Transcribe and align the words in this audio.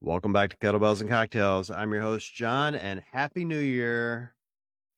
Welcome 0.00 0.32
back 0.32 0.50
to 0.50 0.56
Kettlebells 0.58 1.00
and 1.00 1.10
Cocktails. 1.10 1.72
I'm 1.72 1.92
your 1.92 2.02
host, 2.02 2.32
John, 2.32 2.76
and 2.76 3.02
Happy 3.10 3.44
New 3.44 3.58
Year 3.58 4.32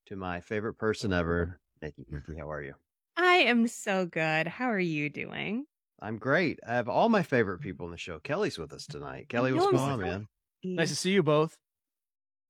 to 0.07 0.15
my 0.15 0.41
favorite 0.41 0.75
person 0.75 1.11
ever, 1.11 1.59
Nikki. 1.81 2.05
Nikki, 2.11 2.39
how 2.39 2.51
are 2.51 2.63
you? 2.63 2.75
I 3.17 3.37
am 3.37 3.67
so 3.67 4.05
good. 4.05 4.47
How 4.47 4.67
are 4.71 4.79
you 4.79 5.09
doing? 5.09 5.65
I'm 6.03 6.19
great. 6.19 6.61
I 6.69 6.75
have 6.75 6.91
all 6.91 7.09
my 7.09 7.23
favorite 7.23 7.63
people 7.63 7.87
in 7.87 7.93
the 7.93 7.99
show. 7.99 8.19
Kelly's 8.19 8.59
with 8.59 8.75
us 8.75 8.85
tonight. 8.85 9.31
Kelly, 9.31 9.55
what's 9.55 9.65
I'm 9.69 9.73
going 9.73 9.91
on, 9.91 10.01
man? 10.01 10.29
Nice 10.63 10.91
to 10.91 10.97
see 10.97 11.13
you 11.13 11.23
both. 11.23 11.57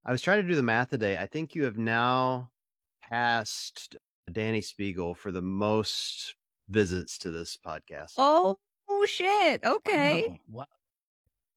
I 0.05 0.11
was 0.11 0.21
trying 0.21 0.43
to 0.43 0.49
do 0.49 0.57
the 0.57 0.63
math 0.63 0.91
today. 0.91 1.17
I 1.17 1.27
think 1.27 1.55
you 1.55 1.65
have 1.65 1.79
now 1.79 2.51
passed 3.01 3.95
Danny 4.31 4.61
Spiegel 4.61 5.15
for 5.15 5.31
the 5.31 5.43
most 5.43 6.35
visits 6.69 7.17
to 7.19 7.31
this 7.31 7.57
podcast. 7.65 8.15
Oh, 8.19 8.59
oh 8.89 9.07
shit. 9.07 9.65
Okay. 9.65 10.41
Wow. 10.51 10.63
Wow. 10.63 10.67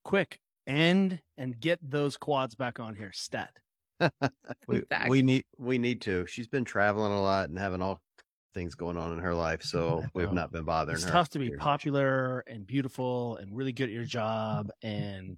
Quick, 0.03 0.39
end 0.67 1.19
and 1.37 1.59
get 1.59 1.79
those 1.81 2.17
quads 2.17 2.55
back 2.55 2.79
on 2.79 2.95
here. 2.95 3.11
Stat. 3.13 3.51
we, 4.67 4.77
Exactly. 4.79 5.09
we 5.09 5.21
need 5.21 5.45
we 5.57 5.77
need 5.77 6.01
to. 6.01 6.25
She's 6.25 6.47
been 6.47 6.65
traveling 6.65 7.11
a 7.13 7.21
lot 7.21 7.49
and 7.49 7.57
having 7.57 7.81
all 7.81 8.01
things 8.53 8.75
going 8.75 8.97
on 8.97 9.11
in 9.13 9.19
her 9.19 9.33
life, 9.33 9.63
so 9.63 10.03
we've 10.13 10.33
not 10.33 10.51
been 10.51 10.63
bothering 10.63 10.95
It's 10.95 11.05
her. 11.05 11.11
tough 11.11 11.29
to 11.29 11.39
be 11.39 11.47
here. 11.47 11.57
popular 11.57 12.43
and 12.47 12.65
beautiful 12.67 13.37
and 13.37 13.55
really 13.55 13.71
good 13.71 13.85
at 13.85 13.91
your 13.91 14.03
job. 14.05 14.69
And 14.81 15.37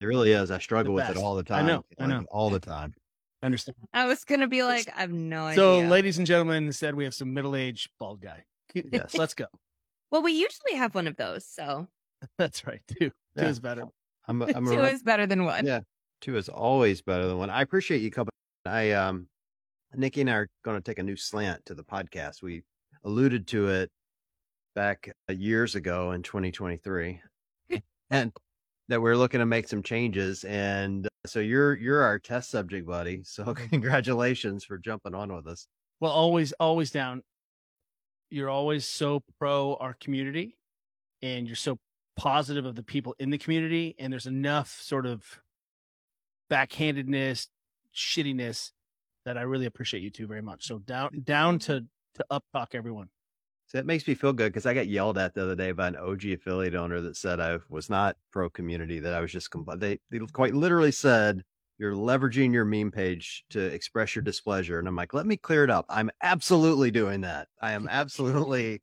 It 0.00 0.06
really 0.06 0.32
is. 0.32 0.50
I 0.50 0.58
struggle 0.58 0.94
with 0.94 1.08
it 1.10 1.16
all 1.16 1.34
the 1.34 1.42
time 1.42 1.66
I 1.66 1.68
time. 1.68 1.82
know, 1.98 2.04
I 2.04 2.06
know. 2.06 2.24
all 2.30 2.50
the 2.50 2.60
time. 2.60 2.94
I 3.42 3.46
understand. 3.46 3.76
I 3.92 4.06
was 4.06 4.24
going 4.24 4.40
to 4.40 4.46
be 4.46 4.62
like, 4.62 4.88
I 4.96 5.00
have 5.02 5.12
no 5.12 5.44
idea. 5.44 5.56
So, 5.56 5.76
idea. 5.78 5.90
ladies 5.90 6.18
and 6.18 6.26
gentlemen, 6.26 6.64
instead 6.66 6.94
we 6.94 7.04
have 7.04 7.14
some 7.14 7.34
middle-aged 7.34 7.90
bald 7.98 8.20
guy. 8.22 8.44
Yes. 8.92 9.14
Let's 9.14 9.34
go. 9.34 9.46
well, 10.10 10.22
we 10.22 10.32
usually 10.32 10.74
have 10.74 10.94
one 10.94 11.06
of 11.06 11.16
those. 11.16 11.46
So 11.46 11.88
That's 12.38 12.66
right. 12.66 12.80
Two. 12.88 13.10
Two 13.38 13.44
is 13.44 13.58
better. 13.60 13.84
I'm 14.28 14.42
a, 14.42 14.46
I'm 14.54 14.66
a 14.66 14.74
two 14.74 14.82
is 14.82 15.02
better 15.02 15.26
than 15.26 15.44
one. 15.44 15.66
Yeah. 15.66 15.80
two 16.20 16.36
is 16.36 16.48
always 16.48 17.02
better 17.02 17.26
than 17.26 17.38
one. 17.38 17.50
I 17.50 17.62
appreciate 17.62 18.02
you 18.02 18.10
coming. 18.10 18.30
I 18.64 18.92
um, 18.92 19.28
Nikki 19.94 20.20
and 20.22 20.30
I 20.30 20.34
are 20.34 20.48
going 20.64 20.76
to 20.76 20.82
take 20.82 20.98
a 20.98 21.02
new 21.02 21.16
slant 21.16 21.64
to 21.66 21.74
the 21.74 21.84
podcast. 21.84 22.42
We 22.42 22.62
alluded 23.04 23.46
to 23.48 23.68
it 23.68 23.90
back 24.74 25.10
uh, 25.30 25.32
years 25.32 25.74
ago 25.74 26.12
in 26.12 26.22
2023, 26.22 27.20
and 28.10 28.32
that 28.88 29.00
we're 29.00 29.16
looking 29.16 29.40
to 29.40 29.46
make 29.46 29.68
some 29.68 29.82
changes. 29.82 30.44
And 30.44 31.06
uh, 31.06 31.10
so 31.26 31.40
you're 31.40 31.74
you're 31.76 32.02
our 32.02 32.18
test 32.18 32.50
subject, 32.50 32.86
buddy. 32.86 33.22
So 33.24 33.54
congratulations 33.70 34.64
for 34.64 34.78
jumping 34.78 35.14
on 35.14 35.34
with 35.34 35.46
us. 35.46 35.66
Well, 36.00 36.12
always, 36.12 36.52
always 36.52 36.90
down. 36.90 37.22
You're 38.30 38.50
always 38.50 38.86
so 38.86 39.22
pro 39.38 39.76
our 39.76 39.94
community 39.94 40.56
and 41.22 41.46
you're 41.46 41.56
so 41.56 41.78
positive 42.16 42.64
of 42.64 42.74
the 42.74 42.82
people 42.82 43.14
in 43.18 43.30
the 43.30 43.38
community. 43.38 43.94
And 43.98 44.12
there's 44.12 44.26
enough 44.26 44.80
sort 44.80 45.06
of 45.06 45.40
backhandedness, 46.50 47.48
shittiness 47.94 48.72
that 49.24 49.36
I 49.36 49.42
really 49.42 49.66
appreciate 49.66 50.02
you 50.02 50.10
two 50.10 50.26
very 50.26 50.42
much. 50.42 50.66
So 50.66 50.78
down, 50.78 51.22
down 51.24 51.58
to, 51.60 51.84
to 52.14 52.24
up 52.30 52.44
talk 52.52 52.74
everyone. 52.74 53.08
So 53.66 53.78
that 53.78 53.86
makes 53.86 54.06
me 54.06 54.14
feel 54.14 54.32
good 54.32 54.52
because 54.52 54.64
I 54.64 54.74
got 54.74 54.86
yelled 54.86 55.18
at 55.18 55.34
the 55.34 55.42
other 55.42 55.56
day 55.56 55.72
by 55.72 55.88
an 55.88 55.96
OG 55.96 56.24
affiliate 56.26 56.76
owner 56.76 57.00
that 57.00 57.16
said 57.16 57.40
I 57.40 57.58
was 57.68 57.90
not 57.90 58.16
pro 58.30 58.48
community, 58.48 59.00
that 59.00 59.12
I 59.12 59.20
was 59.20 59.32
just 59.32 59.50
compl- 59.50 59.80
they 59.80 59.98
they 60.10 60.20
quite 60.32 60.54
literally 60.54 60.92
said 60.92 61.42
you're 61.76 61.94
leveraging 61.94 62.52
your 62.52 62.64
meme 62.64 62.92
page 62.92 63.44
to 63.50 63.60
express 63.60 64.14
your 64.14 64.22
displeasure. 64.22 64.78
And 64.78 64.86
I'm 64.86 64.94
like, 64.94 65.12
let 65.12 65.26
me 65.26 65.36
clear 65.36 65.64
it 65.64 65.70
up. 65.70 65.84
I'm 65.88 66.10
absolutely 66.22 66.92
doing 66.92 67.22
that. 67.22 67.48
I 67.60 67.72
am 67.72 67.88
absolutely 67.90 68.82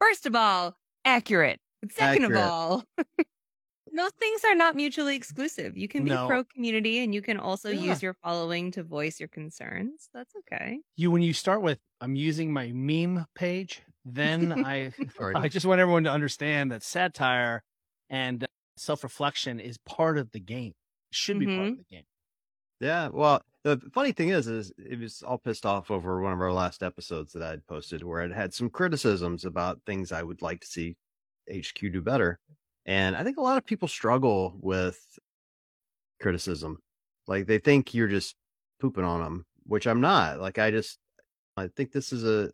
First 0.00 0.26
of 0.26 0.36
all, 0.36 0.76
accurate. 1.04 1.60
Second 1.90 2.24
Accurate. 2.24 2.40
of 2.40 2.50
all, 2.50 2.84
those 3.94 4.12
things 4.12 4.44
are 4.44 4.54
not 4.54 4.76
mutually 4.76 5.16
exclusive. 5.16 5.76
You 5.76 5.88
can 5.88 6.04
be 6.04 6.10
No. 6.10 6.26
pro 6.26 6.44
community 6.44 7.02
and 7.02 7.14
you 7.14 7.22
can 7.22 7.38
also 7.38 7.70
Yeah. 7.70 7.90
use 7.90 8.02
your 8.02 8.14
following 8.14 8.70
to 8.72 8.82
voice 8.82 9.20
your 9.20 9.28
concerns. 9.28 10.08
That's 10.14 10.32
okay. 10.36 10.80
You, 10.96 11.10
when 11.10 11.22
you 11.22 11.32
start 11.32 11.62
with, 11.62 11.78
I'm 12.00 12.14
using 12.16 12.52
my 12.52 12.72
meme 12.72 13.26
page, 13.34 13.82
then 14.04 14.52
I, 14.66 14.92
Sorry. 15.16 15.34
I 15.36 15.48
just 15.48 15.66
want 15.66 15.80
everyone 15.80 16.04
to 16.04 16.10
understand 16.10 16.72
that 16.72 16.82
satire 16.82 17.62
and 18.08 18.46
self 18.76 19.02
reflection 19.02 19.60
is 19.60 19.78
part 19.78 20.18
of 20.18 20.30
the 20.32 20.40
game. 20.40 20.74
It 21.10 21.16
should 21.16 21.38
be 21.38 21.46
part 21.46 21.58
of 21.58 21.64
mm-hmm. 21.64 21.76
the 21.78 21.96
game. 21.96 22.04
Yeah. 22.80 23.08
Well, 23.08 23.42
the 23.62 23.80
funny 23.92 24.12
thing 24.12 24.30
is, 24.30 24.48
is 24.48 24.72
it 24.76 24.98
was 24.98 25.22
all 25.22 25.38
pissed 25.38 25.64
off 25.66 25.90
over 25.90 26.20
one 26.20 26.32
of 26.32 26.40
our 26.40 26.52
last 26.52 26.82
episodes 26.82 27.32
that 27.32 27.42
I 27.42 27.50
had 27.50 27.66
posted 27.66 28.02
where 28.02 28.22
it 28.22 28.32
had 28.32 28.52
some 28.52 28.70
criticisms 28.70 29.44
about 29.44 29.80
things 29.86 30.10
I 30.10 30.22
would 30.22 30.42
like 30.42 30.60
to 30.60 30.66
see 30.66 30.96
HQ 31.50 31.80
do 31.80 32.00
better. 32.00 32.38
And 32.86 33.16
I 33.16 33.24
think 33.24 33.36
a 33.36 33.42
lot 33.42 33.58
of 33.58 33.64
people 33.64 33.88
struggle 33.88 34.56
with 34.60 34.98
criticism. 36.20 36.78
Like 37.26 37.46
they 37.46 37.58
think 37.58 37.94
you're 37.94 38.08
just 38.08 38.34
pooping 38.80 39.04
on 39.04 39.20
them, 39.20 39.46
which 39.64 39.86
I'm 39.86 40.00
not. 40.00 40.40
Like 40.40 40.58
I 40.58 40.70
just, 40.70 40.98
I 41.56 41.68
think 41.68 41.92
this 41.92 42.12
is 42.12 42.24
a 42.24 42.50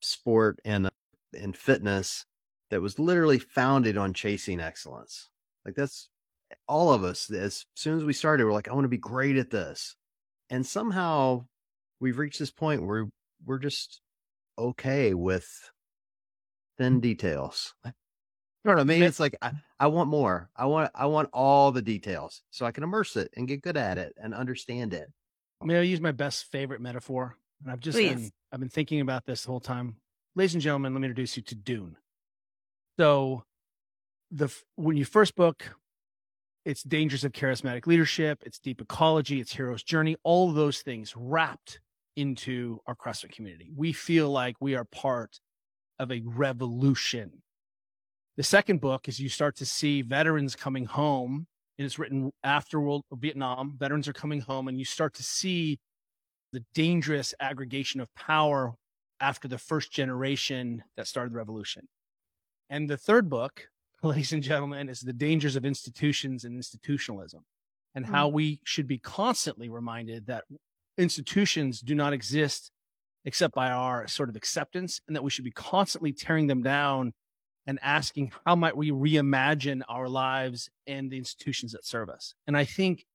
sport 0.00 0.60
and, 0.64 0.86
uh, 0.86 0.90
and 1.38 1.56
fitness 1.56 2.24
that 2.70 2.80
was 2.80 2.98
literally 2.98 3.38
founded 3.38 3.96
on 3.96 4.14
chasing 4.14 4.60
excellence. 4.60 5.28
Like 5.64 5.74
that's 5.74 6.08
all 6.68 6.92
of 6.92 7.04
us 7.04 7.30
as 7.30 7.64
soon 7.74 7.98
as 7.98 8.04
we 8.04 8.12
started 8.12 8.44
we're 8.44 8.52
like 8.52 8.68
i 8.68 8.72
want 8.72 8.84
to 8.84 8.88
be 8.88 8.98
great 8.98 9.36
at 9.36 9.50
this 9.50 9.96
and 10.50 10.66
somehow 10.66 11.44
we've 12.00 12.18
reached 12.18 12.38
this 12.38 12.50
point 12.50 12.84
where 12.84 13.06
we're 13.44 13.58
just 13.58 14.00
okay 14.58 15.14
with 15.14 15.46
thin 16.78 17.00
details 17.00 17.74
you 17.84 17.92
know 18.64 18.72
what 18.72 18.80
i 18.80 18.84
mean 18.84 19.02
it's 19.02 19.20
like 19.20 19.36
I, 19.42 19.52
I 19.78 19.86
want 19.88 20.08
more 20.08 20.50
i 20.56 20.66
want 20.66 20.90
i 20.94 21.06
want 21.06 21.28
all 21.32 21.72
the 21.72 21.82
details 21.82 22.42
so 22.50 22.66
i 22.66 22.72
can 22.72 22.84
immerse 22.84 23.16
it 23.16 23.30
and 23.36 23.48
get 23.48 23.62
good 23.62 23.76
at 23.76 23.98
it 23.98 24.14
and 24.20 24.34
understand 24.34 24.94
it 24.94 25.10
May 25.64 25.78
I 25.78 25.82
use 25.82 26.00
my 26.00 26.12
best 26.12 26.50
favorite 26.50 26.80
metaphor? 26.80 27.36
And 27.62 27.72
I've 27.72 27.80
just 27.80 27.96
been, 27.96 28.30
I've 28.52 28.60
been 28.60 28.68
thinking 28.68 29.00
about 29.00 29.24
this 29.24 29.42
the 29.42 29.50
whole 29.50 29.60
time. 29.60 29.96
Ladies 30.34 30.54
and 30.54 30.62
gentlemen, 30.62 30.92
let 30.92 31.00
me 31.00 31.06
introduce 31.06 31.36
you 31.36 31.42
to 31.44 31.54
Dune. 31.54 31.96
So, 32.98 33.44
the 34.30 34.54
when 34.76 34.96
you 34.96 35.04
first 35.04 35.34
book, 35.36 35.74
it's 36.64 36.82
dangers 36.82 37.24
of 37.24 37.32
charismatic 37.32 37.86
leadership, 37.86 38.42
it's 38.44 38.58
deep 38.58 38.80
ecology, 38.80 39.40
it's 39.40 39.52
hero's 39.52 39.82
journey, 39.82 40.16
all 40.22 40.50
of 40.50 40.54
those 40.54 40.80
things 40.82 41.14
wrapped 41.16 41.80
into 42.16 42.80
our 42.86 42.94
CrossFit 42.94 43.32
community. 43.32 43.70
We 43.74 43.92
feel 43.92 44.30
like 44.30 44.56
we 44.60 44.74
are 44.74 44.84
part 44.84 45.40
of 45.98 46.10
a 46.10 46.22
revolution. 46.24 47.42
The 48.36 48.42
second 48.42 48.80
book 48.80 49.08
is 49.08 49.20
you 49.20 49.28
start 49.28 49.56
to 49.56 49.66
see 49.66 50.02
veterans 50.02 50.56
coming 50.56 50.86
home 50.86 51.46
and 51.78 51.86
it's 51.86 51.98
written 51.98 52.32
after 52.42 52.80
World 52.80 53.02
Vietnam. 53.12 53.74
Veterans 53.78 54.06
are 54.06 54.12
coming 54.12 54.40
home, 54.40 54.68
and 54.68 54.78
you 54.78 54.84
start 54.84 55.14
to 55.14 55.22
see 55.22 55.78
the 56.52 56.64
dangerous 56.74 57.34
aggregation 57.40 58.00
of 58.00 58.14
power 58.14 58.74
after 59.20 59.48
the 59.48 59.58
first 59.58 59.92
generation 59.92 60.84
that 60.96 61.08
started 61.08 61.32
the 61.32 61.36
revolution. 61.36 61.88
And 62.70 62.88
the 62.88 62.96
third 62.96 63.28
book, 63.28 63.68
ladies 64.02 64.32
and 64.32 64.42
gentlemen, 64.42 64.88
is 64.88 65.00
the 65.00 65.12
dangers 65.12 65.56
of 65.56 65.64
institutions 65.64 66.44
and 66.44 66.54
institutionalism, 66.54 67.42
and 67.94 68.06
how 68.06 68.28
hmm. 68.28 68.34
we 68.34 68.60
should 68.64 68.86
be 68.86 68.98
constantly 68.98 69.68
reminded 69.68 70.26
that 70.26 70.44
institutions 70.96 71.80
do 71.80 71.94
not 71.94 72.12
exist 72.12 72.70
except 73.24 73.54
by 73.54 73.70
our 73.70 74.06
sort 74.06 74.28
of 74.28 74.36
acceptance, 74.36 75.00
and 75.06 75.16
that 75.16 75.22
we 75.22 75.30
should 75.30 75.44
be 75.44 75.50
constantly 75.50 76.12
tearing 76.12 76.46
them 76.46 76.62
down 76.62 77.12
and 77.66 77.78
asking 77.82 78.32
how 78.44 78.54
might 78.54 78.76
we 78.76 78.90
reimagine 78.90 79.82
our 79.88 80.08
lives 80.08 80.68
and 80.86 81.10
the 81.10 81.16
institutions 81.16 81.72
that 81.72 81.84
serve 81.84 82.10
us. 82.10 82.34
And 82.46 82.56
I 82.56 82.64
think 82.64 83.06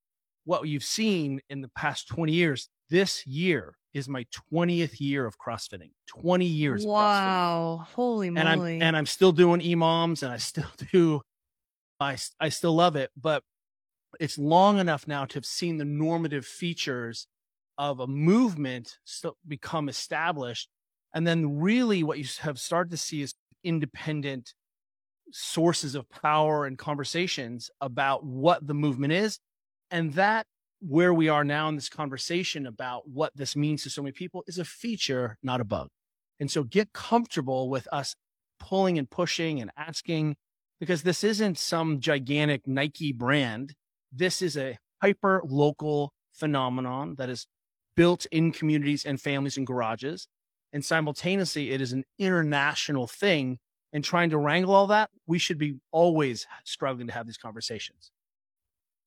what 0.45 0.67
you've 0.67 0.83
seen 0.83 1.41
in 1.49 1.61
the 1.61 1.69
past 1.69 2.07
20 2.07 2.31
years, 2.31 2.69
this 2.89 3.25
year 3.27 3.75
is 3.93 4.07
my 4.07 4.25
20th 4.51 4.99
year 4.99 5.25
of 5.25 5.37
CrossFitting. 5.37 5.91
20 6.07 6.45
years. 6.45 6.85
Wow. 6.85 7.85
Holy 7.95 8.27
And 8.27 8.39
I'm 8.39 8.61
and 8.61 8.97
I'm 8.97 9.05
still 9.05 9.31
doing 9.31 9.61
EMOMs 9.61 10.23
and 10.23 10.31
I 10.31 10.37
still 10.37 10.65
do 10.91 11.21
I 11.99 12.17
I 12.39 12.49
still 12.49 12.73
love 12.73 12.95
it, 12.95 13.11
but 13.19 13.43
it's 14.19 14.37
long 14.37 14.79
enough 14.79 15.07
now 15.07 15.25
to 15.25 15.35
have 15.35 15.45
seen 15.45 15.77
the 15.77 15.85
normative 15.85 16.45
features 16.45 17.27
of 17.79 18.01
a 18.01 18.07
movement 18.07 18.97
become 19.47 19.87
established. 19.89 20.69
And 21.15 21.25
then 21.25 21.59
really 21.59 22.03
what 22.03 22.19
you 22.19 22.25
have 22.41 22.59
started 22.59 22.91
to 22.91 22.97
see 22.97 23.21
is 23.21 23.33
independent 23.63 24.53
sources 25.31 25.95
of 25.95 26.09
power 26.09 26.65
and 26.65 26.77
conversations 26.77 27.71
about 27.79 28.25
what 28.25 28.67
the 28.67 28.73
movement 28.73 29.13
is. 29.13 29.39
And 29.89 30.13
that 30.13 30.45
where 30.81 31.13
we 31.13 31.29
are 31.29 31.43
now 31.43 31.69
in 31.69 31.75
this 31.75 31.89
conversation 31.89 32.67
about 32.67 33.09
what 33.09 33.31
this 33.35 33.55
means 33.55 33.83
to 33.83 33.89
so 33.89 34.01
many 34.01 34.11
people 34.11 34.43
is 34.45 34.59
a 34.59 34.65
feature, 34.65 35.37
not 35.41 35.61
a 35.61 35.65
bug. 35.65 35.87
And 36.39 36.51
so 36.51 36.63
get 36.63 36.93
comfortable 36.93 37.69
with 37.69 37.87
us 37.91 38.13
pulling 38.59 38.97
and 38.97 39.09
pushing 39.09 39.61
and 39.61 39.71
asking 39.77 40.35
because 40.81 41.03
this 41.03 41.23
isn't 41.23 41.57
some 41.57 42.01
gigantic 42.01 42.67
Nike 42.67 43.13
brand. 43.13 43.73
This 44.11 44.41
is 44.41 44.57
a 44.57 44.77
hyper 45.01 45.41
local 45.45 46.13
phenomenon 46.33 47.15
that 47.17 47.29
is 47.29 47.47
built 47.99 48.25
in 48.27 48.49
communities 48.53 49.05
and 49.05 49.19
families 49.19 49.57
and 49.57 49.67
garages. 49.67 50.29
And 50.71 50.85
simultaneously, 50.85 51.71
it 51.71 51.81
is 51.81 51.91
an 51.91 52.05
international 52.17 53.07
thing. 53.07 53.59
And 53.91 54.05
trying 54.05 54.29
to 54.29 54.37
wrangle 54.37 54.73
all 54.73 54.87
that, 54.87 55.09
we 55.27 55.37
should 55.37 55.57
be 55.57 55.79
always 55.91 56.47
struggling 56.63 57.07
to 57.07 57.13
have 57.13 57.25
these 57.25 57.37
conversations. 57.37 58.13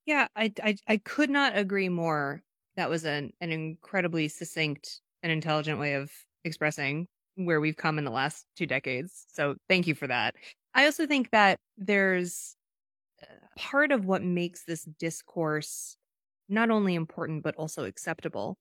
Yeah, 0.05 0.27
I, 0.35 0.53
I, 0.61 0.75
I 0.87 0.97
could 0.97 1.31
not 1.31 1.57
agree 1.57 1.89
more. 1.89 2.43
That 2.75 2.87
was 2.87 3.03
an, 3.03 3.31
an 3.41 3.51
incredibly 3.51 4.27
succinct 4.27 5.01
and 5.23 5.31
intelligent 5.31 5.79
way 5.79 5.95
of 5.95 6.11
expressing 6.43 7.07
where 7.33 7.59
we've 7.59 7.77
come 7.77 7.97
in 7.97 8.05
the 8.05 8.11
last 8.11 8.45
two 8.55 8.67
decades. 8.67 9.25
So 9.33 9.55
thank 9.67 9.87
you 9.87 9.95
for 9.95 10.05
that. 10.05 10.35
I 10.75 10.85
also 10.85 11.07
think 11.07 11.31
that 11.31 11.57
there's 11.77 12.55
uh, 13.23 13.25
part 13.57 13.91
of 13.91 14.05
what 14.05 14.21
makes 14.21 14.65
this 14.65 14.83
discourse 14.99 15.97
not 16.47 16.69
only 16.69 16.93
important, 16.93 17.41
but 17.41 17.55
also 17.55 17.85
acceptable 17.85 18.55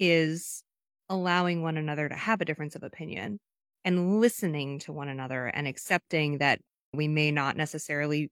is 0.00 0.64
allowing 1.08 1.62
one 1.62 1.76
another 1.76 2.08
to 2.08 2.14
have 2.14 2.40
a 2.40 2.44
difference 2.44 2.74
of 2.74 2.82
opinion 2.82 3.38
and 3.84 4.20
listening 4.20 4.78
to 4.80 4.92
one 4.92 5.08
another 5.08 5.46
and 5.46 5.68
accepting 5.68 6.38
that 6.38 6.60
we 6.92 7.08
may 7.08 7.30
not 7.30 7.56
necessarily 7.56 8.30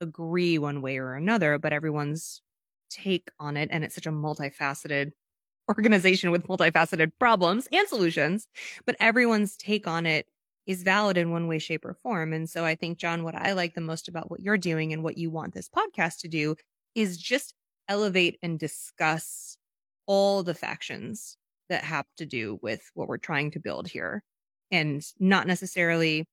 agree 0.00 0.58
one 0.58 0.82
way 0.82 0.98
or 0.98 1.14
another, 1.14 1.58
but 1.58 1.72
everyone's 1.72 2.42
take 2.90 3.28
on 3.40 3.56
it. 3.56 3.68
And 3.72 3.84
it's 3.84 3.94
such 3.94 4.06
a 4.06 4.10
multifaceted 4.12 5.12
organization 5.68 6.30
with 6.30 6.46
multifaceted 6.46 7.12
problems 7.18 7.68
and 7.72 7.88
solutions, 7.88 8.46
but 8.84 8.96
everyone's 9.00 9.56
take 9.56 9.86
on 9.86 10.06
it 10.06 10.26
is 10.66 10.82
valid 10.82 11.18
in 11.18 11.30
one 11.30 11.46
way, 11.46 11.58
shape, 11.58 11.84
or 11.84 11.94
form. 12.02 12.32
And 12.32 12.48
so 12.48 12.64
I 12.64 12.74
think, 12.74 12.98
John, 12.98 13.22
what 13.22 13.34
I 13.34 13.52
like 13.52 13.74
the 13.74 13.80
most 13.80 14.08
about 14.08 14.30
what 14.30 14.40
you're 14.40 14.56
doing 14.58 14.92
and 14.92 15.02
what 15.02 15.18
you 15.18 15.30
want 15.30 15.54
this 15.54 15.68
podcast 15.68 16.20
to 16.20 16.28
do 16.28 16.56
is 16.94 17.18
just 17.18 17.54
elevate 17.88 18.38
and 18.42 18.58
discuss 18.58 19.58
all 20.06 20.42
the 20.42 20.54
factions 20.54 21.36
that 21.68 21.84
have 21.84 22.06
to 22.18 22.26
do 22.26 22.58
with 22.62 22.82
what 22.94 23.08
we're 23.08 23.16
trying 23.18 23.50
to 23.52 23.60
build 23.60 23.88
here 23.88 24.22
and 24.70 25.02
not 25.18 25.46
necessarily 25.46 26.26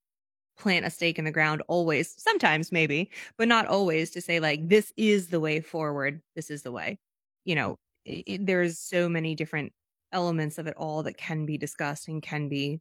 plant 0.58 0.86
a 0.86 0.90
stake 0.90 1.18
in 1.18 1.26
the 1.26 1.32
ground 1.32 1.62
always, 1.68 2.14
sometimes 2.18 2.72
maybe, 2.72 3.10
but 3.38 3.48
not 3.48 3.66
always 3.68 4.12
to 4.12 4.22
say 4.22 4.40
like, 4.40 4.68
this 4.68 4.92
is 4.98 5.28
the 5.28 5.40
way 5.40 5.62
forward. 5.62 6.22
This 6.36 6.50
is 6.50 6.64
the 6.64 6.72
way, 6.72 7.00
you 7.46 7.56
know, 7.56 7.78
it, 8.06 8.46
there's 8.46 8.80
so 8.80 9.08
many 9.08 9.36
different 9.36 9.72
elements 10.12 10.58
of 10.58 10.68
it 10.68 10.76
all 10.76 11.04
that 11.04 11.18
can 11.18 11.46
be 11.46 11.58
discussed 11.58 12.08
and 12.08 12.22
can 12.22 12.50
be 12.50 12.80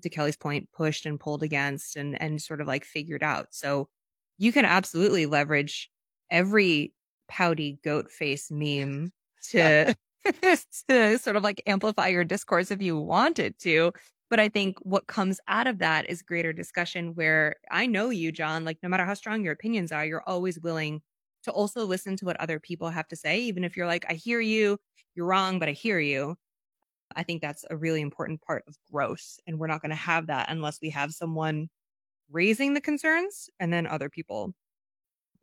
to 0.00 0.08
Kelly's 0.08 0.36
point 0.36 0.68
pushed 0.72 1.06
and 1.06 1.20
pulled 1.20 1.42
against 1.42 1.96
and 1.96 2.20
and 2.20 2.40
sort 2.40 2.60
of 2.60 2.66
like 2.66 2.84
figured 2.84 3.22
out. 3.22 3.48
So 3.50 3.88
you 4.38 4.52
can 4.52 4.64
absolutely 4.64 5.26
leverage 5.26 5.90
every 6.30 6.94
pouty 7.28 7.78
goat 7.84 8.10
face 8.10 8.50
meme 8.50 9.12
to 9.50 9.94
to 10.88 11.18
sort 11.18 11.36
of 11.36 11.42
like 11.42 11.62
amplify 11.66 12.08
your 12.08 12.24
discourse 12.24 12.70
if 12.70 12.80
you 12.82 12.96
wanted 12.98 13.58
to. 13.60 13.92
But 14.30 14.40
I 14.40 14.48
think 14.48 14.78
what 14.80 15.06
comes 15.08 15.40
out 15.48 15.66
of 15.66 15.78
that 15.78 16.08
is 16.08 16.22
greater 16.22 16.52
discussion 16.52 17.14
where 17.14 17.56
I 17.70 17.86
know 17.86 18.10
you, 18.10 18.32
John, 18.32 18.64
like 18.64 18.78
no 18.82 18.88
matter 18.88 19.04
how 19.04 19.14
strong 19.14 19.42
your 19.44 19.52
opinions 19.52 19.92
are, 19.92 20.04
you're 20.06 20.22
always 20.26 20.58
willing 20.60 21.02
to 21.44 21.50
also 21.50 21.84
listen 21.84 22.16
to 22.16 22.24
what 22.24 22.40
other 22.40 22.58
people 22.60 22.88
have 22.90 23.08
to 23.08 23.16
say, 23.16 23.40
even 23.40 23.64
if 23.64 23.76
you're 23.76 23.86
like, 23.86 24.06
I 24.08 24.14
hear 24.14 24.40
you, 24.40 24.78
you're 25.14 25.26
wrong, 25.26 25.58
but 25.58 25.68
I 25.68 25.72
hear 25.72 25.98
you. 25.98 26.36
I 27.16 27.22
think 27.22 27.42
that's 27.42 27.64
a 27.70 27.76
really 27.76 28.00
important 28.00 28.42
part 28.42 28.64
of 28.68 28.76
growth. 28.90 29.38
And 29.46 29.58
we're 29.58 29.66
not 29.66 29.82
going 29.82 29.90
to 29.90 29.96
have 29.96 30.28
that 30.28 30.46
unless 30.50 30.80
we 30.82 30.90
have 30.90 31.12
someone 31.12 31.68
raising 32.30 32.74
the 32.74 32.80
concerns 32.80 33.50
and 33.60 33.72
then 33.72 33.86
other 33.86 34.10
people 34.10 34.54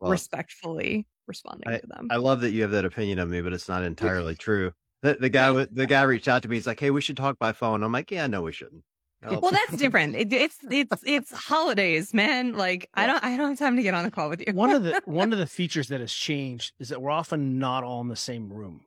well, 0.00 0.10
respectfully 0.10 1.06
responding 1.26 1.68
I, 1.68 1.78
to 1.78 1.86
them. 1.86 2.08
I 2.10 2.16
love 2.16 2.40
that 2.40 2.52
you 2.52 2.62
have 2.62 2.70
that 2.72 2.84
opinion 2.84 3.18
of 3.18 3.28
me, 3.28 3.40
but 3.40 3.52
it's 3.52 3.68
not 3.68 3.82
entirely 3.92 4.34
true. 4.34 4.72
The, 5.02 5.14
the 5.14 5.28
guy, 5.28 5.66
the 5.70 5.86
guy 5.86 6.02
reached 6.02 6.28
out 6.28 6.42
to 6.42 6.48
me. 6.48 6.56
He's 6.56 6.66
like, 6.66 6.80
"Hey, 6.80 6.90
we 6.90 7.00
should 7.00 7.16
talk 7.16 7.38
by 7.38 7.52
phone." 7.52 7.82
I'm 7.82 7.92
like, 7.92 8.10
"Yeah, 8.10 8.26
no, 8.26 8.42
we 8.42 8.52
shouldn't." 8.52 8.84
Well, 9.22 9.50
that's 9.50 9.76
different. 9.76 10.16
It, 10.16 10.32
it's 10.32 10.56
it's 10.70 11.02
it's 11.04 11.30
holidays, 11.30 12.14
man. 12.14 12.54
Like 12.54 12.88
I 12.94 13.06
don't 13.06 13.22
I 13.22 13.36
don't 13.36 13.50
have 13.50 13.58
time 13.58 13.76
to 13.76 13.82
get 13.82 13.92
on 13.92 14.04
the 14.04 14.10
call 14.10 14.30
with 14.30 14.42
you. 14.46 14.54
one 14.54 14.70
of 14.70 14.82
the 14.82 15.02
one 15.04 15.32
of 15.32 15.38
the 15.38 15.46
features 15.46 15.88
that 15.88 16.00
has 16.00 16.12
changed 16.12 16.72
is 16.78 16.88
that 16.88 17.02
we're 17.02 17.10
often 17.10 17.58
not 17.58 17.84
all 17.84 18.00
in 18.00 18.08
the 18.08 18.16
same 18.16 18.50
room. 18.50 18.80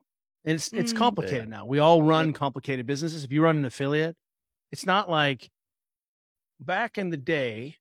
And 0.44 0.56
it's 0.56 0.72
it's 0.72 0.92
mm. 0.92 0.96
complicated 0.96 1.48
yeah. 1.48 1.58
now. 1.58 1.66
We 1.66 1.78
all 1.78 2.02
run 2.02 2.32
complicated 2.32 2.84
businesses. 2.84 3.22
If 3.22 3.30
you 3.30 3.42
run 3.42 3.56
an 3.56 3.64
affiliate, 3.64 4.16
it's 4.72 4.84
not 4.84 5.08
like 5.08 5.50
back 6.58 6.98
in 6.98 7.10
the 7.10 7.16
day. 7.16 7.76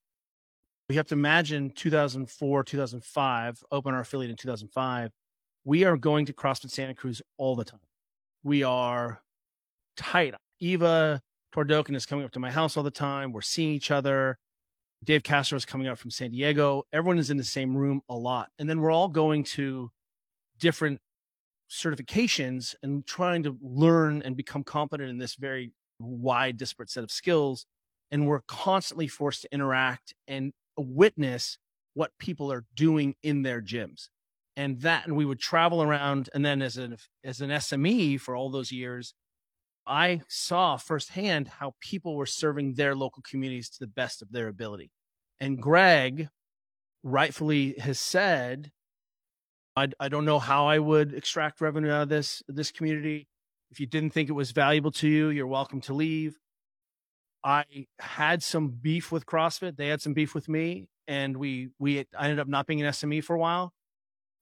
You 0.89 0.97
have 0.97 1.07
to 1.07 1.15
imagine 1.15 1.71
2004, 1.71 2.63
2005, 2.63 3.63
open 3.71 3.94
our 3.94 4.01
affiliate 4.01 4.31
in 4.31 4.38
2005. 4.38 5.12
We 5.63 5.85
are 5.85 5.95
going 5.95 6.25
to 6.25 6.33
CrossFit 6.33 6.71
Santa 6.71 6.94
Cruz 6.94 7.21
all 7.38 7.56
the 7.56 7.63
time. 7.63 7.80
We 8.44 8.63
are 8.63 9.21
tight. 9.95 10.35
Eva 10.59 11.21
Twardokens 11.56 11.95
is 11.95 12.06
coming 12.06 12.25
up 12.25 12.31
to 12.31 12.39
my 12.39 12.51
house 12.51 12.75
all 12.75 12.83
the 12.83 12.91
time. 12.91 13.31
We're 13.31 13.41
seeing 13.41 13.71
each 13.74 13.91
other. 13.91 14.38
Dave 15.06 15.24
Castro 15.24 15.56
is 15.56 15.65
coming 15.65 15.88
up 15.88 15.97
from 15.97 16.12
San 16.12 16.31
Diego. 16.31 16.83
Everyone 16.91 17.18
is 17.18 17.29
in 17.29 17.38
the 17.38 17.44
same 17.44 17.75
room 17.77 18.01
a 18.09 18.15
lot. 18.15 18.50
And 18.59 18.69
then 18.69 18.81
we're 18.81 18.91
all 18.91 19.07
going 19.07 19.45
to 19.45 19.89
different 20.59 21.00
certifications 21.69 22.75
and 22.83 23.06
trying 23.06 23.44
to 23.44 23.57
learn 23.62 24.21
and 24.24 24.36
become 24.36 24.63
competent 24.63 25.09
in 25.09 25.18
this 25.18 25.36
very 25.36 25.71
wide, 26.00 26.57
disparate 26.57 26.89
set 26.89 27.03
of 27.03 27.12
skills. 27.12 27.65
And 28.12 28.27
we're 28.27 28.41
constantly 28.41 29.07
forced 29.07 29.44
to 29.44 29.53
interact 29.53 30.13
and 30.27 30.51
witness 30.78 31.58
what 31.94 32.12
people 32.20 32.52
are 32.52 32.66
doing 32.75 33.16
in 33.24 33.44
their 33.44 33.62
gyms. 33.62 34.08
And 34.56 34.81
that, 34.81 35.08
and 35.08 35.16
we 35.16 35.25
would 35.25 35.40
travel 35.40 35.81
around. 35.81 36.30
And 36.34 36.46
then 36.46 36.62
as 36.62 36.78
an, 36.78 36.98
as 37.24 37.42
an 37.42 37.50
SME 37.50 38.20
for 38.20 38.36
all 38.36 38.50
those 38.50 38.72
years, 38.72 39.14
I 39.86 40.22
saw 40.28 40.78
firsthand 40.78 41.48
how 41.48 41.74
people 41.81 42.16
were 42.16 42.25
serving 42.25 42.75
their 42.75 42.96
local 42.96 43.24
communities 43.30 43.70
to 43.72 43.80
the 43.80 43.88
best 43.88 44.22
of 44.22 44.31
their 44.31 44.48
ability. 44.48 44.92
And 45.40 45.62
Greg 45.62 46.30
rightfully 47.04 47.75
has 47.80 48.00
said, 48.00 48.72
I, 49.75 49.90
I 50.00 50.08
don't 50.08 50.25
know 50.25 50.40
how 50.40 50.68
I 50.68 50.80
would 50.80 51.14
extract 51.14 51.60
revenue 51.60 51.92
out 51.92 52.04
of 52.04 52.10
this, 52.10 52.44
this 52.48 52.72
community. 52.72 53.28
If 53.72 53.80
you 53.80 53.88
didn't 53.88 54.12
think 54.12 54.30
it 54.30 54.34
was 54.34 54.52
valuable 54.52 54.92
to 54.92 55.08
you, 55.08 55.30
you're 55.30 55.48
welcome 55.48 55.81
to 55.81 55.94
leave. 55.94 56.38
I 57.44 57.66
had 58.00 58.42
some 58.42 58.69
beef 58.69 59.12
with 59.12 59.25
CrossFit. 59.25 59.75
They 59.75 59.88
had 59.88 60.01
some 60.01 60.13
beef 60.13 60.34
with 60.34 60.48
me, 60.48 60.88
and 61.07 61.38
we 61.38 61.69
we 61.80 62.00
I 62.18 62.24
ended 62.24 62.40
up 62.40 62.48
not 62.48 62.68
being 62.68 62.81
an 62.81 62.92
SME 62.92 63.24
for 63.24 63.36
a 63.36 63.40
while. 63.40 63.74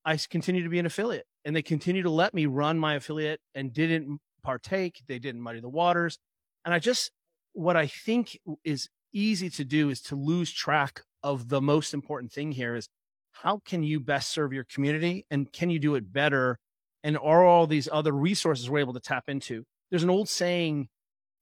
I 0.05 0.17
continued 0.17 0.63
to 0.63 0.69
be 0.69 0.79
an 0.79 0.85
affiliate, 0.85 1.25
and 1.45 1.55
they 1.55 1.61
continued 1.61 2.03
to 2.03 2.09
let 2.09 2.33
me 2.33 2.45
run 2.45 2.77
my 2.79 2.95
affiliate 2.95 3.39
and 3.55 3.73
didn't 3.73 4.19
partake. 4.43 5.01
They 5.07 5.19
didn't 5.19 5.41
muddy 5.41 5.59
the 5.59 5.69
waters. 5.69 6.17
And 6.65 6.73
I 6.73 6.79
just, 6.79 7.11
what 7.53 7.75
I 7.75 7.87
think 7.87 8.37
is 8.63 8.89
easy 9.13 9.49
to 9.49 9.63
do 9.63 9.89
is 9.89 10.01
to 10.03 10.15
lose 10.15 10.51
track 10.51 11.01
of 11.23 11.49
the 11.49 11.61
most 11.61 11.93
important 11.93 12.31
thing 12.31 12.51
here 12.51 12.75
is 12.75 12.87
how 13.31 13.61
can 13.65 13.83
you 13.83 13.99
best 13.99 14.31
serve 14.31 14.53
your 14.53 14.63
community 14.63 15.25
and 15.29 15.51
can 15.51 15.69
you 15.69 15.79
do 15.79 15.95
it 15.95 16.11
better? 16.11 16.57
And 17.03 17.17
are 17.17 17.43
all 17.45 17.67
these 17.67 17.89
other 17.91 18.11
resources 18.11 18.69
we're 18.69 18.79
able 18.79 18.93
to 18.93 18.99
tap 18.99 19.25
into? 19.27 19.63
There's 19.89 20.03
an 20.03 20.09
old 20.09 20.29
saying 20.29 20.89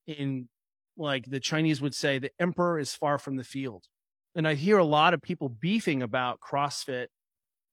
in 0.06 0.48
like 1.00 1.26
the 1.26 1.40
Chinese 1.40 1.80
would 1.80 1.94
say, 1.94 2.18
the 2.18 2.30
emperor 2.38 2.78
is 2.78 2.94
far 2.94 3.18
from 3.18 3.36
the 3.36 3.44
field. 3.44 3.84
And 4.34 4.46
I 4.46 4.54
hear 4.54 4.78
a 4.78 4.84
lot 4.84 5.14
of 5.14 5.22
people 5.22 5.48
beefing 5.48 6.02
about 6.02 6.40
CrossFit, 6.40 7.08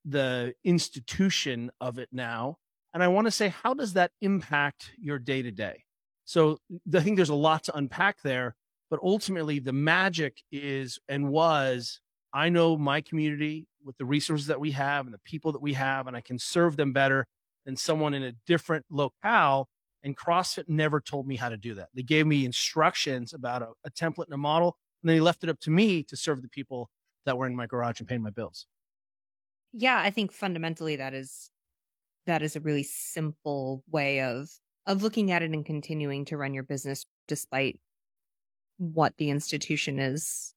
the 0.05 0.53
institution 0.63 1.69
of 1.79 1.99
it 1.99 2.09
now. 2.11 2.57
And 2.93 3.03
I 3.03 3.09
want 3.09 3.27
to 3.27 3.31
say, 3.31 3.49
how 3.49 3.73
does 3.73 3.93
that 3.93 4.11
impact 4.21 4.91
your 4.97 5.19
day 5.19 5.41
to 5.41 5.51
day? 5.51 5.83
So 6.25 6.57
I 6.93 7.01
think 7.01 7.15
there's 7.15 7.29
a 7.29 7.35
lot 7.35 7.63
to 7.65 7.77
unpack 7.77 8.21
there, 8.23 8.55
but 8.89 8.99
ultimately 9.03 9.59
the 9.59 9.73
magic 9.73 10.41
is 10.51 10.99
and 11.07 11.29
was 11.29 11.99
I 12.33 12.49
know 12.49 12.77
my 12.77 13.01
community 13.01 13.67
with 13.83 13.97
the 13.97 14.05
resources 14.05 14.47
that 14.47 14.59
we 14.59 14.71
have 14.71 15.05
and 15.05 15.13
the 15.13 15.19
people 15.23 15.51
that 15.53 15.61
we 15.61 15.73
have, 15.73 16.07
and 16.07 16.15
I 16.15 16.21
can 16.21 16.37
serve 16.37 16.75
them 16.75 16.91
better 16.91 17.25
than 17.65 17.75
someone 17.77 18.13
in 18.13 18.23
a 18.23 18.33
different 18.45 18.85
locale. 18.89 19.67
And 20.07 20.15
CrossFit 20.15 20.69
never 20.69 21.01
told 21.01 21.27
me 21.27 21.35
how 21.35 21.49
to 21.49 21.57
do 21.57 21.73
that. 21.73 21.89
They 21.93 22.01
gave 22.01 22.25
me 22.25 22.45
instructions 22.45 23.33
about 23.33 23.61
a, 23.61 23.71
a 23.83 23.91
template 23.91 24.27
and 24.27 24.33
a 24.33 24.37
model, 24.37 24.77
and 25.03 25.09
then 25.09 25.17
they 25.17 25.19
left 25.19 25.43
it 25.43 25.49
up 25.49 25.59
to 25.59 25.69
me 25.69 26.01
to 26.03 26.15
serve 26.15 26.41
the 26.41 26.47
people 26.47 26.89
that 27.25 27.37
were 27.37 27.45
in 27.45 27.57
my 27.57 27.67
garage 27.67 27.99
and 27.99 28.07
paying 28.07 28.21
my 28.23 28.29
bills. 28.29 28.67
Yeah, 29.73 29.99
I 29.99 30.09
think 30.09 30.31
fundamentally 30.31 30.95
that 30.95 31.13
is 31.13 31.51
that 32.25 32.41
is 32.41 32.55
a 32.55 32.61
really 32.61 32.83
simple 32.83 33.83
way 33.91 34.21
of 34.21 34.49
of 34.85 35.03
looking 35.03 35.29
at 35.29 35.43
it 35.43 35.51
and 35.51 35.65
continuing 35.65 36.23
to 36.23 36.37
run 36.37 36.53
your 36.53 36.63
business 36.63 37.05
despite 37.27 37.77
what 38.77 39.17
the 39.17 39.29
institution 39.29 39.99
is 39.99 40.53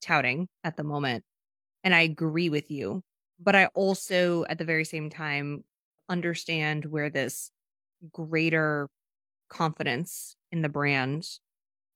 touting 0.00 0.48
at 0.64 0.78
the 0.78 0.84
moment. 0.84 1.22
And 1.82 1.94
I 1.94 2.00
agree 2.00 2.48
with 2.48 2.70
you. 2.70 3.02
But 3.38 3.56
I 3.56 3.66
also, 3.74 4.46
at 4.48 4.56
the 4.56 4.64
very 4.64 4.86
same 4.86 5.10
time, 5.10 5.64
understand 6.08 6.86
where 6.86 7.10
this 7.10 7.50
greater 8.12 8.88
confidence 9.48 10.36
in 10.52 10.62
the 10.62 10.68
brand 10.68 11.26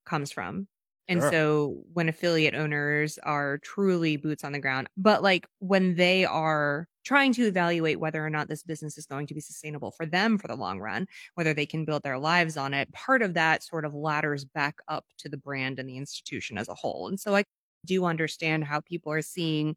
comes 0.05 0.31
from. 0.31 0.67
And 1.07 1.21
sure. 1.21 1.31
so 1.31 1.83
when 1.93 2.07
affiliate 2.07 2.53
owners 2.53 3.17
are 3.23 3.57
truly 3.59 4.15
boots 4.15 4.43
on 4.43 4.51
the 4.51 4.59
ground, 4.59 4.87
but 4.95 5.23
like 5.23 5.47
when 5.57 5.95
they 5.95 6.23
are 6.23 6.87
trying 7.03 7.33
to 7.33 7.47
evaluate 7.47 7.99
whether 7.99 8.23
or 8.23 8.29
not 8.29 8.47
this 8.47 8.61
business 8.61 8.95
is 8.95 9.07
going 9.07 9.25
to 9.25 9.33
be 9.33 9.39
sustainable 9.39 9.89
for 9.89 10.05
them 10.05 10.37
for 10.37 10.47
the 10.47 10.55
long 10.55 10.79
run, 10.79 11.07
whether 11.33 11.51
they 11.51 11.65
can 11.65 11.83
build 11.83 12.03
their 12.03 12.19
lives 12.19 12.57
on 12.57 12.75
it, 12.75 12.91
part 12.93 13.23
of 13.23 13.33
that 13.33 13.63
sort 13.63 13.85
of 13.85 13.95
ladders 13.95 14.45
back 14.45 14.75
up 14.87 15.03
to 15.17 15.27
the 15.27 15.37
brand 15.37 15.79
and 15.79 15.89
the 15.89 15.97
institution 15.97 16.59
as 16.59 16.69
a 16.69 16.75
whole. 16.75 17.07
And 17.07 17.19
so 17.19 17.35
I 17.35 17.43
do 17.85 18.05
understand 18.05 18.65
how 18.65 18.81
people 18.81 19.11
are 19.11 19.23
seeing 19.23 19.75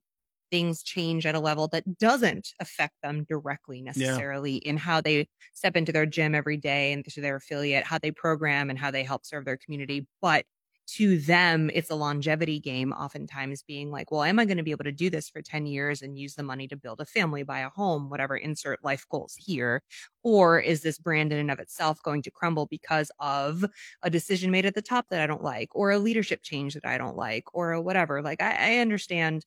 things 0.52 0.82
change 0.82 1.24
at 1.24 1.34
a 1.34 1.40
level 1.40 1.66
that 1.66 1.98
doesn't 1.98 2.50
affect 2.60 2.94
them 3.02 3.24
directly 3.24 3.80
necessarily 3.80 4.60
yeah. 4.62 4.70
in 4.70 4.76
how 4.76 5.00
they 5.00 5.26
step 5.54 5.76
into 5.76 5.92
their 5.92 6.04
gym 6.04 6.34
every 6.34 6.58
day 6.58 6.92
and 6.92 7.06
to 7.06 7.22
their 7.22 7.36
affiliate, 7.36 7.84
how 7.84 7.98
they 7.98 8.10
program 8.10 8.68
and 8.68 8.78
how 8.78 8.90
they 8.90 9.02
help 9.02 9.24
serve 9.24 9.46
their 9.46 9.56
community. 9.56 10.06
But 10.20 10.44
to 10.88 11.18
them, 11.20 11.70
it's 11.72 11.88
a 11.88 11.94
longevity 11.94 12.60
game, 12.60 12.92
oftentimes 12.92 13.62
being 13.62 13.90
like, 13.90 14.10
well, 14.10 14.24
am 14.24 14.38
I 14.38 14.44
going 14.44 14.58
to 14.58 14.62
be 14.62 14.72
able 14.72 14.84
to 14.84 14.92
do 14.92 15.08
this 15.08 15.30
for 15.30 15.40
10 15.40 15.64
years 15.64 16.02
and 16.02 16.18
use 16.18 16.34
the 16.34 16.42
money 16.42 16.68
to 16.68 16.76
build 16.76 17.00
a 17.00 17.06
family, 17.06 17.44
buy 17.44 17.60
a 17.60 17.70
home, 17.70 18.10
whatever, 18.10 18.36
insert 18.36 18.84
life 18.84 19.06
goals 19.08 19.34
here? 19.38 19.82
Or 20.22 20.60
is 20.60 20.82
this 20.82 20.98
brand 20.98 21.32
in 21.32 21.38
and 21.38 21.50
of 21.50 21.60
itself 21.60 22.02
going 22.02 22.20
to 22.22 22.30
crumble 22.30 22.66
because 22.66 23.10
of 23.20 23.64
a 24.02 24.10
decision 24.10 24.50
made 24.50 24.66
at 24.66 24.74
the 24.74 24.82
top 24.82 25.06
that 25.08 25.22
I 25.22 25.26
don't 25.26 25.42
like, 25.42 25.70
or 25.72 25.92
a 25.92 25.98
leadership 25.98 26.42
change 26.42 26.74
that 26.74 26.84
I 26.84 26.98
don't 26.98 27.16
like, 27.16 27.44
or 27.54 27.80
whatever? 27.80 28.20
Like, 28.20 28.42
I, 28.42 28.74
I 28.74 28.78
understand 28.80 29.46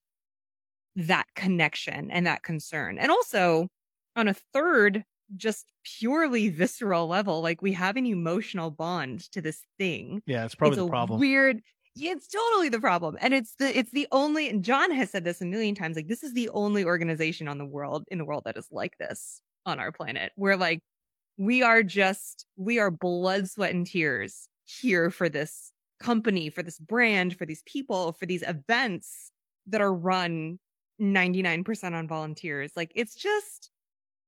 that 0.96 1.26
connection 1.36 2.10
and 2.12 2.26
that 2.28 2.44
concern. 2.44 2.98
And 2.98 3.12
also, 3.12 3.68
on 4.16 4.28
a 4.28 4.34
third 4.34 5.04
just 5.36 5.66
purely 5.84 6.50
visceral 6.50 7.08
level. 7.08 7.42
Like 7.42 7.62
we 7.62 7.74
have 7.74 7.98
an 7.98 8.06
emotional 8.06 8.72
bond 8.72 9.32
to 9.32 9.42
this 9.42 9.62
thing. 9.78 10.22
Yeah, 10.26 10.46
it's 10.46 10.56
probably 10.56 10.78
it's 10.78 10.86
the 10.86 10.90
problem. 10.90 11.20
Weird. 11.20 11.62
Yeah, 11.96 12.12
it's 12.12 12.28
totally 12.28 12.70
the 12.70 12.80
problem. 12.80 13.18
And 13.22 13.34
it's 13.34 13.56
the 13.56 13.78
it's 13.78 13.92
the 13.92 14.08
only 14.12 14.50
and 14.50 14.64
John 14.64 14.92
has 14.92 15.10
said 15.10 15.24
this 15.24 15.42
a 15.42 15.46
million 15.46 15.76
times, 15.76 15.96
like 15.96 16.08
this 16.08 16.24
is 16.24 16.34
the 16.34 16.50
only 16.50 16.84
organization 16.84 17.48
on 17.48 17.58
the 17.58 17.66
world 17.66 18.06
in 18.10 18.18
the 18.18 18.26
world 18.26 18.44
that 18.46 18.58
is 18.58 18.68
like 18.72 18.98
this 18.98 19.42
on 19.66 19.80
our 19.80 19.92
planet. 19.92 20.32
Where 20.36 20.58
like 20.58 20.80
we 21.38 21.64
are 21.64 21.84
just 21.84 22.46
we 22.58 22.80
are 22.80 22.92
blood, 22.92 23.50
sweat, 23.50 23.74
and 23.74 23.88
tears 23.88 24.48
here 24.66 25.10
for 25.10 25.30
this 25.30 25.72
company, 26.00 26.50
for 26.50 26.64
this 26.64 26.80
brand, 26.80 27.38
for 27.38 27.46
these 27.46 27.64
people, 27.66 28.12
for 28.12 28.26
these 28.26 28.44
events 28.44 29.32
that 29.68 29.82
are 29.82 29.94
run 29.94 30.60
99% 31.02 31.94
on 31.94 32.08
volunteers. 32.08 32.72
Like 32.76 32.92
it's 32.96 33.16
just 33.16 33.72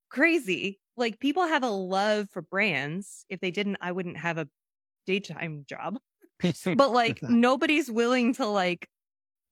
crazy 0.09 0.79
like 0.97 1.19
people 1.19 1.47
have 1.47 1.63
a 1.63 1.69
love 1.69 2.29
for 2.31 2.41
brands. 2.41 3.24
If 3.29 3.39
they 3.39 3.51
didn't, 3.51 3.77
I 3.79 3.91
wouldn't 3.91 4.17
have 4.17 4.38
a 4.38 4.50
daytime 5.05 5.65
job. 5.69 6.00
but 6.75 6.91
like 6.91 7.21
nobody's 7.24 7.89
willing 7.89 8.33
to 8.36 8.45
like 8.45 8.89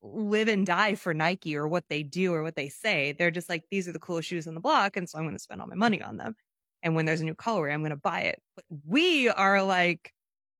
live 0.02 0.48
and 0.48 0.66
die 0.66 0.94
for 0.94 1.14
Nike 1.14 1.56
or 1.56 1.66
what 1.66 1.84
they 1.88 2.02
do 2.02 2.34
or 2.34 2.42
what 2.42 2.56
they 2.56 2.68
say. 2.68 3.14
They're 3.18 3.30
just 3.30 3.48
like, 3.48 3.64
these 3.70 3.88
are 3.88 3.92
the 3.92 3.98
coolest 3.98 4.28
shoes 4.28 4.46
on 4.46 4.54
the 4.54 4.60
block. 4.60 4.96
And 4.96 5.08
so 5.08 5.18
I'm 5.18 5.24
going 5.24 5.36
to 5.36 5.42
spend 5.42 5.60
all 5.60 5.66
my 5.66 5.74
money 5.74 6.02
on 6.02 6.16
them. 6.16 6.36
And 6.82 6.94
when 6.94 7.06
there's 7.06 7.20
a 7.20 7.24
new 7.24 7.34
colorway, 7.34 7.72
I'm 7.72 7.80
going 7.80 7.90
to 7.90 7.96
buy 7.96 8.22
it. 8.22 8.40
But 8.54 8.64
we 8.86 9.28
are 9.28 9.62
like, 9.62 10.12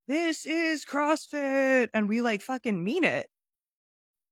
this 0.08 0.46
is 0.46 0.84
CrossFit. 0.84 1.88
And 1.94 2.08
we 2.08 2.22
like 2.22 2.42
fucking 2.42 2.82
mean 2.82 3.04
it. 3.04 3.28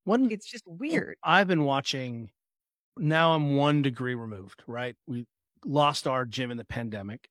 One, 0.05 0.31
it's 0.31 0.51
just 0.51 0.65
weird. 0.67 1.17
I've 1.23 1.49
been 1.49 1.65
watching 1.65 2.31
now 2.99 3.35
I'm 3.35 3.57
one 3.57 3.83
degree 3.83 4.15
removed, 4.15 4.63
right? 4.67 4.95
We 5.07 5.27
lost 5.65 6.07
our 6.07 6.25
gym 6.25 6.51
in 6.51 6.57
the 6.57 6.65
pandemic. 6.65 7.29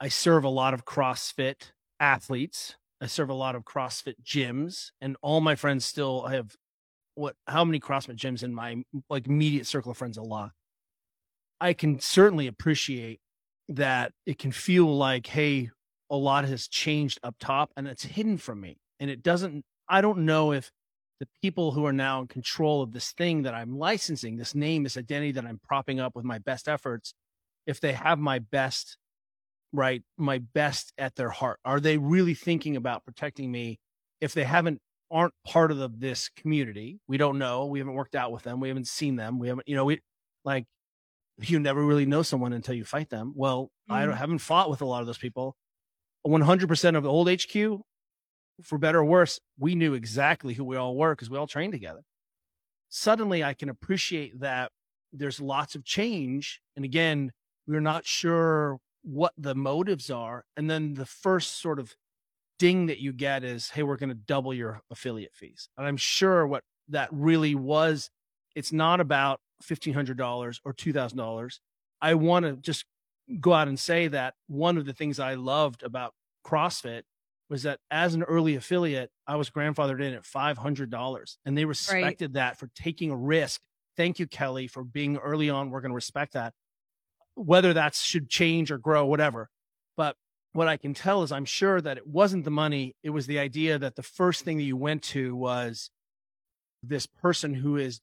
I 0.00 0.08
serve 0.08 0.44
a 0.44 0.48
lot 0.48 0.74
of 0.74 0.84
CrossFit 0.84 1.72
athletes. 2.00 2.76
I 3.00 3.06
serve 3.06 3.30
a 3.30 3.34
lot 3.34 3.54
of 3.54 3.64
CrossFit 3.64 4.14
gyms, 4.24 4.90
and 5.00 5.16
all 5.22 5.40
my 5.40 5.54
friends 5.54 5.84
still 5.84 6.26
have 6.26 6.56
what? 7.14 7.36
How 7.46 7.64
many 7.64 7.80
CrossFit 7.80 8.16
gyms 8.16 8.42
in 8.42 8.54
my 8.54 8.82
like 9.10 9.26
immediate 9.26 9.66
circle 9.66 9.92
of 9.92 9.96
friends? 9.96 10.16
A 10.16 10.22
lot. 10.22 10.50
I 11.60 11.72
can 11.72 12.00
certainly 12.00 12.46
appreciate 12.46 13.20
that 13.68 14.12
it 14.24 14.38
can 14.38 14.52
feel 14.52 14.96
like, 14.96 15.26
hey, 15.26 15.70
a 16.10 16.16
lot 16.16 16.44
has 16.44 16.68
changed 16.68 17.20
up 17.22 17.36
top, 17.38 17.70
and 17.76 17.86
it's 17.86 18.04
hidden 18.04 18.38
from 18.38 18.60
me, 18.60 18.78
and 18.98 19.10
it 19.10 19.22
doesn't. 19.22 19.64
I 19.88 20.00
don't 20.00 20.20
know 20.20 20.52
if 20.52 20.70
the 21.20 21.28
people 21.42 21.72
who 21.72 21.84
are 21.84 21.92
now 21.92 22.20
in 22.20 22.28
control 22.28 22.82
of 22.82 22.92
this 22.92 23.12
thing 23.12 23.42
that 23.42 23.54
I'm 23.54 23.76
licensing, 23.76 24.36
this 24.36 24.54
name, 24.54 24.84
this 24.84 24.96
identity 24.96 25.32
that 25.32 25.44
I'm 25.44 25.60
propping 25.62 25.98
up 26.00 26.14
with 26.14 26.24
my 26.24 26.38
best 26.38 26.68
efforts, 26.68 27.14
if 27.66 27.80
they 27.80 27.92
have 27.92 28.18
my 28.18 28.38
best, 28.38 28.96
right, 29.72 30.02
my 30.16 30.38
best 30.38 30.92
at 30.96 31.16
their 31.16 31.30
heart? 31.30 31.58
Are 31.64 31.80
they 31.80 31.98
really 31.98 32.34
thinking 32.34 32.76
about 32.76 33.04
protecting 33.04 33.50
me 33.50 33.78
if 34.20 34.32
they 34.32 34.44
haven't 34.44 34.80
aren't 35.10 35.34
part 35.46 35.70
of 35.70 35.78
the, 35.78 35.88
this 35.88 36.28
community? 36.28 37.00
We 37.08 37.16
don't 37.16 37.38
know. 37.38 37.66
We 37.66 37.80
haven't 37.80 37.94
worked 37.94 38.14
out 38.14 38.30
with 38.30 38.44
them. 38.44 38.60
We 38.60 38.68
haven't 38.68 38.86
seen 38.86 39.16
them. 39.16 39.38
We 39.38 39.48
haven't, 39.48 39.68
you 39.68 39.74
know, 39.74 39.84
we 39.84 40.00
like 40.44 40.66
you 41.40 41.60
never 41.60 41.84
really 41.84 42.06
know 42.06 42.22
someone 42.22 42.52
until 42.52 42.74
you 42.74 42.84
fight 42.84 43.10
them. 43.10 43.32
Well, 43.36 43.70
mm-hmm. 43.90 44.10
I 44.10 44.14
haven't 44.14 44.38
fought 44.38 44.70
with 44.70 44.82
a 44.82 44.86
lot 44.86 45.00
of 45.00 45.06
those 45.06 45.18
people. 45.18 45.56
100% 46.26 46.96
of 46.96 47.02
the 47.02 47.08
old 47.08 47.30
HQ 47.30 47.80
for 48.62 48.78
better 48.78 49.00
or 49.00 49.04
worse, 49.04 49.40
we 49.58 49.74
knew 49.74 49.94
exactly 49.94 50.54
who 50.54 50.64
we 50.64 50.76
all 50.76 50.96
were 50.96 51.14
because 51.14 51.30
we 51.30 51.38
all 51.38 51.46
trained 51.46 51.72
together. 51.72 52.02
Suddenly, 52.88 53.44
I 53.44 53.54
can 53.54 53.68
appreciate 53.68 54.40
that 54.40 54.72
there's 55.12 55.40
lots 55.40 55.74
of 55.74 55.84
change. 55.84 56.60
And 56.76 56.84
again, 56.84 57.32
we're 57.66 57.80
not 57.80 58.06
sure 58.06 58.78
what 59.02 59.32
the 59.36 59.54
motives 59.54 60.10
are. 60.10 60.44
And 60.56 60.70
then 60.70 60.94
the 60.94 61.06
first 61.06 61.60
sort 61.60 61.78
of 61.78 61.94
ding 62.58 62.86
that 62.86 62.98
you 62.98 63.12
get 63.12 63.44
is, 63.44 63.70
hey, 63.70 63.82
we're 63.82 63.96
going 63.96 64.08
to 64.08 64.14
double 64.14 64.52
your 64.52 64.80
affiliate 64.90 65.34
fees. 65.34 65.68
And 65.76 65.86
I'm 65.86 65.96
sure 65.96 66.46
what 66.46 66.64
that 66.88 67.08
really 67.12 67.54
was, 67.54 68.10
it's 68.56 68.72
not 68.72 69.00
about 69.00 69.40
$1,500 69.62 70.60
or 70.64 70.74
$2,000. 70.74 71.58
I 72.00 72.14
want 72.14 72.44
to 72.44 72.56
just 72.56 72.84
go 73.40 73.52
out 73.52 73.68
and 73.68 73.78
say 73.78 74.08
that 74.08 74.34
one 74.46 74.78
of 74.78 74.86
the 74.86 74.92
things 74.92 75.20
I 75.20 75.34
loved 75.34 75.82
about 75.82 76.14
CrossFit 76.46 77.02
was 77.50 77.62
that 77.62 77.80
as 77.90 78.14
an 78.14 78.22
early 78.22 78.56
affiliate, 78.56 79.10
I 79.26 79.36
was 79.36 79.50
grandfathered 79.50 80.02
in 80.02 80.14
at 80.14 80.24
$500 80.24 81.36
and 81.44 81.56
they 81.56 81.64
respected 81.64 82.30
right. 82.30 82.34
that 82.34 82.58
for 82.58 82.68
taking 82.74 83.10
a 83.10 83.16
risk. 83.16 83.60
Thank 83.96 84.18
you, 84.18 84.26
Kelly, 84.26 84.66
for 84.66 84.84
being 84.84 85.16
early 85.16 85.50
on. 85.50 85.70
We're 85.70 85.80
going 85.80 85.90
to 85.90 85.96
respect 85.96 86.34
that. 86.34 86.52
Whether 87.34 87.72
that 87.74 87.94
should 87.94 88.28
change 88.28 88.70
or 88.70 88.78
grow, 88.78 89.06
whatever. 89.06 89.48
But 89.96 90.16
what 90.52 90.68
I 90.68 90.76
can 90.76 90.94
tell 90.94 91.22
is 91.22 91.32
I'm 91.32 91.44
sure 91.44 91.80
that 91.80 91.96
it 91.96 92.06
wasn't 92.06 92.44
the 92.44 92.50
money. 92.50 92.94
It 93.02 93.10
was 93.10 93.26
the 93.26 93.38
idea 93.38 93.78
that 93.78 93.96
the 93.96 94.02
first 94.02 94.44
thing 94.44 94.58
that 94.58 94.64
you 94.64 94.76
went 94.76 95.02
to 95.04 95.34
was 95.34 95.90
this 96.82 97.06
person 97.06 97.54
who 97.54 97.76
is 97.76 98.00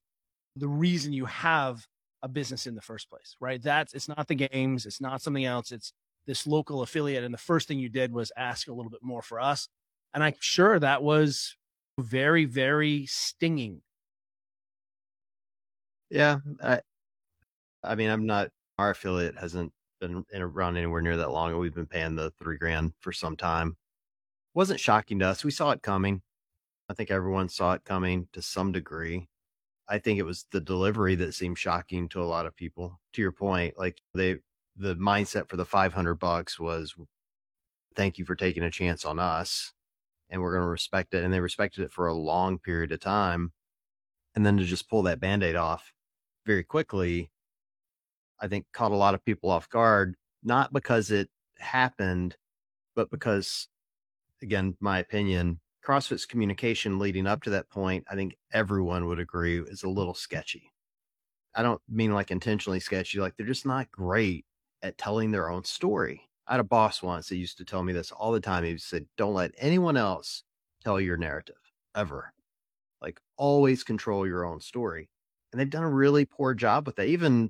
the 0.56 0.68
reason 0.68 1.14
you 1.14 1.26
have 1.26 1.86
a 2.24 2.28
business 2.28 2.66
in 2.66 2.76
the 2.76 2.82
first 2.82 3.10
place, 3.10 3.36
right? 3.40 3.62
That's, 3.62 3.94
it's 3.94 4.08
not 4.08 4.28
the 4.28 4.36
games. 4.36 4.86
It's 4.86 5.02
not 5.02 5.22
something 5.22 5.46
else. 5.46 5.72
It's, 5.72 5.94
this 6.26 6.48
local 6.48 6.82
affiliate. 6.82 7.24
And 7.24 7.34
the 7.34 7.38
first 7.38 7.68
thing 7.68 7.80
you 7.80 7.90
did 7.90 8.14
was 8.14 8.32
ask 8.36 8.68
a 8.68 8.74
little 8.74 8.92
bit 8.92 9.04
more 9.04 9.22
for 9.22 9.40
us. 9.40 9.68
And 10.14 10.24
I'm 10.24 10.36
sure 10.40 10.80
that 10.80 11.04
was 11.04 11.56
very, 12.00 12.46
very 12.46 13.06
stinging. 13.06 13.82
Yeah. 16.10 16.38
I, 16.64 16.82
I 17.84 17.96
mean, 17.96 18.10
I'm 18.10 18.26
not, 18.26 18.50
our 18.78 18.92
affiliate 18.92 19.38
hasn't 19.38 19.72
been 20.02 20.26
around 20.34 20.78
anywhere 20.78 21.02
near 21.02 21.18
that 21.18 21.32
long. 21.32 21.58
We've 21.58 21.74
been 21.74 21.86
paying 21.86 22.16
the 22.16 22.32
three 22.32 22.58
grand 22.58 22.94
for 23.00 23.12
some 23.12 23.36
time. 23.36 23.78
Wasn't 24.54 24.80
shocking 24.80 25.20
to 25.20 25.28
us. 25.28 25.44
We 25.44 25.52
saw 25.52 25.72
it 25.72 25.82
coming. 25.82 26.22
I 26.90 26.94
think 26.94 27.12
everyone 27.12 27.50
saw 27.50 27.74
it 27.74 27.84
coming 27.84 28.28
to 28.34 28.42
some 28.42 28.72
degree. 28.72 29.28
I 29.88 30.00
think 30.00 30.20
it 30.20 30.24
was 30.24 30.46
the 30.52 30.62
delivery 30.62 31.16
that 31.16 31.34
seemed 31.34 31.58
shocking 31.58 32.10
to 32.10 32.22
a 32.22 32.26
lot 32.26 32.46
of 32.46 32.56
people. 32.56 33.00
To 33.14 33.22
your 33.22 33.32
point, 33.32 33.78
like 33.78 34.02
they 34.14 34.38
the 34.78 34.96
mindset 34.96 35.50
for 35.50 35.58
the 35.58 35.66
500 35.66 36.16
bucks 36.16 36.60
was 36.60 36.94
thank 37.96 38.18
you 38.18 38.26
for 38.26 38.36
taking 38.36 38.64
a 38.64 38.72
chance 38.72 39.06
on 39.06 39.20
us 39.20 39.74
and 40.30 40.42
we're 40.42 40.52
going 40.52 40.64
to 40.64 40.70
respect 40.70 41.14
it 41.14 41.24
and 41.24 41.34
they 41.34 41.40
respected 41.40 41.84
it 41.84 41.94
for 41.94 42.08
a 42.08 42.14
long 42.14 42.58
period 42.58 42.92
of 42.92 43.00
time 43.00 43.52
and 44.36 44.46
then 44.46 44.58
to 44.58 44.66
just 44.66 44.90
pull 44.90 45.04
that 45.04 45.20
band-aid 45.20 45.56
off 45.56 45.94
very 46.46 46.64
quickly 46.64 47.32
i 48.42 48.48
think 48.48 48.66
caught 48.74 48.92
a 48.92 48.96
lot 48.96 49.14
of 49.14 49.24
people 49.24 49.50
off 49.50 49.70
guard 49.70 50.16
not 50.44 50.74
because 50.74 51.10
it 51.10 51.30
happened 51.60 52.36
but 52.96 53.10
because 53.10 53.68
again 54.42 54.76
my 54.82 55.00
opinion 55.00 55.60
crossfit's 55.82 56.26
communication 56.26 57.00
leading 57.00 57.28
up 57.28 57.44
to 57.44 57.50
that 57.50 57.70
point 57.70 58.04
i 58.10 58.16
think 58.16 58.36
everyone 58.52 59.06
would 59.06 59.20
agree 59.20 59.60
is 59.60 59.84
a 59.84 59.90
little 59.90 60.14
sketchy. 60.16 60.72
I 61.58 61.64
don't 61.64 61.82
mean 61.88 62.14
like 62.14 62.32
intentionally 62.32 62.82
sketchy 62.82 63.20
like 63.20 63.38
they're 63.38 63.48
just 63.48 63.66
not 63.66 63.90
great 63.90 64.46
at 64.86 64.98
telling 64.98 65.32
their 65.32 65.50
own 65.50 65.64
story. 65.64 66.22
I 66.48 66.54
had 66.54 66.60
a 66.60 66.64
boss 66.64 67.02
once 67.02 67.28
that 67.30 67.38
used 67.38 67.58
to 67.58 67.66
tell 67.66 67.84
me 67.84 67.92
this 67.92 68.12
all 68.12 68.32
the 68.32 68.40
time. 68.40 68.64
He 68.64 68.78
said, 68.78 69.08
Don't 69.18 69.34
let 69.34 69.52
anyone 69.58 69.98
else 69.98 70.44
tell 70.84 71.02
your 71.02 71.18
narrative 71.18 71.56
ever. 71.96 72.32
Like, 73.02 73.20
always 73.36 73.84
control 73.84 74.28
your 74.28 74.46
own 74.46 74.62
story. 74.62 75.10
And 75.52 75.60
they've 75.60 75.70
done 75.70 75.84
a 75.84 75.90
really 75.90 76.26
poor 76.26 76.54
job 76.54 76.86
with 76.86 76.98
that. 76.98 77.08
Even 77.08 77.50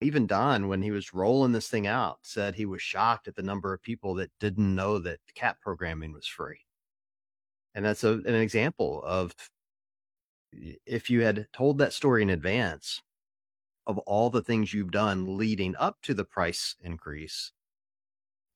even 0.00 0.26
Don, 0.26 0.68
when 0.68 0.82
he 0.82 0.90
was 0.90 1.14
rolling 1.14 1.52
this 1.52 1.68
thing 1.68 1.86
out, 1.86 2.18
said 2.22 2.54
he 2.54 2.66
was 2.66 2.82
shocked 2.82 3.28
at 3.28 3.36
the 3.36 3.42
number 3.42 3.72
of 3.72 3.82
people 3.82 4.14
that 4.14 4.30
didn't 4.40 4.74
know 4.74 4.98
that 4.98 5.20
CAP 5.34 5.60
programming 5.60 6.12
was 6.12 6.26
free. 6.26 6.58
And 7.74 7.84
that's 7.84 8.04
a, 8.04 8.14
an 8.14 8.34
example 8.34 9.02
of 9.04 9.34
if 10.86 11.08
you 11.08 11.22
had 11.22 11.46
told 11.52 11.78
that 11.78 11.92
story 11.92 12.22
in 12.22 12.30
advance, 12.30 13.00
of 13.86 13.98
all 13.98 14.30
the 14.30 14.42
things 14.42 14.72
you've 14.72 14.90
done 14.90 15.36
leading 15.36 15.74
up 15.76 15.98
to 16.02 16.14
the 16.14 16.24
price 16.24 16.76
increase 16.82 17.52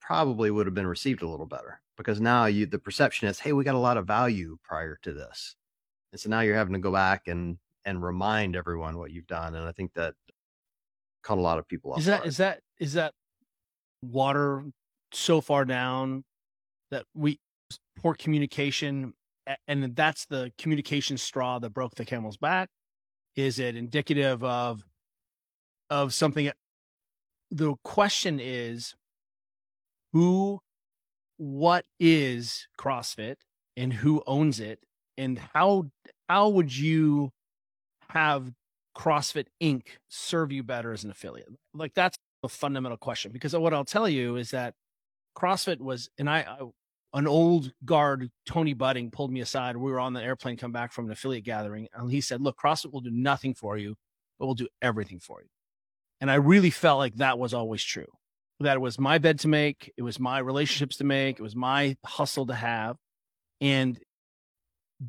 probably 0.00 0.50
would 0.50 0.66
have 0.66 0.74
been 0.74 0.86
received 0.86 1.22
a 1.22 1.28
little 1.28 1.46
better 1.46 1.80
because 1.96 2.20
now 2.20 2.46
you 2.46 2.66
the 2.66 2.78
perception 2.78 3.28
is 3.28 3.40
hey 3.40 3.52
we 3.52 3.64
got 3.64 3.74
a 3.74 3.78
lot 3.78 3.96
of 3.96 4.06
value 4.06 4.56
prior 4.62 4.98
to 5.02 5.12
this 5.12 5.56
and 6.12 6.20
so 6.20 6.30
now 6.30 6.40
you're 6.40 6.56
having 6.56 6.74
to 6.74 6.78
go 6.78 6.92
back 6.92 7.26
and 7.26 7.58
and 7.86 8.02
remind 8.02 8.56
everyone 8.56 8.98
what 8.98 9.12
you've 9.12 9.28
done. 9.28 9.54
And 9.54 9.66
I 9.66 9.72
think 9.72 9.94
that 9.94 10.14
caught 11.22 11.38
a 11.38 11.40
lot 11.40 11.58
of 11.58 11.66
people 11.66 11.92
off. 11.92 12.00
Is 12.00 12.06
that 12.06 12.18
guard. 12.18 12.28
is 12.28 12.36
that 12.38 12.60
is 12.78 12.92
that 12.94 13.12
water 14.02 14.64
so 15.12 15.40
far 15.40 15.64
down 15.64 16.24
that 16.90 17.04
we 17.14 17.38
poor 17.96 18.14
communication 18.14 19.14
and 19.68 19.94
that's 19.94 20.26
the 20.26 20.52
communication 20.58 21.16
straw 21.16 21.58
that 21.60 21.70
broke 21.70 21.94
the 21.94 22.04
camel's 22.04 22.36
back? 22.36 22.68
Is 23.36 23.58
it 23.58 23.76
indicative 23.76 24.42
of 24.42 24.82
of 25.90 26.14
something? 26.14 26.50
The 27.50 27.74
question 27.84 28.40
is 28.40 28.94
who 30.12 30.60
what 31.36 31.84
is 32.00 32.66
CrossFit 32.78 33.36
and 33.76 33.92
who 33.92 34.22
owns 34.26 34.60
it 34.60 34.80
and 35.18 35.38
how 35.54 35.90
how 36.28 36.48
would 36.48 36.76
you 36.76 37.30
have 38.10 38.52
CrossFit 38.96 39.46
Inc. 39.62 39.82
serve 40.08 40.52
you 40.52 40.62
better 40.62 40.92
as 40.92 41.04
an 41.04 41.10
affiliate? 41.10 41.48
Like 41.74 41.94
that's 41.94 42.16
a 42.42 42.48
fundamental 42.48 42.98
question 42.98 43.32
because 43.32 43.54
what 43.54 43.74
I'll 43.74 43.84
tell 43.84 44.08
you 44.08 44.36
is 44.36 44.50
that 44.50 44.74
CrossFit 45.36 45.80
was, 45.80 46.08
and 46.18 46.30
I, 46.30 46.40
I 46.40 46.58
an 47.12 47.26
old 47.26 47.72
guard, 47.84 48.30
Tony 48.46 48.74
Budding, 48.74 49.10
pulled 49.10 49.32
me 49.32 49.40
aside. 49.40 49.76
We 49.76 49.90
were 49.90 50.00
on 50.00 50.12
the 50.12 50.22
airplane, 50.22 50.56
come 50.56 50.72
back 50.72 50.92
from 50.92 51.06
an 51.06 51.12
affiliate 51.12 51.44
gathering, 51.44 51.88
and 51.94 52.10
he 52.10 52.20
said, 52.20 52.40
"Look, 52.42 52.58
CrossFit 52.58 52.92
will 52.92 53.00
do 53.00 53.10
nothing 53.10 53.54
for 53.54 53.78
you, 53.78 53.96
but 54.38 54.46
we'll 54.46 54.54
do 54.54 54.68
everything 54.82 55.20
for 55.20 55.40
you." 55.40 55.48
And 56.20 56.30
I 56.30 56.36
really 56.36 56.70
felt 56.70 56.98
like 56.98 57.16
that 57.16 57.38
was 57.38 57.54
always 57.54 57.82
true. 57.82 58.06
That 58.60 58.76
it 58.76 58.80
was 58.80 58.98
my 58.98 59.18
bed 59.18 59.40
to 59.40 59.48
make, 59.48 59.92
it 59.96 60.02
was 60.02 60.18
my 60.18 60.38
relationships 60.38 60.96
to 60.96 61.04
make, 61.04 61.38
it 61.38 61.42
was 61.42 61.54
my 61.54 61.96
hustle 62.04 62.46
to 62.46 62.54
have, 62.54 62.96
and 63.60 63.98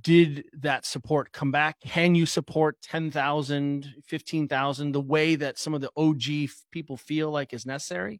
did 0.01 0.45
that 0.53 0.85
support 0.85 1.31
come 1.31 1.51
back? 1.51 1.77
Can 1.79 2.13
you 2.13 2.25
support 2.25 2.81
10,000, 2.81 3.95
15,000 4.05 4.91
the 4.91 5.01
way 5.01 5.35
that 5.35 5.57
some 5.57 5.73
of 5.73 5.81
the 5.81 5.91
OG 5.95 6.49
people 6.71 6.97
feel 6.97 7.31
like 7.31 7.53
is 7.53 7.65
necessary? 7.65 8.19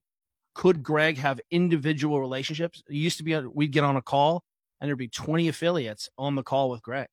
Could 0.56 0.82
Greg 0.82 1.18
have 1.18 1.42
individual 1.52 2.22
relationships? 2.22 2.82
It 2.90 2.96
used 2.96 3.18
to 3.18 3.24
be, 3.24 3.38
we'd 3.38 3.74
get 3.74 3.84
on 3.84 3.98
a 3.98 4.02
call 4.02 4.44
and 4.80 4.88
there'd 4.88 4.98
be 4.98 5.10
20 5.10 5.50
affiliates 5.50 6.10
on 6.18 6.36
the 6.36 6.44
call 6.44 6.70
with 6.70 6.82
Greg 6.82 7.08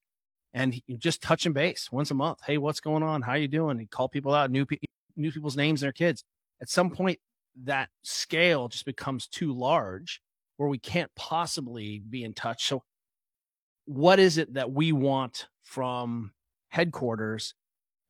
and 0.52 0.75
he, 0.75 0.97
just 0.97 1.21
touching 1.21 1.52
base 1.52 1.90
once 1.90 2.11
a 2.11 2.14
month. 2.14 2.38
Hey, 2.47 2.59
what's 2.59 2.81
going 2.81 3.02
on? 3.02 3.23
How 3.23 3.35
you 3.35 3.49
doing? 3.49 3.78
He'd 3.78 3.90
call 3.90 4.09
people 4.09 4.33
out, 4.33 4.50
new, 4.50 4.64
pe- 4.64 4.78
new 5.16 5.33
people's 5.33 5.56
names 5.56 5.83
and 5.83 5.87
their 5.87 5.92
kids. 5.92 6.25
At 6.61 6.68
some 6.68 6.90
point, 6.90 7.18
that 7.64 7.88
scale 8.02 8.68
just 8.68 8.85
becomes 8.85 9.26
too 9.28 9.52
large 9.52 10.21
where 10.56 10.68
we 10.68 10.78
can't 10.78 11.11
possibly 11.14 12.00
be 12.00 12.25
in 12.25 12.35
touch. 12.35 12.66
So 12.66 12.83
what 13.87 14.18
is 14.18 14.38
it 14.38 14.54
that 14.54 14.73
we 14.73 14.92
want 14.92 15.49
from 15.62 16.33
headquarters 16.68 17.54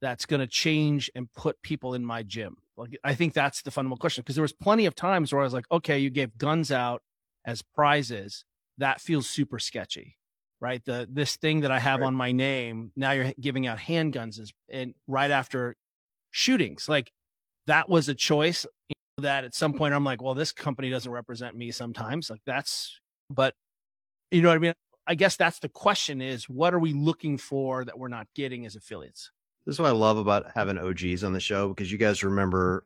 that's 0.01 0.27
going 0.27 0.41
to 0.41 0.47
change 0.47 1.11
and 1.15 1.33
put 1.33 1.61
people 1.63 1.95
in 1.95 2.05
my 2.05 2.23
gym? 2.23 2.59
Like, 2.77 2.97
I 3.05 3.15
think 3.15 3.35
that's 3.35 3.63
the 3.63 3.71
fundamental 3.71 3.99
question 3.99 4.23
because 4.23 4.35
there 4.37 4.43
was 4.43 4.53
plenty 4.53 4.87
of 4.87 4.95
times 4.95 5.33
where 5.33 5.41
I 5.41 5.45
was 5.45 5.53
like, 5.53 5.67
okay, 5.71 5.99
you 5.99 6.11
gave 6.11 6.37
guns 6.37 6.73
out 6.73 7.03
as 7.45 7.63
prizes. 7.63 8.45
That 8.79 9.01
feels 9.01 9.29
super 9.29 9.59
sketchy, 9.61 10.17
right? 10.61 10.85
The 10.85 11.09
this 11.11 11.37
thing 11.37 11.61
that 11.61 11.71
I 11.71 11.79
have 11.79 12.01
Right. 12.01 12.07
on 12.07 12.15
my 12.15 12.33
name 12.33 12.91
now 12.97 13.13
you're 13.13 13.33
giving 13.41 13.67
out 13.69 13.79
handguns 13.79 14.41
is 14.41 14.53
and 14.69 14.95
right 15.07 15.31
after 15.31 15.77
shootings, 16.35 16.89
like 16.89 17.13
that 17.69 17.89
was 17.89 18.09
a 18.09 18.15
choice 18.15 18.67
that 19.19 19.45
at 19.45 19.55
some 19.55 19.73
mm. 19.73 19.79
point 19.79 19.95
I'm 19.95 20.05
like, 20.05 20.21
well, 20.21 20.35
this 20.35 20.53
company 20.53 20.91
doesn't 20.91 21.11
represent 21.11 21.57
me 21.57 21.71
sometimes. 21.71 22.29
Like 22.29 22.43
that's, 22.45 22.99
but 23.31 23.55
you 24.31 24.43
know 24.43 24.49
what 24.49 24.57
I 24.57 24.59
mean? 24.59 24.75
I 25.07 25.15
guess 25.15 25.37
that's 25.37 25.61
the 25.61 25.69
question 25.69 26.21
is 26.21 26.49
what 26.49 26.75
are 26.75 26.79
we 26.79 26.93
looking 26.93 27.39
for 27.39 27.85
that 27.85 27.99
we're 27.99 28.09
not 28.09 28.27
getting 28.35 28.67
as 28.67 28.75
affiliates? 28.75 29.31
This 29.65 29.77
is 29.77 29.81
what 29.81 29.89
I 29.89 29.93
love 29.93 30.19
about 30.19 30.47
having 30.55 30.77
OGs 30.77 31.23
on 31.23 31.33
the 31.33 31.41
show 31.41 31.69
because 31.69 31.91
you 31.93 31.99
guys 31.99 32.25
remember 32.25 32.85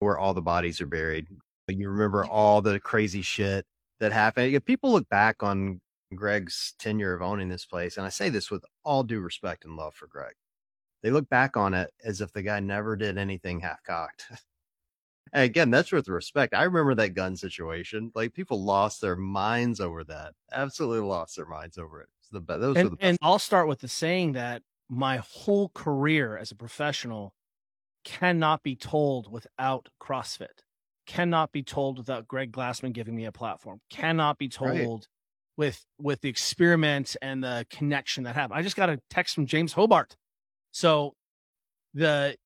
where 0.00 0.18
all 0.18 0.34
the 0.34 0.42
bodies 0.42 0.80
are 0.80 0.86
buried. 0.86 1.28
You 1.68 1.88
remember 1.88 2.24
all 2.26 2.60
the 2.60 2.78
crazy 2.78 3.22
shit 3.22 3.64
that 4.00 4.12
happened. 4.12 4.52
Yeah, 4.52 4.58
People 4.58 4.92
look 4.92 5.08
back 5.08 5.42
on 5.42 5.80
Greg's 6.14 6.74
tenure 6.78 7.14
of 7.14 7.22
owning 7.22 7.48
this 7.48 7.64
place, 7.64 7.96
and 7.96 8.06
I 8.06 8.10
say 8.10 8.28
this 8.28 8.50
with 8.50 8.64
all 8.84 9.02
due 9.02 9.20
respect 9.20 9.64
and 9.64 9.76
love 9.76 9.94
for 9.94 10.06
Greg. 10.06 10.34
They 11.06 11.12
look 11.12 11.28
back 11.28 11.56
on 11.56 11.72
it 11.72 11.94
as 12.02 12.20
if 12.20 12.32
the 12.32 12.42
guy 12.42 12.58
never 12.58 12.96
did 12.96 13.16
anything 13.16 13.60
half 13.60 13.80
cocked. 13.84 14.26
Again, 15.32 15.70
that's 15.70 15.92
with 15.92 16.08
respect. 16.08 16.52
I 16.52 16.64
remember 16.64 16.96
that 16.96 17.10
gun 17.14 17.36
situation. 17.36 18.10
Like 18.16 18.34
people 18.34 18.64
lost 18.64 19.00
their 19.00 19.14
minds 19.14 19.78
over 19.80 20.02
that. 20.02 20.34
Absolutely 20.50 21.06
lost 21.06 21.36
their 21.36 21.46
minds 21.46 21.78
over 21.78 22.00
it. 22.00 22.08
It's 22.18 22.30
the 22.30 22.40
be- 22.40 22.58
those 22.58 22.76
And, 22.76 22.86
the 22.86 22.90
best. 22.90 23.02
and 23.02 23.18
I'll 23.22 23.38
start 23.38 23.68
with 23.68 23.78
the 23.78 23.86
saying 23.86 24.32
that 24.32 24.62
my 24.88 25.18
whole 25.18 25.68
career 25.76 26.36
as 26.36 26.50
a 26.50 26.56
professional 26.56 27.36
cannot 28.04 28.64
be 28.64 28.74
told 28.74 29.30
without 29.30 29.88
CrossFit, 30.02 30.64
cannot 31.06 31.52
be 31.52 31.62
told 31.62 31.98
without 31.98 32.26
Greg 32.26 32.50
Glassman 32.50 32.92
giving 32.92 33.14
me 33.14 33.26
a 33.26 33.32
platform, 33.32 33.80
cannot 33.90 34.38
be 34.38 34.50
Right. 34.60 34.82
told 34.82 35.06
with 35.56 35.86
with 36.00 36.20
the 36.22 36.28
experiment 36.28 37.16
and 37.22 37.44
the 37.44 37.64
connection 37.70 38.24
that 38.24 38.34
happened. 38.34 38.58
I 38.58 38.62
just 38.62 38.74
got 38.74 38.90
a 38.90 39.00
text 39.08 39.36
from 39.36 39.46
James 39.46 39.72
Hobart. 39.72 40.16
So 40.76 41.14
the 41.94 42.36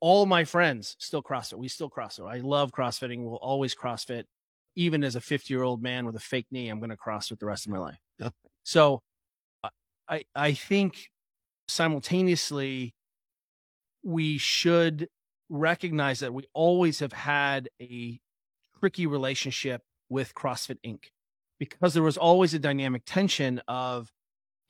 all 0.00 0.26
my 0.26 0.42
friends 0.42 0.96
still 0.98 1.22
CrossFit. 1.22 1.54
We 1.54 1.68
still 1.68 1.88
CrossFit. 1.88 2.28
I 2.28 2.38
love 2.38 2.72
CrossFitting. 2.72 3.22
We'll 3.22 3.36
always 3.36 3.76
CrossFit. 3.76 4.24
Even 4.74 5.04
as 5.04 5.14
a 5.14 5.20
50 5.20 5.54
year 5.54 5.62
old 5.62 5.80
man 5.80 6.04
with 6.04 6.16
a 6.16 6.20
fake 6.20 6.46
knee, 6.50 6.68
I'm 6.68 6.80
going 6.80 6.90
to 6.90 6.96
CrossFit 6.96 7.38
the 7.38 7.46
rest 7.46 7.64
of 7.64 7.70
my 7.70 7.78
life. 7.78 7.98
Yep. 8.18 8.34
So 8.64 9.02
I, 10.08 10.24
I 10.34 10.52
think 10.54 11.10
simultaneously 11.68 12.92
we 14.02 14.38
should 14.38 15.06
recognize 15.48 16.18
that 16.18 16.34
we 16.34 16.42
always 16.54 16.98
have 16.98 17.12
had 17.12 17.68
a 17.80 18.18
tricky 18.80 19.06
relationship 19.06 19.82
with 20.08 20.34
CrossFit 20.34 20.78
Inc. 20.84 21.04
because 21.60 21.94
there 21.94 22.02
was 22.02 22.16
always 22.16 22.52
a 22.52 22.58
dynamic 22.58 23.02
tension 23.06 23.62
of, 23.68 24.10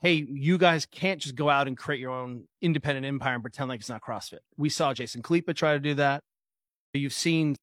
hey, 0.00 0.26
you 0.30 0.58
guys 0.58 0.86
can't 0.86 1.20
just 1.20 1.34
go 1.34 1.50
out 1.50 1.66
and 1.66 1.76
create 1.76 2.00
your 2.00 2.12
own 2.12 2.44
independent 2.62 3.04
empire 3.04 3.34
and 3.34 3.42
pretend 3.42 3.68
like 3.68 3.80
it's 3.80 3.88
not 3.88 4.00
CrossFit. 4.00 4.38
We 4.56 4.68
saw 4.68 4.94
Jason 4.94 5.22
Khalipa 5.22 5.54
try 5.54 5.72
to 5.72 5.80
do 5.80 5.94
that. 5.94 6.22
You've 6.94 7.12
seen 7.12 7.56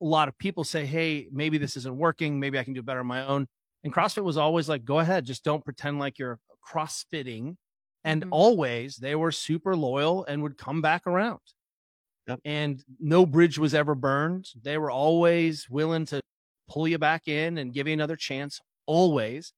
a 0.00 0.04
lot 0.04 0.28
of 0.28 0.36
people 0.38 0.64
say, 0.64 0.86
hey, 0.86 1.28
maybe 1.32 1.58
this 1.58 1.76
isn't 1.76 1.96
working. 1.96 2.38
Maybe 2.38 2.58
I 2.58 2.64
can 2.64 2.72
do 2.72 2.82
better 2.82 3.00
on 3.00 3.06
my 3.06 3.26
own. 3.26 3.46
And 3.82 3.92
CrossFit 3.92 4.24
was 4.24 4.36
always 4.36 4.68
like, 4.68 4.84
go 4.84 4.98
ahead, 5.00 5.24
just 5.24 5.44
don't 5.44 5.64
pretend 5.64 5.98
like 5.98 6.18
you're 6.18 6.38
CrossFitting. 6.66 7.56
And 8.04 8.22
Mhm. 8.24 8.28
always 8.30 8.96
they 8.96 9.14
were 9.14 9.32
super 9.32 9.74
loyal 9.76 10.24
and 10.26 10.42
would 10.42 10.56
come 10.58 10.80
back 10.82 11.06
around. 11.06 11.40
Yep. 12.28 12.40
And 12.44 12.84
no 12.98 13.26
bridge 13.26 13.58
was 13.58 13.74
ever 13.74 13.94
burned. 13.94 14.46
They 14.62 14.78
were 14.78 14.90
always 14.90 15.68
willing 15.68 16.06
to 16.06 16.20
pull 16.68 16.88
you 16.88 16.98
back 16.98 17.28
in 17.28 17.58
and 17.58 17.72
give 17.72 17.86
you 17.86 17.92
another 17.92 18.16
chance. 18.16 18.60
Always. 18.86 19.52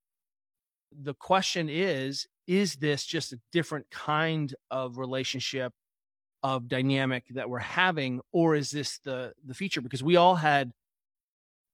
The 0.93 1.15
question 1.15 1.69
is, 1.69 2.27
is 2.47 2.77
this 2.77 3.05
just 3.05 3.33
a 3.33 3.41
different 3.53 3.91
kind 3.91 4.55
of 4.71 4.99
relationship 4.99 5.73
of 6.43 6.69
dynamic 6.69 7.25
that 7.31 7.51
we're 7.51 7.59
having, 7.59 8.21
or 8.33 8.55
is 8.55 8.71
this 8.71 8.99
the 8.99 9.33
the 9.45 9.55
feature? 9.55 9.81
Because 9.81 10.03
we 10.03 10.17
all 10.17 10.37
had 10.37 10.73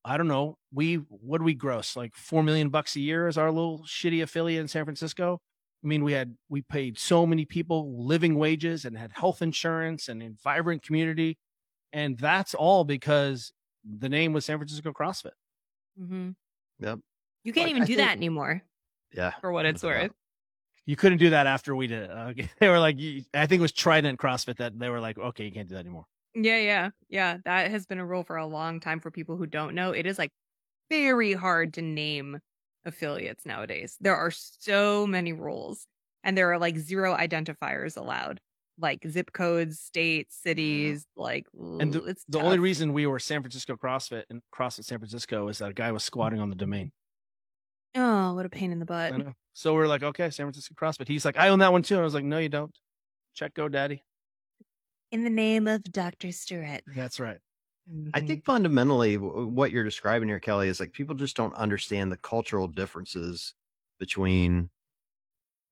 I 0.04 0.16
don't 0.16 0.28
know. 0.28 0.56
We 0.72 0.96
what 1.08 1.38
do 1.38 1.44
we 1.44 1.54
gross? 1.54 1.94
Like 1.96 2.14
four 2.14 2.42
million 2.42 2.70
bucks 2.70 2.96
a 2.96 3.00
year 3.00 3.28
as 3.28 3.38
our 3.38 3.50
little 3.52 3.80
shitty 3.86 4.22
affiliate 4.22 4.60
in 4.60 4.68
San 4.68 4.84
Francisco. 4.84 5.40
I 5.84 5.86
mean, 5.86 6.02
we 6.04 6.12
had 6.12 6.36
we 6.48 6.62
paid 6.62 6.98
so 6.98 7.26
many 7.26 7.44
people 7.44 8.04
living 8.06 8.36
wages 8.36 8.84
and 8.84 8.96
had 8.96 9.12
health 9.12 9.42
insurance 9.42 10.08
and 10.08 10.22
a 10.22 10.30
vibrant 10.42 10.82
community, 10.82 11.38
and 11.92 12.16
that's 12.18 12.54
all 12.54 12.84
because 12.84 13.52
the 13.84 14.08
name 14.08 14.32
was 14.32 14.44
San 14.44 14.58
Francisco 14.58 14.92
CrossFit. 14.92 15.32
Mm-hmm. 16.00 16.30
Yep. 16.80 17.00
You 17.44 17.52
can't 17.52 17.66
Like, 17.66 17.70
even 17.70 17.82
I 17.82 17.86
do 17.86 17.96
think- 17.96 18.08
that 18.08 18.16
anymore 18.16 18.62
Yeah. 19.14 19.32
for 19.40 19.52
what 19.52 19.66
it's 19.66 19.82
worth. 19.82 20.02
doubt. 20.02 20.16
You 20.84 20.96
couldn't 20.96 21.18
do 21.18 21.30
that 21.30 21.46
after 21.46 21.76
we 21.76 21.86
did 21.86 22.04
it. 22.04 22.10
Uh, 22.10 22.28
okay. 22.30 22.50
They 22.58 22.68
were 22.68 22.78
like, 22.78 22.96
I 23.34 23.46
think 23.46 23.60
it 23.60 23.62
was 23.62 23.72
Trident 23.72 24.18
CrossFit 24.18 24.56
that 24.56 24.78
they 24.78 24.88
were 24.88 25.00
like, 25.00 25.18
okay, 25.18 25.44
you 25.44 25.52
can't 25.52 25.68
do 25.68 25.74
that 25.74 25.80
anymore. 25.80 26.06
Yeah, 26.34 26.58
yeah, 26.58 26.90
yeah. 27.08 27.36
That 27.44 27.70
has 27.70 27.86
been 27.86 27.98
a 27.98 28.06
rule 28.06 28.24
for 28.24 28.36
a 28.36 28.46
long 28.46 28.80
time 28.80 29.00
for 29.00 29.10
people 29.10 29.36
who 29.36 29.46
don't 29.46 29.74
know. 29.74 29.92
It 29.92 30.06
is 30.06 30.18
like 30.18 30.30
very 30.90 31.34
hard 31.34 31.74
to 31.74 31.82
name 31.82 32.40
affiliates 32.84 33.44
nowadays. 33.46 33.96
There 34.00 34.16
are 34.16 34.30
so 34.30 35.06
many 35.06 35.32
rules, 35.32 35.86
and 36.24 36.36
there 36.36 36.50
are 36.52 36.58
like 36.58 36.78
zero 36.78 37.16
identifiers 37.16 37.96
allowed, 37.96 38.40
like 38.78 39.06
zip 39.08 39.32
codes, 39.32 39.78
states, 39.78 40.36
cities. 40.42 41.06
Like, 41.16 41.46
And 41.54 41.94
ooh, 41.94 42.04
it's 42.06 42.24
The 42.28 42.40
only 42.40 42.58
reason 42.58 42.92
we 42.92 43.06
were 43.06 43.18
San 43.18 43.42
Francisco 43.42 43.76
CrossFit 43.76 44.24
and 44.30 44.40
CrossFit 44.54 44.84
San 44.84 44.98
Francisco 44.98 45.48
is 45.48 45.58
that 45.58 45.70
a 45.70 45.74
guy 45.74 45.92
was 45.92 46.02
squatting 46.02 46.40
on 46.40 46.48
the 46.48 46.56
domain. 46.56 46.92
Oh, 47.94 48.34
what 48.34 48.46
a 48.46 48.48
pain 48.50 48.72
in 48.72 48.78
the 48.78 48.86
butt. 48.86 49.12
I 49.12 49.16
know. 49.18 49.32
So 49.54 49.74
we're 49.74 49.86
like, 49.86 50.02
okay, 50.02 50.30
San 50.30 50.46
Francisco 50.46 50.74
CrossFit. 50.74 51.08
He's 51.08 51.24
like, 51.24 51.36
I 51.36 51.48
own 51.48 51.58
that 51.58 51.72
one 51.72 51.82
too. 51.82 51.94
And 51.94 52.00
I 52.00 52.04
was 52.04 52.14
like, 52.14 52.24
no, 52.24 52.38
you 52.38 52.48
don't. 52.48 52.74
Check 53.34 53.54
GoDaddy. 53.54 54.00
In 55.10 55.24
the 55.24 55.30
name 55.30 55.68
of 55.68 55.82
Dr. 55.84 56.32
Stewart. 56.32 56.82
That's 56.86 57.20
right. 57.20 57.38
I 58.14 58.20
Mhm. 58.20 58.26
think 58.26 58.44
fundamentally 58.44 59.16
what 59.18 59.72
you're 59.72 59.84
describing 59.84 60.28
here, 60.28 60.40
Kelly, 60.40 60.68
is 60.68 60.80
like 60.80 60.92
people 60.92 61.14
just 61.14 61.36
don't 61.36 61.54
understand 61.54 62.10
the 62.12 62.16
cultural 62.16 62.68
differences 62.68 63.54
between 63.98 64.70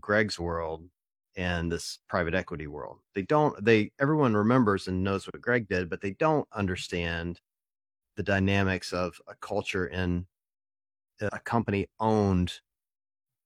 Greg's 0.00 0.38
world 0.38 0.90
and 1.36 1.70
this 1.70 2.00
private 2.08 2.34
equity 2.34 2.66
world. 2.66 3.00
They 3.14 3.22
don't, 3.22 3.64
they, 3.64 3.92
everyone 3.98 4.34
remembers 4.36 4.88
and 4.88 5.04
knows 5.04 5.26
what 5.26 5.40
Greg 5.40 5.68
did, 5.68 5.88
but 5.88 6.00
they 6.00 6.10
don't 6.12 6.48
understand 6.52 7.40
the 8.16 8.22
dynamics 8.22 8.92
of 8.92 9.20
a 9.28 9.34
culture 9.36 9.86
in 9.86 10.26
a 11.20 11.38
company 11.40 11.86
owned 11.98 12.60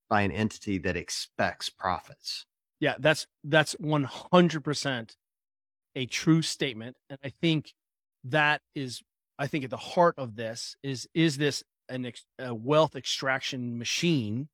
by 0.08 0.22
an 0.22 0.30
entity 0.30 0.78
that 0.78 0.96
expects 0.96 1.68
profits. 1.68 2.46
Yeah, 2.80 2.94
that's 2.98 3.26
that's 3.42 3.74
100% 3.76 5.16
a 5.96 6.06
true 6.06 6.42
statement 6.42 6.96
and 7.08 7.18
I 7.24 7.28
think 7.28 7.72
that 8.24 8.60
is 8.74 9.00
I 9.38 9.46
think 9.46 9.64
at 9.64 9.70
the 9.70 9.76
heart 9.76 10.16
of 10.18 10.34
this 10.34 10.76
is 10.82 11.08
is 11.14 11.36
this 11.36 11.62
an 11.88 12.06
ex, 12.06 12.24
a 12.38 12.52
wealth 12.54 12.96
extraction 12.96 13.78
machine 13.78 14.48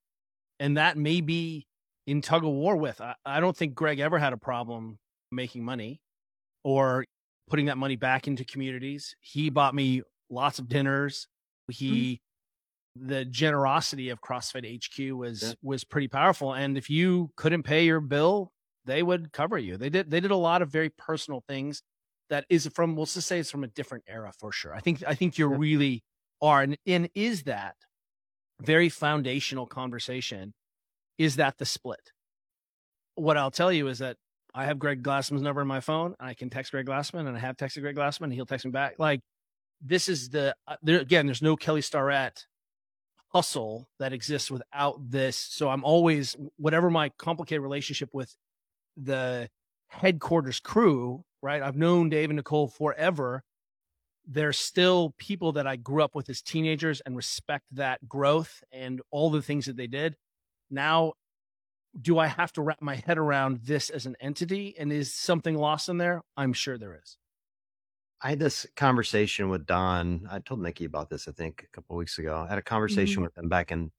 and 0.59 0.76
that 0.76 0.98
may 0.98 1.20
be 1.22 1.66
in 2.06 2.20
tug 2.20 2.44
of 2.44 2.50
war 2.50 2.76
with. 2.76 3.00
I, 3.00 3.14
I 3.24 3.40
don't 3.40 3.56
think 3.56 3.74
Greg 3.74 4.00
ever 4.00 4.18
had 4.18 4.33
a 4.33 4.37
problem 4.37 4.98
making 5.33 5.64
money 5.64 6.00
or 6.64 7.06
putting 7.48 7.66
that 7.66 7.78
money 7.78 7.96
back 7.96 8.26
into 8.26 8.44
communities. 8.44 9.16
He 9.20 9.50
bought 9.50 9.74
me 9.74 10.02
lots 10.28 10.59
of 10.59 10.68
dinners. 10.68 11.26
He 11.68 11.90
mm-hmm. 12.14 12.29
The 12.96 13.24
generosity 13.24 14.11
of 14.11 14.20
CrossFit 14.20 14.83
HQ 14.85 15.16
was 15.16 15.42
yeah. 15.42 15.53
was 15.62 15.85
pretty 15.85 16.09
powerful. 16.09 16.53
And 16.53 16.76
if 16.76 16.90
you 16.90 17.31
couldn't 17.37 17.62
pay 17.62 17.85
your 17.85 18.00
bill, 18.00 18.53
they 18.85 19.03
would 19.03 19.33
cover 19.33 19.59
you. 19.59 19.76
They 19.76 19.90
did 19.90 20.11
they 20.11 20.20
did 20.20 20.31
a 20.31 20.37
lot 20.37 20.62
of 20.62 20.70
very 20.70 20.90
personal 20.90 21.42
things 21.48 21.83
that 22.31 22.44
is 22.48 22.68
from 22.74 22.96
we'll 22.96 23.07
just 23.07 23.26
say 23.26 23.38
it's 23.38 23.50
from 23.50 23.64
a 23.64 23.68
different 23.68 24.05
era 24.09 24.33
for 24.38 24.53
sure. 24.53 24.74
I 24.74 24.81
think 24.81 25.03
I 25.07 25.14
think 25.14 25.38
you 25.38 25.50
yeah. 25.50 25.57
really 25.59 26.05
are 26.42 26.62
and, 26.62 26.79
and 26.87 27.11
is 27.14 27.44
that 27.44 27.76
very 28.61 28.88
foundational 28.88 29.66
conversation 29.66 30.55
is 31.18 31.37
that 31.37 31.59
the 31.59 31.66
split? 31.66 32.12
What 33.14 33.37
I'll 33.37 33.50
tell 33.50 33.72
you 33.72 33.88
is 33.88 33.98
that 33.98 34.16
I 34.55 34.64
have 34.64 34.79
Greg 34.79 35.03
Glassman's 35.03 35.42
number 35.42 35.61
in 35.61 35.68
my 35.68 35.81
phone. 35.81 36.14
and 36.18 36.29
I 36.29 36.35
can 36.35 36.50
text 36.50 36.72
Greg 36.72 36.87
Glassman, 36.87 37.29
and 37.29 37.37
I 37.37 37.40
have 37.40 37.57
texted 37.57 37.83
Greg 37.83 37.94
Glassman, 37.94 38.24
and 38.24 38.33
he'll 38.33 38.46
text 38.46 38.64
me 38.64 38.70
back. 38.70 38.94
Like 38.98 39.20
this 39.81 40.09
is 40.09 40.31
the 40.31 40.55
uh, 40.66 40.76
there 40.83 41.00
again. 41.00 41.26
There's 41.26 41.42
no 41.42 41.57
Kelly 41.57 41.83
Starrett 41.83 42.46
hustle 43.32 43.88
that 43.98 44.12
exists 44.12 44.50
without 44.50 45.10
this. 45.10 45.36
So 45.36 45.68
I'm 45.68 45.84
always 45.84 46.36
whatever 46.56 46.90
my 46.90 47.10
complicated 47.18 47.62
relationship 47.62 48.10
with 48.12 48.34
the 48.96 49.48
headquarters 49.88 50.60
crew. 50.60 51.24
Right, 51.42 51.62
I've 51.62 51.76
known 51.76 52.10
Dave 52.10 52.28
and 52.28 52.36
Nicole 52.36 52.68
forever. 52.68 53.42
They're 54.26 54.52
still 54.52 55.14
people 55.16 55.52
that 55.52 55.66
I 55.66 55.76
grew 55.76 56.02
up 56.04 56.14
with 56.14 56.28
as 56.28 56.42
teenagers 56.42 57.00
and 57.00 57.16
respect 57.16 57.64
that 57.72 58.06
growth 58.06 58.62
and 58.70 59.00
all 59.10 59.30
the 59.30 59.40
things 59.40 59.64
that 59.64 59.76
they 59.76 59.86
did 59.86 60.16
now 60.70 61.14
do 62.00 62.18
I 62.18 62.28
have 62.28 62.52
to 62.52 62.62
wrap 62.62 62.80
my 62.80 62.94
head 62.94 63.18
around 63.18 63.60
this 63.64 63.90
as 63.90 64.06
an 64.06 64.16
entity? 64.20 64.76
And 64.78 64.92
is 64.92 65.12
something 65.12 65.56
lost 65.56 65.88
in 65.88 65.98
there? 65.98 66.22
I'm 66.36 66.52
sure 66.52 66.78
there 66.78 66.98
is. 67.02 67.16
I 68.22 68.30
had 68.30 68.38
this 68.38 68.66
conversation 68.76 69.48
with 69.48 69.64
Don. 69.64 70.28
I 70.30 70.40
told 70.40 70.61
Nikki 70.61 70.85
about 70.85 71.09
this, 71.09 71.26
I 71.26 71.33
think, 71.33 71.64
a 71.64 71.74
couple 71.74 71.96
weeks 71.96 72.18
ago. 72.18 72.44
I 72.46 72.50
had 72.50 72.59
a 72.59 72.62
conversation 72.62 73.16
mm-hmm. 73.16 73.24
with 73.24 73.38
him 73.38 73.48
back 73.48 73.72
in 73.72 73.92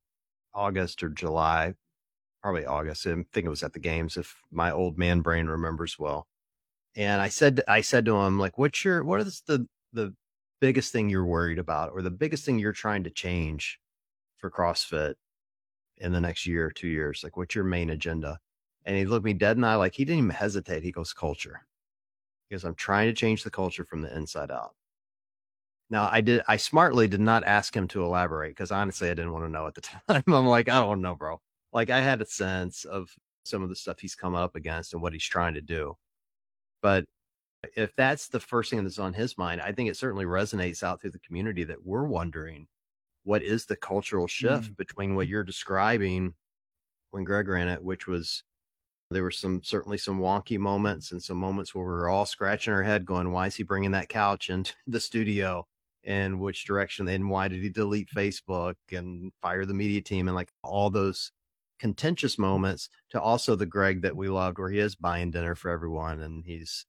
August 0.53 1.01
or 1.01 1.09
July, 1.09 1.73
probably 2.43 2.65
August. 2.65 3.07
I 3.07 3.15
think 3.33 3.45
it 3.45 3.49
was 3.49 3.63
at 3.63 3.73
the 3.73 3.79
games, 3.79 4.17
if 4.17 4.35
my 4.51 4.71
old 4.71 4.97
man 4.97 5.21
brain 5.21 5.47
remembers 5.47 5.97
well. 5.97 6.27
And 6.95 7.19
I 7.19 7.29
said, 7.29 7.61
I 7.67 7.81
said 7.81 8.05
to 8.05 8.15
him, 8.17 8.37
like, 8.37 8.57
what's 8.59 8.85
your, 8.85 9.03
what 9.03 9.21
is 9.21 9.41
the, 9.47 9.65
the 9.93 10.13
biggest 10.59 10.91
thing 10.91 11.09
you're 11.09 11.25
worried 11.25 11.57
about 11.57 11.91
or 11.91 12.03
the 12.03 12.11
biggest 12.11 12.45
thing 12.45 12.59
you're 12.59 12.73
trying 12.73 13.03
to 13.05 13.09
change 13.09 13.79
for 14.37 14.51
CrossFit 14.51 15.15
in 15.97 16.11
the 16.11 16.21
next 16.21 16.45
year 16.45 16.67
or 16.67 16.71
two 16.71 16.89
years? 16.89 17.21
Like, 17.23 17.37
what's 17.37 17.55
your 17.55 17.63
main 17.63 17.89
agenda? 17.89 18.37
And 18.85 18.97
he 18.97 19.05
looked 19.05 19.25
me 19.25 19.33
dead 19.33 19.57
in 19.57 19.61
the 19.61 19.67
eye, 19.67 19.75
like 19.75 19.95
he 19.95 20.05
didn't 20.05 20.25
even 20.25 20.29
hesitate. 20.31 20.83
He 20.83 20.91
goes, 20.91 21.13
culture. 21.13 21.65
Because 22.51 22.65
I'm 22.65 22.75
trying 22.75 23.07
to 23.07 23.13
change 23.13 23.45
the 23.45 23.49
culture 23.49 23.85
from 23.85 24.01
the 24.01 24.13
inside 24.13 24.51
out. 24.51 24.75
Now, 25.89 26.09
I 26.11 26.19
did, 26.19 26.41
I 26.49 26.57
smartly 26.57 27.07
did 27.07 27.21
not 27.21 27.45
ask 27.45 27.73
him 27.73 27.87
to 27.89 28.03
elaborate 28.03 28.51
because 28.51 28.71
honestly, 28.71 29.09
I 29.09 29.13
didn't 29.13 29.31
want 29.31 29.45
to 29.45 29.49
know 29.49 29.67
at 29.67 29.73
the 29.73 29.81
time. 30.09 30.23
I'm 30.27 30.45
like, 30.45 30.67
I 30.67 30.81
don't 30.81 31.01
know, 31.01 31.15
bro. 31.15 31.39
Like, 31.71 31.89
I 31.89 32.01
had 32.01 32.21
a 32.21 32.25
sense 32.25 32.83
of 32.83 33.09
some 33.45 33.63
of 33.63 33.69
the 33.69 33.75
stuff 33.75 33.99
he's 33.99 34.15
come 34.15 34.35
up 34.35 34.57
against 34.57 34.91
and 34.91 35.01
what 35.01 35.13
he's 35.13 35.23
trying 35.23 35.53
to 35.53 35.61
do. 35.61 35.95
But 36.81 37.05
if 37.75 37.95
that's 37.95 38.27
the 38.27 38.39
first 38.39 38.69
thing 38.69 38.83
that's 38.83 38.99
on 38.99 39.13
his 39.13 39.37
mind, 39.37 39.61
I 39.61 39.71
think 39.71 39.89
it 39.89 39.95
certainly 39.95 40.25
resonates 40.25 40.83
out 40.83 40.99
through 40.99 41.11
the 41.11 41.19
community 41.19 41.63
that 41.63 41.85
we're 41.85 42.05
wondering 42.05 42.67
what 43.23 43.43
is 43.43 43.65
the 43.65 43.75
cultural 43.77 44.27
shift 44.27 44.71
mm. 44.71 44.77
between 44.77 45.15
what 45.15 45.27
you're 45.27 45.43
describing 45.43 46.33
when 47.11 47.23
Greg 47.23 47.47
ran 47.47 47.67
it, 47.67 47.83
which 47.83 48.07
was 48.07 48.43
there 49.11 49.23
were 49.23 49.31
some 49.31 49.61
certainly 49.63 49.97
some 49.97 50.19
wonky 50.19 50.57
moments 50.57 51.11
and 51.11 51.21
some 51.21 51.37
moments 51.37 51.75
where 51.75 51.85
we 51.85 51.91
were 51.91 52.09
all 52.09 52.25
scratching 52.25 52.73
our 52.73 52.83
head 52.83 53.05
going, 53.05 53.31
why 53.31 53.47
is 53.47 53.55
he 53.55 53.63
bringing 53.63 53.91
that 53.91 54.09
couch 54.09 54.49
into 54.49 54.73
the 54.87 54.99
studio? 54.99 55.67
And 56.03 56.39
which 56.39 56.65
direction? 56.65 57.07
And 57.07 57.29
why 57.29 57.47
did 57.47 57.61
he 57.61 57.69
delete 57.69 58.09
Facebook 58.09 58.75
and 58.91 59.31
fire 59.41 59.65
the 59.65 59.73
media 59.73 60.01
team? 60.01 60.27
And 60.27 60.35
like 60.35 60.51
all 60.63 60.89
those 60.89 61.31
contentious 61.79 62.39
moments 62.39 62.89
to 63.11 63.21
also 63.21 63.55
the 63.55 63.67
Greg 63.67 64.01
that 64.01 64.15
we 64.15 64.27
loved, 64.27 64.57
where 64.57 64.69
he 64.71 64.79
is 64.79 64.95
buying 64.95 65.29
dinner 65.29 65.53
for 65.53 65.69
everyone 65.69 66.21
and 66.21 66.43
he's 66.43 66.85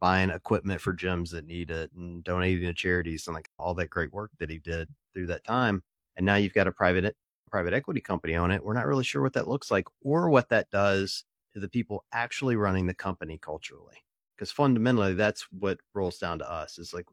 buying 0.00 0.30
equipment 0.30 0.80
for 0.80 0.94
gyms 0.94 1.30
that 1.30 1.46
need 1.46 1.70
it 1.70 1.90
and 1.94 2.24
donating 2.24 2.66
to 2.66 2.74
charities 2.74 3.26
and 3.26 3.34
like 3.34 3.48
all 3.58 3.74
that 3.74 3.90
great 3.90 4.12
work 4.12 4.30
that 4.40 4.50
he 4.50 4.58
did 4.58 4.88
through 5.14 5.26
that 5.26 5.44
time. 5.44 5.82
And 6.16 6.26
now 6.26 6.36
you've 6.36 6.54
got 6.54 6.66
a 6.66 6.72
private 6.72 7.14
private 7.50 7.74
equity 7.74 8.00
company 8.00 8.34
on 8.34 8.50
it. 8.50 8.64
We're 8.64 8.72
not 8.72 8.86
really 8.86 9.04
sure 9.04 9.22
what 9.22 9.34
that 9.34 9.46
looks 9.46 9.70
like 9.70 9.86
or 10.00 10.30
what 10.30 10.48
that 10.48 10.70
does 10.70 11.24
to 11.54 11.60
the 11.60 11.68
people 11.68 12.04
actually 12.12 12.56
running 12.56 12.86
the 12.86 12.94
company 12.94 13.38
culturally. 13.38 13.98
Because 14.36 14.52
fundamentally, 14.52 15.14
that's 15.14 15.42
what 15.52 15.80
rolls 15.94 16.18
down 16.18 16.38
to 16.40 16.50
us 16.50 16.78
is 16.78 16.92
like, 16.94 17.06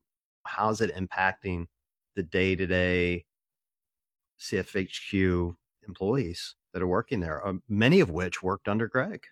how's 0.46 0.82
it 0.82 0.96
impacting 0.96 1.68
the 2.16 2.24
day 2.24 2.56
to 2.56 2.66
day 2.68 3.26
CFHQ 4.38 5.58
employees 5.88 6.56
that 6.74 6.82
are 6.82 6.88
working 6.88 7.22
there, 7.22 7.46
uh, 7.46 7.54
many 7.68 8.00
of 8.02 8.12
which 8.12 8.44
worked 8.44 8.68
under 8.68 8.88
Greg? 8.88 9.28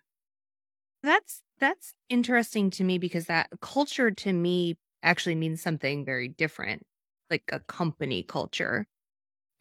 That's 1.03 1.43
that's 1.59 1.93
interesting 2.09 2.69
to 2.71 2.83
me 2.83 2.97
because 2.97 3.25
that 3.25 3.49
culture 3.61 4.11
to 4.11 4.33
me 4.33 4.77
actually 5.03 5.35
means 5.35 5.61
something 5.61 6.05
very 6.05 6.27
different, 6.27 6.83
like 7.29 7.43
a 7.51 7.59
company 7.61 8.23
culture. 8.23 8.85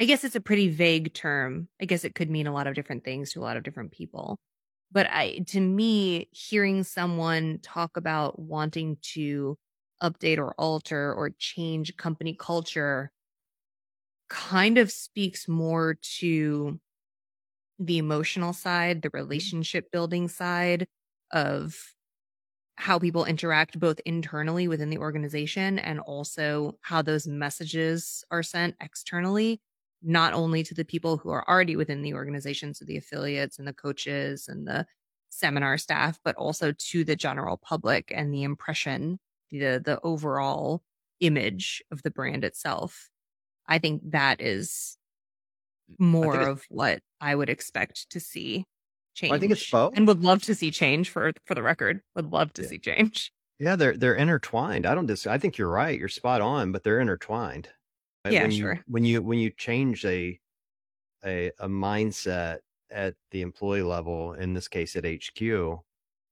I 0.01 0.07
guess 0.07 0.25
it's 0.25 0.37
a 0.37 0.41
pretty 0.43 0.69
vague 0.71 1.15
term. 1.15 1.69
I 1.81 1.87
guess 1.87 2.05
it 2.05 2.15
could 2.17 2.31
mean 2.31 2.47
a 2.49 2.53
lot 2.55 2.67
of 2.69 2.75
different 2.75 3.05
things 3.05 3.33
to 3.33 3.41
a 3.41 3.45
lot 3.45 3.57
of 3.59 3.65
different 3.65 3.93
people. 3.93 4.39
But 4.93 5.09
I 5.11 5.41
to 5.49 5.61
me 5.61 6.29
hearing 6.33 6.83
someone 6.85 7.59
talk 7.63 7.97
about 7.97 8.39
wanting 8.39 8.99
to 9.15 9.59
update 10.03 10.39
or 10.39 10.55
alter 10.59 11.13
or 11.15 11.31
change 11.39 11.97
company 11.97 12.37
culture 12.39 13.11
kind 14.29 14.79
of 14.79 14.91
speaks 14.91 15.49
more 15.49 15.97
to 16.19 16.81
the 17.79 17.99
emotional 17.99 18.53
side, 18.53 19.03
the 19.03 19.09
mm-hmm. 19.09 19.17
relationship 19.17 19.91
building 19.91 20.29
side 20.29 20.87
of 21.33 21.77
how 22.77 22.99
people 22.99 23.25
interact 23.25 23.81
both 23.81 23.99
internally 24.05 24.69
within 24.69 24.91
the 24.91 24.99
organization 24.99 25.79
and 25.79 25.99
also 26.01 26.77
how 26.83 27.01
those 27.01 27.27
messages 27.27 28.23
are 28.31 28.43
sent 28.43 28.75
externally, 28.83 29.61
not 30.03 30.35
only 30.35 30.63
to 30.63 30.75
the 30.75 30.85
people 30.85 31.17
who 31.17 31.31
are 31.31 31.49
already 31.49 31.77
within 31.77 32.03
the 32.03 32.15
organization, 32.15 32.75
so 32.75 32.85
the 32.85 32.97
affiliates 32.97 33.59
and 33.59 33.67
the 33.67 33.73
coaches 33.73 34.49
and 34.49 34.67
the 34.67 34.87
seminar 35.31 35.79
staff, 35.79 36.19
but 36.25 36.37
also 36.37 36.73
to 36.73 37.05
the 37.05 37.17
general 37.17 37.57
public 37.57 38.13
and 38.15 38.33
the 38.33 38.43
impression, 38.43 39.19
the 39.51 39.81
the 39.85 39.99
overall 40.03 40.83
image 41.21 41.83
of 41.91 42.03
the 42.03 42.11
brand 42.11 42.45
itself. 42.45 43.09
I 43.67 43.79
think 43.79 44.03
that 44.11 44.41
is 44.41 44.97
more 45.99 46.41
of 46.41 46.65
what 46.69 47.01
I 47.21 47.35
would 47.35 47.49
expect 47.49 48.11
to 48.11 48.21
see 48.21 48.65
change. 49.15 49.31
Well, 49.31 49.37
I 49.37 49.41
think 49.41 49.53
it's 49.53 49.71
both, 49.71 49.97
and 49.97 50.07
would 50.07 50.23
love 50.23 50.43
to 50.43 50.55
see 50.55 50.71
change. 50.71 51.11
For 51.11 51.33
for 51.45 51.55
the 51.55 51.63
record, 51.63 52.01
would 52.15 52.33
love 52.33 52.53
to 52.55 52.63
yeah. 52.63 52.69
see 52.69 52.79
change. 52.79 53.33
Yeah, 53.59 53.77
they're 53.77 53.97
they're 53.97 54.15
intertwined. 54.15 54.87
I 54.87 54.95
don't 54.95 55.07
dis. 55.07 55.27
I 55.27 55.39
think 55.39 55.59
you're 55.59 55.71
right. 55.71 55.99
You're 55.99 56.09
spot 56.09 56.41
on, 56.41 56.73
but 56.73 56.85
they're 56.85 57.01
intertwined. 57.01 57.69
Yeah, 58.33 58.43
when 58.43 58.51
sure. 58.51 58.75
You, 58.75 58.83
when 58.87 59.05
you 59.05 59.23
when 59.23 59.39
you 59.39 59.51
change 59.51 60.05
a 60.05 60.39
a 61.25 61.51
a 61.59 61.69
mindset 61.69 62.59
at 62.91 63.15
the 63.31 63.43
employee 63.43 63.83
level, 63.83 64.35
in 64.35 64.55
this 64.55 64.69
case 64.69 64.97
at 64.97 65.05
HQ, 65.05 65.41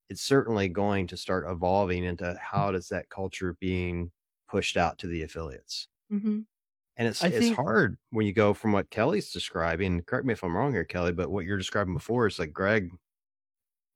it's 0.09 0.21
certainly 0.21 0.67
going 0.67 1.07
to 1.07 1.17
start 1.17 1.45
evolving 1.49 2.03
into 2.03 2.37
how 2.41 2.71
does 2.71 2.89
that 2.89 3.09
culture 3.09 3.57
being 3.59 4.11
pushed 4.47 4.77
out 4.77 4.97
to 4.99 5.07
the 5.07 5.23
affiliates. 5.23 5.87
Mm-hmm. 6.11 6.41
And 6.97 7.07
it's 7.07 7.23
I 7.23 7.27
it's 7.27 7.39
think, 7.39 7.55
hard 7.55 7.97
when 8.11 8.25
you 8.25 8.31
go 8.33 8.53
from 8.53 8.71
what 8.71 8.89
Kelly's 8.89 9.31
describing. 9.31 10.01
Correct 10.03 10.25
me 10.25 10.33
if 10.33 10.43
I'm 10.43 10.55
wrong 10.55 10.71
here, 10.71 10.85
Kelly, 10.85 11.11
but 11.11 11.29
what 11.29 11.45
you're 11.45 11.57
describing 11.57 11.93
before 11.93 12.27
is 12.27 12.39
like 12.39 12.53
Greg. 12.53 12.91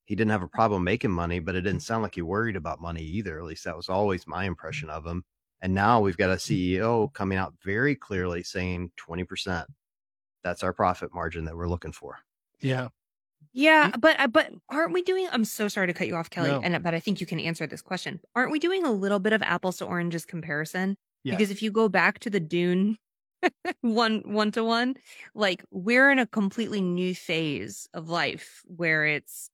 He 0.05 0.15
didn't 0.15 0.31
have 0.31 0.41
a 0.41 0.47
problem 0.47 0.83
making 0.83 1.11
money, 1.11 1.39
but 1.39 1.55
it 1.55 1.61
didn't 1.61 1.83
sound 1.83 2.01
like 2.01 2.15
he 2.15 2.23
worried 2.23 2.55
about 2.55 2.81
money 2.81 3.03
either. 3.03 3.37
At 3.37 3.45
least 3.45 3.63
that 3.65 3.77
was 3.77 3.89
always 3.89 4.27
my 4.27 4.45
impression 4.45 4.89
of 4.89 5.05
him. 5.05 5.23
And 5.61 5.73
now 5.73 5.99
we've 5.99 6.17
got 6.17 6.29
a 6.29 6.35
mm. 6.35 6.77
CEO 6.77 7.13
coming 7.13 7.37
out 7.37 7.53
very 7.63 7.95
clearly 7.95 8.43
saying 8.43 8.91
20%. 8.97 9.65
That's 10.43 10.63
our 10.63 10.73
profit 10.73 11.13
margin 11.13 11.45
that 11.45 11.55
we're 11.55 11.67
looking 11.67 11.91
for. 11.91 12.19
Yeah. 12.61 12.89
Yeah, 13.51 13.91
mm. 13.91 13.99
but 13.99 14.19
uh, 14.19 14.27
but 14.27 14.51
aren't 14.69 14.93
we 14.93 15.01
doing? 15.01 15.27
I'm 15.31 15.45
so 15.45 15.67
sorry 15.67 15.87
to 15.87 15.93
cut 15.93 16.07
you 16.07 16.15
off, 16.15 16.29
Kelly, 16.29 16.51
No. 16.51 16.61
and 16.61 16.75
uh, 16.75 16.79
but 16.79 16.93
I 16.93 16.99
think 16.99 17.19
you 17.19 17.25
can 17.25 17.39
answer 17.39 17.65
this 17.65 17.81
question. 17.81 18.19
Aren't 18.35 18.51
we 18.51 18.59
doing 18.59 18.85
a 18.85 18.91
little 18.91 19.19
bit 19.19 19.33
of 19.33 19.41
apples 19.41 19.77
to 19.77 19.85
oranges 19.85 20.25
comparison? 20.25 20.97
Yes. 21.23 21.35
Because 21.35 21.51
if 21.51 21.61
you 21.61 21.71
go 21.71 21.89
back 21.89 22.19
to 22.19 22.29
the 22.29 22.39
Dune 22.39 22.97
one 23.81 24.21
one 24.25 24.51
to 24.51 24.63
one, 24.63 24.95
like 25.33 25.63
we're 25.71 26.11
in 26.11 26.19
a 26.19 26.27
completely 26.27 26.81
new 26.81 27.15
phase 27.15 27.87
of 27.93 28.09
life 28.09 28.61
where 28.67 29.05
it's 29.05 29.49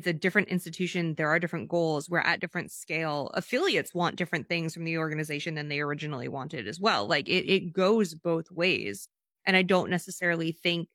it's 0.00 0.06
a 0.08 0.12
different 0.12 0.48
institution. 0.48 1.14
There 1.14 1.28
are 1.28 1.38
different 1.38 1.68
goals. 1.68 2.08
We're 2.08 2.20
at 2.20 2.40
different 2.40 2.72
scale. 2.72 3.30
Affiliates 3.34 3.94
want 3.94 4.16
different 4.16 4.48
things 4.48 4.74
from 4.74 4.84
the 4.84 4.98
organization 4.98 5.54
than 5.54 5.68
they 5.68 5.80
originally 5.80 6.28
wanted 6.28 6.66
as 6.66 6.80
well. 6.80 7.06
Like 7.06 7.28
it 7.28 7.46
it 7.50 7.72
goes 7.72 8.14
both 8.14 8.50
ways, 8.50 9.08
and 9.46 9.56
I 9.56 9.62
don't 9.62 9.90
necessarily 9.90 10.52
think 10.52 10.88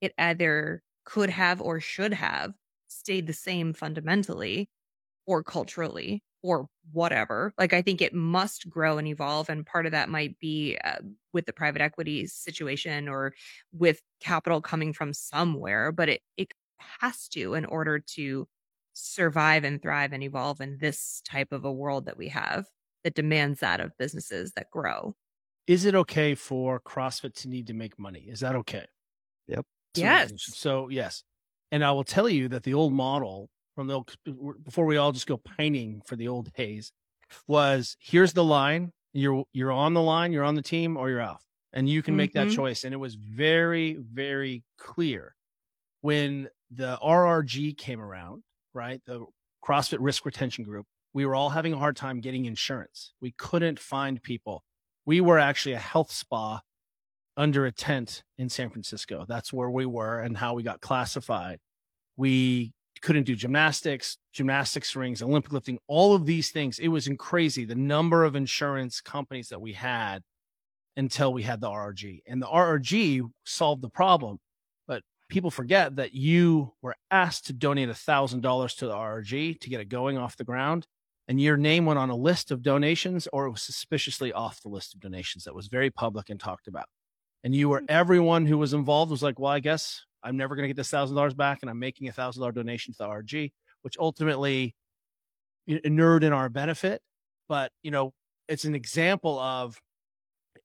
it 0.00 0.12
either 0.18 0.82
could 1.04 1.30
have 1.30 1.60
or 1.62 1.80
should 1.80 2.12
have 2.14 2.54
stayed 2.88 3.26
the 3.26 3.32
same 3.32 3.72
fundamentally 3.74 4.70
or 5.26 5.42
culturally 5.42 6.22
or 6.42 6.68
whatever. 6.92 7.52
Like, 7.58 7.72
I 7.72 7.82
think 7.82 8.00
it 8.00 8.14
must 8.14 8.68
grow 8.70 8.98
and 8.98 9.08
evolve. 9.08 9.48
And 9.50 9.66
part 9.66 9.86
of 9.86 9.92
that 9.92 10.08
might 10.08 10.38
be 10.38 10.78
uh, 10.84 10.98
with 11.32 11.46
the 11.46 11.52
private 11.52 11.82
equity 11.82 12.26
situation 12.26 13.08
or 13.08 13.34
with 13.72 14.02
capital 14.20 14.60
coming 14.60 14.92
from 14.92 15.12
somewhere, 15.12 15.90
but 15.92 16.08
it, 16.08 16.22
it 16.36 16.52
has 16.78 17.28
to 17.30 17.54
in 17.54 17.64
order 17.64 17.98
to 17.98 18.48
survive 18.92 19.64
and 19.64 19.80
thrive 19.82 20.12
and 20.12 20.22
evolve 20.22 20.60
in 20.60 20.78
this 20.78 21.20
type 21.28 21.52
of 21.52 21.64
a 21.64 21.72
world 21.72 22.06
that 22.06 22.16
we 22.16 22.28
have 22.28 22.66
that 23.04 23.14
demands 23.14 23.60
that 23.60 23.80
of 23.80 23.92
businesses 23.98 24.52
that 24.52 24.70
grow. 24.70 25.14
Is 25.66 25.84
it 25.84 25.94
okay 25.94 26.34
for 26.34 26.80
CrossFit 26.80 27.34
to 27.42 27.48
need 27.48 27.66
to 27.68 27.74
make 27.74 27.98
money? 27.98 28.20
Is 28.28 28.40
that 28.40 28.54
okay? 28.56 28.86
Yep. 29.48 29.66
So- 29.96 30.02
Yes. 30.02 30.32
So 30.38 30.88
yes, 30.88 31.24
and 31.72 31.84
I 31.84 31.92
will 31.92 32.04
tell 32.04 32.28
you 32.28 32.48
that 32.48 32.64
the 32.64 32.74
old 32.74 32.92
model 32.92 33.50
from 33.74 33.88
the 33.88 33.94
old, 33.94 34.16
before 34.64 34.86
we 34.86 34.96
all 34.96 35.12
just 35.12 35.26
go 35.26 35.36
pining 35.38 36.02
for 36.06 36.16
the 36.16 36.28
old 36.28 36.52
days 36.54 36.92
was 37.48 37.96
here's 38.00 38.32
the 38.34 38.44
line 38.44 38.92
you're 39.12 39.44
you're 39.52 39.72
on 39.72 39.94
the 39.94 40.02
line 40.02 40.32
you're 40.32 40.44
on 40.44 40.54
the 40.54 40.62
team 40.62 40.96
or 40.96 41.10
you're 41.10 41.22
off 41.22 41.44
and 41.72 41.88
you 41.88 42.02
can 42.02 42.16
make 42.16 42.32
that 42.34 42.48
Mhm. 42.48 42.54
choice 42.54 42.84
and 42.84 42.94
it 42.94 42.98
was 42.98 43.16
very 43.16 43.94
very 43.94 44.64
clear 44.78 45.34
when 46.02 46.48
the 46.70 46.98
RRG 47.02 47.76
came 47.78 48.00
around 48.00 48.42
right 48.74 49.00
the 49.06 49.24
CrossFit 49.64 49.98
Risk 50.00 50.24
Retention 50.24 50.64
Group 50.64 50.86
we 51.12 51.24
were 51.24 51.34
all 51.34 51.50
having 51.50 51.72
a 51.72 51.78
hard 51.78 51.96
time 51.96 52.20
getting 52.20 52.44
insurance 52.44 53.12
we 53.20 53.32
couldn't 53.38 53.78
find 53.78 54.22
people 54.22 54.64
we 55.06 55.20
were 55.20 55.38
actually 55.38 55.74
a 55.74 55.78
health 55.78 56.10
spa 56.10 56.60
under 57.36 57.66
a 57.66 57.72
tent 57.72 58.22
in 58.38 58.48
San 58.48 58.70
Francisco. 58.70 59.24
That's 59.28 59.52
where 59.52 59.70
we 59.70 59.86
were 59.86 60.20
and 60.20 60.36
how 60.36 60.54
we 60.54 60.62
got 60.62 60.80
classified. 60.80 61.58
We 62.16 62.72
couldn't 63.02 63.24
do 63.24 63.36
gymnastics, 63.36 64.16
gymnastics 64.32 64.96
rings, 64.96 65.22
Olympic 65.22 65.52
lifting, 65.52 65.78
all 65.86 66.14
of 66.14 66.24
these 66.24 66.50
things. 66.50 66.78
It 66.78 66.88
was 66.88 67.08
crazy 67.18 67.64
the 67.64 67.74
number 67.74 68.24
of 68.24 68.36
insurance 68.36 69.00
companies 69.00 69.48
that 69.48 69.60
we 69.60 69.74
had 69.74 70.22
until 70.96 71.32
we 71.32 71.42
had 71.42 71.60
the 71.60 71.68
RRG. 71.68 72.22
And 72.26 72.40
the 72.40 72.46
RRG 72.46 73.22
solved 73.44 73.82
the 73.82 73.90
problem. 73.90 74.38
People 75.28 75.50
forget 75.50 75.96
that 75.96 76.14
you 76.14 76.72
were 76.82 76.94
asked 77.10 77.46
to 77.46 77.52
donate 77.52 77.88
$1,000 77.88 78.76
to 78.76 78.86
the 78.86 78.94
RRG 78.94 79.60
to 79.60 79.68
get 79.68 79.80
it 79.80 79.88
going 79.88 80.18
off 80.18 80.36
the 80.36 80.44
ground 80.44 80.86
and 81.28 81.40
your 81.40 81.56
name 81.56 81.86
went 81.86 81.98
on 81.98 82.10
a 82.10 82.16
list 82.16 82.50
of 82.50 82.62
donations 82.62 83.26
or 83.32 83.46
it 83.46 83.50
was 83.50 83.62
suspiciously 83.62 84.32
off 84.32 84.62
the 84.62 84.68
list 84.68 84.94
of 84.94 85.00
donations 85.00 85.44
that 85.44 85.54
was 85.54 85.66
very 85.66 85.90
public 85.90 86.30
and 86.30 86.38
talked 86.38 86.68
about. 86.68 86.86
And 87.42 87.54
you 87.54 87.68
were 87.68 87.80
mm. 87.80 87.86
everyone 87.88 88.46
who 88.46 88.58
was 88.58 88.74
involved 88.74 89.10
was 89.10 89.22
like, 89.22 89.38
well, 89.38 89.52
I 89.52 89.60
guess 89.60 90.04
I'm 90.22 90.36
never 90.36 90.54
going 90.54 90.64
to 90.64 90.68
get 90.68 90.76
this 90.76 90.90
thousand 90.90 91.16
dollars 91.16 91.34
back, 91.34 91.58
and 91.62 91.70
I'm 91.70 91.78
making 91.78 92.08
a 92.08 92.12
thousand 92.12 92.40
dollar 92.40 92.52
donation 92.52 92.92
to 92.94 92.98
the 92.98 93.08
RG, 93.08 93.52
which 93.82 93.96
ultimately 93.98 94.74
inured 95.66 96.24
in 96.24 96.32
our 96.32 96.48
benefit. 96.48 97.02
But 97.48 97.72
you 97.82 97.90
know, 97.90 98.12
it's 98.48 98.64
an 98.64 98.74
example 98.74 99.38
of 99.38 99.80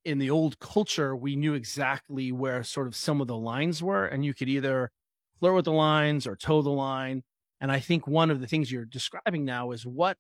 in 0.04 0.20
the 0.20 0.30
old 0.30 0.60
culture, 0.60 1.16
we 1.16 1.36
knew 1.36 1.54
exactly 1.54 2.32
where 2.32 2.64
sort 2.64 2.88
of 2.88 2.96
some 2.96 3.22
of 3.22 3.28
the 3.28 3.38
lines 3.38 3.84
were, 3.84 4.06
and 4.06 4.26
you 4.26 4.34
could 4.34 4.50
either 4.50 4.92
flirt 5.40 5.56
with 5.56 5.66
the 5.66 5.72
lines 5.72 6.26
or 6.26 6.36
toe 6.36 6.62
the 6.62 6.70
line. 6.70 7.24
And 7.60 7.72
I 7.72 7.80
think 7.80 8.08
one 8.08 8.32
of 8.32 8.42
the 8.42 8.48
things 8.48 8.72
you're 8.72 8.86
describing 8.86 9.46
now 9.46 9.72
is 9.72 9.86
what 9.86 10.18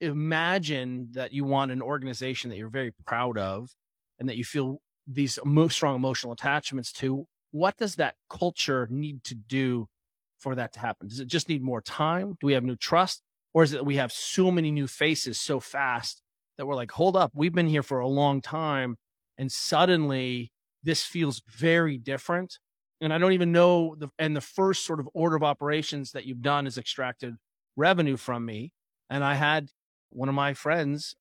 imagine 0.00 1.08
that 1.12 1.32
you 1.32 1.44
want 1.44 1.70
an 1.70 1.82
organization 1.82 2.48
that 2.50 2.56
you're 2.56 2.70
very 2.70 2.92
proud 3.06 3.36
of 3.36 3.70
and 4.18 4.28
that 4.28 4.36
you 4.36 4.44
feel 4.44 4.80
these 5.06 5.38
strong 5.68 5.96
emotional 5.96 6.32
attachments 6.32 6.92
to. 6.92 7.26
What 7.50 7.76
does 7.76 7.96
that 7.96 8.14
culture 8.30 8.88
need 8.90 9.24
to 9.24 9.34
do 9.34 9.88
for 10.38 10.54
that 10.54 10.72
to 10.74 10.80
happen? 10.80 11.08
Does 11.08 11.20
it 11.20 11.28
just 11.28 11.48
need 11.48 11.62
more 11.62 11.82
time? 11.82 12.36
Do 12.40 12.46
we 12.46 12.54
have 12.54 12.64
new 12.64 12.76
trust? 12.76 13.22
Or 13.52 13.62
is 13.62 13.72
it 13.72 13.76
that 13.76 13.84
we 13.84 13.96
have 13.96 14.12
so 14.12 14.50
many 14.50 14.70
new 14.70 14.86
faces 14.86 15.38
so 15.38 15.60
fast 15.60 16.22
that 16.56 16.66
we're 16.66 16.76
like, 16.76 16.92
hold 16.92 17.16
up, 17.16 17.32
we've 17.34 17.54
been 17.54 17.66
here 17.66 17.82
for 17.82 18.00
a 18.00 18.06
long 18.08 18.40
time. 18.40 18.96
And 19.40 19.50
suddenly 19.50 20.52
this 20.82 21.02
feels 21.02 21.42
very 21.48 21.96
different. 21.96 22.58
And 23.00 23.10
I 23.10 23.16
don't 23.16 23.32
even 23.32 23.52
know 23.52 23.96
the, 23.98 24.08
and 24.18 24.36
the 24.36 24.42
first 24.42 24.84
sort 24.84 25.00
of 25.00 25.08
order 25.14 25.34
of 25.34 25.42
operations 25.42 26.12
that 26.12 26.26
you've 26.26 26.42
done 26.42 26.66
is 26.66 26.76
extracted 26.76 27.36
revenue 27.74 28.18
from 28.18 28.44
me. 28.44 28.70
And 29.08 29.24
I 29.24 29.34
had 29.34 29.70
one 30.10 30.28
of 30.28 30.34
my 30.34 30.52
friends, 30.52 31.16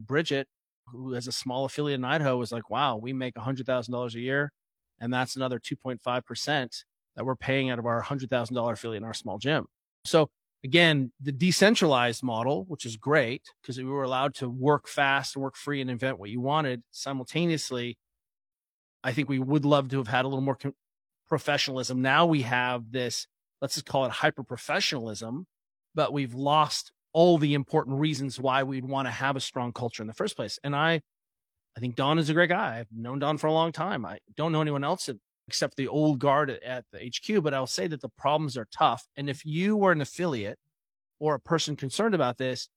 Bridget, 0.00 0.48
who 0.88 1.12
has 1.12 1.28
a 1.28 1.32
small 1.32 1.64
affiliate 1.64 2.00
in 2.00 2.04
Idaho, 2.04 2.36
was 2.36 2.50
like, 2.50 2.68
wow, 2.70 2.96
we 2.96 3.12
make 3.12 3.34
$100,000 3.36 4.14
a 4.14 4.20
year. 4.20 4.52
And 5.00 5.14
that's 5.14 5.36
another 5.36 5.60
2.5% 5.60 6.84
that 7.14 7.24
we're 7.24 7.36
paying 7.36 7.70
out 7.70 7.78
of 7.78 7.86
our 7.86 8.02
$100,000 8.02 8.72
affiliate 8.72 9.02
in 9.02 9.06
our 9.06 9.14
small 9.14 9.38
gym. 9.38 9.66
So 10.04 10.28
again, 10.64 11.12
the 11.20 11.32
decentralized 11.32 12.22
model, 12.22 12.64
which 12.68 12.84
is 12.84 12.96
great 12.96 13.42
because 13.60 13.78
we 13.78 13.84
were 13.84 14.02
allowed 14.02 14.34
to 14.36 14.48
work 14.48 14.88
fast 14.88 15.36
and 15.36 15.42
work 15.42 15.56
free 15.56 15.80
and 15.80 15.90
invent 15.90 16.18
what 16.18 16.30
you 16.30 16.40
wanted 16.40 16.82
simultaneously. 16.90 17.98
I 19.02 19.12
think 19.12 19.28
we 19.28 19.38
would 19.38 19.64
love 19.64 19.88
to 19.88 19.98
have 19.98 20.08
had 20.08 20.24
a 20.24 20.28
little 20.28 20.42
more 20.42 20.58
professionalism. 21.28 22.02
Now 22.02 22.26
we 22.26 22.42
have 22.42 22.92
this, 22.92 23.26
let's 23.62 23.74
just 23.74 23.86
call 23.86 24.04
it 24.04 24.10
hyper 24.12 24.42
professionalism, 24.42 25.46
but 25.94 26.12
we've 26.12 26.34
lost 26.34 26.92
all 27.12 27.38
the 27.38 27.54
important 27.54 27.98
reasons 27.98 28.38
why 28.38 28.62
we'd 28.62 28.84
want 28.84 29.06
to 29.06 29.12
have 29.12 29.36
a 29.36 29.40
strong 29.40 29.72
culture 29.72 30.02
in 30.02 30.06
the 30.06 30.14
first 30.14 30.36
place. 30.36 30.58
And 30.62 30.76
I, 30.76 31.00
I 31.76 31.80
think 31.80 31.96
Don 31.96 32.18
is 32.18 32.28
a 32.28 32.34
great 32.34 32.50
guy. 32.50 32.78
I've 32.78 32.88
known 32.94 33.18
Don 33.18 33.38
for 33.38 33.46
a 33.46 33.52
long 33.52 33.72
time. 33.72 34.04
I 34.04 34.18
don't 34.36 34.52
know 34.52 34.60
anyone 34.60 34.84
else 34.84 35.08
except 35.50 35.76
the 35.76 35.88
old 35.88 36.20
guard 36.20 36.48
at, 36.48 36.84
the 36.92 37.10
HQ, 37.10 37.42
but 37.42 37.52
I'll 37.52 37.66
say 37.66 37.88
that 37.88 38.00
the 38.00 38.08
problems 38.08 38.56
are 38.56 38.68
tough. 38.70 39.08
And 39.16 39.28
if 39.28 39.44
you 39.44 39.76
were 39.76 39.90
an 39.90 40.00
affiliate 40.00 40.60
or 41.18 41.34
a 41.34 41.40
person 41.40 41.74
concerned 41.74 42.14
about 42.14 42.38
this 42.38 42.68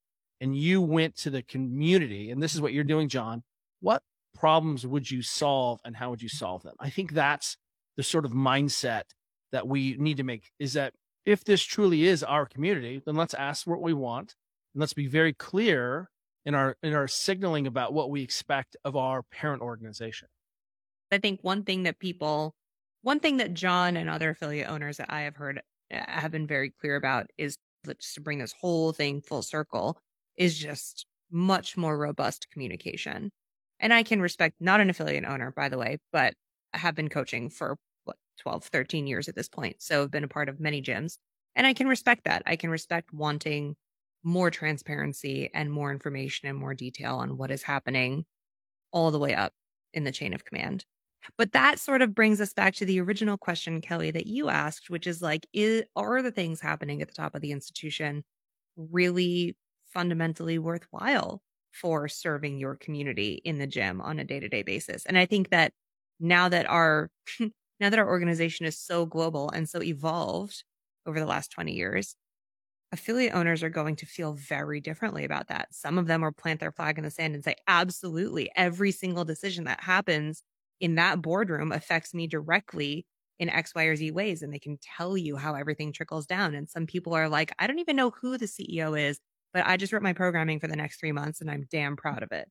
and 0.42 0.58
you 0.58 0.82
went 0.82 1.16
to 1.18 1.30
the 1.30 1.44
community, 1.44 2.32
and 2.32 2.42
this 2.42 2.56
is 2.56 2.62
what 2.62 2.74
you're 2.74 2.84
doing, 2.84 3.10
John, 3.10 3.44
what 3.80 4.02
problems 4.34 4.88
would 4.88 5.12
you 5.12 5.22
solve 5.22 5.82
and 5.86 5.96
how 5.96 6.10
would 6.10 6.24
you 6.24 6.30
solve 6.30 6.64
them? 6.64 6.74
I 6.80 6.90
think 6.90 7.12
that's 7.12 7.58
the 7.96 8.02
sort 8.02 8.26
of 8.26 8.32
mindset 8.32 9.04
that 9.52 9.68
we 9.68 9.96
need 10.00 10.18
to 10.18 10.24
make 10.24 10.50
is 10.58 10.74
that 10.74 10.96
if 11.28 11.44
this 11.44 11.62
truly 11.62 12.08
is 12.08 12.24
our 12.24 12.48
community, 12.48 13.04
then 13.06 13.14
let's 13.14 13.36
ask 13.36 13.68
what 13.68 13.84
we 13.84 13.94
want 13.94 14.34
and 14.74 14.82
let's 14.82 14.94
be 14.94 15.06
very 15.06 15.32
clear 15.32 16.10
in 16.44 16.56
our 16.56 16.76
in 16.82 16.96
our 16.96 17.08
signaling 17.08 17.68
about 17.68 17.94
what 17.94 18.10
we 18.10 18.24
expect 18.24 18.76
of 18.84 18.96
our 18.96 19.22
parent 19.22 19.62
organization. 19.62 20.28
I 21.14 21.20
think 21.20 21.42
one 21.44 21.64
thing 21.64 21.84
that 21.84 22.00
people, 22.00 22.56
one 23.04 23.20
thing 23.20 23.38
that 23.38 23.54
John 23.54 23.96
and 23.96 24.10
other 24.10 24.32
affiliate 24.32 24.70
owners 24.70 24.98
that 24.98 25.12
I 25.14 25.22
have 25.22 25.36
heard 25.36 25.62
uh, 25.94 26.00
have 26.08 26.32
been 26.32 26.48
very 26.48 26.72
clear 26.82 26.96
about 26.96 27.28
is 27.38 27.58
just 27.86 28.16
to 28.16 28.22
bring 28.22 28.40
this 28.40 28.56
whole 28.60 28.94
thing 28.94 29.22
full 29.22 29.42
circle 29.42 30.00
is 30.38 30.58
just 30.58 31.06
much 31.30 31.78
more 31.78 31.98
robust 31.98 32.48
communication. 32.52 33.30
And 33.80 33.94
I 33.94 34.04
can 34.04 34.22
respect 34.22 34.56
not 34.60 34.80
an 34.80 34.90
affiliate 34.90 35.26
owner, 35.26 35.52
by 35.52 35.68
the 35.70 35.78
way, 35.78 35.98
but 36.12 36.34
I 36.74 36.78
have 36.78 36.96
been 36.96 37.10
coaching 37.10 37.50
for 37.50 37.78
what 38.06 38.16
12, 38.40 38.66
13 38.66 39.06
years 39.06 39.28
at 39.28 39.36
this 39.36 39.50
point. 39.50 39.82
So 39.82 40.04
I've 40.04 40.12
been 40.12 40.24
a 40.24 40.30
part 40.30 40.48
of 40.48 40.60
many 40.60 40.82
gyms 40.82 41.18
and 41.56 41.68
I 41.68 41.74
can 41.74 41.88
respect 41.88 42.24
that. 42.24 42.44
I 42.46 42.56
can 42.56 42.70
respect 42.70 43.14
wanting 43.14 43.76
more 44.24 44.50
transparency 44.50 45.50
and 45.54 45.70
more 45.70 45.92
information 45.92 46.48
and 46.48 46.58
more 46.58 46.74
detail 46.74 47.16
on 47.18 47.38
what 47.38 47.52
is 47.52 47.64
happening 47.64 48.26
all 48.94 49.12
the 49.12 49.20
way 49.20 49.36
up 49.36 49.52
in 49.94 50.06
the 50.06 50.12
chain 50.12 50.34
of 50.34 50.46
command. 50.46 50.86
But 51.38 51.52
that 51.54 51.80
sort 51.80 52.02
of 52.02 52.14
brings 52.16 52.42
us 52.42 52.54
back 52.54 52.76
to 52.76 52.86
the 52.86 53.00
original 53.02 53.38
question, 53.38 53.82
Kelly, 53.82 54.12
that 54.12 54.28
you 54.28 54.50
asked, 54.50 54.90
which 54.90 55.08
is 55.08 55.22
like, 55.22 55.48
is, 55.54 55.84
are 55.96 56.22
the 56.22 56.32
things 56.32 56.62
happening 56.62 57.02
at 57.02 57.08
the 57.08 57.14
top 57.14 57.36
of 57.36 57.42
the 57.42 57.52
institution 57.52 58.24
really 58.78 59.56
fundamentally 59.94 60.60
worthwhile 60.60 61.42
for 61.72 62.08
serving 62.08 62.60
your 62.60 62.76
community 62.76 63.42
in 63.46 63.58
the 63.58 63.68
gym 63.68 64.02
on 64.02 64.20
a 64.20 64.24
day 64.24 64.40
to 64.40 64.50
day 64.50 64.64
basis? 64.64 65.06
And 65.06 65.18
I 65.18 65.26
think 65.26 65.50
that 65.50 65.74
now 66.20 66.50
that 66.50 66.70
our, 66.70 67.10
now 67.40 67.90
that 67.90 68.00
our 68.00 68.08
organization 68.10 68.66
is 68.66 68.78
so 68.78 69.06
global 69.06 69.50
and 69.52 69.68
so 69.70 69.82
evolved 69.84 70.64
over 71.06 71.20
the 71.20 71.26
last 71.26 71.52
20 71.52 71.74
years, 71.74 72.16
affiliate 72.92 73.34
owners 73.34 73.64
are 73.64 73.70
going 73.70 73.96
to 73.98 74.06
feel 74.06 74.34
very 74.34 74.80
differently 74.80 75.26
about 75.26 75.48
that. 75.48 75.68
Some 75.74 75.98
of 75.98 76.08
them 76.08 76.22
will 76.22 76.32
plant 76.32 76.60
their 76.60 76.72
flag 76.72 76.98
in 76.98 77.04
the 77.04 77.12
sand 77.12 77.34
and 77.34 77.44
say, 77.44 77.56
absolutely, 77.68 78.52
every 78.56 78.92
single 78.92 79.26
decision 79.26 79.64
that 79.66 79.82
happens 79.84 80.44
in 80.84 80.96
that 80.96 81.22
boardroom 81.22 81.72
affects 81.72 82.14
me 82.14 82.28
directly 82.28 83.06
in 83.40 83.48
X, 83.48 83.74
Y, 83.74 83.86
or 83.86 83.96
Z 83.96 84.12
ways. 84.12 84.42
And 84.42 84.54
they 84.54 84.60
can 84.60 84.78
tell 84.98 85.16
you 85.16 85.38
how 85.38 85.56
everything 85.56 85.94
trickles 85.94 86.26
down. 86.26 86.54
And 86.54 86.70
some 86.70 86.86
people 86.86 87.14
are 87.14 87.30
like, 87.30 87.54
I 87.58 87.68
don't 87.68 87.80
even 87.80 87.96
know 87.96 88.10
who 88.10 88.38
the 88.38 88.48
CEO 88.48 89.00
is, 89.00 89.18
but 89.54 89.66
I 89.66 89.78
just 89.78 89.94
wrote 89.94 90.04
my 90.04 90.12
programming 90.12 90.60
for 90.60 90.68
the 90.68 90.76
next 90.76 91.00
three 91.00 91.14
months 91.14 91.40
and 91.40 91.50
I'm 91.50 91.68
damn 91.72 91.96
proud 91.96 92.22
of 92.22 92.34
it. 92.34 92.50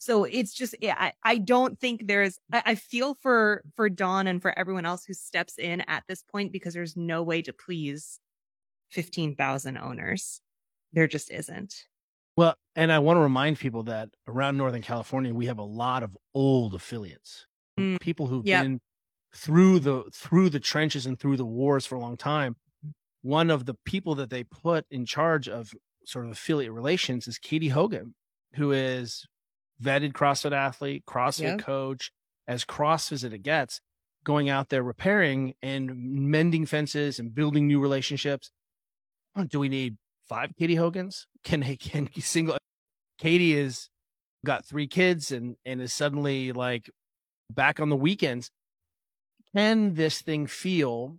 So 0.00 0.24
it's 0.24 0.54
just, 0.54 0.74
I, 0.82 1.12
I 1.22 1.36
don't 1.36 1.78
think 1.78 2.06
there's, 2.06 2.38
I, 2.50 2.62
I 2.64 2.74
feel 2.74 3.18
for, 3.20 3.62
for 3.76 3.90
Don 3.90 4.28
and 4.28 4.40
for 4.40 4.58
everyone 4.58 4.86
else 4.86 5.04
who 5.04 5.12
steps 5.12 5.58
in 5.58 5.82
at 5.82 6.04
this 6.08 6.22
point 6.22 6.52
because 6.52 6.72
there's 6.72 6.96
no 6.96 7.22
way 7.22 7.42
to 7.42 7.52
please 7.52 8.18
15,000 8.92 9.76
owners. 9.76 10.40
There 10.94 11.06
just 11.06 11.30
isn't. 11.30 11.74
Well, 12.36 12.54
and 12.74 12.90
I 12.90 12.98
want 12.98 13.18
to 13.18 13.22
remind 13.22 13.58
people 13.58 13.84
that 13.84 14.08
around 14.26 14.56
Northern 14.56 14.82
California, 14.82 15.34
we 15.34 15.46
have 15.46 15.58
a 15.58 15.62
lot 15.62 16.02
of 16.02 16.16
old 16.34 16.74
affiliates, 16.74 17.46
mm. 17.78 18.00
people 18.00 18.26
who've 18.26 18.46
yep. 18.46 18.62
been 18.62 18.80
through 19.34 19.80
the 19.80 20.04
through 20.12 20.48
the 20.50 20.60
trenches 20.60 21.06
and 21.06 21.18
through 21.18 21.36
the 21.36 21.44
wars 21.44 21.86
for 21.86 21.96
a 21.96 22.00
long 22.00 22.16
time. 22.16 22.56
One 23.22 23.50
of 23.50 23.64
the 23.64 23.74
people 23.84 24.14
that 24.16 24.30
they 24.30 24.44
put 24.44 24.86
in 24.90 25.06
charge 25.06 25.48
of 25.48 25.72
sort 26.04 26.26
of 26.26 26.32
affiliate 26.32 26.72
relations 26.72 27.26
is 27.26 27.38
Katie 27.38 27.68
Hogan, 27.68 28.14
who 28.54 28.72
is 28.72 29.26
vetted 29.82 30.12
CrossFit 30.12 30.52
athlete, 30.52 31.04
CrossFit 31.06 31.42
yep. 31.42 31.58
coach, 31.60 32.12
as 32.46 32.64
CrossFit 32.64 33.12
as 33.12 33.24
it 33.24 33.42
gets, 33.42 33.80
going 34.24 34.48
out 34.48 34.68
there 34.68 34.82
repairing 34.82 35.54
and 35.62 35.90
mending 35.94 36.66
fences 36.66 37.18
and 37.18 37.34
building 37.34 37.66
new 37.66 37.80
relationships. 37.80 38.50
Do 39.48 39.58
we 39.58 39.68
need 39.68 39.96
five 40.28 40.52
Katie 40.58 40.76
Hogans? 40.76 41.26
Can 41.44 41.60
they 41.60 41.76
can 41.76 42.08
single 42.20 42.56
Katie 43.18 43.54
is 43.54 43.90
got 44.46 44.64
three 44.64 44.86
kids 44.86 45.30
and 45.30 45.56
and 45.66 45.80
is 45.82 45.92
suddenly 45.92 46.52
like 46.52 46.88
back 47.50 47.80
on 47.80 47.88
the 47.88 47.96
weekends. 47.96 48.50
Can 49.54 49.94
this 49.94 50.20
thing 50.20 50.46
feel 50.46 51.18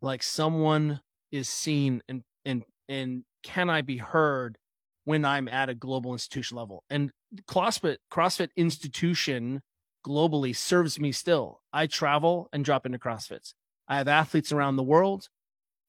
like 0.00 0.22
someone 0.22 1.00
is 1.30 1.48
seen 1.48 2.02
and 2.08 2.22
and 2.44 2.64
and 2.88 3.24
can 3.42 3.70
I 3.70 3.82
be 3.82 3.96
heard 3.96 4.58
when 5.04 5.24
I'm 5.24 5.48
at 5.48 5.68
a 5.68 5.74
global 5.74 6.12
institution 6.12 6.56
level? 6.56 6.84
And 6.90 7.10
CrossFit 7.48 7.96
CrossFit 8.10 8.50
institution 8.56 9.62
globally 10.06 10.54
serves 10.54 10.98
me 10.98 11.12
still. 11.12 11.60
I 11.72 11.86
travel 11.86 12.48
and 12.52 12.64
drop 12.64 12.84
into 12.84 12.98
CrossFits. 12.98 13.54
I 13.88 13.96
have 13.98 14.08
athletes 14.08 14.52
around 14.52 14.76
the 14.76 14.82
world 14.82 15.28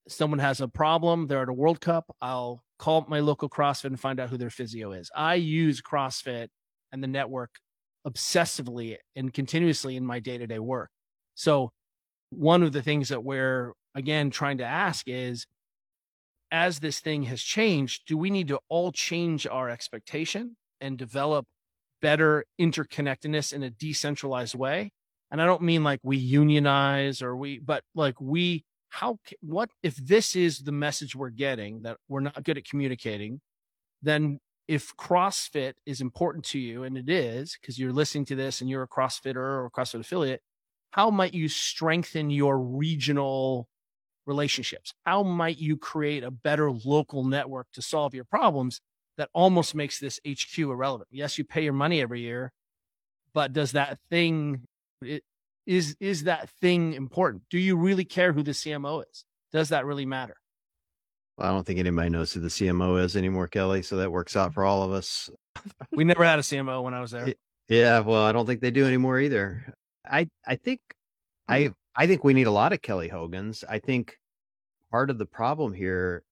someone 0.08 0.40
has 0.40 0.62
a 0.62 0.68
problem, 0.68 1.28
they're 1.28 1.44
at 1.44 1.50
a 1.50 1.54
World 1.54 1.82
Cup, 1.82 2.16
I'll 2.22 2.64
call 2.80 3.06
my 3.08 3.20
local 3.20 3.50
CrossFit 3.50 3.86
and 3.86 4.00
find 4.00 4.20
out 4.20 4.30
who 4.30 4.38
their 4.38 4.50
physio 4.50 4.92
is. 4.92 5.10
I 5.16 5.36
use 5.36 5.82
CrossFit 5.82 6.50
and 6.92 7.04
the 7.04 7.08
network 7.08 7.52
obsessively 8.08 8.98
and 9.16 9.34
continuously 9.34 9.96
in 9.96 10.06
my 10.06 10.20
day 10.20 10.38
to 10.38 10.48
day 10.48 10.60
work. 10.60 10.90
So, 11.36 11.72
one 12.30 12.64
of 12.64 12.72
the 12.72 12.82
things 12.82 13.10
that 13.10 13.24
we're 13.24 13.74
again 13.96 14.30
trying 14.32 14.58
to 14.58 14.66
ask 14.66 15.08
is 15.08 15.46
as 16.52 16.80
this 16.80 17.00
thing 17.00 17.24
has 17.24 17.42
changed, 17.42 18.04
do 18.08 18.18
we 18.18 18.30
need 18.30 18.48
to 18.50 18.60
all 18.70 18.92
change 18.92 19.48
our 19.48 19.70
expectation 19.70 20.56
and 20.80 20.98
develop 20.98 21.46
better 22.02 22.46
interconnectedness 22.60 23.54
in 23.54 23.64
a 23.64 23.70
decentralized 23.70 24.56
way? 24.56 24.92
And 25.32 25.42
I 25.42 25.46
don't 25.46 25.64
mean 25.64 25.84
like 25.84 26.00
we 26.04 26.18
unionize 26.18 27.24
or 27.24 27.36
we, 27.36 27.60
but 27.60 27.84
like 27.96 28.22
we 28.22 28.66
how 28.94 29.18
what 29.42 29.72
if 29.82 29.96
this 29.96 30.36
is 30.36 30.60
the 30.60 30.72
message 30.72 31.16
we're 31.16 31.32
getting 31.32 31.82
that 31.82 31.98
we're 32.08 32.20
not 32.20 32.44
good 32.44 32.60
at 32.60 32.66
communicating 32.66 33.42
then 34.04 34.40
if 34.68 34.96
crossfit 34.96 35.74
is 35.86 36.02
important 36.02 36.46
to 36.46 36.60
you 36.60 36.84
and 36.84 36.98
it 36.98 37.10
is 37.10 37.58
because 37.60 37.78
you're 37.78 37.94
listening 37.94 38.26
to 38.26 38.36
this 38.36 38.62
and 38.62 38.70
you're 38.70 38.84
a 38.84 38.88
crossfitter 38.88 39.36
or 39.36 39.70
crossfit 39.76 40.00
affiliate 40.00 40.42
how 40.92 41.10
might 41.10 41.34
you 41.34 41.48
strengthen 41.48 42.30
your 42.30 42.60
regional 42.60 43.68
relationships 44.26 44.94
how 45.06 45.24
might 45.24 45.58
you 45.58 45.76
create 45.76 46.24
a 46.24 46.32
better 46.32 46.72
local 46.72 47.24
network 47.24 47.68
to 47.74 47.82
solve 47.82 48.14
your 48.14 48.24
problems 48.24 48.80
that 49.18 49.30
almost 49.34 49.76
makes 49.76 50.00
this 50.00 50.20
hq 50.26 50.58
irrelevant 50.58 51.10
yes 51.12 51.38
you 51.38 51.44
pay 51.44 51.64
your 51.64 51.74
money 51.74 52.02
every 52.02 52.22
year 52.22 52.54
but 53.34 53.52
does 53.52 53.74
that 53.74 54.00
thing 54.10 54.62
it, 55.02 55.24
is 55.66 55.96
is 56.00 56.24
that 56.24 56.50
thing 56.62 56.94
important? 56.94 57.44
Do 57.50 57.58
you 57.58 57.78
really 57.78 58.06
care 58.06 58.34
who 58.34 58.44
the 58.44 58.52
CMO 58.52 59.04
is? 59.10 59.26
Does 59.52 59.70
that 59.70 59.86
really 59.86 60.06
matter? 60.06 60.36
I 61.40 61.50
don't 61.50 61.66
think 61.66 61.80
anybody 61.80 62.10
knows 62.10 62.32
who 62.32 62.40
the 62.40 62.48
CMO 62.48 63.04
is 63.04 63.18
anymore, 63.18 63.48
Kelly. 63.48 63.82
So 63.82 63.98
that 63.98 64.12
works 64.12 64.36
out 64.36 64.50
mm-hmm. 64.50 64.54
for 64.54 64.66
all 64.66 64.84
of 64.84 64.92
us. 64.92 65.30
we 65.92 66.04
never 66.04 66.24
had 66.24 66.40
a 66.40 66.44
CMO 66.44 66.84
when 66.84 66.94
I 66.94 67.02
was 67.02 67.12
there. 67.12 67.34
Yeah, 67.70 68.00
well, 68.00 68.24
I 68.24 68.32
don't 68.32 68.46
think 68.46 68.62
they 68.62 68.72
do 68.72 68.86
anymore 68.86 69.20
either. 69.20 69.74
I 70.06 70.30
I 70.46 70.56
think 70.56 70.80
mm-hmm. 71.50 71.54
I 71.54 72.04
I 72.04 72.08
think 72.08 72.24
we 72.24 72.34
need 72.34 72.48
a 72.48 72.52
lot 72.52 72.74
of 72.74 72.82
Kelly 72.82 73.08
Hogans. 73.08 73.64
I 73.68 73.80
think 73.80 74.18
part 74.92 75.10
of 75.10 75.18
the 75.18 75.26
problem 75.26 75.74
here 75.74 76.24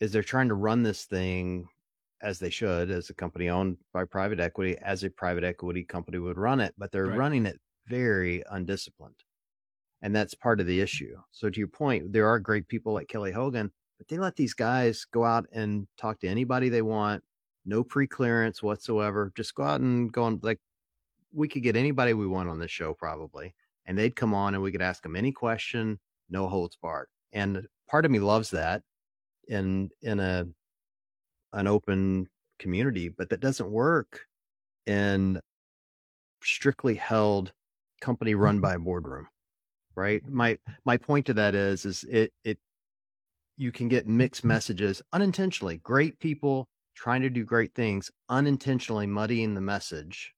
is 0.00 0.12
they're 0.12 0.22
trying 0.22 0.48
to 0.48 0.54
run 0.54 0.82
this 0.82 1.04
thing 1.04 1.66
as 2.22 2.38
they 2.38 2.50
should, 2.50 2.90
as 2.90 3.10
a 3.10 3.14
company 3.14 3.48
owned 3.48 3.76
by 3.92 4.04
private 4.04 4.40
equity, 4.40 4.76
as 4.82 5.04
a 5.04 5.10
private 5.10 5.44
equity 5.44 5.84
company 5.84 6.18
would 6.18 6.38
run 6.38 6.60
it, 6.60 6.74
but 6.78 6.90
they're 6.90 7.06
right. 7.06 7.18
running 7.18 7.46
it 7.46 7.60
very 7.86 8.42
undisciplined. 8.50 9.14
And 10.02 10.14
that's 10.14 10.34
part 10.34 10.60
of 10.60 10.66
the 10.66 10.80
issue. 10.80 11.16
So 11.30 11.48
to 11.50 11.58
your 11.58 11.68
point, 11.68 12.12
there 12.12 12.28
are 12.28 12.38
great 12.38 12.66
people 12.68 12.92
like 12.92 13.08
Kelly 13.08 13.32
Hogan, 13.32 13.70
but 13.98 14.08
they 14.08 14.18
let 14.18 14.36
these 14.36 14.54
guys 14.54 15.04
go 15.12 15.24
out 15.24 15.46
and 15.52 15.86
talk 15.96 16.20
to 16.20 16.28
anybody 16.28 16.68
they 16.68 16.82
want, 16.82 17.22
no 17.64 17.82
pre-clearance 17.82 18.62
whatsoever. 18.62 19.32
Just 19.36 19.54
go 19.54 19.62
out 19.62 19.80
and 19.80 20.12
go 20.12 20.24
on 20.24 20.40
like 20.42 20.60
we 21.32 21.48
could 21.48 21.62
get 21.62 21.76
anybody 21.76 22.14
we 22.14 22.26
want 22.26 22.48
on 22.48 22.58
this 22.58 22.70
show 22.70 22.94
probably, 22.94 23.54
and 23.86 23.98
they'd 23.98 24.16
come 24.16 24.34
on 24.34 24.54
and 24.54 24.62
we 24.62 24.72
could 24.72 24.82
ask 24.82 25.02
them 25.02 25.16
any 25.16 25.32
question, 25.32 25.98
no 26.30 26.48
holds 26.48 26.76
barred. 26.76 27.08
And 27.32 27.66
part 27.88 28.04
of 28.04 28.10
me 28.10 28.18
loves 28.18 28.50
that 28.50 28.82
in 29.48 29.90
in 30.02 30.20
a 30.20 30.46
an 31.52 31.66
open 31.66 32.28
community, 32.58 33.08
but 33.08 33.30
that 33.30 33.40
doesn't 33.40 33.70
work 33.70 34.20
in 34.86 35.40
strictly 36.42 36.94
held 36.94 37.52
company 38.00 38.34
run 38.34 38.56
mm-hmm. 38.56 38.62
by 38.62 38.74
a 38.74 38.78
boardroom 38.78 39.26
right 39.96 40.22
my 40.28 40.58
my 40.84 40.96
point 40.96 41.24
to 41.26 41.34
that 41.34 41.54
is 41.54 41.84
is 41.84 42.04
it 42.04 42.32
it 42.44 42.58
you 43.56 43.72
can 43.72 43.88
get 43.88 44.06
mixed 44.06 44.44
messages 44.44 45.02
unintentionally. 45.12 45.78
Great 45.78 46.18
people 46.18 46.68
trying 46.94 47.22
to 47.22 47.30
do 47.30 47.44
great 47.44 47.74
things 47.74 48.10
unintentionally 48.28 49.06
muddying 49.06 49.54
the 49.54 49.60
message. 49.60 50.32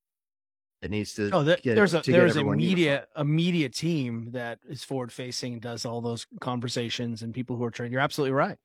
It 0.82 0.90
needs 0.90 1.14
to 1.14 1.30
oh 1.32 1.42
there, 1.42 1.56
there's 1.64 1.94
a 1.94 2.02
there's 2.06 2.36
a 2.36 2.44
media 2.44 3.06
a 3.16 3.24
media 3.24 3.68
team 3.68 4.28
that 4.32 4.58
is 4.68 4.84
forward 4.84 5.10
facing 5.10 5.54
and 5.54 5.62
does 5.62 5.84
all 5.84 6.00
those 6.00 6.26
conversations 6.40 7.22
and 7.22 7.34
people 7.34 7.56
who 7.56 7.64
are 7.64 7.70
trained. 7.70 7.92
You're 7.92 8.02
absolutely 8.02 8.32
right. 8.32 8.58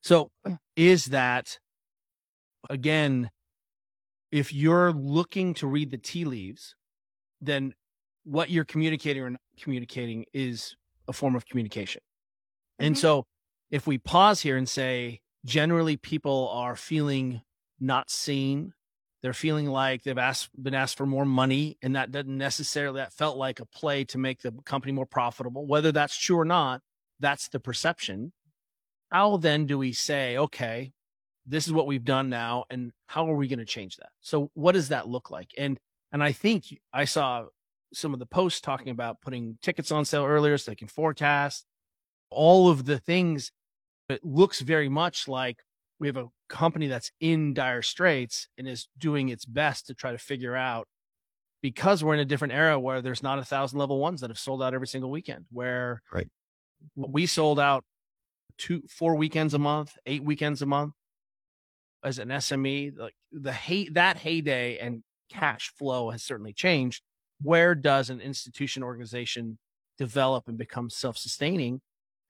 So 0.00 0.30
is 0.76 1.06
that 1.06 1.58
again 2.70 3.30
if 4.30 4.52
you're 4.52 4.92
looking 4.92 5.54
to 5.54 5.66
read 5.66 5.90
the 5.90 5.98
tea 5.98 6.24
leaves 6.24 6.76
then 7.40 7.74
what 8.24 8.50
you're 8.50 8.64
communicating 8.64 9.22
or 9.22 9.30
not 9.30 9.40
communicating 9.60 10.24
is 10.32 10.76
a 11.08 11.12
form 11.12 11.34
of 11.36 11.46
communication. 11.46 12.00
Mm-hmm. 12.80 12.86
And 12.86 12.98
so 12.98 13.26
if 13.74 13.88
we 13.88 13.98
pause 13.98 14.40
here 14.40 14.56
and 14.56 14.68
say, 14.68 15.20
generally 15.44 15.96
people 15.96 16.48
are 16.52 16.76
feeling 16.76 17.42
not 17.80 18.08
seen, 18.08 18.72
they're 19.20 19.32
feeling 19.32 19.66
like 19.66 20.04
they've 20.04 20.16
asked, 20.16 20.50
been 20.62 20.76
asked 20.76 20.96
for 20.96 21.06
more 21.06 21.24
money. 21.24 21.76
And 21.82 21.96
that 21.96 22.12
doesn't 22.12 22.38
necessarily, 22.38 23.00
that 23.00 23.12
felt 23.12 23.36
like 23.36 23.58
a 23.58 23.66
play 23.66 24.04
to 24.04 24.18
make 24.18 24.42
the 24.42 24.52
company 24.64 24.92
more 24.92 25.06
profitable. 25.06 25.66
Whether 25.66 25.90
that's 25.90 26.16
true 26.16 26.38
or 26.38 26.44
not, 26.44 26.82
that's 27.18 27.48
the 27.48 27.58
perception. 27.58 28.32
How 29.10 29.38
then 29.38 29.66
do 29.66 29.76
we 29.76 29.92
say, 29.92 30.36
okay, 30.36 30.92
this 31.44 31.66
is 31.66 31.72
what 31.72 31.88
we've 31.88 32.04
done 32.04 32.30
now. 32.30 32.66
And 32.70 32.92
how 33.06 33.28
are 33.28 33.34
we 33.34 33.48
going 33.48 33.58
to 33.58 33.64
change 33.64 33.96
that? 33.96 34.10
So 34.20 34.52
what 34.54 34.72
does 34.72 34.90
that 34.90 35.08
look 35.08 35.32
like? 35.32 35.50
And, 35.58 35.80
and 36.12 36.22
I 36.22 36.30
think 36.30 36.66
I 36.92 37.06
saw 37.06 37.46
some 37.92 38.12
of 38.12 38.20
the 38.20 38.26
posts 38.26 38.60
talking 38.60 38.90
about 38.90 39.20
putting 39.20 39.58
tickets 39.62 39.90
on 39.90 40.04
sale 40.04 40.26
earlier 40.26 40.58
so 40.58 40.70
they 40.70 40.76
can 40.76 40.86
forecast 40.86 41.66
all 42.30 42.70
of 42.70 42.84
the 42.84 43.00
things. 43.00 43.50
It 44.08 44.24
looks 44.24 44.60
very 44.60 44.88
much 44.88 45.28
like 45.28 45.58
we 45.98 46.08
have 46.08 46.16
a 46.16 46.26
company 46.48 46.88
that's 46.88 47.10
in 47.20 47.54
dire 47.54 47.82
straits 47.82 48.48
and 48.58 48.68
is 48.68 48.88
doing 48.98 49.28
its 49.28 49.44
best 49.44 49.86
to 49.86 49.94
try 49.94 50.12
to 50.12 50.18
figure 50.18 50.56
out 50.56 50.86
because 51.62 52.04
we're 52.04 52.14
in 52.14 52.20
a 52.20 52.24
different 52.24 52.52
era 52.52 52.78
where 52.78 53.00
there's 53.00 53.22
not 53.22 53.38
a 53.38 53.44
thousand 53.44 53.78
level 53.78 53.98
ones 53.98 54.20
that 54.20 54.28
have 54.28 54.38
sold 54.38 54.62
out 54.62 54.74
every 54.74 54.86
single 54.86 55.10
weekend 55.10 55.46
where 55.50 56.02
right. 56.12 56.28
we 56.96 57.24
sold 57.24 57.58
out 57.58 57.84
two 58.58 58.82
four 58.88 59.16
weekends 59.16 59.54
a 59.54 59.58
month 59.58 59.96
eight 60.06 60.22
weekends 60.22 60.60
a 60.62 60.66
month 60.66 60.92
as 62.04 62.18
an 62.18 62.28
sme 62.28 62.96
like 62.98 63.14
the 63.32 63.52
hate 63.52 63.94
that 63.94 64.18
heyday 64.18 64.78
and 64.78 65.02
cash 65.30 65.72
flow 65.76 66.10
has 66.10 66.22
certainly 66.22 66.52
changed. 66.52 67.02
Where 67.42 67.74
does 67.74 68.10
an 68.10 68.20
institution 68.20 68.82
organization 68.82 69.58
develop 69.98 70.48
and 70.48 70.56
become 70.56 70.90
self-sustaining? 70.90 71.80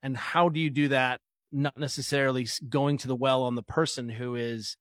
And 0.02 0.16
how 0.16 0.48
do 0.48 0.60
you 0.60 0.70
do 0.70 0.88
that 0.88 1.20
not 1.54 1.78
necessarily 1.78 2.46
going 2.68 2.98
to 2.98 3.08
the 3.08 3.16
well 3.16 3.42
on 3.44 3.54
the 3.54 3.62
person 3.62 4.08
who 4.08 4.34
is 4.34 4.76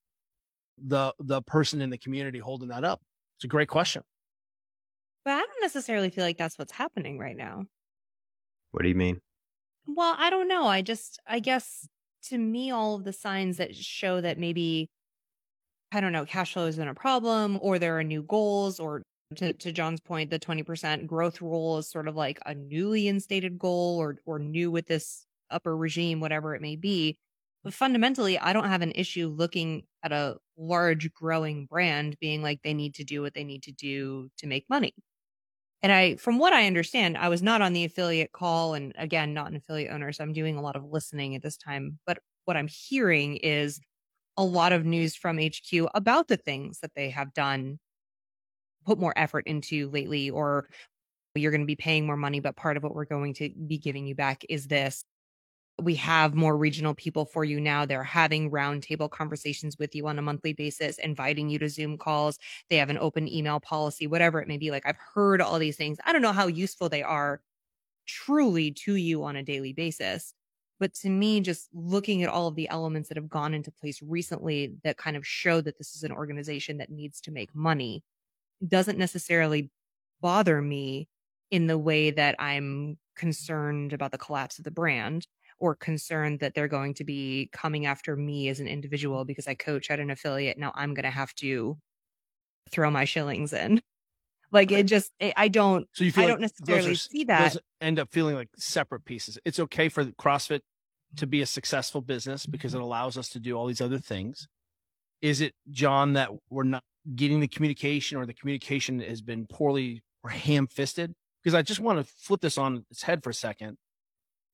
the 0.84 1.13
the 1.19 1.41
person 1.43 1.82
in 1.82 1.89
the 1.91 1.97
community 1.97 2.39
holding 2.39 2.69
that 2.69 2.84
up 2.84 2.99
it's 3.38 3.43
a 3.45 3.47
great 3.47 3.67
question 3.69 4.01
but 5.24 5.32
i 5.32 5.39
don't 5.39 5.61
necessarily 5.61 6.09
feel 6.09 6.24
like 6.24 6.38
that's 6.38 6.57
what's 6.57 6.71
happening 6.74 7.19
right 7.19 7.38
now 7.38 7.63
What 8.71 8.82
do 8.82 8.89
you 8.89 8.95
mean? 8.95 9.21
Well, 9.86 10.15
I 10.17 10.30
don't 10.30 10.47
know. 10.47 10.65
I 10.65 10.82
just, 10.82 11.19
I 11.28 11.39
guess 11.39 11.88
to 12.30 12.38
me, 12.38 12.71
all 12.71 12.95
of 12.95 13.03
the 13.03 13.13
signs 13.13 13.57
that 13.57 13.76
show 13.76 14.21
that 14.21 14.39
maybe, 14.39 14.89
I 15.91 15.99
don't 16.01 16.13
know, 16.13 16.26
cash 16.26 16.53
flow 16.53 16.67
isn't 16.67 16.88
a 16.88 16.93
problem 16.95 17.59
or 17.61 17.78
there 17.78 17.99
are 17.99 18.03
new 18.03 18.24
goals 18.24 18.80
or 18.80 19.03
to, 19.36 19.53
to 19.53 19.71
John's 19.71 19.99
point, 19.99 20.30
the 20.32 20.39
20% 20.39 21.05
growth 21.05 21.41
rule 21.41 21.78
is 21.80 21.89
sort 21.89 22.07
of 22.07 22.15
like 22.15 22.39
a 22.45 22.55
newly 22.55 23.07
instated 23.07 23.59
goal 23.59 23.97
or, 23.99 24.17
or 24.26 24.39
new 24.39 24.71
with 24.71 24.88
this 24.88 25.26
upper 25.50 25.76
regime, 25.76 26.20
whatever 26.20 26.56
it 26.56 26.62
may 26.62 26.76
be. 26.76 27.18
But 27.64 27.74
fundamentally, 27.74 28.38
I 28.38 28.52
don't 28.54 28.68
have 28.68 28.82
an 28.82 28.91
issue 28.94 29.28
looking 29.28 29.84
at 30.04 30.12
a 30.12 30.38
large 30.58 31.14
growing 31.14 31.66
brand 31.66 32.18
being 32.20 32.41
like 32.41 32.62
they 32.62 32.74
need 32.74 32.96
to 32.96 33.04
do 33.04 33.22
what 33.22 33.34
they 33.34 33.44
need 33.44 33.64
to 33.64 33.72
do 33.72 34.30
to 34.38 34.48
make 34.48 34.66
money. 34.70 34.94
And 35.82 35.91
I, 35.91 36.16
from 36.16 36.39
what 36.39 36.54
I 36.54 36.68
understand, 36.68 37.18
I 37.18 37.30
was 37.30 37.41
not 37.41 37.62
on 37.62 37.74
the 37.74 37.84
affiliate 37.84 38.32
call 38.32 38.74
and 38.74 38.94
again, 38.98 39.34
not 39.34 39.50
an 39.50 39.58
affiliate 39.58 39.91
owner. 39.91 40.12
So 40.12 40.24
I'm 40.24 40.34
doing 40.34 40.58
a 40.58 40.62
lot 40.62 40.76
of 40.76 40.86
listening 40.86 41.36
at 41.36 41.41
this 41.41 41.58
time. 41.58 42.00
But 42.06 42.20
what 42.46 42.58
I'm 42.58 42.68
hearing 42.68 43.38
is 43.38 43.80
a 44.38 44.44
lot 44.44 44.72
of 44.72 44.86
news 44.86 45.16
from 45.16 45.38
HQ 45.38 45.89
about 45.94 46.28
the 46.28 46.38
things 46.38 46.80
that 46.80 46.91
they 46.96 47.10
have 47.10 47.34
done, 47.34 47.80
put 48.86 49.00
more 49.00 49.14
effort 49.16 49.46
into 49.46 49.89
lately, 49.89 50.30
or 50.30 50.68
you're 51.36 51.52
going 51.52 51.62
to 51.62 51.68
be 51.68 51.76
paying 51.76 52.06
more 52.06 52.18
money, 52.18 52.39
but 52.39 52.56
part 52.56 52.78
of 52.78 52.84
what 52.84 52.96
we're 52.96 53.06
going 53.06 53.34
to 53.36 53.50
be 53.68 53.78
giving 53.78 54.06
you 54.06 54.16
back 54.16 54.44
is 54.50 54.68
this 54.68 55.04
we 55.82 55.95
have 55.95 56.36
more 56.36 56.55
regional 56.55 56.93
people 56.93 57.26
for 57.26 57.43
you 57.43 57.59
now. 57.59 57.86
They're 57.86 58.03
having 58.03 58.51
roundtable 58.51 59.09
conversations 59.09 59.78
with 59.80 59.95
you 59.95 60.07
on 60.07 60.19
a 60.19 60.21
monthly 60.21 60.53
basis, 60.53 60.97
inviting 60.99 61.49
you 61.49 61.57
to 61.59 61.69
Zoom 61.69 61.97
calls. 61.97 62.38
They 62.69 62.78
have 62.78 62.89
an 62.89 62.99
open 62.99 63.28
email 63.28 63.59
policy, 63.59 64.05
whatever 64.05 64.39
it 64.39 64.47
may 64.47 64.57
be. 64.57 64.71
Like 64.71 64.86
I've 64.86 64.99
heard 65.13 65.41
all 65.41 65.57
these 65.57 65.78
things. 65.78 65.97
I 66.05 66.13
don't 66.13 66.21
know 66.21 66.32
how 66.32 66.47
useful 66.47 66.89
they 66.89 67.03
are 67.03 67.41
truly 68.05 68.71
to 68.71 68.95
you 68.95 69.24
on 69.24 69.36
a 69.36 69.43
daily 69.43 69.74
basis. 69.74 70.34
But 70.80 70.93
to 70.95 71.09
me, 71.09 71.39
just 71.39 71.69
looking 71.74 72.24
at 72.24 72.30
all 72.30 72.47
of 72.47 72.55
the 72.55 72.69
elements 72.69 73.09
that 73.09 73.17
have 73.17 73.30
gone 73.30 73.53
into 73.53 73.71
place 73.71 74.01
recently 74.01 74.74
that 74.84 74.97
kind 74.97 75.15
of 75.15 75.26
show 75.26 75.61
that 75.61 75.78
this 75.78 75.95
is 75.95 76.03
an 76.03 76.11
organization 76.11 76.78
that 76.78 76.89
needs 76.91 77.21
to 77.21 77.32
make 77.32 77.55
money 77.55 78.03
doesn't 78.67 78.97
necessarily 78.97 79.71
bother 80.21 80.61
me 80.61 81.07
in 81.51 81.67
the 81.67 81.78
way 81.78 82.11
that 82.11 82.36
I'm 82.39 82.97
concerned 83.15 83.93
about 83.93 84.11
the 84.11 84.17
collapse 84.17 84.57
of 84.57 84.65
the 84.65 84.71
brand 84.71 85.28
or 85.60 85.76
concerned 85.76 86.39
that 86.39 86.54
they're 86.54 86.68
going 86.68 86.93
to 86.95 87.04
be 87.04 87.49
coming 87.51 87.86
after 87.86 88.16
me 88.16 88.49
as 88.49 88.60
an 88.60 88.68
individual 88.68 89.26
because 89.26 89.47
I 89.47 89.56
coach 89.56 89.89
at 89.89 89.99
an 89.99 90.10
affiliate. 90.10 90.58
Now 90.58 90.72
I'm 90.76 90.93
going 90.93 91.04
to 91.04 91.10
have 91.10 91.34
to 91.36 91.78
throw 92.72 92.89
my 92.91 93.06
shillings 93.06 93.54
in. 93.54 93.82
Like 94.51 94.72
it 94.72 94.84
just, 94.84 95.12
eh, 95.20 95.34
I 95.36 95.47
don't, 95.47 95.88
so 95.93 96.04
you 96.04 96.12
feel 96.12 96.26
I 96.26 96.28
don't 96.28 96.41
necessarily 96.41 96.91
are, 96.91 96.95
see 96.95 97.24
that. 97.24 97.58
end 97.82 97.97
up 97.97 98.10
feeling 98.12 98.36
like 98.36 98.49
separate 98.56 99.04
pieces. 99.04 99.39
It's 99.45 99.60
okay 99.60 99.89
for 99.89 100.06
CrossFit 100.06 100.62
to 101.18 101.28
be 101.28 101.41
a 101.41 101.45
successful 101.45 102.01
business 102.01 102.45
because 102.45 102.72
mm-hmm. 102.72 102.82
it 102.82 102.86
allows 102.86 103.18
us 103.18 103.30
to 103.30 103.39
do 103.39 103.56
all 103.56 103.66
these 103.66 103.82
other 103.82 103.97
things. 103.97 104.47
Is 105.22 105.41
it, 105.41 105.54
John, 105.72 106.14
that 106.14 106.30
we're 106.49 106.64
not 106.64 106.84
getting 107.16 107.39
the 107.39 107.47
communication 107.47 108.18
or 108.18 108.26
the 108.26 108.34
communication 108.34 108.99
has 108.99 109.22
been 109.22 109.47
poorly 109.47 110.04
or 110.24 110.30
ham 110.30 110.68
fisted? 110.68 111.14
Because 111.41 111.56
I 111.56 111.62
just 111.62 111.80
want 111.80 111.99
to 111.99 112.14
flip 112.18 112.41
this 112.41 112.58
on 112.58 112.86
its 112.91 113.04
head 113.04 113.24
for 113.24 113.32
a 113.32 113.34
second, 113.34 113.78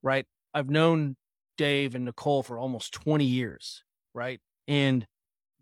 right? 0.01 0.25
I've 0.53 0.69
known 0.69 1.15
Dave 1.57 1.95
and 1.95 2.05
Nicole 2.05 2.43
for 2.43 2.57
almost 2.57 2.93
20 2.93 3.25
years, 3.25 3.83
right? 4.13 4.39
And 4.67 5.05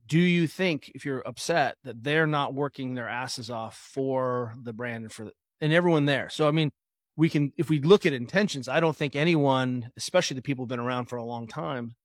do 0.05 0.19
you 0.19 0.47
think 0.47 0.91
if 0.95 1.05
you're 1.05 1.27
upset 1.27 1.75
that 1.83 2.03
they're 2.03 2.27
not 2.27 2.53
working 2.53 2.93
their 2.93 3.09
asses 3.09 3.49
off 3.49 3.77
for 3.77 4.55
the 4.61 4.73
brand 4.73 5.03
and 5.03 5.11
for 5.11 5.25
the, 5.25 5.31
and 5.59 5.73
everyone 5.73 6.05
there? 6.05 6.29
So 6.29 6.47
I 6.47 6.51
mean, 6.51 6.71
we 7.17 7.29
can 7.29 7.51
if 7.57 7.69
we 7.69 7.81
look 7.81 8.05
at 8.05 8.13
intentions, 8.13 8.69
I 8.69 8.79
don't 8.79 8.95
think 8.95 9.15
anyone, 9.15 9.91
especially 9.97 10.35
the 10.35 10.41
people 10.41 10.63
who've 10.63 10.69
been 10.69 10.79
around 10.79 11.05
for 11.05 11.17
a 11.17 11.23
long 11.23 11.47
time 11.47 11.95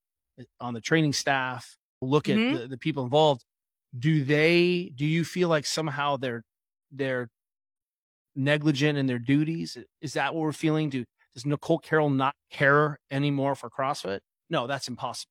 eh, 0.40 0.44
on 0.60 0.74
the 0.74 0.80
training 0.80 1.12
staff, 1.12 1.76
look 2.00 2.28
at 2.28 2.36
mm-hmm. 2.36 2.56
the, 2.56 2.68
the 2.68 2.78
people 2.78 3.04
involved. 3.04 3.44
Do 3.96 4.24
they 4.24 4.92
do 4.96 5.04
you 5.04 5.24
feel 5.24 5.48
like 5.48 5.66
somehow 5.66 6.16
they're 6.16 6.42
they're 6.90 7.28
negligent 8.34 8.98
in 8.98 9.06
their 9.06 9.18
duties? 9.18 9.76
Is 10.00 10.14
that 10.14 10.34
what 10.34 10.40
we're 10.40 10.52
feeling? 10.52 10.88
Do 10.88 11.04
does 11.34 11.46
Nicole 11.46 11.78
Carroll 11.78 12.10
not 12.10 12.34
care 12.50 12.98
anymore 13.10 13.54
for 13.54 13.70
CrossFit? 13.70 14.20
No, 14.50 14.66
that's 14.66 14.88
impossible. 14.88 15.30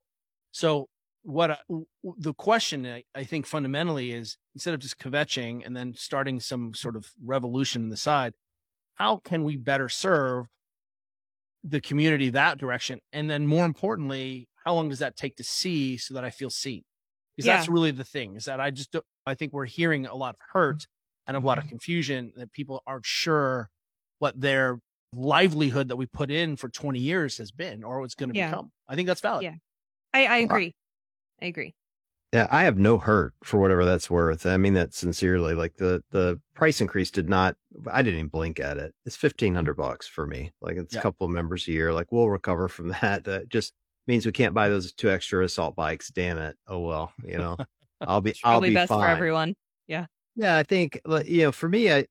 So 0.52 0.88
what 1.24 1.52
I, 1.52 1.58
the 2.18 2.34
question 2.34 2.86
I, 2.86 3.04
I, 3.14 3.24
think 3.24 3.46
fundamentally 3.46 4.12
is 4.12 4.38
instead 4.56 4.74
of 4.74 4.80
just 4.80 4.98
kvetching 4.98 5.66
and 5.66 5.78
then 5.78 5.94
starting 5.96 6.40
some 6.40 6.74
sort 6.74 6.96
of 6.96 7.12
revolution 7.24 7.84
in 7.84 7.90
the 7.90 7.98
side, 7.98 8.34
how 8.96 9.18
can 9.18 9.44
we 9.44 9.56
better 9.58 9.88
serve 9.88 10.48
the 11.64 11.80
community 11.80 12.32
that 12.32 12.58
direction? 12.58 13.00
And 13.14 13.30
then 13.30 13.46
more 13.46 13.66
importantly, 13.66 14.48
how 14.66 14.74
long 14.74 14.90
does 14.90 15.00
that 15.00 15.16
take 15.16 15.36
to 15.38 15.44
see 15.44 15.98
so 15.98 16.16
that 16.16 16.26
I 16.26 16.32
feel 16.32 16.50
seen? 16.50 16.84
Because 17.36 17.48
yeah. 17.48 17.58
that's 17.58 17.70
really 17.70 17.92
the 17.92 18.04
thing 18.04 18.36
is 18.36 18.46
that 18.46 18.60
I 18.60 18.72
just, 18.72 18.96
I 19.26 19.36
think 19.36 19.54
we're 19.54 19.66
hearing 19.66 20.06
a 20.08 20.16
lot 20.16 20.36
of 20.36 20.42
hurt 20.54 20.88
and 21.28 21.38
a 21.38 21.40
lot 21.40 21.58
of 21.58 21.66
mm-hmm. 21.66 21.70
confusion 21.70 22.34
that 22.36 22.52
people 22.52 22.82
aren't 22.88 23.06
sure 23.06 23.70
what 24.20 24.40
their 24.40 24.80
livelihood 25.14 25.90
that 25.90 25.96
we 25.96 26.06
put 26.06 26.32
in 26.32 26.56
for 26.56 26.70
20 26.70 27.00
years 27.00 27.38
has 27.38 27.52
been 27.52 27.84
or 27.84 28.00
what's 28.00 28.16
going 28.16 28.32
to 28.32 28.38
yeah. 28.38 28.50
become. 28.50 28.72
I 28.88 28.96
think 28.96 29.08
that's 29.08 29.22
valid. 29.22 29.44
Yeah. 29.44 29.56
I, 30.14 30.26
I 30.26 30.38
agree. 30.38 30.74
I 31.42 31.46
agree. 31.46 31.74
Yeah, 32.34 32.48
I 32.50 32.64
have 32.64 32.78
no 32.78 32.98
hurt 32.98 33.34
for 33.44 33.60
whatever 33.60 33.84
that's 33.84 34.10
worth. 34.10 34.46
I 34.46 34.56
mean 34.56 34.74
that 34.76 34.94
sincerely. 34.94 35.54
Like 35.54 35.76
the 35.76 36.02
the 36.12 36.40
price 36.56 36.80
increase 36.80 37.12
did 37.12 37.28
not. 37.28 37.58
I 37.92 38.02
didn't 38.02 38.20
even 38.20 38.30
blink 38.30 38.60
at 38.62 38.78
it. 38.78 38.94
It's 39.06 39.18
fifteen 39.18 39.54
hundred 39.54 39.76
bucks 39.76 40.08
for 40.08 40.26
me. 40.26 40.54
Like 40.62 40.78
it's 40.78 40.94
yeah. 40.94 41.02
a 41.02 41.04
couple 41.04 41.26
of 41.26 41.32
members 41.32 41.68
a 41.68 41.74
year. 41.74 41.92
Like 41.92 42.10
we'll 42.10 42.30
recover 42.30 42.70
from 42.70 42.88
that. 43.02 43.26
That 43.26 43.50
just 43.50 43.74
means 44.08 44.26
we 44.26 44.32
can't 44.32 44.54
buy 44.54 44.70
those 44.70 44.94
two 44.94 45.10
extra 45.10 45.44
assault 45.44 45.76
bikes. 45.76 46.10
Damn 46.10 46.38
it. 46.38 46.56
Oh 46.68 46.80
well. 46.80 47.12
You 47.26 47.38
know, 47.38 47.58
I'll 48.02 48.22
be. 48.22 48.34
I'll 48.46 48.62
be 48.62 48.74
best 48.74 48.90
fine. 48.90 49.02
for 49.02 49.08
everyone. 49.08 49.54
Yeah. 49.88 50.06
Yeah, 50.38 50.56
I 50.58 50.64
think 50.64 51.02
you 51.26 51.44
know. 51.44 51.52
For 51.52 51.68
me, 51.68 51.92
I 51.92 52.06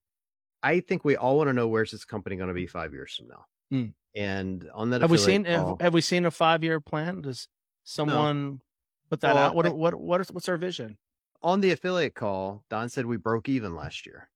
I 0.62 0.80
think 0.80 1.04
we 1.04 1.16
all 1.16 1.36
want 1.36 1.48
to 1.48 1.52
know 1.52 1.68
where's 1.68 1.90
this 1.90 2.04
company 2.04 2.36
going 2.36 2.48
to 2.48 2.54
be 2.54 2.66
five 2.66 2.92
years 2.92 3.14
from 3.14 3.28
now. 3.28 3.46
Mm. 3.72 3.92
And 4.14 4.68
on 4.74 4.90
that, 4.90 5.00
have 5.02 5.10
we 5.10 5.18
seen 5.18 5.44
call, 5.44 5.76
have, 5.76 5.80
have, 5.80 5.94
we 5.94 6.00
seen 6.00 6.24
a 6.26 6.30
five 6.30 6.64
year 6.64 6.80
plan? 6.80 7.22
Does 7.22 7.48
someone 7.84 8.44
no. 8.44 8.58
put 9.08 9.20
that 9.20 9.34
well, 9.34 9.44
out? 9.44 9.54
What 9.54 9.66
I, 9.66 9.70
what 9.70 9.94
what 9.94 10.20
is 10.20 10.32
what's 10.32 10.48
our 10.48 10.56
vision? 10.56 10.98
On 11.42 11.60
the 11.60 11.70
affiliate 11.70 12.14
call, 12.14 12.64
Don 12.68 12.88
said 12.88 13.06
we 13.06 13.16
broke 13.16 13.48
even 13.48 13.76
last 13.76 14.06
year, 14.06 14.28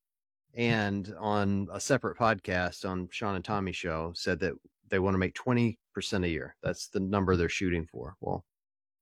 and 0.55 1.13
on 1.19 1.69
a 1.73 1.81
separate 1.81 2.17
podcast 2.17 2.89
on 2.89 3.09
Sean 3.11 3.35
and 3.35 3.45
Tommy 3.45 3.73
show 3.73 4.13
said 4.15 4.39
that 4.41 4.55
they 4.89 5.01
want 5.01 5.15
to 5.15 5.19
make 5.19 5.35
twenty 5.35 5.79
percent 5.93 6.25
a 6.25 6.29
year. 6.29 6.55
That's 6.63 6.87
the 6.89 7.01
number 7.01 7.35
they're 7.35 7.49
shooting 7.49 7.87
for. 7.91 8.15
Well, 8.21 8.45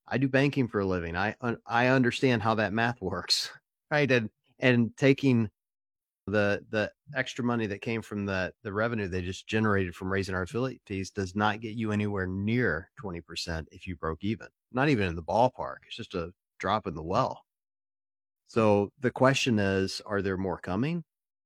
I 0.08 0.16
do 0.16 0.28
banking 0.28 0.68
for 0.68 0.80
a 0.80 0.86
living. 0.86 1.16
I 1.16 1.34
I 1.66 1.88
understand 1.88 2.42
how 2.42 2.54
that 2.54 2.72
math 2.72 3.02
works, 3.02 3.50
right? 3.90 4.10
And 4.10 4.30
and 4.58 4.96
taking 4.96 5.50
the 6.26 6.64
the 6.70 6.90
extra 7.16 7.44
money 7.44 7.66
that 7.66 7.82
came 7.82 8.00
from 8.00 8.24
the 8.26 8.52
the 8.62 8.72
revenue 8.72 9.08
they 9.08 9.22
just 9.22 9.48
generated 9.48 9.94
from 9.94 10.12
raising 10.12 10.34
our 10.34 10.42
affiliate 10.42 10.80
fees 10.86 11.10
does 11.10 11.34
not 11.34 11.60
get 11.60 11.74
you 11.74 11.90
anywhere 11.90 12.28
near 12.28 12.90
20% 13.02 13.66
if 13.72 13.88
you 13.88 13.96
broke 13.96 14.22
even 14.22 14.46
not 14.72 14.88
even 14.88 15.08
in 15.08 15.16
the 15.16 15.22
ballpark 15.22 15.78
it's 15.86 15.96
just 15.96 16.14
a 16.14 16.32
drop 16.62 16.86
in 16.86 16.94
the 16.94 17.02
well. 17.02 17.42
So 18.46 18.92
the 19.00 19.10
question 19.10 19.58
is 19.58 20.00
are 20.06 20.22
there 20.22 20.36
more 20.36 20.58
coming? 20.58 21.04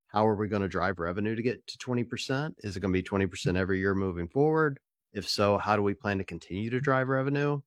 How 0.09 0.27
are 0.27 0.37
we 0.37 0.47
going 0.47 0.63
to 0.63 0.69
drive 0.69 0.99
revenue 0.99 1.35
to 1.35 1.43
get 1.43 1.67
to 1.67 1.79
20% 1.79 2.53
is 2.59 2.77
it 2.77 2.81
going 2.81 2.93
to 2.93 3.03
be 3.03 3.27
20% 3.27 3.57
every 3.57 3.81
year 3.81 3.95
moving 3.95 4.29
forward? 4.29 4.79
If 5.13 5.29
so 5.29 5.57
how 5.57 5.75
do 5.75 5.83
we 5.83 5.95
plan 5.95 6.19
to 6.19 6.25
continue 6.25 6.69
to 6.71 6.81
drive 6.81 7.09
revenue? 7.09 7.61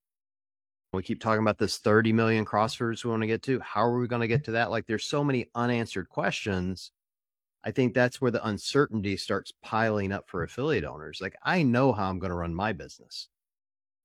We 0.93 1.03
keep 1.03 1.22
talking 1.22 1.41
about 1.41 1.57
this 1.57 1.78
30 1.80 2.14
million 2.14 2.45
crossfitters 2.45 3.03
we 3.03 3.12
want 3.12 3.24
to 3.24 3.28
get 3.28 3.43
to 3.43 3.60
how 3.62 3.84
are 3.84 3.99
we 3.99 4.07
going 4.07 4.22
to 4.22 4.28
get 4.28 4.45
to 4.45 4.51
that? 4.51 4.70
Like 4.70 4.86
there's 4.86 5.05
so 5.05 5.24
many 5.24 5.47
unanswered 5.55 6.10
questions 6.10 6.91
I 7.64 7.72
think 7.72 7.93
that's 7.93 8.22
where 8.22 8.32
the 8.32 8.45
uncertainty 8.47 9.18
starts 9.18 9.51
piling 9.62 10.12
up 10.12 10.26
for 10.28 10.43
affiliate 10.43 10.86
owners. 10.86 11.20
Like, 11.22 11.36
I 11.43 11.62
know 11.64 11.91
how 11.91 12.10
I'm 12.10 12.20
going 12.20 12.32
to 12.32 12.38
run 12.38 12.55
my 12.55 12.72
business. 12.72 13.28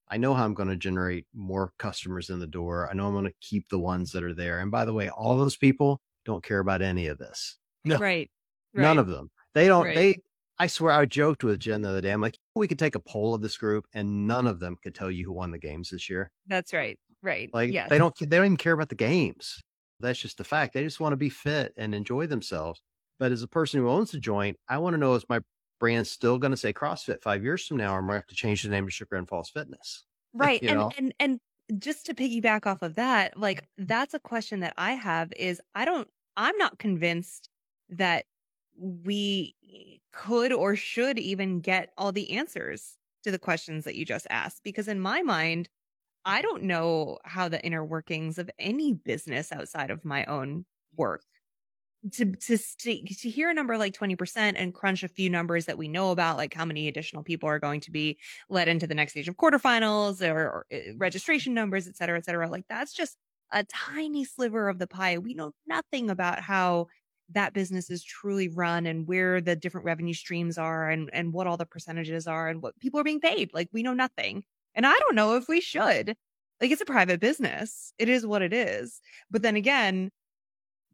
I 0.08 0.16
know 0.16 0.34
how 0.34 0.44
I'm 0.44 0.54
going 0.54 0.68
to 0.68 0.76
generate 0.76 1.26
more 1.34 1.72
customers 1.78 2.30
in 2.30 2.40
the 2.40 2.46
door. 2.46 2.88
I 2.90 2.94
know 2.94 3.06
I'm 3.06 3.14
going 3.14 3.24
to 3.24 3.34
keep 3.40 3.68
the 3.68 3.78
ones 3.78 4.12
that 4.12 4.24
are 4.24 4.34
there. 4.34 4.58
And 4.58 4.70
by 4.70 4.84
the 4.84 4.92
way, 4.92 5.08
all 5.08 5.36
those 5.36 5.56
people 5.56 6.00
don't 6.24 6.44
care 6.44 6.58
about 6.58 6.82
any 6.82 7.06
of 7.06 7.18
this. 7.18 7.56
No. 7.84 7.98
Right. 7.98 8.30
None 8.74 8.98
of 8.98 9.06
them. 9.06 9.30
They 9.54 9.68
don't, 9.68 9.84
right. 9.84 9.94
they, 9.94 10.18
I 10.58 10.66
swear 10.66 10.92
I 10.92 11.06
joked 11.06 11.44
with 11.44 11.60
Jen 11.60 11.82
the 11.82 11.90
other 11.90 12.00
day. 12.00 12.10
I'm 12.10 12.20
like, 12.20 12.38
we 12.56 12.66
could 12.66 12.78
take 12.78 12.96
a 12.96 13.00
poll 13.00 13.34
of 13.34 13.40
this 13.40 13.56
group 13.56 13.86
and 13.94 14.26
none 14.26 14.48
of 14.48 14.58
them 14.58 14.76
could 14.82 14.94
tell 14.94 15.10
you 15.10 15.24
who 15.24 15.32
won 15.32 15.52
the 15.52 15.58
games 15.58 15.90
this 15.90 16.10
year. 16.10 16.30
That's 16.48 16.72
right. 16.72 16.98
Right. 17.22 17.50
Like 17.54 17.72
yes. 17.72 17.88
they 17.88 17.98
don't, 17.98 18.14
they 18.18 18.26
don't 18.26 18.46
even 18.46 18.56
care 18.56 18.72
about 18.72 18.88
the 18.88 18.94
games. 18.96 19.62
That's 20.00 20.18
just 20.18 20.38
the 20.38 20.44
fact. 20.44 20.74
They 20.74 20.82
just 20.82 21.00
want 21.00 21.12
to 21.12 21.16
be 21.16 21.30
fit 21.30 21.72
and 21.76 21.94
enjoy 21.94 22.26
themselves. 22.26 22.82
But 23.24 23.32
as 23.32 23.42
a 23.42 23.48
person 23.48 23.80
who 23.80 23.88
owns 23.88 24.10
the 24.10 24.18
joint, 24.20 24.58
I 24.68 24.76
want 24.76 24.92
to 24.92 24.98
know 24.98 25.14
is 25.14 25.24
my 25.30 25.40
brand 25.80 26.06
still 26.06 26.36
going 26.36 26.50
to 26.50 26.58
say 26.58 26.74
CrossFit 26.74 27.22
five 27.22 27.42
years 27.42 27.66
from 27.66 27.78
now, 27.78 27.94
or 27.94 28.00
am 28.00 28.10
I 28.10 28.16
have 28.16 28.26
to 28.26 28.34
change 28.34 28.62
the 28.62 28.68
name 28.68 28.84
to 28.84 28.90
Sugar 28.90 29.16
and 29.16 29.26
Falls 29.26 29.48
Fitness? 29.48 30.04
Right. 30.34 30.62
and, 30.62 30.78
know? 30.78 30.90
and 30.98 31.14
and 31.18 31.40
just 31.78 32.04
to 32.04 32.14
piggyback 32.14 32.66
off 32.66 32.82
of 32.82 32.96
that, 32.96 33.38
like 33.38 33.66
that's 33.78 34.12
a 34.12 34.18
question 34.18 34.60
that 34.60 34.74
I 34.76 34.92
have 34.92 35.32
is 35.38 35.58
I 35.74 35.86
don't 35.86 36.06
I'm 36.36 36.54
not 36.58 36.78
convinced 36.78 37.48
that 37.88 38.26
we 38.78 39.56
could 40.12 40.52
or 40.52 40.76
should 40.76 41.18
even 41.18 41.60
get 41.60 41.94
all 41.96 42.12
the 42.12 42.30
answers 42.32 42.98
to 43.22 43.30
the 43.30 43.38
questions 43.38 43.84
that 43.84 43.94
you 43.94 44.04
just 44.04 44.26
asked. 44.28 44.64
Because 44.64 44.86
in 44.86 45.00
my 45.00 45.22
mind, 45.22 45.70
I 46.26 46.42
don't 46.42 46.64
know 46.64 47.20
how 47.24 47.48
the 47.48 47.64
inner 47.64 47.86
workings 47.86 48.36
of 48.36 48.50
any 48.58 48.92
business 48.92 49.50
outside 49.50 49.90
of 49.90 50.04
my 50.04 50.26
own 50.26 50.66
work. 50.94 51.22
To, 52.12 52.32
to 52.32 52.58
to 52.58 53.30
hear 53.30 53.48
a 53.48 53.54
number 53.54 53.78
like 53.78 53.94
20% 53.94 54.52
and 54.56 54.74
crunch 54.74 55.02
a 55.02 55.08
few 55.08 55.30
numbers 55.30 55.64
that 55.64 55.78
we 55.78 55.88
know 55.88 56.10
about, 56.10 56.36
like 56.36 56.52
how 56.52 56.66
many 56.66 56.86
additional 56.86 57.22
people 57.22 57.48
are 57.48 57.58
going 57.58 57.80
to 57.80 57.90
be 57.90 58.18
let 58.50 58.68
into 58.68 58.86
the 58.86 58.94
next 58.94 59.12
stage 59.12 59.26
of 59.26 59.36
quarterfinals 59.36 60.20
or, 60.20 60.38
or 60.38 60.66
uh, 60.70 60.94
registration 60.98 61.54
numbers, 61.54 61.88
et 61.88 61.96
cetera, 61.96 62.18
et 62.18 62.26
cetera. 62.26 62.48
Like 62.48 62.66
that's 62.68 62.92
just 62.92 63.16
a 63.52 63.64
tiny 63.64 64.24
sliver 64.24 64.68
of 64.68 64.78
the 64.78 64.86
pie. 64.86 65.16
We 65.16 65.32
know 65.32 65.52
nothing 65.66 66.10
about 66.10 66.40
how 66.40 66.88
that 67.30 67.54
business 67.54 67.88
is 67.88 68.04
truly 68.04 68.48
run 68.48 68.86
and 68.86 69.06
where 69.06 69.40
the 69.40 69.56
different 69.56 69.86
revenue 69.86 70.14
streams 70.14 70.58
are 70.58 70.90
and, 70.90 71.08
and 71.12 71.32
what 71.32 71.46
all 71.46 71.56
the 71.56 71.64
percentages 71.64 72.26
are 72.26 72.48
and 72.48 72.60
what 72.60 72.78
people 72.80 73.00
are 73.00 73.04
being 73.04 73.20
paid. 73.20 73.50
Like 73.54 73.68
we 73.72 73.82
know 73.82 73.94
nothing. 73.94 74.44
And 74.74 74.86
I 74.86 74.98
don't 74.98 75.14
know 75.14 75.36
if 75.36 75.48
we 75.48 75.60
should. 75.60 76.16
Like 76.60 76.70
it's 76.70 76.82
a 76.82 76.86
private 76.86 77.20
business. 77.20 77.92
It 77.98 78.08
is 78.08 78.26
what 78.26 78.42
it 78.42 78.52
is. 78.52 79.00
But 79.30 79.42
then 79.42 79.56
again, 79.56 80.10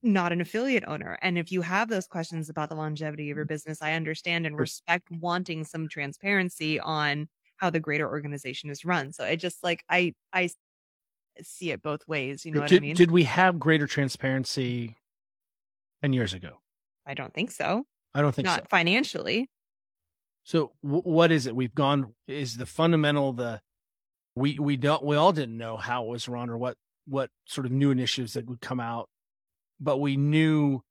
not 0.03 0.33
an 0.33 0.41
affiliate 0.41 0.85
owner. 0.87 1.19
And 1.23 1.39
if 1.39 1.53
you 1.53 1.63
have 1.63 1.89
those 1.89 2.07
questions 2.07 2.49
about 2.49 2.69
the 2.69 2.75
longevity 2.75 3.31
of 3.31 3.37
your 3.37 3.45
mm. 3.45 3.51
business, 3.51 3.83
I 3.83 3.93
understand 3.93 4.47
and 4.47 4.59
respect 4.59 5.09
wanting 5.11 5.65
some 5.65 5.89
transparency 5.89 6.81
on 6.81 7.29
how 7.57 7.71
the 7.71 7.81
greater 7.81 8.09
organization 8.09 8.71
is 8.71 8.85
run. 8.85 9.13
So 9.13 9.25
I 9.25 9.37
just 9.37 9.63
like 9.63 9.85
I 9.89 10.15
I 10.33 10.51
see 11.43 11.71
it 11.71 11.83
both 11.83 12.07
ways. 12.09 12.45
You 12.45 12.53
know 12.53 12.67
did, 12.67 12.77
what 12.77 12.79
I 12.79 12.81
mean? 12.81 12.97
Did 12.97 13.11
we 13.11 13.25
have 13.25 13.59
greater 13.59 13.87
transparency 13.87 14.97
10 16.03 16.13
years 16.13 16.33
ago? 16.33 16.61
I 17.07 17.15
don't 17.15 17.33
think 17.33 17.51
so. 17.51 17.85
I 18.15 18.23
don't 18.23 18.35
think 18.35 18.47
so. 18.47 18.53
Not 18.53 18.61
so. 18.63 18.67
financially. 18.71 19.49
So 20.45 20.73
w- 20.83 21.03
what 21.03 21.31
is 21.31 21.47
it? 21.47 21.55
We've 21.55 21.75
gone 21.75 22.15
is 22.27 22.57
the 22.57 22.67
fundamental 22.67 23.33
the 23.33 23.61
we 24.35 24.59
we 24.59 24.77
don't 24.77 25.05
we 25.05 25.17
all 25.17 25.33
didn't 25.33 25.57
know 25.57 25.77
how 25.77 26.05
it 26.05 26.09
was 26.09 26.29
run 26.29 26.51
or 26.51 26.57
what 26.57 26.77
what 27.07 27.31
sort 27.47 27.67
of 27.67 27.73
new 27.73 27.91
initiatives 27.91 28.35
that 28.35 28.49
would 28.49 28.61
come 28.61 28.81
out, 28.81 29.09
but 29.81 29.99
we 29.99 30.17
knew 30.17 30.83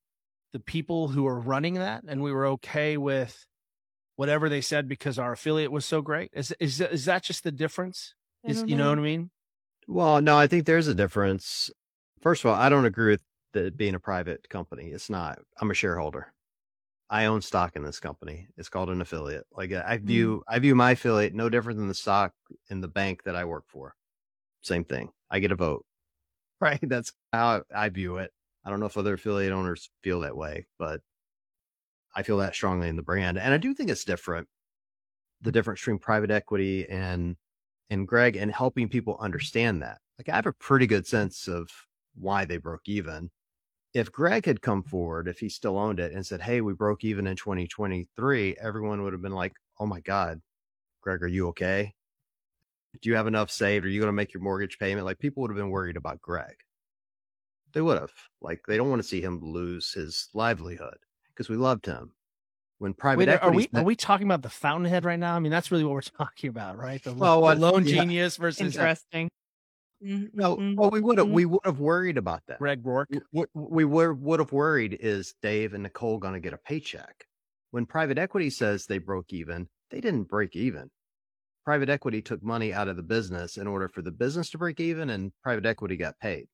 the 0.54 0.60
people 0.60 1.10
who 1.10 1.24
were 1.24 1.40
running 1.40 1.76
that 1.76 2.04
and 2.08 2.22
we 2.22 2.32
were 2.32 2.48
okay 2.48 2.98
with 2.98 3.46
whatever 4.16 4.50
they 4.50 4.62
said 4.62 4.88
because 4.88 5.20
our 5.20 5.34
affiliate 5.34 5.72
was 5.72 5.86
so 5.86 6.02
great. 6.02 6.32
Is 6.34 6.54
is 6.60 6.82
is 6.82 7.06
that 7.06 7.24
just 7.24 7.44
the 7.44 7.52
difference? 7.52 8.16
Is 8.44 8.60
don't 8.60 8.70
you 8.70 8.76
know 8.76 8.86
know. 8.86 8.90
what 8.90 9.00
I 9.00 9.02
mean? 9.02 9.32
Well, 9.88 10.22
no, 10.22 10.38
I 10.38 10.48
think 10.48 10.66
there's 10.66 10.88
a 10.88 10.94
difference. 10.96 11.70
First 12.22 12.44
of 12.44 12.52
all, 12.52 12.58
I 12.58 12.70
don't 12.70 12.86
agree 12.86 13.12
with 13.12 13.24
it 13.54 13.78
being 13.78 13.96
a 13.96 14.00
private 14.00 14.50
company. 14.50 14.90
It's 14.90 15.10
not. 15.10 15.40
I'm 15.60 15.72
a 15.72 15.74
shareholder. 15.74 16.34
I 17.10 17.26
own 17.26 17.42
stock 17.42 17.76
in 17.76 17.84
this 17.84 18.00
company. 18.00 18.48
It's 18.58 18.70
called 18.70 18.90
an 18.90 19.02
affiliate. 19.02 19.46
Like 19.56 19.74
I 19.74 19.98
view, 19.98 20.40
mm. 20.40 20.54
I 20.54 20.60
view 20.60 20.76
my 20.76 20.92
affiliate 20.92 21.34
no 21.34 21.50
different 21.50 21.80
than 21.80 21.88
the 21.88 21.96
stock 21.96 22.34
in 22.70 22.82
the 22.82 22.88
bank 22.88 23.24
that 23.24 23.36
I 23.36 23.46
work 23.46 23.64
for. 23.68 23.96
Same 24.62 24.84
thing. 24.84 25.10
I 25.32 25.40
get 25.40 25.52
a 25.52 25.56
vote, 25.56 25.86
right? 26.62 26.80
That's 26.82 27.14
how 27.34 27.64
I 27.74 27.90
view 27.90 28.18
it. 28.18 28.32
I 28.66 28.70
don't 28.70 28.80
know 28.80 28.86
if 28.86 28.98
other 28.98 29.14
affiliate 29.14 29.54
owners 29.54 29.90
feel 30.04 30.22
that 30.22 30.36
way, 30.36 30.66
but 30.78 31.02
I 32.16 32.24
feel 32.24 32.38
that 32.38 32.56
strongly 32.56 32.90
in 32.90 32.96
the 32.96 33.02
brand. 33.02 33.38
And 33.38 33.54
I 33.54 33.58
do 33.58 33.74
think 33.74 33.90
it's 33.90 34.04
different. 34.04 34.48
The 35.42 35.52
difference 35.52 35.80
between 35.82 36.00
private 36.00 36.32
equity 36.32 36.88
and 36.90 37.38
and 37.90 38.08
Greg 38.08 38.36
and 38.36 38.52
helping 38.52 38.90
people 38.90 39.18
understand 39.20 39.82
that. 39.82 40.00
Like 40.18 40.30
I 40.30 40.36
have 40.36 40.46
a 40.46 40.54
pretty 40.54 40.86
good 40.86 41.08
sense 41.08 41.48
of 41.48 41.70
why 42.16 42.46
they 42.46 42.58
broke 42.58 42.88
even. 42.88 43.32
If 43.94 44.12
Greg 44.12 44.46
had 44.46 44.62
come 44.62 44.84
forward, 44.84 45.28
if 45.28 45.40
he 45.40 45.50
still 45.50 45.78
owned 45.78 46.00
it 46.00 46.12
and 46.14 46.26
said, 46.26 46.42
Hey, 46.42 46.62
we 46.62 46.74
broke 46.74 47.04
even 47.04 47.26
in 47.26 47.36
2023, 47.36 48.58
everyone 48.62 49.02
would 49.04 49.14
have 49.14 49.22
been 49.22 49.34
like, 49.34 49.54
Oh 49.80 49.88
my 49.88 50.02
God, 50.02 50.42
Greg, 51.02 51.24
are 51.24 51.28
you 51.28 51.48
okay? 51.50 51.94
Do 53.02 53.10
you 53.10 53.16
have 53.16 53.28
enough 53.28 53.50
saved? 53.52 53.86
Are 53.86 53.90
you 53.90 54.00
going 54.00 54.10
to 54.10 54.14
make 54.14 54.34
your 54.34 54.44
mortgage 54.44 54.78
payment? 54.78 55.06
Like 55.06 55.20
people 55.20 55.42
would 55.42 55.52
have 55.52 55.58
been 55.58 55.70
worried 55.70 55.98
about 55.98 56.22
Greg. 56.22 56.56
They 57.74 57.82
would 57.82 58.00
have. 58.00 58.12
Like 58.42 58.62
they 58.68 58.78
don't 58.78 58.90
want 58.90 59.02
to 59.02 59.08
see 59.08 59.22
him 59.22 59.40
lose 59.42 59.92
his 59.94 60.30
livelihood 60.34 60.98
because 61.30 61.50
we 61.50 61.56
loved 61.56 61.86
him. 61.86 62.14
When 62.80 62.94
private 62.94 63.20
Wait, 63.20 63.30
are 63.30 63.34
equity, 63.36 63.70
we 63.74 63.80
are 63.80 63.84
we 63.84 63.96
talking 63.96 64.26
about 64.26 64.42
the 64.42 64.50
fountainhead 64.50 65.04
right 65.04 65.20
now? 65.20 65.36
I 65.36 65.40
mean, 65.40 65.52
that's 65.52 65.70
really 65.70 65.84
what 65.84 65.94
we're 65.94 66.02
talking 66.18 66.50
about, 66.50 66.78
right? 66.78 67.04
The, 67.04 67.14
Well, 67.14 67.42
the 67.42 67.56
lone 67.56 67.86
yeah. 67.86 68.02
genius 68.02 68.38
versus 68.38 68.62
Interesting. 68.62 69.30
Mhm, 70.02 70.30
no, 70.34 70.56
mhm. 70.56 70.78
well, 70.78 70.90
we 70.90 71.02
would 71.02 71.18
have 71.18 71.28
mhm. 71.28 71.34
we 71.34 71.46
would 71.46 71.66
have 71.66 71.80
worried 71.80 72.18
about 72.18 72.42
that. 72.48 72.60
Greg 72.60 72.86
Rourke. 72.86 73.10
what 73.32 73.50
we 73.54 73.84
were 73.84 74.14
would 74.14 74.40
have 74.40 74.54
worried 74.54 74.98
is 75.02 75.34
Dave 75.42 75.74
and 75.74 75.84
Nicole 75.84 76.20
going 76.20 76.36
to 76.36 76.40
get 76.40 76.54
a 76.54 76.58
paycheck. 76.58 77.26
When 77.72 77.86
private 77.86 78.18
equity 78.18 78.50
says 78.50 78.86
they 78.86 78.98
broke 78.98 79.34
even, 79.34 79.68
they 79.92 80.00
didn't 80.00 80.24
break 80.24 80.56
even. 80.56 80.90
Private 81.66 81.90
equity 81.90 82.22
took 82.22 82.42
money 82.42 82.74
out 82.74 82.88
of 82.88 82.96
the 82.96 83.04
business 83.04 83.58
in 83.58 83.68
order 83.68 83.90
for 83.90 84.02
the 84.02 84.12
business 84.12 84.50
to 84.52 84.58
break 84.58 84.80
even, 84.80 85.10
and 85.10 85.34
private 85.44 85.66
equity 85.66 85.98
got 85.98 86.18
paid. 86.20 86.48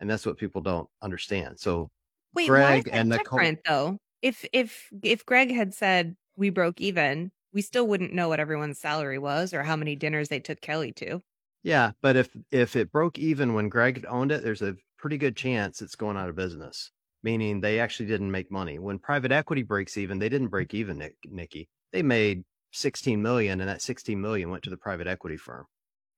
And 0.00 0.08
that's 0.08 0.26
what 0.26 0.38
people 0.38 0.62
don't 0.62 0.88
understand. 1.02 1.60
So 1.60 1.90
Wait, 2.34 2.48
Greg 2.48 2.62
why 2.62 2.76
is 2.78 2.84
that 2.84 2.94
and 2.94 3.08
Nicole- 3.10 3.38
different 3.38 3.58
though? 3.66 3.98
If 4.22 4.44
if 4.52 4.88
if 5.02 5.24
Greg 5.26 5.50
had 5.52 5.74
said 5.74 6.16
we 6.36 6.50
broke 6.50 6.80
even, 6.80 7.30
we 7.52 7.62
still 7.62 7.86
wouldn't 7.86 8.12
know 8.12 8.28
what 8.28 8.40
everyone's 8.40 8.78
salary 8.78 9.18
was 9.18 9.52
or 9.54 9.62
how 9.62 9.76
many 9.76 9.96
dinners 9.96 10.28
they 10.28 10.40
took 10.40 10.60
Kelly 10.60 10.92
to. 10.92 11.20
yeah, 11.62 11.92
but 12.02 12.16
if 12.16 12.28
if 12.50 12.76
it 12.76 12.92
broke 12.92 13.18
even 13.18 13.54
when 13.54 13.68
Greg 13.68 14.04
owned 14.08 14.32
it, 14.32 14.42
there's 14.42 14.62
a 14.62 14.76
pretty 14.98 15.18
good 15.18 15.36
chance 15.36 15.80
it's 15.82 15.96
going 15.96 16.16
out 16.16 16.28
of 16.28 16.36
business. 16.36 16.90
Meaning 17.22 17.60
they 17.60 17.80
actually 17.80 18.06
didn't 18.06 18.30
make 18.30 18.50
money. 18.50 18.78
When 18.78 18.98
private 18.98 19.30
equity 19.32 19.62
breaks 19.62 19.98
even, 19.98 20.18
they 20.18 20.30
didn't 20.30 20.48
break 20.48 20.72
even, 20.72 20.96
Nick, 20.98 21.16
Nikki. 21.26 21.68
They 21.92 22.02
made 22.02 22.44
16 22.72 23.20
million, 23.20 23.60
and 23.60 23.68
that 23.68 23.82
16 23.82 24.18
million 24.18 24.48
went 24.50 24.62
to 24.64 24.70
the 24.70 24.78
private 24.78 25.06
equity 25.06 25.36
firm. 25.36 25.66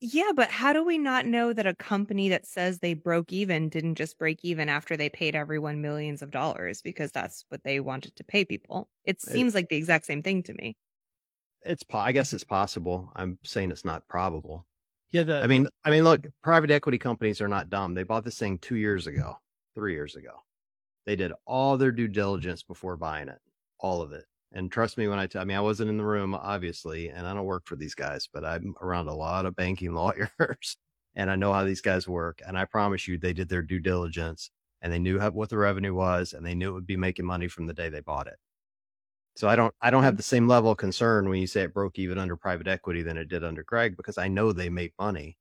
Yeah, 0.04 0.32
but 0.34 0.50
how 0.50 0.72
do 0.72 0.84
we 0.84 0.98
not 0.98 1.26
know 1.26 1.52
that 1.52 1.66
a 1.66 1.74
company 1.76 2.28
that 2.30 2.44
says 2.44 2.80
they 2.80 2.92
broke 2.94 3.32
even 3.32 3.68
didn't 3.68 3.94
just 3.94 4.18
break 4.18 4.44
even 4.44 4.68
after 4.68 4.96
they 4.96 5.08
paid 5.08 5.34
everyone 5.36 5.80
millions 5.80 6.22
of 6.22 6.30
dollars 6.32 6.82
because 6.82 7.12
that's 7.12 7.44
what 7.50 7.62
they 7.62 7.78
wanted 7.78 8.16
to 8.16 8.24
pay 8.24 8.44
people? 8.44 8.90
It 9.04 9.20
It- 9.26 9.32
seems 9.32 9.54
like 9.54 9.68
the 9.68 9.76
exact 9.76 10.06
same 10.06 10.22
thing 10.22 10.42
to 10.44 10.54
me. 10.54 10.76
It's 11.64 11.84
I 11.92 12.12
guess 12.12 12.32
it's 12.32 12.44
possible. 12.44 13.12
I'm 13.14 13.38
saying 13.44 13.70
it's 13.70 13.84
not 13.84 14.08
probable. 14.08 14.66
Yeah, 15.10 15.22
the 15.24 15.42
I 15.42 15.46
mean, 15.46 15.68
I 15.84 15.90
mean, 15.90 16.04
look, 16.04 16.26
private 16.42 16.70
equity 16.70 16.98
companies 16.98 17.40
are 17.40 17.48
not 17.48 17.68
dumb. 17.70 17.94
They 17.94 18.02
bought 18.02 18.24
this 18.24 18.38
thing 18.38 18.58
two 18.58 18.76
years 18.76 19.06
ago, 19.06 19.36
three 19.74 19.92
years 19.92 20.16
ago. 20.16 20.40
They 21.06 21.16
did 21.16 21.32
all 21.46 21.78
their 21.78 21.92
due 21.92 22.08
diligence 22.08 22.62
before 22.64 22.96
buying 22.96 23.28
it, 23.28 23.40
all 23.78 24.02
of 24.02 24.12
it. 24.12 24.26
And 24.54 24.70
trust 24.70 24.98
me 24.98 25.08
when 25.08 25.18
I 25.18 25.26
tell, 25.26 25.42
I 25.42 25.44
mean, 25.44 25.56
I 25.56 25.62
wasn't 25.62 25.90
in 25.90 25.96
the 25.96 26.04
room, 26.04 26.34
obviously, 26.34 27.08
and 27.08 27.26
I 27.26 27.32
don't 27.32 27.46
work 27.46 27.66
for 27.66 27.76
these 27.76 27.94
guys, 27.94 28.28
but 28.32 28.44
I'm 28.44 28.74
around 28.80 29.08
a 29.08 29.14
lot 29.14 29.46
of 29.46 29.56
banking 29.56 29.94
lawyers 29.94 30.76
and 31.14 31.30
I 31.30 31.36
know 31.36 31.52
how 31.52 31.64
these 31.64 31.80
guys 31.80 32.06
work. 32.06 32.40
And 32.46 32.58
I 32.58 32.64
promise 32.64 33.08
you, 33.08 33.18
they 33.18 33.32
did 33.32 33.48
their 33.48 33.62
due 33.62 33.80
diligence 33.80 34.50
and 34.82 34.92
they 34.92 34.98
knew 34.98 35.18
how, 35.18 35.30
what 35.30 35.48
the 35.48 35.56
revenue 35.56 35.94
was 35.94 36.32
and 36.32 36.44
they 36.44 36.54
knew 36.54 36.70
it 36.70 36.74
would 36.74 36.86
be 36.86 36.96
making 36.96 37.24
money 37.24 37.48
from 37.48 37.66
the 37.66 37.74
day 37.74 37.88
they 37.88 38.00
bought 38.00 38.26
it. 38.26 38.36
So 39.36 39.48
I 39.48 39.56
don't, 39.56 39.74
I 39.80 39.90
don't 39.90 40.02
have 40.02 40.14
mm. 40.14 40.18
the 40.18 40.22
same 40.22 40.46
level 40.46 40.72
of 40.72 40.76
concern 40.76 41.28
when 41.28 41.40
you 41.40 41.46
say 41.46 41.62
it 41.62 41.72
broke 41.72 41.98
even 41.98 42.18
under 42.18 42.36
private 42.36 42.68
equity 42.68 43.02
than 43.02 43.16
it 43.16 43.28
did 43.28 43.44
under 43.44 43.62
Greg 43.62 43.96
because 43.96 44.18
I 44.18 44.28
know 44.28 44.52
they 44.52 44.68
make 44.68 44.92
money. 44.98 45.38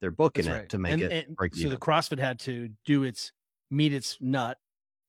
They're 0.00 0.10
booking 0.10 0.46
That's 0.46 0.64
it 0.64 0.68
to 0.70 0.78
make 0.78 0.94
And- 0.94 1.02
it 1.02 1.28
and 1.28 1.36
break 1.36 1.54
so 1.54 1.60
even. 1.60 1.70
So 1.70 1.74
the 1.76 1.80
CrossFit 1.80 2.18
had 2.18 2.40
to 2.40 2.70
do 2.84 3.04
its 3.04 3.32
meet 3.70 3.92
its 3.92 4.16
nut, 4.20 4.58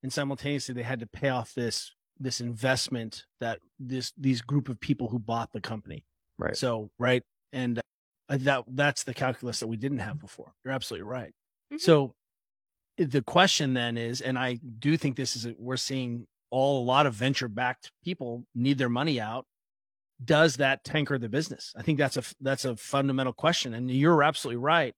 and 0.04 0.12
simultaneously 0.12 0.76
they 0.76 0.84
had 0.84 1.00
to 1.00 1.08
pay 1.08 1.30
off 1.30 1.54
this 1.54 1.94
this 2.20 2.42
investment 2.42 3.26
that 3.40 3.60
this 3.80 4.12
these 4.18 4.42
group 4.42 4.70
of 4.70 4.80
people 4.80 5.08
who 5.10 5.20
bought 5.20 5.52
the 5.54 5.62
company. 5.62 6.04
right. 6.38 6.56
So 6.56 6.90
right, 7.00 7.24
and 7.54 7.80
uh, 8.30 8.38
that 8.42 8.64
that's 8.68 9.04
the 9.04 9.14
calculus 9.14 9.60
that 9.60 9.68
we 9.68 9.78
didn't 9.78 10.00
have 10.00 10.20
before. 10.20 10.54
You're 10.64 10.74
absolutely 10.74 11.08
right. 11.08 11.34
Mhm. 11.74 11.80
So 11.80 12.14
the 12.98 13.22
question 13.22 13.74
then 13.74 13.98
is, 13.98 14.22
and 14.22 14.38
I 14.38 14.60
do 14.80 14.98
think 14.98 15.16
this 15.16 15.36
is 15.36 15.48
we're 15.58 15.78
seeing 15.78 16.28
all 16.52 16.84
a 16.84 16.86
lot 16.86 17.06
of 17.06 17.14
venture 17.14 17.48
backed 17.48 17.92
people 18.04 18.46
need 18.56 18.78
their 18.78 18.90
money 18.90 19.20
out. 19.22 19.46
Does 20.24 20.58
that 20.58 20.84
tanker 20.84 21.18
the 21.18 21.30
business? 21.30 21.72
I 21.78 21.82
think 21.82 21.98
that's 21.98 22.18
a 22.18 22.24
that's 22.42 22.66
a 22.66 22.76
fundamental 22.76 23.32
question, 23.34 23.74
and 23.74 23.90
you're 23.90 24.22
absolutely 24.24 24.58
right. 24.62 24.94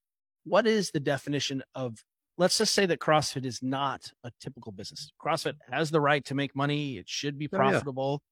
What 0.45 0.65
is 0.65 0.89
the 0.91 0.99
definition 0.99 1.61
of? 1.75 2.03
Let's 2.41 2.57
just 2.57 2.73
say 2.73 2.87
that 2.87 2.97
CrossFit 2.97 3.45
is 3.45 3.61
not 3.61 4.11
a 4.23 4.31
typical 4.39 4.71
business. 4.71 5.11
CrossFit 5.23 5.53
has 5.69 5.91
the 5.91 6.01
right 6.01 6.25
to 6.25 6.33
make 6.33 6.55
money; 6.55 6.97
it 6.97 7.07
should 7.07 7.37
be 7.37 7.45
Oh, 7.45 7.49
yeah. 7.53 7.57
profitable, 7.57 8.23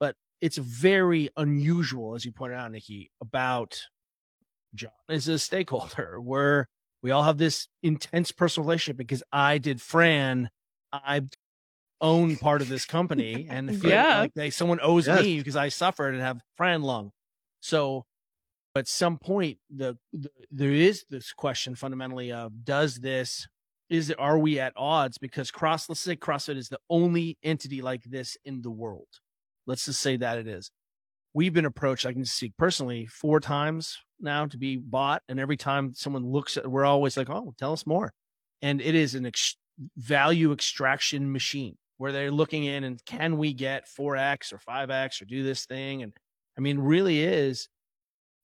but 0.00 0.16
it's 0.40 0.56
very 0.56 1.28
unusual, 1.36 2.14
as 2.14 2.24
you 2.24 2.32
pointed 2.32 2.56
out, 2.56 2.72
Nikki, 2.72 3.10
about 3.20 3.78
John 4.74 4.90
is 5.10 5.28
a 5.28 5.38
stakeholder 5.38 6.18
where 6.18 6.66
we 7.02 7.10
all 7.10 7.24
have 7.24 7.36
this 7.36 7.68
intense 7.82 8.32
personal 8.32 8.64
relationship 8.66 8.96
because 8.96 9.22
I 9.30 9.58
did 9.58 9.82
Fran, 9.82 10.48
I 10.90 11.20
own 12.00 12.36
part 12.36 12.62
of 12.62 12.70
this 12.70 12.86
company 12.86 13.48
and 13.50 13.68
feel 13.82 13.90
Yeah. 13.90 14.20
like 14.20 14.32
they 14.32 14.48
someone 14.48 14.80
owes 14.82 15.06
Yes. 15.06 15.20
me 15.20 15.36
because 15.36 15.56
I 15.56 15.68
suffered 15.68 16.14
and 16.14 16.22
have 16.22 16.40
Fran 16.56 16.80
lung. 16.80 17.10
So 17.60 18.06
at 18.74 18.88
some 18.88 19.18
point 19.18 19.58
the, 19.74 19.96
the 20.12 20.30
there 20.50 20.72
is 20.72 21.04
this 21.10 21.32
question 21.32 21.74
fundamentally 21.74 22.32
of 22.32 22.64
does 22.64 22.96
this 22.96 23.46
is 23.90 24.08
it 24.08 24.18
are 24.18 24.38
we 24.38 24.58
at 24.58 24.72
odds 24.76 25.18
because 25.18 25.50
cross 25.50 25.88
let's 25.88 26.00
say 26.00 26.16
CrossFit 26.16 26.56
is 26.56 26.68
the 26.68 26.78
only 26.88 27.36
entity 27.42 27.82
like 27.82 28.02
this 28.04 28.36
in 28.44 28.62
the 28.62 28.70
world. 28.70 29.08
Let's 29.66 29.84
just 29.84 30.00
say 30.00 30.16
that 30.16 30.38
it 30.38 30.48
is. 30.48 30.70
We've 31.34 31.52
been 31.52 31.66
approached, 31.66 32.06
I 32.06 32.12
can 32.12 32.24
speak 32.24 32.54
personally, 32.58 33.06
four 33.06 33.40
times 33.40 33.98
now 34.20 34.46
to 34.46 34.58
be 34.58 34.76
bought. 34.76 35.22
And 35.28 35.38
every 35.38 35.56
time 35.56 35.92
someone 35.94 36.26
looks 36.26 36.56
at, 36.56 36.66
we're 36.66 36.84
always 36.84 37.16
like, 37.16 37.30
oh, 37.30 37.54
tell 37.58 37.72
us 37.72 37.86
more. 37.86 38.12
And 38.60 38.80
it 38.80 38.94
is 38.94 39.14
an 39.14 39.26
ex- 39.26 39.56
value 39.96 40.52
extraction 40.52 41.32
machine 41.32 41.76
where 41.98 42.12
they're 42.12 42.30
looking 42.30 42.64
in 42.64 42.84
and 42.84 43.02
can 43.04 43.38
we 43.38 43.52
get 43.52 43.86
4x 43.86 44.52
or 44.52 44.58
5x 44.58 45.22
or 45.22 45.24
do 45.26 45.42
this 45.42 45.66
thing? 45.66 46.02
And 46.02 46.12
I 46.56 46.60
mean, 46.60 46.78
really 46.78 47.22
is 47.22 47.68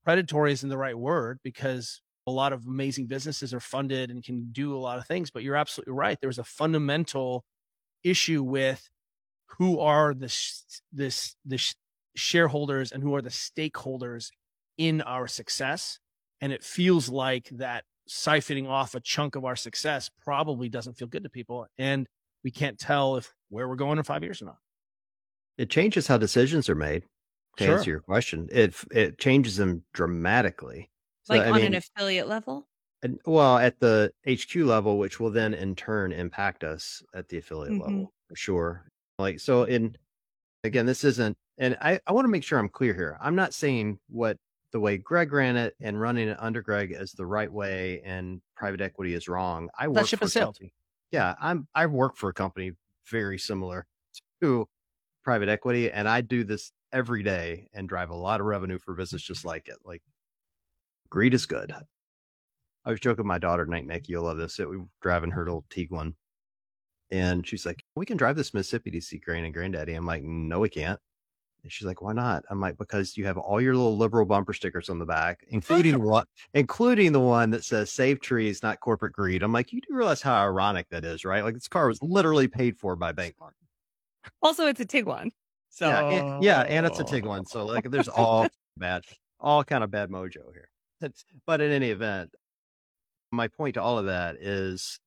predatory 0.08 0.52
isn't 0.52 0.70
the 0.70 0.78
right 0.78 0.98
word 0.98 1.38
because 1.44 2.00
a 2.26 2.30
lot 2.30 2.54
of 2.54 2.66
amazing 2.66 3.06
businesses 3.06 3.52
are 3.52 3.60
funded 3.60 4.10
and 4.10 4.24
can 4.24 4.48
do 4.52 4.74
a 4.74 4.80
lot 4.80 4.96
of 4.96 5.06
things. 5.06 5.30
But 5.30 5.42
you're 5.42 5.54
absolutely 5.54 5.92
right. 5.92 6.16
There's 6.18 6.38
a 6.38 6.44
fundamental 6.44 7.44
issue 8.02 8.42
with 8.42 8.88
who 9.58 9.80
are 9.80 10.14
the 10.14 10.34
this 10.90 11.36
the 11.44 11.62
shareholders 12.16 12.90
and 12.90 13.02
who 13.02 13.14
are 13.16 13.20
the 13.20 13.28
stakeholders 13.28 14.30
in 14.78 15.02
our 15.02 15.26
success. 15.26 15.98
And 16.40 16.54
it 16.54 16.64
feels 16.64 17.10
like 17.10 17.50
that 17.50 17.84
siphoning 18.08 18.66
off 18.66 18.94
a 18.94 19.00
chunk 19.00 19.36
of 19.36 19.44
our 19.44 19.56
success 19.56 20.08
probably 20.24 20.70
doesn't 20.70 20.94
feel 20.94 21.08
good 21.08 21.24
to 21.24 21.28
people. 21.28 21.66
And 21.76 22.06
we 22.42 22.50
can't 22.50 22.78
tell 22.78 23.16
if 23.16 23.34
where 23.50 23.68
we're 23.68 23.76
going 23.76 23.98
in 23.98 24.04
five 24.04 24.22
years 24.22 24.40
or 24.40 24.46
not. 24.46 24.58
It 25.58 25.68
changes 25.68 26.06
how 26.06 26.16
decisions 26.16 26.70
are 26.70 26.74
made. 26.74 27.04
To 27.58 27.64
Sure. 27.64 27.74
answer 27.74 27.90
your 27.90 28.00
question, 28.00 28.48
it 28.52 28.74
it 28.92 29.18
changes 29.18 29.56
them 29.56 29.84
dramatically. 29.92 30.90
So, 31.24 31.34
like 31.34 31.42
I 31.42 31.50
on 31.50 31.54
mean, 31.56 31.66
an 31.66 31.74
affiliate 31.74 32.28
level. 32.28 32.68
and- 33.02 33.20
well, 33.26 33.58
at 33.58 33.80
the 33.80 34.12
HQ 34.26 34.54
level, 34.64 34.98
which 34.98 35.20
will 35.20 35.30
then 35.30 35.54
in 35.54 35.74
turn 35.76 36.12
impact 36.12 36.64
us 36.64 37.02
at 37.14 37.28
the 37.28 37.38
affiliate 37.38 37.74
Mhm. 37.74 37.80
level 37.82 38.14
for 38.28 38.36
sure. 38.36 38.88
Like 39.18 39.40
so, 39.40 39.64
in 39.64 39.96
again, 40.64 40.86
this 40.86 41.04
isn't, 41.04 41.36
and 41.58 41.76
I 41.80 42.00
I 42.06 42.12
want 42.12 42.24
to 42.26 42.30
make 42.30 42.44
sure 42.44 42.58
I'm 42.58 42.68
clear 42.70 42.94
here. 42.94 43.18
I'm 43.20 43.36
not 43.36 43.54
saying 43.54 44.00
what 44.08 44.38
the 44.72 44.80
way 44.80 44.98
Greg 44.98 45.32
ran 45.32 45.56
it 45.56 45.74
and 45.80 46.00
running 46.00 46.28
it 46.28 46.38
under 46.40 46.62
Greg 46.62 46.92
is 46.92 47.12
the 47.12 47.26
right 47.26 47.52
way, 47.52 48.02
and 48.02 48.42
private 48.56 48.80
equity 48.82 49.14
is 49.14 49.28
wrong. 49.28 49.70
I 49.78 49.88
work 49.88 50.06
for 50.08 50.24
a 50.26 50.28
sailed. 50.28 50.56
company. 50.56 50.74
Yeah, 51.12 51.34
I'm 51.40 51.68
I 51.74 51.86
work 51.86 52.16
for 52.16 52.30
a 52.30 52.34
company 52.34 52.72
very 53.10 53.38
similar 53.38 53.86
to 54.42 54.68
private 55.24 55.48
equity, 55.50 55.90
and 55.92 56.08
I 56.08 56.20
do 56.22 56.44
this 56.44 56.72
every 56.92 57.22
day 57.22 57.68
and 57.74 57.88
drive 57.88 58.10
a 58.10 58.16
lot 58.16 58.40
of 58.40 58.46
revenue 58.46 58.78
for 58.78 58.94
business 58.94 59.22
just 59.22 59.40
mm-hmm. 59.40 59.48
like 59.48 59.68
it. 59.68 59.78
Like 59.84 60.02
greed 61.10 61.34
is 61.34 61.46
good. 61.46 61.72
I 62.84 62.90
was 62.90 63.00
joking 63.00 63.24
with 63.24 63.26
my 63.26 63.38
daughter 63.38 63.64
tonight, 63.64 63.86
Nick, 63.86 64.08
you'll 64.08 64.24
love 64.24 64.38
this. 64.38 64.56
That 64.56 64.68
we 64.68 64.78
were 64.78 64.88
driving 65.02 65.30
her 65.32 65.44
little 65.44 65.64
Tiguan. 65.70 66.14
And 67.10 67.46
she's 67.46 67.66
like, 67.66 67.82
We 67.96 68.06
can 68.06 68.16
drive 68.16 68.36
this 68.36 68.54
Mississippi 68.54 68.90
to 68.92 69.00
see 69.00 69.18
Gran 69.18 69.44
and 69.44 69.54
Granddaddy. 69.54 69.94
I'm 69.94 70.06
like, 70.06 70.22
No, 70.22 70.60
we 70.60 70.68
can't. 70.68 70.98
And 71.62 71.72
she's 71.72 71.86
like, 71.86 72.02
Why 72.02 72.12
not? 72.12 72.44
I'm 72.50 72.60
like, 72.60 72.78
Because 72.78 73.16
you 73.16 73.26
have 73.26 73.38
all 73.38 73.60
your 73.60 73.74
little 73.74 73.96
liberal 73.96 74.26
bumper 74.26 74.52
stickers 74.52 74.88
on 74.88 74.98
the 74.98 75.06
back, 75.06 75.44
including 75.48 76.02
one 76.02 76.24
including 76.54 77.12
the 77.12 77.20
one 77.20 77.50
that 77.50 77.64
says 77.64 77.90
save 77.92 78.20
trees, 78.20 78.62
not 78.62 78.80
corporate 78.80 79.12
greed. 79.12 79.42
I'm 79.42 79.52
like, 79.52 79.72
you 79.72 79.80
do 79.80 79.94
realize 79.94 80.22
how 80.22 80.34
ironic 80.34 80.88
that 80.90 81.04
is, 81.04 81.24
right? 81.24 81.44
Like 81.44 81.54
this 81.54 81.68
car 81.68 81.88
was 81.88 82.02
literally 82.02 82.48
paid 82.48 82.78
for 82.78 82.96
by 82.96 83.12
Bank 83.12 83.34
Bankmark. 83.40 83.52
Also, 84.42 84.66
it's 84.66 84.80
a 84.80 84.86
Tiguan. 84.86 85.30
So 85.78 85.88
Yeah, 85.88 86.08
and, 86.08 86.42
yeah, 86.42 86.60
and 86.62 86.84
it's 86.84 86.98
a 86.98 87.04
Tiguan. 87.04 87.46
So 87.46 87.64
like 87.64 87.88
there's 87.88 88.08
all 88.08 88.48
bad, 88.76 89.04
all 89.38 89.62
kind 89.62 89.84
of 89.84 89.92
bad 89.92 90.10
mojo 90.10 90.52
here. 90.52 90.68
It's- 91.00 91.24
but 91.46 91.60
in 91.60 91.70
any 91.70 91.90
event, 91.90 92.34
my 93.30 93.46
point 93.46 93.74
to 93.74 93.82
all 93.82 93.96
of 93.96 94.06
that 94.06 94.34
is 94.40 94.98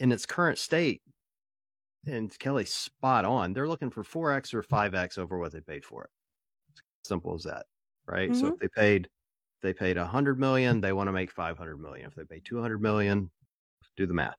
in 0.00 0.10
its 0.10 0.26
current 0.26 0.58
state, 0.58 1.02
and 2.04 2.36
Kelly's 2.40 2.74
spot 2.74 3.24
on, 3.24 3.52
they're 3.52 3.68
looking 3.68 3.90
for 3.90 4.02
4x 4.02 4.54
or 4.54 4.64
5x 4.64 5.18
over 5.18 5.38
what 5.38 5.52
they 5.52 5.60
paid 5.60 5.84
for 5.84 6.02
it. 6.02 6.10
Simple 7.04 7.36
as 7.36 7.44
that. 7.44 7.66
Right. 8.06 8.34
So 8.34 8.46
mm-hmm. 8.46 8.54
if 8.54 8.58
they 8.58 8.68
paid 8.68 9.08
they 9.62 9.72
paid 9.72 9.98
a 9.98 10.06
hundred 10.06 10.40
million, 10.40 10.80
they 10.80 10.92
want 10.92 11.06
to 11.06 11.12
make 11.12 11.30
five 11.30 11.56
hundred 11.56 11.76
million. 11.78 12.08
If 12.08 12.14
they 12.16 12.24
pay 12.24 12.40
two 12.44 12.60
hundred 12.60 12.82
million, 12.82 13.30
do 13.96 14.06
the 14.06 14.14
math. 14.14 14.36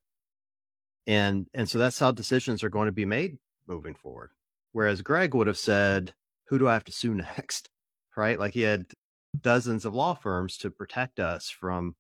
And 1.07 1.47
and 1.53 1.69
so 1.69 1.77
that's 1.77 1.99
how 1.99 2.11
decisions 2.11 2.63
are 2.63 2.69
going 2.69 2.87
to 2.87 2.91
be 2.91 3.05
made 3.05 3.37
moving 3.65 3.95
forward. 3.95 4.31
Whereas 4.71 5.01
Greg 5.01 5.33
would 5.33 5.47
have 5.47 5.57
said, 5.57 6.13
Who 6.45 6.59
do 6.59 6.67
I 6.67 6.73
have 6.73 6.85
to 6.85 6.91
sue 6.91 7.13
next? 7.37 7.69
Right? 8.15 8.39
Like 8.39 8.53
he 8.53 8.61
had 8.61 8.85
dozens 9.39 9.85
of 9.85 9.93
law 9.93 10.13
firms 10.13 10.57
to 10.57 10.69
protect 10.69 11.19
us 11.19 11.49
from 11.49 11.95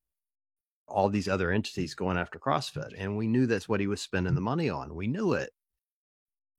all 0.87 1.09
these 1.09 1.29
other 1.29 1.51
entities 1.51 1.95
going 1.95 2.17
after 2.17 2.37
CrossFit. 2.37 2.93
And 2.97 3.17
we 3.17 3.27
knew 3.27 3.45
that's 3.45 3.69
what 3.69 3.79
he 3.79 3.87
was 3.87 4.01
spending 4.01 4.35
the 4.35 4.41
money 4.41 4.69
on. 4.69 4.93
We 4.93 5.07
knew 5.07 5.33
it. 5.33 5.51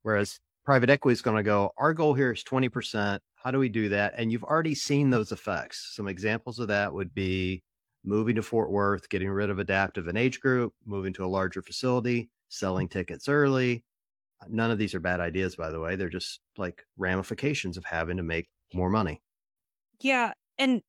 Whereas 0.02 0.38
private 0.64 0.90
equity 0.90 1.12
is 1.12 1.22
going 1.22 1.36
to 1.36 1.42
go, 1.42 1.72
our 1.76 1.92
goal 1.92 2.14
here 2.14 2.32
is 2.32 2.42
20%. 2.42 3.18
How 3.36 3.50
do 3.50 3.58
we 3.58 3.68
do 3.68 3.90
that? 3.90 4.14
And 4.16 4.32
you've 4.32 4.44
already 4.44 4.74
seen 4.74 5.10
those 5.10 5.32
effects. 5.32 5.92
Some 5.94 6.08
examples 6.08 6.58
of 6.58 6.68
that 6.68 6.92
would 6.92 7.14
be 7.14 7.62
moving 8.04 8.36
to 8.36 8.42
Fort 8.42 8.70
Worth, 8.70 9.08
getting 9.08 9.30
rid 9.30 9.50
of 9.50 9.58
adaptive 9.58 10.08
and 10.08 10.16
age 10.16 10.40
group, 10.40 10.72
moving 10.86 11.12
to 11.14 11.24
a 11.24 11.26
larger 11.26 11.62
facility, 11.62 12.30
selling 12.48 12.88
tickets 12.88 13.28
early. 13.28 13.84
None 14.48 14.70
of 14.70 14.78
these 14.78 14.94
are 14.94 15.00
bad 15.00 15.20
ideas, 15.20 15.56
by 15.56 15.70
the 15.70 15.80
way. 15.80 15.96
They're 15.96 16.08
just 16.08 16.40
like 16.56 16.84
ramifications 16.96 17.76
of 17.76 17.84
having 17.84 18.16
to 18.16 18.22
make 18.22 18.48
more 18.74 18.90
money. 18.90 19.20
Yeah, 20.00 20.32
and 20.58 20.82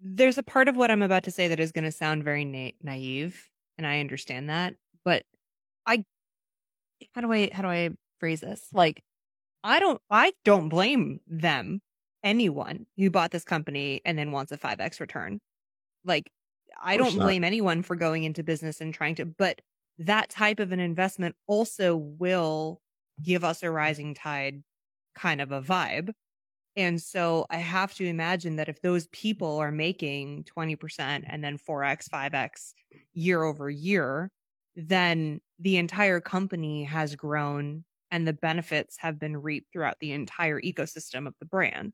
there's 0.00 0.38
a 0.38 0.42
part 0.42 0.68
of 0.68 0.76
what 0.76 0.90
I'm 0.90 1.02
about 1.02 1.24
to 1.24 1.30
say 1.30 1.48
that 1.48 1.60
is 1.60 1.72
going 1.72 1.84
to 1.84 1.92
sound 1.92 2.24
very 2.24 2.44
na- 2.44 2.70
naive, 2.82 3.48
and 3.78 3.86
I 3.86 4.00
understand 4.00 4.50
that. 4.50 4.74
But 5.04 5.24
I, 5.86 6.04
how 7.14 7.20
do 7.20 7.32
I 7.32 7.50
how 7.52 7.62
do 7.62 7.68
I 7.68 7.90
phrase 8.20 8.40
this? 8.40 8.68
Like, 8.72 9.02
I 9.62 9.80
don't 9.80 10.00
I 10.10 10.32
don't 10.44 10.68
blame 10.68 11.20
them, 11.26 11.80
anyone 12.22 12.86
who 12.96 13.10
bought 13.10 13.30
this 13.30 13.44
company 13.44 14.00
and 14.04 14.18
then 14.18 14.32
wants 14.32 14.52
a 14.52 14.56
five 14.56 14.80
x 14.80 15.00
return. 15.00 15.40
Like, 16.04 16.30
I 16.82 16.96
don't 16.96 17.16
not. 17.16 17.24
blame 17.24 17.44
anyone 17.44 17.82
for 17.82 17.96
going 17.96 18.24
into 18.24 18.42
business 18.42 18.80
and 18.80 18.92
trying 18.92 19.14
to, 19.16 19.24
but 19.26 19.60
that 19.98 20.28
type 20.28 20.58
of 20.58 20.72
an 20.72 20.80
investment 20.80 21.36
also 21.46 21.96
will 21.96 22.80
give 23.22 23.44
us 23.44 23.62
a 23.62 23.70
rising 23.70 24.14
tide 24.14 24.62
kind 25.14 25.40
of 25.40 25.52
a 25.52 25.62
vibe. 25.62 26.12
And 26.76 27.00
so 27.00 27.46
I 27.50 27.58
have 27.58 27.94
to 27.94 28.06
imagine 28.06 28.56
that 28.56 28.68
if 28.68 28.80
those 28.80 29.06
people 29.08 29.58
are 29.58 29.70
making 29.70 30.44
20% 30.56 31.24
and 31.26 31.42
then 31.42 31.56
4x, 31.56 32.08
5x 32.08 32.72
year 33.12 33.42
over 33.42 33.70
year, 33.70 34.30
then 34.74 35.40
the 35.60 35.76
entire 35.76 36.20
company 36.20 36.84
has 36.84 37.14
grown 37.14 37.84
and 38.10 38.26
the 38.26 38.32
benefits 38.32 38.96
have 38.98 39.20
been 39.20 39.36
reaped 39.36 39.72
throughout 39.72 39.98
the 40.00 40.12
entire 40.12 40.60
ecosystem 40.60 41.26
of 41.26 41.34
the 41.38 41.46
brand. 41.46 41.92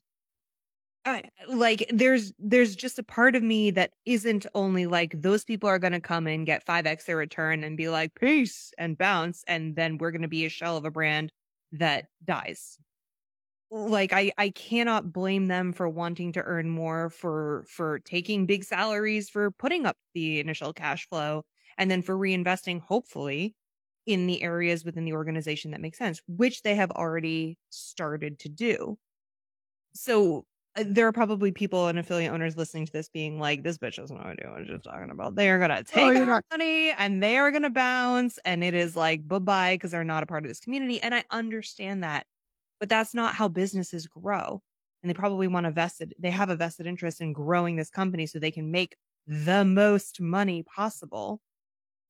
Like 1.49 1.87
there's 1.93 2.33
there's 2.39 2.77
just 2.77 2.99
a 2.99 3.03
part 3.03 3.35
of 3.35 3.43
me 3.43 3.71
that 3.73 3.93
isn't 4.05 4.47
only 4.55 4.87
like 4.87 5.21
those 5.23 5.45
people 5.45 5.69
are 5.69 5.79
going 5.79 5.93
to 5.95 6.01
come 6.01 6.27
and 6.27 6.45
get 6.47 6.65
5x 6.65 7.07
their 7.07 7.17
return 7.17 7.65
and 7.65 7.77
be 7.77 7.89
like 7.89 8.15
peace 8.15 8.73
and 8.79 8.99
bounce 8.99 9.43
and 9.49 9.77
then 9.77 9.99
we're 9.99 10.11
going 10.11 10.23
to 10.23 10.29
be 10.29 10.45
a 10.45 10.51
shell 10.51 10.77
of 10.77 10.85
a 10.85 10.91
brand 10.91 11.33
that 11.73 12.07
dies 12.25 12.79
like 13.71 14.13
I 14.13 14.33
I 14.39 14.51
cannot 14.51 15.13
blame 15.13 15.47
them 15.49 15.73
for 15.73 15.89
wanting 15.89 16.33
to 16.33 16.43
earn 16.43 16.71
more 16.71 17.11
for 17.11 17.65
for 17.69 18.01
taking 18.01 18.47
big 18.47 18.65
salaries 18.65 19.31
for 19.31 19.51
putting 19.53 19.87
up 19.87 19.97
the 20.15 20.41
initial 20.41 20.73
cash 20.73 21.09
flow 21.09 21.45
and 21.79 21.91
then 21.91 22.03
for 22.03 22.17
reinvesting 22.17 22.81
hopefully 22.81 23.57
in 24.07 24.27
the 24.27 24.43
areas 24.43 24.85
within 24.85 25.05
the 25.05 25.13
organization 25.15 25.71
that 25.73 25.81
make 25.81 25.95
sense 25.97 26.21
which 26.29 26.63
they 26.63 26.75
have 26.77 26.91
already 26.93 27.59
started 27.71 28.39
to 28.41 28.49
do. 28.49 28.99
So 29.95 30.47
Uh, 30.77 30.85
there 30.87 31.07
are 31.07 31.13
probably 31.13 31.51
people 31.51 31.89
and 31.89 31.99
affiliate 31.99 32.33
owners 32.33 32.57
listening 32.57 32.87
to 32.87 32.93
this 32.93 33.09
being 33.09 33.41
like 33.41 33.63
this 33.63 33.79
bitch 33.79 33.97
doesn't 33.97 34.17
know 34.17 34.23
what 34.23 34.59
I'm 34.59 34.67
just 34.67 34.85
talking 34.85 35.11
about. 35.11 35.35
They 35.35 35.51
are 35.51 35.59
going 35.59 35.71
to 35.71 35.79
oh, 35.79 35.83
take 35.83 36.17
you're 36.17 36.27
not- 36.27 36.45
money 36.51 36.91
and 36.93 37.23
they 37.23 37.39
are 37.39 37.51
going 37.51 37.65
to 37.65 37.71
bounce 37.71 38.39
and 38.45 38.63
it 38.63 38.75
is 38.75 38.95
like 38.95 39.27
bye-bye 39.27 39.75
because 39.75 39.91
they're 39.91 40.05
not 40.05 40.23
a 40.23 40.27
part 40.27 40.45
of 40.45 40.49
this 40.49 40.61
community 40.61 41.01
and 41.03 41.15
I 41.15 41.25
understand 41.31 42.05
that 42.05 42.27
but 42.81 42.89
that's 42.89 43.15
not 43.15 43.35
how 43.35 43.47
businesses 43.47 44.07
grow. 44.07 44.63
And 45.03 45.09
they 45.09 45.15
probably 45.15 45.47
want 45.47 45.67
a 45.67 45.71
vested, 45.71 46.15
they 46.19 46.31
have 46.31 46.51
a 46.51 46.57
vested 46.57 46.87
interest 46.87 47.21
in 47.21 47.33
growing 47.33 47.77
this 47.77 47.91
company 47.91 48.27
so 48.27 48.39
they 48.39 48.51
can 48.51 48.71
make 48.71 48.97
the 49.27 49.65
most 49.65 50.21
money 50.21 50.63
possible. 50.63 51.41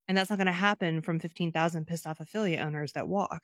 And 0.09 0.17
that's 0.17 0.31
not 0.31 0.39
going 0.39 0.47
to 0.47 0.53
happen 0.53 1.03
from 1.03 1.21
15,000 1.21 1.87
pissed 1.87 2.07
off 2.07 2.21
affiliate 2.21 2.61
owners 2.61 2.93
that 2.93 3.07
walk. 3.07 3.43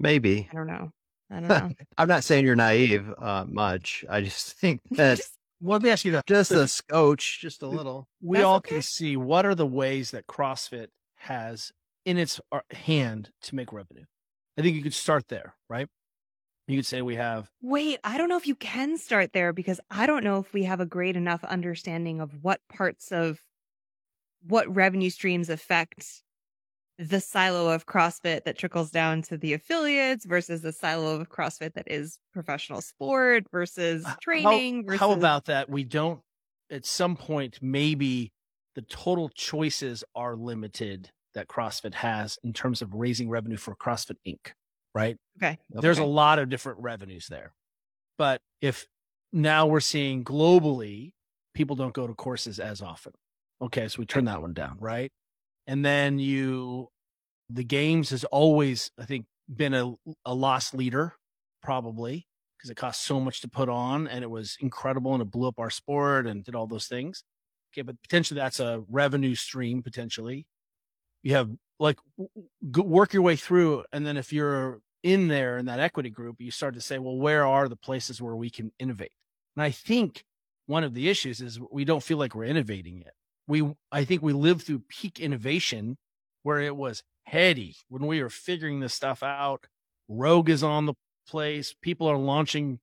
Maybe. 0.00 0.48
I 0.50 0.54
don't 0.54 0.66
know. 0.66 0.92
I 1.30 1.40
don't 1.40 1.48
know. 1.48 1.70
I'm 1.98 2.08
not 2.08 2.24
saying 2.24 2.44
you're 2.44 2.56
naive 2.56 3.12
uh, 3.18 3.44
much. 3.48 4.04
I 4.08 4.20
just 4.20 4.52
think 4.54 4.80
that 4.92 5.20
Well, 5.60 5.74
let 5.78 5.82
me 5.82 5.90
ask 5.90 6.04
you 6.04 6.12
this. 6.12 6.22
just 6.26 6.50
a 6.52 6.68
scotch, 6.68 7.40
just 7.40 7.62
a 7.62 7.66
little. 7.66 8.08
we 8.20 8.38
That's 8.38 8.46
all 8.46 8.56
okay. 8.56 8.76
can 8.76 8.82
see 8.82 9.16
what 9.16 9.44
are 9.46 9.54
the 9.54 9.66
ways 9.66 10.10
that 10.12 10.26
CrossFit 10.26 10.88
has 11.16 11.72
in 12.04 12.18
its 12.18 12.40
hand 12.70 13.30
to 13.42 13.54
make 13.54 13.72
revenue. 13.72 14.04
I 14.58 14.62
think 14.62 14.76
you 14.76 14.82
could 14.82 14.94
start 14.94 15.28
there, 15.28 15.54
right? 15.68 15.88
You 16.68 16.78
could 16.78 16.86
say 16.86 17.00
we 17.02 17.14
have 17.16 17.48
Wait, 17.62 18.00
I 18.02 18.18
don't 18.18 18.28
know 18.28 18.36
if 18.36 18.46
you 18.46 18.56
can 18.56 18.96
start 18.98 19.32
there 19.32 19.52
because 19.52 19.80
I 19.90 20.06
don't 20.06 20.24
know 20.24 20.38
if 20.38 20.52
we 20.52 20.64
have 20.64 20.80
a 20.80 20.86
great 20.86 21.16
enough 21.16 21.44
understanding 21.44 22.20
of 22.20 22.42
what 22.42 22.60
parts 22.68 23.12
of 23.12 23.40
what 24.46 24.72
revenue 24.74 25.10
streams 25.10 25.48
affect 25.48 26.22
the 26.98 27.20
silo 27.20 27.68
of 27.70 27.86
CrossFit 27.86 28.44
that 28.44 28.56
trickles 28.56 28.90
down 28.90 29.22
to 29.22 29.36
the 29.36 29.52
affiliates 29.52 30.24
versus 30.24 30.62
the 30.62 30.72
silo 30.72 31.20
of 31.20 31.28
CrossFit 31.28 31.74
that 31.74 31.90
is 31.90 32.18
professional 32.32 32.80
sport 32.80 33.44
versus 33.52 34.06
training. 34.22 34.76
How, 34.78 34.86
versus... 34.86 35.00
how 35.00 35.12
about 35.12 35.44
that? 35.46 35.68
We 35.68 35.84
don't, 35.84 36.20
at 36.70 36.86
some 36.86 37.16
point, 37.16 37.58
maybe 37.60 38.32
the 38.74 38.82
total 38.82 39.28
choices 39.28 40.04
are 40.14 40.36
limited 40.36 41.10
that 41.34 41.48
CrossFit 41.48 41.94
has 41.94 42.38
in 42.42 42.54
terms 42.54 42.80
of 42.80 42.94
raising 42.94 43.28
revenue 43.28 43.58
for 43.58 43.76
CrossFit 43.76 44.16
Inc. 44.26 44.52
Right? 44.94 45.18
Okay. 45.36 45.58
There's 45.68 45.98
okay. 45.98 46.06
a 46.06 46.10
lot 46.10 46.38
of 46.38 46.48
different 46.48 46.78
revenues 46.80 47.26
there. 47.28 47.52
But 48.16 48.40
if 48.62 48.86
now 49.30 49.66
we're 49.66 49.80
seeing 49.80 50.24
globally, 50.24 51.12
people 51.52 51.76
don't 51.76 51.92
go 51.92 52.06
to 52.06 52.14
courses 52.14 52.58
as 52.58 52.80
often. 52.80 53.12
Okay. 53.60 53.88
So 53.88 53.98
we 53.98 54.06
turn 54.06 54.24
that 54.24 54.40
one 54.40 54.54
down. 54.54 54.78
Right. 54.80 55.12
And 55.66 55.84
then 55.84 56.18
you, 56.18 56.88
the 57.50 57.64
games 57.64 58.10
has 58.10 58.24
always, 58.24 58.90
I 58.98 59.04
think, 59.04 59.26
been 59.54 59.74
a, 59.74 59.94
a 60.24 60.34
loss 60.34 60.74
leader, 60.74 61.14
probably 61.62 62.26
because 62.56 62.70
it 62.70 62.76
cost 62.76 63.02
so 63.02 63.20
much 63.20 63.40
to 63.42 63.48
put 63.48 63.68
on 63.68 64.08
and 64.08 64.24
it 64.24 64.30
was 64.30 64.56
incredible 64.60 65.12
and 65.12 65.22
it 65.22 65.30
blew 65.30 65.48
up 65.48 65.58
our 65.58 65.70
sport 65.70 66.26
and 66.26 66.44
did 66.44 66.54
all 66.54 66.66
those 66.66 66.86
things. 66.86 67.22
Okay. 67.72 67.82
But 67.82 68.00
potentially 68.02 68.38
that's 68.38 68.60
a 68.60 68.82
revenue 68.88 69.34
stream, 69.34 69.82
potentially. 69.82 70.46
You 71.22 71.34
have 71.34 71.50
like 71.78 71.98
work 72.62 73.12
your 73.12 73.22
way 73.22 73.36
through. 73.36 73.84
And 73.92 74.06
then 74.06 74.16
if 74.16 74.32
you're 74.32 74.80
in 75.02 75.28
there 75.28 75.58
in 75.58 75.66
that 75.66 75.80
equity 75.80 76.10
group, 76.10 76.36
you 76.40 76.50
start 76.50 76.74
to 76.74 76.80
say, 76.80 76.98
well, 76.98 77.16
where 77.16 77.46
are 77.46 77.68
the 77.68 77.76
places 77.76 78.22
where 78.22 78.36
we 78.36 78.50
can 78.50 78.72
innovate? 78.78 79.12
And 79.56 79.62
I 79.62 79.70
think 79.70 80.24
one 80.66 80.84
of 80.84 80.94
the 80.94 81.08
issues 81.08 81.40
is 81.40 81.60
we 81.70 81.84
don't 81.84 82.02
feel 82.02 82.18
like 82.18 82.34
we're 82.34 82.44
innovating 82.44 82.98
yet. 82.98 83.14
We, 83.48 83.72
I 83.92 84.04
think 84.04 84.22
we 84.22 84.32
lived 84.32 84.62
through 84.62 84.82
peak 84.88 85.20
innovation 85.20 85.96
where 86.42 86.60
it 86.60 86.76
was 86.76 87.02
heady 87.24 87.76
when 87.88 88.06
we 88.06 88.22
were 88.22 88.30
figuring 88.30 88.80
this 88.80 88.94
stuff 88.94 89.22
out. 89.22 89.66
Rogue 90.08 90.48
is 90.48 90.62
on 90.62 90.86
the 90.86 90.94
place. 91.28 91.74
People 91.80 92.08
are 92.08 92.16
launching 92.16 92.78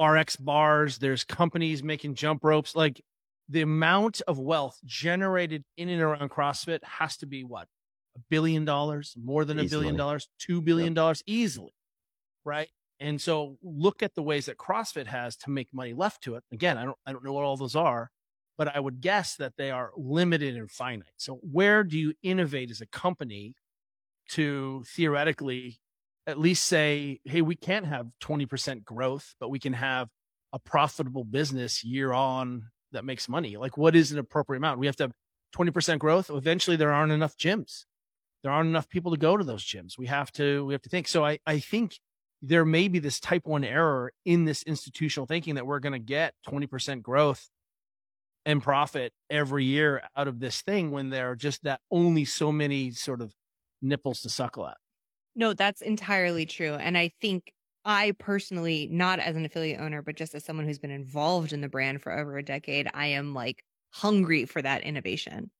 RX 0.00 0.36
bars. 0.36 0.98
There's 0.98 1.24
companies 1.24 1.82
making 1.82 2.14
jump 2.14 2.44
ropes. 2.44 2.76
Like 2.76 3.00
the 3.48 3.62
amount 3.62 4.22
of 4.28 4.38
wealth 4.38 4.78
generated 4.84 5.64
in 5.76 5.88
and 5.88 6.00
around 6.00 6.30
CrossFit 6.30 6.84
has 6.84 7.16
to 7.18 7.26
be 7.26 7.44
what? 7.44 7.66
A 8.16 8.20
billion 8.30 8.64
dollars, 8.64 9.14
more 9.22 9.44
than 9.44 9.58
a 9.58 9.64
billion 9.64 9.96
dollars, 9.96 10.28
two 10.38 10.60
billion 10.60 10.94
dollars 10.94 11.22
easily. 11.26 11.72
Right. 12.44 12.68
And 13.00 13.20
so 13.20 13.58
look 13.62 14.02
at 14.02 14.14
the 14.14 14.22
ways 14.22 14.46
that 14.46 14.58
CrossFit 14.58 15.06
has 15.06 15.36
to 15.38 15.50
make 15.50 15.68
money 15.72 15.94
left 15.94 16.22
to 16.24 16.34
it. 16.34 16.44
Again, 16.52 16.76
I 16.76 16.84
don't 16.84 16.96
I 17.06 17.12
don't 17.12 17.24
know 17.24 17.32
what 17.32 17.44
all 17.44 17.56
those 17.56 17.76
are, 17.76 18.10
but 18.58 18.74
I 18.74 18.80
would 18.80 19.00
guess 19.00 19.36
that 19.36 19.56
they 19.56 19.70
are 19.70 19.92
limited 19.96 20.56
and 20.56 20.68
finite. 20.68 21.06
So 21.16 21.38
where 21.42 21.84
do 21.84 21.96
you 21.96 22.12
innovate 22.22 22.72
as 22.72 22.80
a 22.80 22.86
company 22.86 23.54
to 24.30 24.82
theoretically 24.84 25.78
at 26.26 26.40
least 26.40 26.64
say, 26.64 27.20
hey, 27.24 27.40
we 27.40 27.54
can't 27.54 27.86
have 27.86 28.08
20% 28.20 28.84
growth, 28.84 29.34
but 29.38 29.48
we 29.48 29.60
can 29.60 29.72
have 29.72 30.08
a 30.52 30.58
profitable 30.58 31.24
business 31.24 31.84
year 31.84 32.12
on 32.12 32.64
that 32.90 33.04
makes 33.04 33.28
money? 33.28 33.56
Like, 33.56 33.78
what 33.78 33.94
is 33.94 34.10
an 34.10 34.18
appropriate 34.18 34.58
amount? 34.58 34.80
We 34.80 34.86
have 34.86 34.96
to 34.96 35.04
have 35.04 35.12
20% 35.56 36.00
growth. 36.00 36.28
Eventually, 36.28 36.76
there 36.76 36.92
aren't 36.92 37.12
enough 37.12 37.36
gyms. 37.36 37.84
There 38.42 38.52
aren't 38.52 38.68
enough 38.68 38.88
people 38.88 39.12
to 39.12 39.16
go 39.16 39.36
to 39.36 39.44
those 39.44 39.64
gyms. 39.64 39.96
We 39.96 40.06
have 40.06 40.32
to, 40.32 40.64
we 40.66 40.74
have 40.74 40.82
to 40.82 40.88
think. 40.88 41.06
So 41.06 41.24
I, 41.24 41.38
I 41.46 41.60
think 41.60 41.98
there 42.42 42.64
may 42.64 42.88
be 42.88 42.98
this 42.98 43.20
type 43.20 43.46
one 43.46 43.64
error 43.64 44.12
in 44.24 44.44
this 44.44 44.64
institutional 44.64 45.26
thinking 45.26 45.54
that 45.54 45.66
we're 45.66 45.80
going 45.80 45.92
to 45.92 45.98
get 45.98 46.34
20% 46.48 47.02
growth 47.02 47.48
and 48.48 48.64
profit 48.64 49.14
every 49.30 49.64
year 49.66 50.02
out 50.16 50.28
of 50.28 50.40
this 50.40 50.62
thing 50.62 50.90
when 50.92 51.10
there 51.10 51.30
are 51.30 51.36
just 51.36 51.64
that 51.64 51.82
only 51.92 52.26
so 52.26 52.52
many 52.52 52.90
sort 52.92 53.22
of 53.22 53.36
nipples 53.82 54.22
to 54.22 54.30
suckle 54.30 54.66
at. 54.68 54.78
No, 55.34 55.54
that's 55.54 55.82
entirely 55.82 56.46
true. 56.46 56.74
And 56.74 56.98
I 56.98 57.08
think 57.20 57.52
I 57.84 58.12
personally, 58.18 58.88
not 58.90 59.18
as 59.20 59.36
an 59.36 59.44
affiliate 59.44 59.80
owner, 59.80 60.02
but 60.02 60.16
just 60.16 60.34
as 60.34 60.44
someone 60.44 60.66
who's 60.66 60.78
been 60.78 60.90
involved 60.90 61.52
in 61.52 61.60
the 61.60 61.68
brand 61.68 62.02
for 62.02 62.12
over 62.12 62.36
a 62.36 62.42
decade, 62.42 62.88
I 62.94 63.06
am 63.06 63.34
like 63.34 63.64
hungry 63.92 64.44
for 64.44 64.60
that 64.62 64.82
innovation 64.82 65.50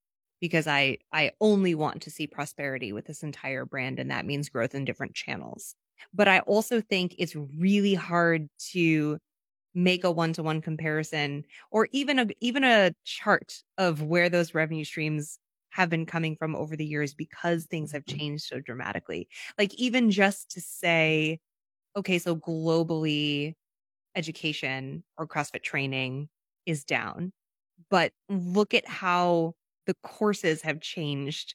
because 0.40 0.66
I 0.66 0.98
I 1.12 1.32
only 1.40 1.74
want 1.74 2.02
to 2.02 2.10
see 2.10 2.26
prosperity 2.26 2.92
with 2.92 3.06
this 3.06 3.22
entire 3.22 3.64
brand 3.64 3.98
and 3.98 4.10
that 4.10 4.26
means 4.26 4.48
growth 4.48 4.74
in 4.74 4.84
different 4.84 5.14
channels. 5.14 5.74
But 6.12 6.28
I 6.28 6.40
also 6.40 6.80
think 6.80 7.14
it's 7.18 7.34
really 7.36 7.94
hard 7.94 8.48
to 8.72 9.18
make 9.74 10.04
a 10.04 10.10
one-to-one 10.10 10.60
comparison 10.60 11.44
or 11.70 11.88
even 11.92 12.18
a 12.18 12.26
even 12.40 12.64
a 12.64 12.92
chart 13.04 13.62
of 13.76 14.02
where 14.02 14.28
those 14.28 14.54
revenue 14.54 14.84
streams 14.84 15.38
have 15.70 15.90
been 15.90 16.06
coming 16.06 16.34
from 16.36 16.56
over 16.56 16.76
the 16.76 16.86
years 16.86 17.14
because 17.14 17.66
things 17.66 17.92
have 17.92 18.04
mm-hmm. 18.04 18.18
changed 18.18 18.44
so 18.44 18.60
dramatically. 18.60 19.28
Like 19.58 19.74
even 19.74 20.10
just 20.10 20.50
to 20.52 20.60
say 20.60 21.38
okay, 21.96 22.18
so 22.18 22.36
globally 22.36 23.54
education 24.14 25.02
or 25.16 25.26
CrossFit 25.26 25.62
training 25.62 26.28
is 26.66 26.84
down. 26.84 27.32
But 27.90 28.12
look 28.28 28.74
at 28.74 28.86
how 28.86 29.54
the 29.86 29.96
courses 30.02 30.62
have 30.62 30.80
changed 30.80 31.54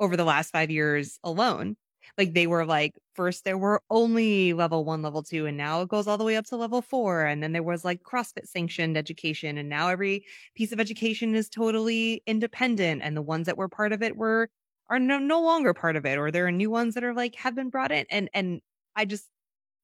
over 0.00 0.16
the 0.16 0.24
last 0.24 0.50
five 0.50 0.70
years 0.70 1.18
alone. 1.24 1.76
Like 2.16 2.34
they 2.34 2.46
were 2.46 2.64
like, 2.64 2.94
first 3.14 3.44
there 3.44 3.58
were 3.58 3.82
only 3.90 4.52
level 4.52 4.84
one, 4.84 5.02
level 5.02 5.22
two, 5.22 5.46
and 5.46 5.56
now 5.56 5.82
it 5.82 5.88
goes 5.88 6.06
all 6.06 6.18
the 6.18 6.24
way 6.24 6.36
up 6.36 6.46
to 6.46 6.56
level 6.56 6.82
four. 6.82 7.24
And 7.24 7.42
then 7.42 7.52
there 7.52 7.62
was 7.62 7.84
like 7.84 8.02
CrossFit 8.02 8.46
sanctioned 8.46 8.96
education. 8.96 9.58
And 9.58 9.68
now 9.68 9.88
every 9.88 10.24
piece 10.54 10.72
of 10.72 10.80
education 10.80 11.34
is 11.34 11.48
totally 11.48 12.22
independent. 12.26 13.02
And 13.02 13.16
the 13.16 13.22
ones 13.22 13.46
that 13.46 13.56
were 13.58 13.68
part 13.68 13.92
of 13.92 14.02
it 14.02 14.16
were 14.16 14.48
are 14.90 14.98
no, 14.98 15.18
no 15.18 15.40
longer 15.40 15.74
part 15.74 15.96
of 15.96 16.06
it, 16.06 16.18
or 16.18 16.30
there 16.30 16.46
are 16.46 16.52
new 16.52 16.70
ones 16.70 16.94
that 16.94 17.04
are 17.04 17.14
like 17.14 17.34
have 17.36 17.54
been 17.54 17.70
brought 17.70 17.92
in. 17.92 18.06
And 18.10 18.30
and 18.34 18.60
I 18.96 19.04
just 19.04 19.28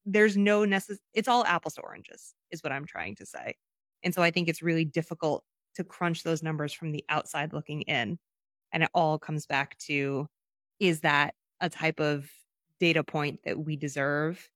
there's 0.07 0.37
no 0.37 0.63
necess 0.63 0.99
it's 1.15 1.29
all 1.29 1.45
apples 1.47 1.75
to 1.75 1.83
oranges 1.83 2.35
is 2.51 2.63
what 2.63 2.73
I'm 2.73 2.87
trying 2.87 3.17
to 3.17 3.27
say. 3.27 3.55
And 4.03 4.15
so 4.15 4.23
I 4.23 4.31
think 4.31 4.49
it's 4.49 4.63
really 4.63 4.85
difficult 4.85 5.45
to 5.77 5.85
crunch 5.85 6.23
those 6.23 6.43
numbers 6.43 6.73
from 6.73 6.93
the 6.93 7.05
outside 7.09 7.53
looking 7.53 7.83
in. 7.83 8.19
And 8.73 8.83
it 8.85 8.91
all 8.95 9.19
comes 9.19 9.47
back 9.47 9.79
to 9.87 10.29
is 10.81 11.01
that 11.03 11.35
a 11.61 11.69
type 11.69 12.01
of 12.01 12.29
data 12.81 13.05
point 13.05 13.41
that 13.45 13.59
we 13.59 13.77
deserve 13.77 14.49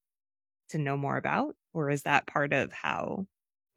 to 0.70 0.78
know 0.78 0.96
more 0.96 1.16
about? 1.16 1.54
Or 1.72 1.90
is 1.90 2.02
that 2.02 2.26
part 2.26 2.52
of 2.52 2.72
how 2.72 3.26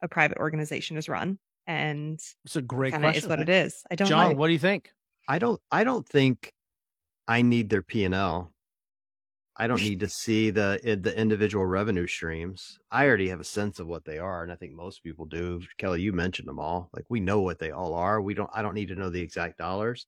a 0.02 0.08
private 0.08 0.38
organization 0.38 0.96
is 0.96 1.08
run? 1.08 1.38
And 1.66 2.20
it's 2.44 2.56
a 2.56 2.62
great 2.62 2.92
question. 2.94 3.22
is 3.24 3.28
what 3.28 3.40
it 3.40 3.48
is. 3.48 3.84
I 3.90 3.94
don't 3.94 4.08
John, 4.08 4.30
know. 4.30 4.36
what 4.36 4.48
do 4.48 4.52
you 4.52 4.58
think? 4.58 4.90
I 5.28 5.38
don't 5.38 5.60
I 5.70 5.84
don't 5.84 6.06
think 6.06 6.52
I 7.28 7.42
need 7.42 7.70
their 7.70 7.82
P 7.82 8.04
and 8.04 8.14
L. 8.14 8.52
I 9.56 9.66
don't 9.66 9.82
need 9.82 10.00
to 10.00 10.08
see 10.08 10.50
the 10.50 10.80
eh, 10.82 10.96
the 10.98 11.16
individual 11.16 11.66
revenue 11.66 12.06
streams. 12.06 12.78
I 12.90 13.06
already 13.06 13.28
have 13.28 13.40
a 13.40 13.44
sense 13.44 13.78
of 13.78 13.86
what 13.86 14.04
they 14.04 14.18
are, 14.18 14.42
and 14.42 14.50
I 14.50 14.56
think 14.56 14.72
most 14.72 15.02
people 15.02 15.26
do. 15.26 15.60
Kelly, 15.78 16.00
you 16.00 16.12
mentioned 16.12 16.48
them 16.48 16.58
all. 16.58 16.88
Like 16.92 17.04
we 17.08 17.20
know 17.20 17.42
what 17.42 17.58
they 17.58 17.70
all 17.70 17.94
are. 17.94 18.20
We 18.20 18.34
don't. 18.34 18.50
I 18.52 18.62
don't 18.62 18.74
need 18.74 18.88
to 18.88 18.96
know 18.96 19.10
the 19.10 19.20
exact 19.20 19.58
dollars. 19.58 20.06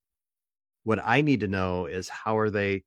What 0.84 0.98
I 1.04 1.20
need 1.20 1.40
to 1.40 1.48
know 1.48 1.86
is 1.86 2.08
how 2.08 2.36
are 2.38 2.50
they, 2.50 2.84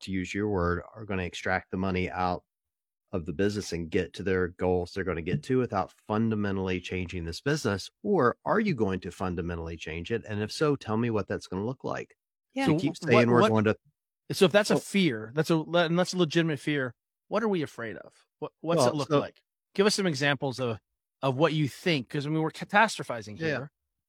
to 0.00 0.10
use 0.12 0.32
your 0.34 0.48
word, 0.48 0.82
are 0.94 1.04
going 1.04 1.18
to 1.18 1.24
extract 1.26 1.70
the 1.70 1.76
money 1.76 2.10
out 2.10 2.42
of 3.12 3.26
the 3.26 3.32
business 3.32 3.72
and 3.72 3.90
get 3.90 4.12
to 4.14 4.22
their 4.22 4.48
goals 4.48 4.92
they're 4.94 5.04
going 5.04 5.16
to 5.16 5.22
get 5.22 5.42
to 5.42 5.58
without 5.58 5.92
fundamentally 6.08 6.80
changing 6.80 7.24
this 7.24 7.40
business, 7.42 7.90
or 8.02 8.36
are 8.46 8.60
you 8.60 8.74
going 8.74 9.00
to 9.00 9.10
fundamentally 9.10 9.76
change 9.76 10.10
it? 10.10 10.22
And 10.28 10.40
if 10.42 10.50
so, 10.50 10.76
tell 10.76 10.96
me 10.96 11.10
what 11.10 11.28
that's 11.28 11.46
going 11.46 11.60
to 11.62 11.66
look 11.66 11.84
like. 11.84 12.16
Yeah. 12.54 12.66
So 12.66 12.78
keep 12.78 12.94
what- 13.02 13.26
we're 13.26 13.40
what- 13.42 13.50
going 13.50 13.64
to 13.64 13.76
So 14.32 14.46
if 14.46 14.52
that's 14.52 14.70
a 14.70 14.74
oh 14.76 14.78
fear, 14.78 15.30
that's 15.34 15.50
a 15.50 15.58
and 15.60 15.98
that's 15.98 16.14
a 16.14 16.18
legitimate 16.18 16.58
fear. 16.58 16.94
What 17.28 17.42
are 17.42 17.48
we 17.48 17.62
afraid 17.62 17.96
of? 17.96 18.12
What 18.38 18.52
what's 18.62 18.78
Well, 18.78 18.88
it 18.88 18.94
look 18.94 19.08
so- 19.08 19.18
like? 19.20 19.36
Give 19.74 19.86
us 19.86 19.94
some 19.94 20.06
examples 20.06 20.58
of 20.60 20.78
of 21.22 21.36
what 21.36 21.52
you 21.52 21.68
think, 21.68 22.08
because 22.08 22.26
I 22.26 22.30
mean 22.30 22.40
we're 22.40 22.50
catastrophizing 22.50 23.38
Yeah. 23.38 23.66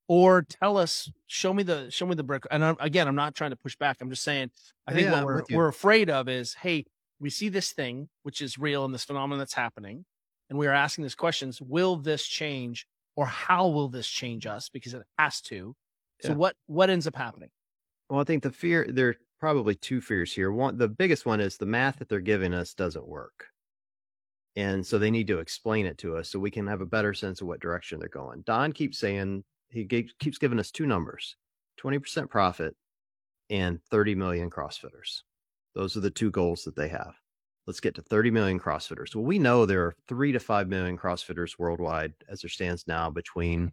Or 0.07 0.41
tell 0.43 0.77
us, 0.77 1.09
show 1.27 1.53
me 1.53 1.63
the 1.63 1.89
show 1.89 2.05
me 2.05 2.15
the 2.15 2.23
brick. 2.23 2.43
And 2.51 2.63
I'm, 2.63 2.75
again, 2.79 3.07
I'm 3.07 3.15
not 3.15 3.35
trying 3.35 3.51
to 3.51 3.55
push 3.55 3.75
back. 3.77 3.97
I'm 4.01 4.09
just 4.09 4.23
saying, 4.23 4.51
I 4.85 4.93
think 4.93 5.09
yeah, 5.09 5.11
what 5.11 5.25
we're 5.25 5.43
we're 5.49 5.67
afraid 5.69 6.09
of 6.09 6.27
is, 6.27 6.53
hey, 6.55 6.85
we 7.19 7.29
see 7.29 7.49
this 7.49 7.71
thing 7.71 8.09
which 8.23 8.41
is 8.41 8.57
real 8.57 8.85
and 8.85 8.93
this 8.93 9.05
phenomenon 9.05 9.39
that's 9.39 9.53
happening, 9.53 10.05
and 10.49 10.59
we 10.59 10.67
are 10.67 10.73
asking 10.73 11.03
these 11.03 11.15
questions: 11.15 11.61
Will 11.61 11.95
this 11.95 12.25
change, 12.25 12.85
or 13.15 13.25
how 13.25 13.67
will 13.69 13.87
this 13.89 14.07
change 14.07 14.45
us? 14.45 14.69
Because 14.69 14.93
it 14.93 15.03
has 15.17 15.41
to. 15.43 15.75
So 16.19 16.33
Yeah. 16.33 16.37
what 16.37 16.55
what 16.67 16.89
ends 16.89 17.07
up 17.07 17.15
happening? 17.15 17.49
Well, 18.09 18.19
I 18.21 18.23
think 18.23 18.43
the 18.43 18.51
fear 18.51 18.87
there 18.89 19.09
are 19.09 19.15
probably 19.39 19.75
two 19.75 19.99
fears 20.01 20.33
here. 20.33 20.51
One, 20.51 20.77
the 20.77 20.87
biggest 20.87 21.25
one 21.25 21.39
is 21.41 21.57
the 21.57 21.65
math 21.65 21.99
that 21.99 22.09
they're 22.09 22.19
giving 22.21 22.53
us 22.53 22.73
doesn't 22.73 23.07
work, 23.07 23.47
and 24.55 24.85
so 24.85 24.99
they 24.99 25.11
need 25.11 25.27
to 25.27 25.39
explain 25.39 25.85
it 25.85 25.97
to 25.99 26.15
us 26.17 26.29
so 26.29 26.39
we 26.39 26.51
can 26.51 26.67
have 26.67 26.81
a 26.81 26.85
better 26.85 27.13
sense 27.13 27.41
of 27.41 27.47
what 27.47 27.59
direction 27.59 27.99
they're 27.99 28.09
going. 28.09 28.41
Don 28.43 28.71
keeps 28.71 28.99
saying 28.99 29.43
he 29.73 29.85
keeps 30.19 30.37
giving 30.37 30.59
us 30.59 30.71
two 30.71 30.85
numbers: 30.85 31.35
twenty 31.77 31.99
percent 31.99 32.29
profit 32.29 32.75
and 33.49 33.79
thirty 33.89 34.15
million 34.15 34.49
CrossFitters. 34.49 35.21
Those 35.75 35.97
are 35.97 36.01
the 36.01 36.09
two 36.11 36.31
goals 36.31 36.63
that 36.63 36.75
they 36.75 36.87
have. 36.89 37.15
Let's 37.65 37.79
get 37.79 37.95
to 37.95 38.01
30 38.01 38.29
million 38.29 38.59
CrossFitters. 38.59 39.15
Well, 39.15 39.23
we 39.23 39.39
know 39.39 39.65
there 39.65 39.85
are 39.85 39.95
three 40.07 40.33
to 40.33 40.39
five 40.39 40.67
million 40.67 40.97
CrossFitters 40.97 41.57
worldwide 41.57 42.13
as 42.29 42.41
there 42.41 42.49
stands 42.49 42.85
now 42.87 43.09
between 43.09 43.71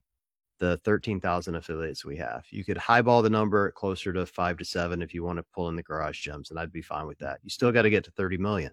the 0.61 0.79
13,000 0.85 1.57
affiliates 1.57 2.05
we 2.05 2.17
have. 2.19 2.45
You 2.51 2.65
could 2.65 2.77
highball 2.77 3.23
the 3.23 3.31
number 3.31 3.73
closer 3.73 4.13
to 4.13 4.27
five 4.27 4.59
to 4.59 4.65
seven 4.65 5.03
if 5.03 5.13
you 5.13 5.25
want 5.25 5.39
to 5.39 5.45
pull 5.55 5.69
in 5.69 5.77
the 5.77 5.83
garage 5.83 6.27
gyms, 6.27 6.51
and 6.51 6.59
I'd 6.59 6.73
be 6.73 6.83
fine 6.83 7.07
with 7.07 7.19
that. 7.19 7.41
You 7.43 7.51
still 7.51 7.73
got 7.73 7.83
to 7.83 7.91
get 7.91 8.05
to 8.05 8.11
30 8.13 8.39
million. 8.39 8.73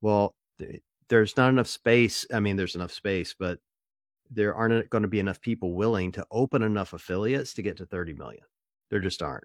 Well, 0.00 0.34
th- 0.58 0.80
there's 1.08 1.36
not 1.36 1.50
enough 1.50 1.68
space. 1.68 2.26
I 2.32 2.40
mean, 2.40 2.56
there's 2.56 2.74
enough 2.74 2.92
space, 2.92 3.34
but 3.38 3.58
there 4.30 4.54
aren't 4.54 4.90
going 4.90 5.02
to 5.02 5.08
be 5.08 5.20
enough 5.20 5.40
people 5.40 5.74
willing 5.74 6.12
to 6.12 6.26
open 6.30 6.62
enough 6.62 6.92
affiliates 6.92 7.54
to 7.54 7.62
get 7.62 7.76
to 7.78 7.86
30 7.86 8.14
million. 8.14 8.44
There 8.90 9.00
just 9.00 9.22
aren't. 9.22 9.44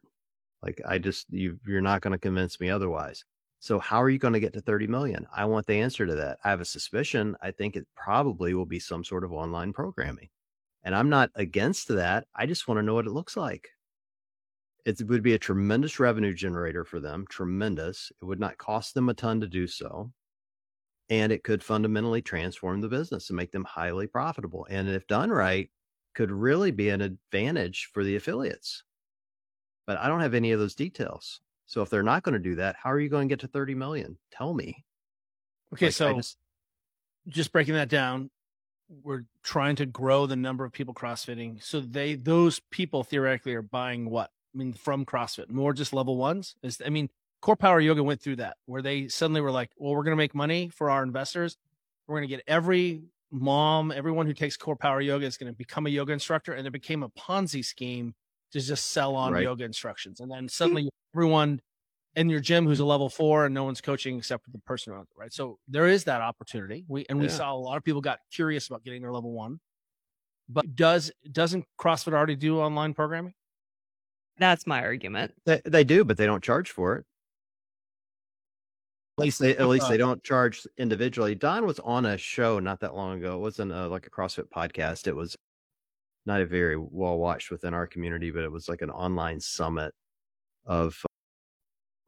Like, 0.62 0.82
I 0.88 0.98
just, 0.98 1.28
you, 1.32 1.60
you're 1.66 1.82
not 1.82 2.02
going 2.02 2.14
to 2.14 2.20
convince 2.20 2.60
me 2.60 2.70
otherwise. 2.70 3.24
So, 3.60 3.80
how 3.80 4.02
are 4.02 4.10
you 4.10 4.18
going 4.18 4.34
to 4.34 4.40
get 4.40 4.54
to 4.54 4.62
30 4.62 4.88
million? 4.88 5.28
I 5.36 5.46
want 5.46 5.68
the 5.68 5.80
answer 5.80 6.06
to 6.06 6.16
that. 6.16 6.40
I 6.44 6.50
have 6.50 6.62
a 6.62 6.66
suspicion. 6.66 7.36
I 7.42 7.52
think 7.52 7.76
it 7.76 7.88
probably 7.96 8.54
will 8.54 8.66
be 8.66 8.80
some 8.80 9.04
sort 9.04 9.24
of 9.24 9.32
online 9.32 9.74
programming. 9.74 10.30
And 10.84 10.96
I'm 10.96 11.10
not 11.10 11.30
against 11.36 11.88
that. 11.90 12.26
I 12.36 12.48
just 12.48 12.68
want 12.68 12.80
to 12.80 12.84
know 12.84 12.96
what 12.96 13.06
it 13.06 13.12
looks 13.12 13.38
like. 13.38 13.70
It 14.84 15.00
would 15.08 15.22
be 15.22 15.34
a 15.34 15.40
tremendous 15.40 16.00
revenue 16.00 16.34
generator 16.34 16.84
for 16.84 17.00
them, 17.00 17.26
tremendous. 17.30 18.12
It 18.20 18.26
would 18.26 18.40
not 18.40 18.58
cost 18.58 18.96
them 18.96 19.10
a 19.10 19.14
ton 19.14 19.42
to 19.42 19.48
do 19.48 19.68
so. 19.68 20.12
And 21.12 21.32
it 21.32 21.44
could 21.44 21.62
fundamentally 21.62 22.22
transform 22.22 22.80
the 22.80 22.88
business 22.88 23.30
and 23.30 23.36
make 23.38 23.52
them 23.52 23.66
highly 23.66 24.08
profitable. 24.08 24.66
And 24.70 24.90
if 24.90 25.06
done 25.08 25.30
right, 25.30 25.70
could 26.16 26.32
really 26.32 26.72
be 26.72 26.88
an 26.88 27.02
advantage 27.02 27.90
for 27.94 28.04
the 28.04 28.16
affiliates. 28.16 28.84
But 29.86 29.98
I 29.98 30.08
don't 30.08 30.22
have 30.22 30.34
any 30.34 30.54
of 30.54 30.60
those 30.60 30.74
details. 30.74 31.42
So 31.66 31.82
if 31.82 31.90
they're 31.90 32.02
not 32.02 32.24
going 32.24 32.34
to 32.34 32.40
do 32.40 32.56
that, 32.56 32.78
how 32.82 32.92
are 32.92 33.00
you 33.00 33.10
going 33.10 33.28
to 33.28 33.32
get 33.32 33.42
to 33.42 33.48
30 33.48 33.76
million? 33.76 34.18
Tell 34.32 34.54
me. 34.54 34.86
Okay, 35.74 35.88
Like, 35.88 35.94
so 35.94 36.14
just- 36.16 36.38
just 37.28 37.52
breaking 37.52 37.74
that 37.76 37.90
down, 37.90 38.32
we're 39.04 39.26
trying 39.44 39.76
to 39.78 39.86
grow 39.86 40.26
the 40.26 40.36
number 40.36 40.66
of 40.66 40.72
people 40.72 40.94
CrossFitting. 40.94 41.62
So 41.62 41.82
they 41.82 42.16
those 42.16 42.60
people 42.72 43.04
theoretically 43.04 43.54
are 43.54 43.62
buying 43.62 44.10
what? 44.10 44.32
I 44.54 44.58
mean, 44.58 44.74
from 44.74 45.06
CrossFit, 45.06 45.50
more 45.50 45.74
just 45.74 45.94
level 45.94 46.18
ones. 46.18 46.56
Is 46.64 46.82
I 46.86 46.90
mean, 46.90 47.10
Core 47.42 47.56
Power 47.56 47.80
Yoga 47.80 48.04
went 48.04 48.22
through 48.22 48.38
that 48.38 48.58
where 48.66 48.82
they 48.82 49.08
suddenly 49.08 49.42
were 49.42 49.52
like, 49.52 49.72
well, 49.78 49.94
we're 49.94 50.04
going 50.04 50.12
to 50.16 50.18
make 50.18 50.36
money 50.36 50.70
for 50.70 50.90
our 50.90 51.04
investors. 51.04 51.58
We're 52.08 52.18
going 52.18 52.30
to 52.30 52.36
get 52.36 52.44
every 52.48 53.04
mom, 53.32 53.92
everyone 53.92 54.28
who 54.28 54.34
takes 54.34 54.58
Core 54.58 54.76
Power 54.76 55.02
Yoga 55.02 55.26
is 55.26 55.38
going 55.38 55.52
to 55.52 55.58
become 55.58 55.88
a 55.88 55.90
yoga 55.90 56.14
instructor, 56.14 56.54
and 56.54 56.68
it 56.68 56.72
became 56.72 57.04
a 57.04 57.10
Ponzi 57.10 57.64
scheme 57.64 58.14
to 58.52 58.60
just 58.60 58.92
sell 58.92 59.16
on 59.16 59.34
Right. 59.34 59.44
yoga 59.44 59.64
instructions. 59.64 60.20
And 60.20 60.30
then 60.30 60.44
hmm. 60.44 60.48
suddenly 60.48 60.90
everyone 61.16 61.62
in 62.16 62.30
your 62.30 62.42
gym 62.42 62.66
who's 62.66 62.82
a 62.82 62.86
level 62.86 63.10
four 63.10 63.46
and 63.46 63.56
no 63.56 63.64
one's 63.64 63.82
coaching 63.82 64.18
except 64.18 64.44
for 64.44 64.52
the 64.52 64.60
person 64.60 64.94
around 64.94 65.04
it, 65.04 65.18
right? 65.18 65.34
So 65.34 65.58
there 65.68 65.88
is 65.88 66.04
that 66.04 66.22
opportunity. 66.22 66.84
We 66.88 67.06
and 67.08 67.20
we 67.20 67.28
Yeah. 67.28 67.32
saw 67.32 67.54
a 67.54 67.56
lot 67.56 67.78
of 67.78 67.84
people 67.84 68.02
got 68.02 68.20
curious 68.34 68.68
about 68.68 68.84
getting 68.84 69.02
their 69.02 69.14
level 69.14 69.32
one. 69.32 69.60
But 70.50 70.76
does 70.76 71.12
doesn't 71.32 71.66
CrossFit 71.80 72.14
already 72.14 72.36
do 72.36 72.60
online 72.60 72.94
programming? 72.94 73.34
That's 74.38 74.68
my 74.68 74.82
argument. 74.82 75.34
They, 75.46 75.62
they 75.64 75.84
do, 75.84 76.04
but 76.04 76.18
they 76.18 76.26
don't 76.26 76.44
charge 76.44 76.70
for 76.72 76.96
it. 76.98 77.06
At 79.18 79.24
least 79.24 79.40
they 79.40 79.56
at 79.58 79.68
least 79.68 79.84
uh-huh. 79.84 79.92
they 79.92 79.98
don't 79.98 80.24
charge 80.24 80.66
individually. 80.78 81.36
Don 81.36 81.66
was 81.66 81.80
on 81.80 82.06
a 82.06 82.18
show 82.18 82.60
not 82.60 82.80
that 82.80 82.96
long 82.96 83.18
ago. 83.18 83.36
It 83.36 83.40
wasn't 83.40 83.72
a, 83.72 83.88
like 83.88 84.08
a 84.08 84.10
CrossFit 84.10 84.50
podcast. 84.50 85.08
It 85.08 85.16
was 85.16 85.36
not 86.26 86.42
a 86.42 86.46
very 86.46 86.78
well 86.78 87.18
watched 87.18 87.52
within 87.52 87.74
our 87.74 87.88
community, 87.88 88.32
but 88.32 88.44
it 88.44 88.52
was 88.52 88.70
like 88.70 88.82
an 88.82 88.90
online 88.90 89.40
summit 89.40 89.94
of 90.66 90.98
uh, 91.04 91.08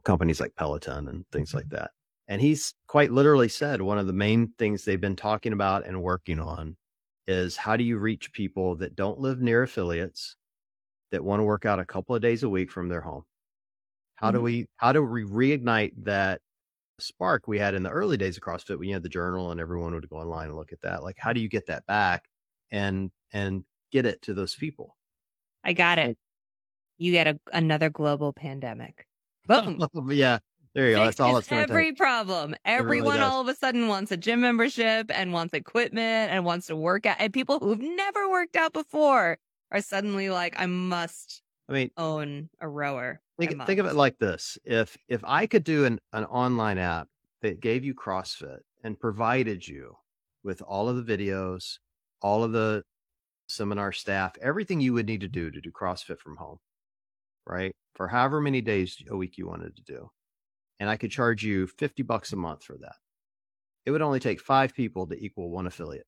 companies 0.03 0.39
like 0.39 0.55
Peloton 0.55 1.07
and 1.07 1.25
things 1.31 1.49
mm-hmm. 1.49 1.57
like 1.57 1.69
that. 1.69 1.91
And 2.27 2.41
he's 2.41 2.73
quite 2.87 3.11
literally 3.11 3.49
said 3.49 3.81
one 3.81 3.97
of 3.97 4.07
the 4.07 4.13
main 4.13 4.53
things 4.57 4.85
they've 4.85 4.99
been 4.99 5.15
talking 5.15 5.53
about 5.53 5.85
and 5.85 6.01
working 6.01 6.39
on 6.39 6.77
is 7.27 7.57
how 7.57 7.75
do 7.75 7.83
you 7.83 7.97
reach 7.97 8.31
people 8.33 8.75
that 8.75 8.95
don't 8.95 9.19
live 9.19 9.41
near 9.41 9.63
affiliates 9.63 10.35
that 11.11 11.23
want 11.23 11.39
to 11.39 11.43
work 11.43 11.65
out 11.65 11.79
a 11.79 11.85
couple 11.85 12.15
of 12.15 12.21
days 12.21 12.43
a 12.43 12.49
week 12.49 12.71
from 12.71 12.87
their 12.87 13.01
home? 13.01 13.23
How 14.15 14.31
do 14.31 14.39
Mhm. 14.39 14.43
we 14.43 14.67
how 14.77 14.93
do 14.93 15.03
we 15.03 15.23
reignite 15.23 15.93
that 16.03 16.41
spark 16.99 17.47
we 17.47 17.59
had 17.59 17.73
in 17.73 17.83
the 17.83 17.89
early 17.89 18.17
days 18.17 18.37
of 18.37 18.43
CrossFit 18.43 18.77
when 18.77 18.87
you 18.87 18.95
had 18.95 19.03
the 19.03 19.09
journal 19.09 19.51
and 19.51 19.59
everyone 19.59 19.93
would 19.93 20.09
go 20.09 20.17
online 20.17 20.47
and 20.47 20.55
look 20.55 20.71
at 20.71 20.81
that? 20.81 21.03
Like 21.03 21.17
how 21.17 21.33
do 21.33 21.41
you 21.41 21.49
get 21.49 21.67
that 21.67 21.85
back 21.85 22.29
and 22.71 23.11
and 23.31 23.63
get 23.91 24.05
it 24.05 24.21
to 24.23 24.33
those 24.33 24.55
people? 24.55 24.97
I 25.63 25.73
got 25.73 25.99
it. 25.99 26.17
You 26.97 27.11
get 27.11 27.27
a, 27.27 27.39
another 27.51 27.89
global 27.89 28.33
pandemic. 28.33 29.07
Boom. 29.47 29.85
yeah, 30.09 30.39
there 30.73 30.89
you 30.89 30.95
go. 30.95 31.05
That's 31.05 31.19
all 31.19 31.37
it's 31.37 31.47
going 31.47 31.61
every 31.61 31.91
take. 31.91 31.97
problem. 31.97 32.55
Everyone 32.65 33.17
does. 33.17 33.31
all 33.31 33.41
of 33.41 33.47
a 33.47 33.55
sudden 33.55 33.87
wants 33.87 34.11
a 34.11 34.17
gym 34.17 34.41
membership 34.41 35.11
and 35.13 35.31
wants 35.31 35.53
equipment 35.53 36.31
and 36.31 36.45
wants 36.45 36.67
to 36.67 36.75
work 36.75 37.05
out. 37.05 37.17
And 37.19 37.31
people 37.31 37.59
who've 37.59 37.79
never 37.79 38.29
worked 38.29 38.55
out 38.55 38.73
before 38.73 39.37
are 39.71 39.81
suddenly 39.81 40.29
like, 40.29 40.55
I 40.57 40.65
must 40.65 41.43
I 41.69 41.73
mean, 41.73 41.91
own 41.95 42.49
a 42.59 42.67
rower. 42.67 43.21
Think, 43.39 43.65
think 43.65 43.79
of 43.79 43.85
it 43.87 43.95
like 43.95 44.19
this: 44.19 44.57
if 44.63 44.97
if 45.07 45.23
I 45.23 45.47
could 45.47 45.63
do 45.63 45.85
an 45.85 45.99
an 46.11 46.25
online 46.25 46.77
app 46.77 47.07
that 47.41 47.59
gave 47.61 47.83
you 47.83 47.95
CrossFit 47.95 48.59
and 48.83 48.99
provided 48.99 49.67
you 49.67 49.95
with 50.43 50.61
all 50.61 50.87
of 50.89 51.03
the 51.03 51.17
videos, 51.17 51.79
all 52.21 52.43
of 52.43 52.51
the 52.51 52.83
seminar 53.47 53.91
staff, 53.91 54.35
everything 54.41 54.81
you 54.81 54.93
would 54.93 55.07
need 55.07 55.21
to 55.21 55.27
do 55.27 55.51
to 55.51 55.61
do 55.61 55.71
CrossFit 55.71 56.19
from 56.19 56.37
home, 56.37 56.57
right? 57.45 57.75
For 57.95 58.07
however 58.07 58.41
many 58.41 58.61
days 58.61 58.97
a 59.09 59.17
week 59.17 59.37
you 59.37 59.47
wanted 59.47 59.75
to 59.75 59.83
do. 59.83 60.09
And 60.79 60.89
I 60.89 60.97
could 60.97 61.11
charge 61.11 61.43
you 61.43 61.67
50 61.67 62.03
bucks 62.03 62.33
a 62.33 62.35
month 62.35 62.63
for 62.63 62.77
that. 62.79 62.95
It 63.85 63.91
would 63.91 64.01
only 64.01 64.19
take 64.19 64.41
five 64.41 64.73
people 64.73 65.07
to 65.07 65.15
equal 65.15 65.49
one 65.49 65.67
affiliate 65.67 66.07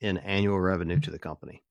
in 0.00 0.18
annual 0.18 0.58
revenue 0.60 1.00
to 1.00 1.10
the 1.10 1.18
company. 1.18 1.62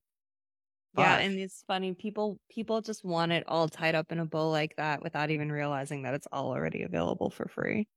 Yeah, 0.97 1.17
Five. 1.17 1.25
and 1.25 1.39
it's 1.39 1.63
funny. 1.67 1.93
People 1.93 2.39
people 2.49 2.81
just 2.81 3.05
want 3.05 3.31
it 3.31 3.43
all 3.47 3.69
tied 3.69 3.95
up 3.95 4.11
in 4.11 4.19
a 4.19 4.25
bow 4.25 4.49
like 4.49 4.75
that 4.77 5.01
without 5.03 5.29
even 5.29 5.51
realizing 5.51 6.01
that 6.03 6.13
it's 6.15 6.27
all 6.31 6.51
already 6.51 6.81
available 6.83 7.29
for 7.29 7.47
free. 7.47 7.87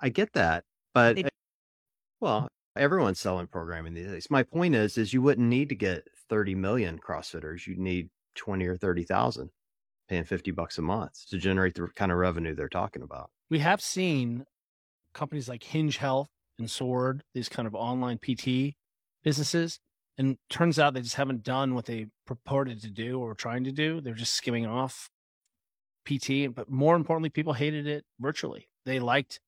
I 0.00 0.08
get 0.08 0.32
that, 0.32 0.64
but 0.94 1.16
They- 1.16 1.28
well, 2.20 2.48
everyone's 2.76 3.20
selling 3.20 3.46
programming 3.46 3.94
these 3.94 4.06
days. 4.06 4.30
My 4.30 4.42
point 4.42 4.74
is, 4.74 4.96
is 4.98 5.12
you 5.12 5.22
wouldn't 5.22 5.46
need 5.48 5.68
to 5.68 5.74
get 5.74 6.04
30 6.28 6.54
million 6.54 6.98
CrossFitters. 6.98 7.66
You'd 7.66 7.78
need 7.78 8.08
20 8.34 8.66
or 8.66 8.76
30,000 8.76 9.50
paying 10.08 10.24
50 10.24 10.50
bucks 10.50 10.78
a 10.78 10.82
month 10.82 11.26
to 11.28 11.38
generate 11.38 11.74
the 11.74 11.88
kind 11.94 12.10
of 12.10 12.18
revenue 12.18 12.54
they're 12.54 12.68
talking 12.68 13.02
about. 13.02 13.30
We 13.50 13.58
have 13.60 13.80
seen 13.80 14.44
companies 15.14 15.48
like 15.48 15.62
Hinge 15.62 15.98
Health 15.98 16.28
and 16.58 16.70
Sword, 16.70 17.22
these 17.34 17.48
kind 17.48 17.66
of 17.68 17.74
online 17.74 18.18
PT 18.18 18.76
businesses. 19.22 19.78
And 20.18 20.36
turns 20.50 20.78
out 20.78 20.92
they 20.94 21.00
just 21.00 21.14
haven't 21.16 21.42
done 21.42 21.74
what 21.74 21.86
they 21.86 22.06
purported 22.26 22.82
to 22.82 22.90
do 22.90 23.18
or 23.18 23.28
were 23.28 23.34
trying 23.34 23.64
to 23.64 23.72
do. 23.72 24.00
They're 24.00 24.14
just 24.14 24.34
skimming 24.34 24.66
off 24.66 25.08
PT. 26.06 26.54
But 26.54 26.70
more 26.70 26.96
importantly, 26.96 27.30
people 27.30 27.52
hated 27.54 27.86
it 27.86 28.04
virtually. 28.20 28.68
They 28.84 29.00
liked 29.00 29.40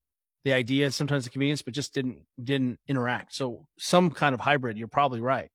the 0.45 0.53
idea, 0.53 0.91
sometimes 0.91 1.25
the 1.25 1.31
convenience, 1.31 1.63
but 1.63 1.75
just 1.75 1.95
didn't 1.95 2.21
didn't 2.43 2.79
interact. 2.87 3.35
So 3.35 3.67
some 3.79 4.11
kind 4.11 4.35
of 4.35 4.41
hybrid. 4.41 4.77
You're 4.79 4.89
probably 4.89 5.21
right, 5.21 5.51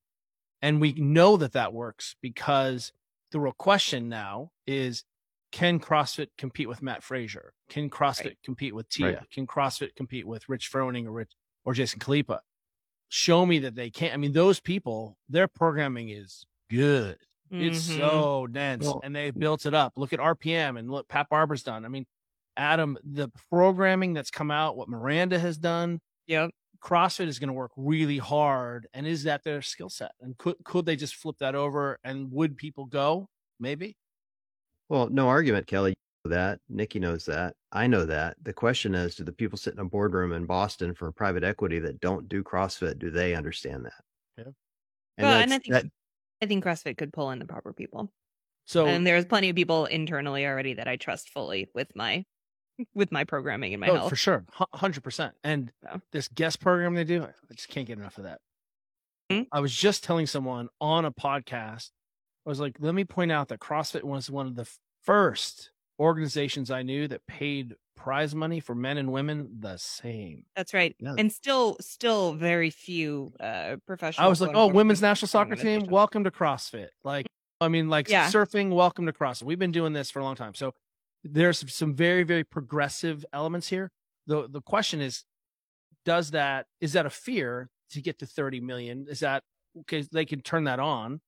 and 0.61 0.81
we 0.81 0.93
know 0.93 1.37
that 1.37 1.53
that 1.53 1.73
works 1.73 2.15
because 2.21 2.91
the 3.31 3.39
real 3.39 3.53
question 3.53 4.09
now 4.09 4.51
is: 4.67 5.03
Can 5.51 5.79
CrossFit 5.79 6.27
compete 6.37 6.67
with 6.67 6.81
Mat 6.81 7.03
Fraser? 7.03 7.53
Can 7.69 7.89
CrossFit 7.89 8.25
Right. 8.25 8.37
compete 8.43 8.75
with 8.75 8.89
Tia? 8.89 9.05
Right. 9.05 9.29
Can 9.31 9.47
CrossFit 9.47 9.95
compete 9.95 10.27
with 10.27 10.49
Rich 10.49 10.71
Froning 10.71 11.05
or 11.05 11.11
Rich 11.11 11.31
or 11.65 11.73
Jason 11.73 11.99
Khalipa? 11.99 12.39
Show 13.09 13.45
me 13.45 13.59
that 13.59 13.75
they 13.75 13.89
can't. 13.89 14.13
I 14.13 14.17
mean, 14.17 14.33
those 14.33 14.59
people, 14.59 15.17
their 15.27 15.47
programming 15.47 16.09
is 16.09 16.45
good. 16.69 17.17
It's 17.51 17.89
Mhm. 17.89 17.97
so 17.97 18.47
dense, 18.47 18.85
Well- 18.85 19.01
and 19.03 19.15
they 19.15 19.31
built 19.31 19.65
it 19.65 19.73
up. 19.73 19.93
Look 19.95 20.13
at 20.13 20.19
RPM 20.19 20.77
and 20.77 20.89
look 20.91 21.07
Pat 21.07 21.27
Barber's 21.29 21.63
done. 21.63 21.83
I 21.83 21.87
mean, 21.87 22.05
Adam, 22.55 22.97
the 23.03 23.29
programming 23.49 24.13
that's 24.13 24.29
come 24.29 24.51
out, 24.51 24.77
what 24.77 24.87
Miranda 24.89 25.39
has 25.39 25.57
done, 25.57 25.99
Yep. 26.27 26.51
CrossFit 26.83 27.27
is 27.27 27.39
going 27.39 27.47
to 27.47 27.53
work 27.53 27.71
really 27.75 28.19
hard. 28.19 28.87
And 28.93 29.07
is 29.07 29.23
that 29.23 29.43
their 29.43 29.61
skill 29.63 29.89
set? 29.89 30.11
And 30.19 30.37
could 30.37 30.57
could 30.63 30.85
they 30.85 30.95
just 30.95 31.15
flip 31.15 31.37
that 31.39 31.55
over? 31.55 31.99
And 32.03 32.31
would 32.31 32.55
people 32.57 32.85
go? 32.85 33.29
Maybe. 33.59 33.97
Well, 34.87 35.09
no 35.09 35.27
argument, 35.27 35.65
Kelly. 35.67 35.95
You 36.25 36.31
know 36.31 36.35
that 36.35 36.59
Nikki 36.67 36.99
knows 36.99 37.25
that. 37.25 37.55
I 37.71 37.87
know 37.87 38.05
that. 38.05 38.35
The 38.41 38.53
question 38.53 38.93
is, 38.93 39.15
do 39.15 39.23
the 39.23 39.31
people 39.31 39.57
sit 39.57 39.73
in 39.73 39.79
a 39.79 39.85
boardroom 39.85 40.33
in 40.33 40.45
Boston 40.45 40.93
for 40.93 41.11
private 41.11 41.43
equity 41.43 41.79
that 41.79 42.01
don't 42.01 42.27
do 42.27 42.43
CrossFit, 42.43 42.99
do 42.99 43.09
they 43.09 43.35
understand 43.35 43.85
that? 43.85 43.93
Yeah. 44.37 44.43
And, 45.17 45.27
Well, 45.27 45.39
and 45.41 45.53
I 45.53 45.59
think- 45.59 45.73
that, 45.73 45.85
I 46.41 46.45
think 46.45 46.63
CrossFit 46.63 46.97
could 46.97 47.13
pull 47.13 47.31
in 47.31 47.39
the 47.39 47.45
proper 47.45 47.73
people. 47.73 48.11
So 48.65 48.85
and 48.85 49.05
there's 49.05 49.25
plenty 49.25 49.49
of 49.49 49.55
people 49.55 49.85
internally 49.85 50.45
already 50.45 50.75
that 50.75 50.87
I 50.87 50.95
trust 50.95 51.29
fully 51.29 51.69
with 51.73 51.95
my 51.95 52.23
with 52.93 53.11
my 53.11 53.23
programming 53.25 53.73
and 53.73 53.81
my 53.81 53.89
oh, 53.89 53.95
health. 53.95 54.09
for 54.09 54.15
sure, 54.15 54.45
hundred 54.73 55.03
percent. 55.03 55.33
And 55.43 55.71
Yeah. 55.83 55.97
this 56.11 56.27
guest 56.27 56.61
program 56.61 56.93
they 56.93 57.03
do, 57.03 57.23
I 57.23 57.53
just 57.53 57.67
can't 57.69 57.87
get 57.87 57.97
enough 57.97 58.17
of 58.19 58.25
that. 58.25 58.39
Hmm? 59.31 59.41
I 59.51 59.59
was 59.59 59.73
just 59.75 60.03
telling 60.03 60.27
someone 60.27 60.69
on 60.79 61.03
a 61.05 61.11
podcast. 61.11 61.89
I 62.45 62.49
was 62.49 62.59
like, 62.59 62.77
let 62.79 62.93
me 62.93 63.05
point 63.05 63.31
out 63.31 63.47
that 63.47 63.59
CrossFit 63.59 64.03
was 64.03 64.29
one 64.29 64.47
of 64.47 64.55
the 64.55 64.69
first 65.03 65.71
organizations 65.99 66.71
I 66.71 66.83
knew 66.83 67.07
that 67.07 67.25
paid 67.27 67.75
prize 67.95 68.33
money 68.33 68.59
for 68.61 68.73
men 68.73 68.97
and 68.97 69.11
women 69.11 69.57
the 69.59 69.77
same. 69.77 70.45
That's 70.55 70.73
right. 70.73 70.95
Yeah. 70.99 71.15
And 71.17 71.31
still, 71.31 71.75
still 71.81 72.33
very 72.33 72.69
few 72.69 73.33
uh, 73.39 73.75
professional. 73.85 74.25
I 74.25 74.29
was 74.29 74.39
like, 74.39 74.51
oh, 74.53 74.67
women's 74.67 75.01
national 75.01 75.27
soccer 75.27 75.55
team, 75.55 75.87
welcome 75.87 76.23
to 76.23 76.31
CrossFit. 76.31 76.87
Like, 77.03 77.25
I 77.59 77.67
mean, 77.67 77.89
like 77.89 78.07
Yeah. 78.09 78.29
surfing, 78.29 78.73
welcome 78.73 79.05
to 79.05 79.13
CrossFit. 79.13 79.43
We've 79.43 79.59
been 79.59 79.73
doing 79.73 79.91
this 79.91 80.09
for 80.09 80.19
a 80.19 80.23
long 80.23 80.35
time. 80.35 80.53
So 80.53 80.73
there's 81.25 81.73
some 81.73 81.93
very, 81.93 82.23
very 82.23 82.45
progressive 82.45 83.25
elements 83.33 83.67
here. 83.67 83.91
The 84.27 84.47
the 84.47 84.61
question 84.61 85.01
is, 85.01 85.25
does 86.05 86.31
that 86.31 86.67
is 86.79 86.93
that 86.93 87.05
a 87.05 87.09
fear 87.09 87.69
to 87.91 88.01
get 88.01 88.19
to 88.19 88.25
30 88.25 88.61
million? 88.61 89.07
Is 89.09 89.19
that 89.19 89.43
okay? 89.81 90.03
They 90.09 90.23
can 90.25 90.41
turn 90.41 90.63
that 90.65 90.79
on. 90.79 91.19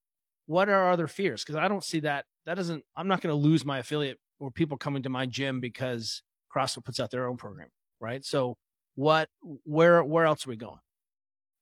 What 0.46 0.68
are 0.68 0.90
other 0.90 1.06
fears? 1.06 1.42
Because 1.44 1.56
I 1.56 1.68
don't 1.68 1.84
see 1.84 2.00
that. 2.00 2.24
That 2.46 2.54
doesn't. 2.54 2.84
I'm 2.96 3.08
not 3.08 3.20
going 3.20 3.32
to 3.32 3.36
lose 3.48 3.64
my 3.64 3.78
affiliate 3.78 4.18
or 4.42 4.50
people 4.50 4.76
coming 4.76 5.04
to 5.04 5.08
my 5.08 5.24
gym 5.24 5.60
because 5.60 6.22
CrossFit 6.54 6.84
puts 6.84 6.98
out 6.98 7.12
their 7.12 7.28
own 7.28 7.36
program, 7.36 7.68
right? 8.00 8.24
So 8.24 8.56
what? 8.96 9.28
Where? 9.64 10.02
Where 10.02 10.24
else 10.26 10.46
are 10.46 10.50
we 10.50 10.56
going? 10.56 10.80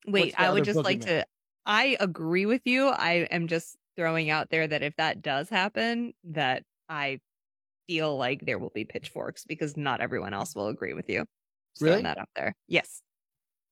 Wait, 0.07 0.35
I 0.39 0.51
would 0.51 0.65
just 0.65 0.79
like 0.79 1.01
boogeyman? 1.01 1.05
to. 1.21 1.27
I 1.67 1.97
agree 2.01 2.47
with 2.47 2.63
you. 2.65 2.89
I 2.89 3.29
am 3.31 3.47
just 3.49 3.77
throwing 3.97 4.31
out 4.31 4.49
there 4.49 4.67
that 4.67 4.83
if 4.83 4.97
that 4.97 5.21
does 5.21 5.51
happen, 5.51 6.15
that 6.25 6.63
I 6.89 7.21
feel 7.87 8.17
like 8.17 8.47
there 8.47 8.59
will 8.59 8.73
be 8.75 8.87
pitchforks 8.87 9.45
because 9.45 9.77
not 9.77 10.01
everyone 10.01 10.33
else 10.33 10.55
will 10.55 10.69
agree 10.69 10.95
with 10.95 11.11
you. 11.11 11.27
Just 11.75 11.83
Really? 11.83 12.03
That 12.03 12.17
out 12.19 12.31
there. 12.35 12.55
Yes. 12.67 13.03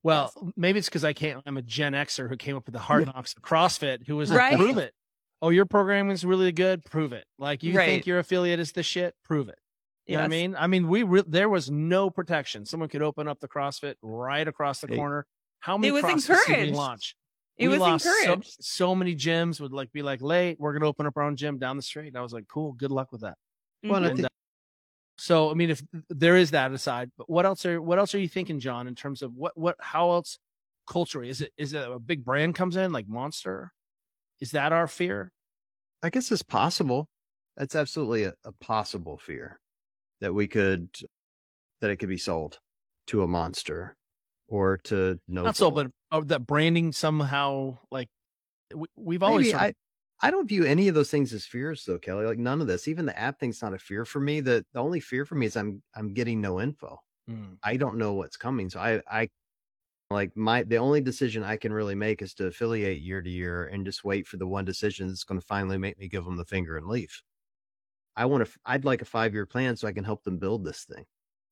Well, 0.02 0.32
maybe 0.54 0.78
it's 0.78 0.88
because 0.88 1.04
I 1.04 1.14
can't. 1.14 1.42
I'm 1.46 1.56
a 1.56 1.62
Gen 1.62 1.94
Xer 1.94 2.28
who 2.28 2.36
came 2.36 2.56
up 2.56 2.66
with 2.66 2.74
the 2.74 2.78
hard 2.78 3.06
knocks 3.06 3.34
of 3.36 3.42
CrossFit. 3.42 4.06
Who 4.06 4.16
was 4.16 4.30
Right. 4.30 4.50
like, 4.52 4.60
prove 4.60 4.78
it. 4.78 4.92
Oh, 5.40 5.50
your 5.50 5.66
program 5.66 6.10
is 6.10 6.24
really 6.24 6.50
good. 6.52 6.84
Prove 6.84 7.12
it. 7.12 7.24
Like 7.38 7.62
you 7.62 7.76
Right. 7.76 7.86
think 7.86 8.06
your 8.06 8.18
affiliate 8.18 8.58
is 8.60 8.72
the 8.72 8.82
shit. 8.82 9.14
Prove 9.24 9.48
it. 9.48 9.58
You 10.06 10.14
know 10.16 10.22
what 10.22 10.24
I 10.26 10.28
mean? 10.28 10.56
I 10.56 10.66
mean, 10.66 10.88
we 10.88 11.02
re- 11.02 11.24
there 11.26 11.48
was 11.48 11.70
no 11.70 12.08
protection. 12.10 12.64
Someone 12.64 12.88
could 12.88 13.02
open 13.02 13.28
up 13.28 13.40
the 13.40 13.48
CrossFit 13.48 13.94
right 14.02 14.46
across 14.48 14.80
the 14.80 14.88
corner. 14.88 15.26
How 15.60 15.76
many 15.76 15.90
was 15.92 16.02
CrossFits 16.02 16.26
did 16.26 16.28
we 16.48 16.54
encouraged. 16.54 16.74
launch? 16.76 17.16
It 17.58 17.68
we 17.68 17.72
was 17.74 17.80
lost 17.80 18.04
so- 18.04 18.10
encouraged. 18.22 18.56
So, 18.64 18.94
many 18.94 19.14
gyms 19.14 19.60
would 19.60 19.72
like 19.72 19.92
be 19.92 20.02
like, 20.02 20.22
late. 20.22 20.58
We're 20.58 20.72
gonna 20.72 20.86
open 20.86 21.06
up 21.06 21.16
our 21.16 21.24
own 21.24 21.36
gym 21.36 21.58
down 21.58 21.76
the 21.76 21.82
street. 21.82 22.08
And 22.08 22.16
I 22.16 22.22
was 22.22 22.32
like, 22.32 22.48
cool. 22.48 22.72
Good 22.72 22.90
luck 22.90 23.12
with 23.12 23.20
that. 23.20 23.36
Well, 23.84 24.04
I. 24.04 24.08
Think- 24.14 24.24
uh, 24.24 24.28
so 25.18 25.50
I 25.50 25.54
mean, 25.54 25.70
if 25.70 25.82
there 26.08 26.36
is 26.36 26.52
that 26.52 26.72
aside, 26.72 27.10
but 27.18 27.28
what 27.28 27.44
else 27.44 27.66
are 27.66 27.82
what 27.82 27.98
else 27.98 28.14
are 28.14 28.18
you 28.20 28.28
thinking, 28.28 28.60
John, 28.60 28.86
in 28.88 28.94
terms 28.94 29.20
of 29.22 29.34
what 29.34 29.58
what 29.58 29.76
how 29.80 30.10
else 30.12 30.38
culturally 30.86 31.28
is 31.28 31.40
it 31.42 31.52
is 31.58 31.74
it 31.74 31.86
a 31.86 31.98
big 31.98 32.24
brand 32.24 32.54
comes 32.54 32.76
in 32.76 32.92
like 32.92 33.08
Monster? 33.08 33.72
Is 34.40 34.52
that 34.52 34.72
our 34.72 34.86
fear? 34.86 35.32
I 36.02 36.10
guess 36.10 36.30
it's 36.30 36.42
possible. 36.42 37.08
That's 37.56 37.74
absolutely 37.74 38.24
a, 38.24 38.34
a 38.44 38.52
possible 38.52 39.18
fear 39.18 39.60
that 40.20 40.32
we 40.32 40.46
could 40.46 40.90
that 41.80 41.90
it 41.90 41.96
could 41.96 42.08
be 42.08 42.18
sold 42.18 42.58
to 43.08 43.22
a 43.22 43.26
monster 43.26 43.96
or 44.48 44.78
to 44.84 45.18
no 45.28 45.42
Not 45.42 45.56
so, 45.56 45.70
but 45.70 45.88
uh, 46.10 46.22
that 46.26 46.46
branding 46.46 46.92
somehow 46.92 47.78
like 47.90 48.08
we, 48.74 48.86
we've 48.96 49.22
always 49.22 49.52
Maybe 49.52 49.56
I 49.58 49.74
I 50.20 50.30
don't 50.30 50.48
view 50.48 50.64
any 50.64 50.88
of 50.88 50.94
those 50.94 51.10
things 51.10 51.32
as 51.32 51.44
fears 51.44 51.84
though, 51.84 51.98
Kelly. 51.98 52.26
Like 52.26 52.38
none 52.38 52.60
of 52.60 52.66
this. 52.66 52.88
Even 52.88 53.06
the 53.06 53.18
app 53.18 53.38
thing's 53.38 53.62
not 53.62 53.74
a 53.74 53.78
fear 53.78 54.04
for 54.04 54.20
me. 54.20 54.40
The 54.40 54.64
the 54.72 54.80
only 54.80 55.00
fear 55.00 55.24
for 55.24 55.34
me 55.34 55.46
is 55.46 55.56
I'm 55.56 55.82
I'm 55.94 56.14
getting 56.14 56.40
no 56.40 56.60
info. 56.60 56.98
Mm. 57.28 57.58
I 57.62 57.76
don't 57.76 57.98
know 57.98 58.14
what's 58.14 58.36
coming. 58.36 58.70
So 58.70 58.80
I 58.80 59.02
I 59.10 59.28
like 60.10 60.36
my 60.36 60.62
the 60.62 60.76
only 60.76 61.00
decision 61.00 61.42
I 61.44 61.56
can 61.56 61.72
really 61.72 61.94
make 61.94 62.22
is 62.22 62.34
to 62.34 62.46
affiliate 62.46 63.00
year 63.00 63.20
to 63.22 63.30
year 63.30 63.66
and 63.66 63.84
just 63.84 64.04
wait 64.04 64.26
for 64.26 64.36
the 64.38 64.46
one 64.46 64.64
decision 64.64 65.08
that's 65.08 65.24
going 65.24 65.40
to 65.40 65.46
finally 65.46 65.78
make 65.78 65.98
me 65.98 66.08
give 66.08 66.24
them 66.24 66.36
the 66.36 66.44
finger 66.44 66.76
and 66.78 66.86
leave. 66.86 67.22
I 68.16 68.24
want 68.26 68.46
to 68.46 68.52
I'd 68.64 68.84
like 68.84 69.02
a 69.02 69.06
5-year 69.06 69.46
plan 69.46 69.76
so 69.76 69.86
I 69.86 69.92
can 69.92 70.04
help 70.04 70.24
them 70.24 70.38
build 70.38 70.64
this 70.64 70.84
thing. 70.84 71.04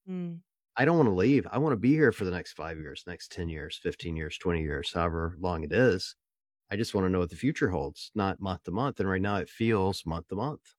Mm. 0.08 0.40
I 0.76 0.84
don't 0.84 0.96
want 0.96 1.08
to 1.08 1.14
leave. 1.14 1.46
I 1.50 1.58
want 1.58 1.72
to 1.72 1.78
be 1.78 1.92
here 1.92 2.12
for 2.12 2.24
the 2.24 2.30
next 2.30 2.52
5 2.54 2.78
years, 2.78 3.04
next 3.06 3.32
10 3.32 3.48
years, 3.48 3.78
15 3.82 4.16
years, 4.16 4.36
20 4.38 4.62
years, 4.62 4.92
however 4.92 5.36
long 5.38 5.64
it 5.64 5.72
is. 5.72 6.16
I 6.70 6.76
just 6.76 6.94
want 6.94 7.06
to 7.06 7.10
know 7.10 7.20
what 7.20 7.30
the 7.30 7.36
future 7.36 7.70
holds, 7.70 8.10
not 8.14 8.40
month 8.40 8.64
to 8.64 8.72
month. 8.72 9.00
And 9.00 9.08
right 9.08 9.22
now 9.22 9.36
it 9.36 9.48
feels 9.48 10.04
month 10.04 10.28
to 10.28 10.34
month. 10.36 10.74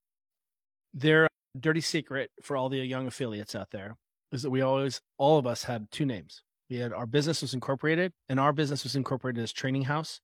their 0.92 1.28
dirty 1.58 1.80
secret 1.80 2.30
for 2.42 2.56
all 2.56 2.68
the 2.68 2.78
young 2.78 3.06
affiliates 3.06 3.54
out 3.54 3.70
there 3.70 3.96
is 4.32 4.42
that 4.42 4.50
we 4.50 4.60
always 4.60 5.00
all 5.16 5.38
of 5.38 5.46
us 5.46 5.64
had 5.64 5.90
two 5.90 6.04
names. 6.04 6.42
We 6.70 6.76
had 6.76 6.92
our 6.92 7.06
business 7.06 7.40
was 7.42 7.54
incorporated, 7.54 8.12
and 8.28 8.38
our 8.38 8.52
business 8.52 8.82
was 8.84 8.94
incorporated 8.96 9.42
as 9.42 9.52
Training 9.52 9.82
House, 9.82 10.20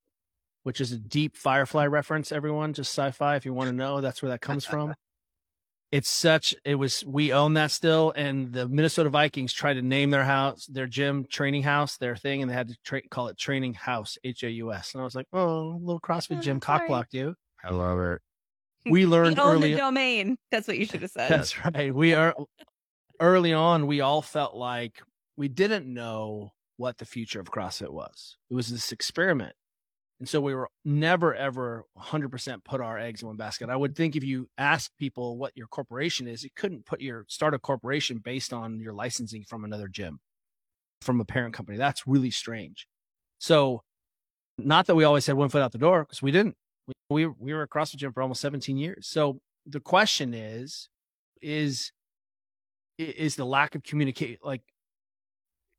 which 0.63 0.81
is 0.81 0.93
a 0.93 0.99
deep 0.99 1.37
Firefly 1.37 1.87
reference. 1.87 2.33
Everyone, 2.33 2.73
just 2.75 2.93
sci-fi. 2.93 3.37
If 3.37 3.45
you 3.47 3.55
want 3.55 3.69
to 3.71 3.77
know, 3.77 4.01
that's 4.01 4.23
where 4.23 4.31
that 4.31 4.41
comes 4.41 4.65
from. 4.65 4.95
It's 5.93 6.09
such. 6.09 6.57
It 6.65 6.75
was. 6.75 7.05
We 7.07 7.33
own 7.33 7.55
that 7.55 7.71
still, 7.71 8.13
and 8.17 8.53
the 8.53 8.67
Minnesota 8.67 9.11
Vikings 9.11 9.53
tried 9.53 9.75
to 9.75 9.83
name 9.83 10.11
their 10.11 10.25
house, 10.25 10.67
their 10.67 10.89
gym, 10.89 11.25
Training 11.31 11.63
House, 11.63 11.99
their 11.99 12.17
thing, 12.17 12.43
and 12.43 12.51
they 12.51 12.55
had 12.55 12.67
to 12.67 12.77
tra- 12.85 13.07
call 13.09 13.29
it 13.29 13.39
Training 13.39 13.75
House, 13.75 14.19
H 14.25 14.43
A 14.43 14.51
U 14.51 14.73
S. 14.73 14.93
And 14.95 15.03
I 15.03 15.05
was 15.05 15.15
like, 15.15 15.27
oh, 15.33 15.79
little 15.81 16.01
CrossFit 16.01 16.39
Oh, 16.39 16.41
gym 16.41 16.61
sorry. 16.61 16.89
cockblocked 16.89 17.13
you. 17.13 17.37
I 17.63 17.71
love 17.73 18.01
it. 18.01 18.21
We 18.91 19.07
learned 19.07 19.37
We 19.37 19.43
own 19.45 19.55
early. 19.55 19.73
the 19.75 19.79
domain. 19.79 20.37
That's 20.51 20.67
what 20.67 20.79
you 20.79 20.87
should 20.91 21.03
have 21.03 21.13
said. 21.13 21.31
That's 21.31 21.65
right. 21.65 21.95
We 21.95 22.15
are 22.15 22.35
early 23.21 23.53
on. 23.53 23.87
We 23.87 24.01
all 24.01 24.21
felt 24.23 24.57
like 24.57 25.01
we 25.37 25.49
didn't 25.49 25.93
know 25.93 26.53
what 26.77 26.99
the 26.99 27.05
future 27.05 27.41
of 27.41 27.51
CrossFit 27.51 27.91
was. 27.91 28.37
It 28.51 28.55
was 28.55 28.69
this 28.69 28.93
experiment, 28.93 29.55
and 30.21 30.29
so 30.29 30.41
we 30.41 30.55
were 30.55 30.69
never 30.85 31.35
ever 31.35 31.85
100% 31.99 32.65
put 32.65 32.81
our 32.81 32.99
eggs 32.99 33.23
in 33.23 33.29
one 33.29 33.37
basket. 33.37 33.69
I 33.69 33.77
would 33.77 33.97
think 33.97 34.17
if 34.17 34.25
you 34.25 34.49
ask 34.59 34.91
people 34.99 35.39
what 35.39 35.57
your 35.57 35.67
corporation 35.67 36.27
is, 36.27 36.45
you 36.45 36.51
couldn't 36.55 36.87
put 36.87 37.01
your 37.01 37.25
start 37.29 37.55
a 37.55 37.59
corporation 37.59 38.19
based 38.19 38.53
on 38.53 38.81
your 38.81 38.93
licensing 38.93 39.45
from 39.45 39.65
another 39.65 39.89
gym, 39.89 40.21
from 41.03 41.21
a 41.21 41.25
parent 41.25 41.55
company. 41.55 41.79
That's 41.79 42.07
really 42.07 42.31
strange. 42.31 42.87
So, 43.39 43.83
not 44.59 44.87
that 44.87 44.95
we 44.95 45.05
always 45.05 45.27
had 45.27 45.37
one 45.37 45.49
foot 45.49 45.63
out 45.63 45.73
the 45.73 45.79
door 45.79 46.05
because 46.05 46.23
we 46.23 46.31
didn't. 46.31 46.57
We, 46.87 47.27
we 47.27 47.35
we 47.39 47.55
were 47.55 47.63
a 47.63 47.69
CrossFit 47.69 47.97
gym 47.97 48.13
for 48.13 48.23
almost 48.23 48.41
17 48.41 48.77
years. 48.77 49.09
So 49.09 49.41
the 49.67 49.81
question 49.81 50.35
is, 50.35 50.89
is 51.43 51.93
is 52.99 53.37
the 53.37 53.45
lack 53.45 53.75
of 53.75 53.83
communication, 53.83 54.39
like 54.43 54.63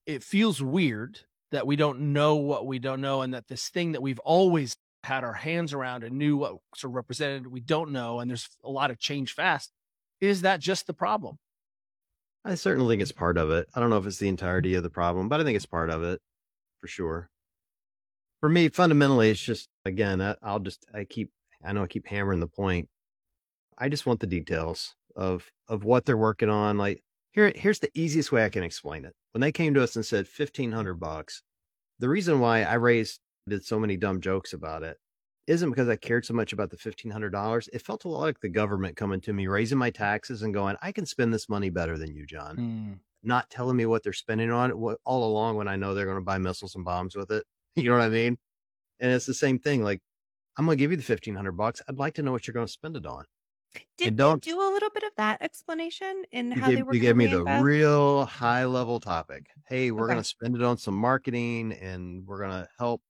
it 0.05 0.23
feels 0.23 0.61
weird 0.61 1.19
that 1.51 1.67
we 1.67 1.75
don't 1.75 1.99
know 2.13 2.35
what 2.35 2.65
we 2.65 2.79
don't 2.79 3.01
know 3.01 3.21
and 3.21 3.33
that 3.33 3.47
this 3.47 3.69
thing 3.69 3.93
that 3.93 4.01
we've 4.01 4.19
always 4.19 4.75
had 5.03 5.23
our 5.23 5.33
hands 5.33 5.73
around 5.73 6.03
and 6.03 6.17
knew 6.17 6.37
what 6.37 6.57
sort 6.75 6.91
of 6.91 6.95
represented 6.95 7.47
we 7.47 7.59
don't 7.59 7.91
know 7.91 8.19
and 8.19 8.29
there's 8.29 8.49
a 8.63 8.69
lot 8.69 8.89
of 8.89 8.97
change 8.97 9.33
fast 9.33 9.71
is 10.19 10.41
that 10.41 10.59
just 10.59 10.87
the 10.87 10.93
problem 10.93 11.37
I 12.45 12.53
certainly 12.53 12.93
think 12.93 13.01
it's 13.01 13.11
part 13.11 13.39
of 13.39 13.49
it. 13.49 13.67
I 13.73 13.79
don't 13.79 13.89
know 13.89 13.97
if 13.97 14.05
it's 14.05 14.19
the 14.19 14.27
entirety 14.27 14.75
of 14.75 14.83
the 14.83 14.89
problem, 14.91 15.27
but 15.27 15.41
I 15.41 15.43
think 15.43 15.55
it's 15.55 15.65
part 15.65 15.89
of 15.89 16.03
it 16.03 16.21
for 16.79 16.87
sure. 16.87 17.29
For 18.39 18.49
me, 18.49 18.69
fundamentally, 18.69 19.31
it's 19.31 19.41
just, 19.41 19.67
again, 19.83 20.21
I, 20.21 20.35
I'll 20.43 20.59
just, 20.59 20.85
I 20.93 21.05
keep, 21.05 21.31
I 21.63 21.73
know 21.73 21.83
I 21.83 21.87
keep 21.87 22.05
hammering 22.05 22.41
the 22.41 22.47
point. 22.47 22.87
I 23.79 23.89
just 23.89 24.05
want 24.05 24.19
the 24.19 24.27
details 24.27 24.93
of, 25.15 25.49
of 25.67 25.83
what 25.83 26.05
they're 26.05 26.15
working 26.15 26.49
on. 26.49 26.77
Like 26.77 27.03
here, 27.31 27.51
here's 27.55 27.79
the 27.79 27.89
easiest 27.95 28.31
way 28.31 28.45
I 28.45 28.49
can 28.49 28.63
explain 28.63 29.05
it. 29.05 29.15
When 29.35 29.41
they 29.41 29.51
came 29.51 29.73
to 29.73 29.83
us 29.83 29.97
and 29.97 30.05
said 30.05 30.27
1500 30.33 30.93
bucks, 30.93 31.43
the 31.99 32.07
reason 32.07 32.39
why 32.39 32.63
I 32.63 32.75
raised, 32.75 33.19
did 33.49 33.65
so 33.65 33.77
many 33.77 33.97
dumb 33.97 34.21
jokes 34.21 34.53
about 34.53 34.81
it 34.81 34.95
isn't 35.45 35.69
because 35.71 35.89
I 35.89 35.97
cared 35.97 36.25
so 36.25 36.33
much 36.33 36.53
about 36.53 36.69
the 36.69 36.77
$1,500. 36.77 37.69
It 37.73 37.81
felt 37.81 38.05
a 38.05 38.07
lot 38.07 38.21
like 38.21 38.39
the 38.39 38.47
government 38.47 38.95
coming 38.95 39.19
to 39.19 39.33
me, 39.33 39.47
raising 39.47 39.77
my 39.77 39.89
taxes 39.89 40.41
and 40.41 40.53
going, 40.53 40.77
I 40.81 40.93
can 40.93 41.05
spend 41.05 41.33
this 41.33 41.49
money 41.49 41.69
better 41.69 41.97
than 41.97 42.15
you, 42.15 42.25
John. 42.25 42.55
Mm. 42.55 42.99
Not 43.23 43.49
telling 43.49 43.75
me 43.75 43.85
what 43.85 44.03
they're 44.03 44.13
spending 44.13 44.51
on 44.51 44.69
it 44.69 44.77
what, 44.77 44.99
all 45.03 45.29
along 45.29 45.57
when 45.57 45.67
I 45.67 45.75
know 45.75 45.93
they're 45.93 46.05
going 46.05 46.15
to 46.15 46.23
buy 46.23 46.37
missiles 46.37 46.75
and 46.75 46.85
bombs 46.85 47.13
with 47.13 47.29
it. 47.29 47.43
You 47.75 47.89
know 47.89 47.97
what 47.97 48.05
I 48.05 48.09
mean? 48.09 48.37
And 49.01 49.11
it's 49.11 49.25
the 49.25 49.33
same 49.33 49.59
thing. 49.59 49.83
Like, 49.83 49.99
I'm 50.57 50.65
going 50.65 50.77
to 50.77 50.81
give 50.81 50.91
you 50.91 50.97
the 50.97 51.01
1500 51.01 51.51
bucks. 51.51 51.81
I'd 51.89 51.97
like 51.97 52.13
to 52.13 52.21
know 52.21 52.31
what 52.31 52.47
you're 52.47 52.53
going 52.53 52.67
to 52.67 52.71
spend 52.71 52.95
it 52.95 53.05
on. 53.05 53.25
Did 53.97 54.05
you 54.05 54.11
don't- 54.11 54.41
do 54.43 54.59
a 54.59 54.69
little 54.73 54.89
bit 54.89 55.03
of 55.03 55.11
that 55.17 55.41
explanation 55.41 56.23
in 56.31 56.51
You 56.51 56.61
how 56.61 56.67
they 56.67 56.75
gave, 56.77 56.85
were 56.87 56.93
you 56.93 56.99
gave 56.99 57.15
me 57.15 57.27
the 57.27 57.37
reinvest? 57.43 57.63
real 57.63 58.25
high 58.25 58.65
level 58.65 58.99
topic. 58.99 59.47
Hey, 59.67 59.91
we're 59.91 60.07
going 60.07 60.17
to 60.19 60.23
spend 60.23 60.55
it 60.55 60.61
on 60.63 60.77
some 60.77 60.95
marketing 60.95 61.73
and 61.73 62.25
we're 62.27 62.39
going 62.39 62.51
to 62.51 62.67
help 62.79 63.01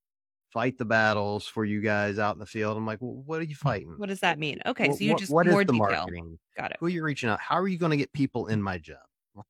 fight 0.53 0.77
the 0.77 0.85
battles 0.85 1.45
for 1.47 1.65
you 1.65 1.81
guys 1.81 2.17
out 2.19 2.35
in 2.35 2.39
the 2.39 2.45
field. 2.45 2.77
I'm 2.77 2.85
like, 2.85 3.01
well, 3.01 3.21
what 3.25 3.39
are 3.41 3.45
you 3.45 3.55
fighting? 3.55 3.95
What 3.97 4.09
does 4.09 4.21
that 4.21 4.39
mean? 4.39 4.61
Okay, 4.65 4.87
Wh- 4.89 4.93
so 4.93 5.03
you 5.03 5.11
what- 5.11 5.19
just 5.19 5.31
what 5.31 5.47
is 5.47 5.51
more 5.53 5.63
the 5.65 5.73
detail. 5.73 5.79
marketing? 5.89 6.39
Got 6.57 6.71
it. 6.71 6.77
Who 6.79 6.85
are 6.85 6.89
you 6.89 7.03
reaching 7.03 7.29
out? 7.29 7.39
How 7.41 7.55
are 7.59 7.67
you 7.67 7.77
going 7.77 7.91
to 7.91 7.97
get 7.97 8.13
people 8.13 8.47
in 8.47 8.61
my 8.61 8.77
gym? 8.77 8.95
You 9.35 9.41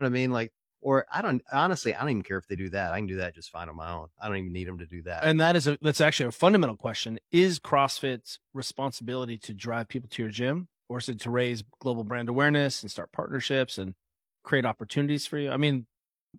know 0.00 0.04
what 0.04 0.06
I 0.06 0.10
mean? 0.10 0.30
Like, 0.30 0.52
or 0.80 1.06
I 1.12 1.22
don't 1.22 1.42
honestly, 1.52 1.94
I 1.94 2.00
don't 2.00 2.10
even 2.10 2.22
care 2.22 2.38
if 2.38 2.46
they 2.48 2.56
do 2.56 2.70
that. 2.70 2.92
I 2.92 2.98
can 2.98 3.06
do 3.06 3.16
that 3.16 3.34
just 3.34 3.50
fine 3.50 3.68
on 3.68 3.76
my 3.76 3.92
own. 3.92 4.08
I 4.20 4.28
don't 4.28 4.38
even 4.38 4.52
need 4.52 4.66
them 4.68 4.78
to 4.78 4.86
do 4.86 5.02
that. 5.02 5.24
and 5.24 5.40
that 5.40 5.56
is 5.56 5.66
a 5.66 5.78
that's 5.82 6.00
actually 6.00 6.26
a 6.28 6.32
fundamental 6.32 6.76
question 6.76 7.18
is 7.32 7.58
crossfit's 7.58 8.38
responsibility 8.54 9.36
to 9.38 9.54
drive 9.54 9.88
people 9.88 10.08
to 10.10 10.22
your 10.22 10.30
gym 10.30 10.68
or 10.88 10.98
is 10.98 11.08
it 11.08 11.20
to 11.20 11.30
raise 11.30 11.62
global 11.80 12.04
brand 12.04 12.28
awareness 12.28 12.82
and 12.82 12.90
start 12.90 13.12
partnerships 13.12 13.78
and 13.78 13.94
create 14.42 14.64
opportunities 14.64 15.26
for 15.26 15.38
you 15.38 15.50
i 15.50 15.56
mean 15.56 15.86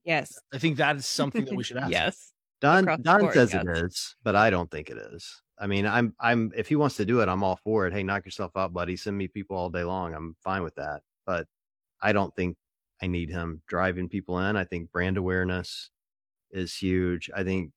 Yes. 0.04 0.40
i 0.54 0.58
think 0.58 0.78
that 0.78 0.96
is 0.96 1.06
something 1.06 1.46
that 1.46 1.56
we 1.56 1.64
should 1.68 1.78
ask 1.78 1.92
yes. 1.92 2.34
Don 2.62 2.86
Don 3.02 3.22
board, 3.22 3.34
says 3.34 3.54
yes. 3.54 3.64
it 3.66 3.78
is, 3.86 4.16
but 4.24 4.36
I 4.36 4.52
don't 4.52 4.70
think 4.70 4.92
it 4.92 4.98
is. 4.98 5.42
I 5.60 5.66
mean, 5.66 5.88
I'm 5.88 6.14
I'm 6.20 6.52
if 6.56 6.68
he 6.68 6.76
wants 6.76 6.96
to 6.98 7.06
do 7.06 7.22
it, 7.22 7.28
I'm 7.28 7.44
all 7.44 7.60
for 7.64 7.88
it. 7.88 7.94
Hey, 7.94 8.04
knock 8.04 8.24
yourself 8.24 8.52
out, 8.56 8.72
buddy. 8.72 8.96
Send 8.96 9.18
me 9.18 9.28
people 9.28 9.58
all 9.58 9.72
day 9.72 9.84
long. 9.84 10.14
I'm 10.14 10.36
fine 10.44 10.62
with 10.62 10.76
that. 10.76 11.02
But 11.26 11.48
I 12.04 12.14
don't 12.14 12.36
think 12.36 12.58
I 13.02 13.08
need 13.08 13.30
him 13.30 13.62
driving 13.68 14.10
people 14.10 14.40
in. 14.40 14.56
I 14.56 14.64
think 14.64 14.92
brand 14.92 15.18
awareness 15.18 15.90
is 16.52 16.76
huge. 16.76 17.30
I 17.36 17.44
think 17.44 17.72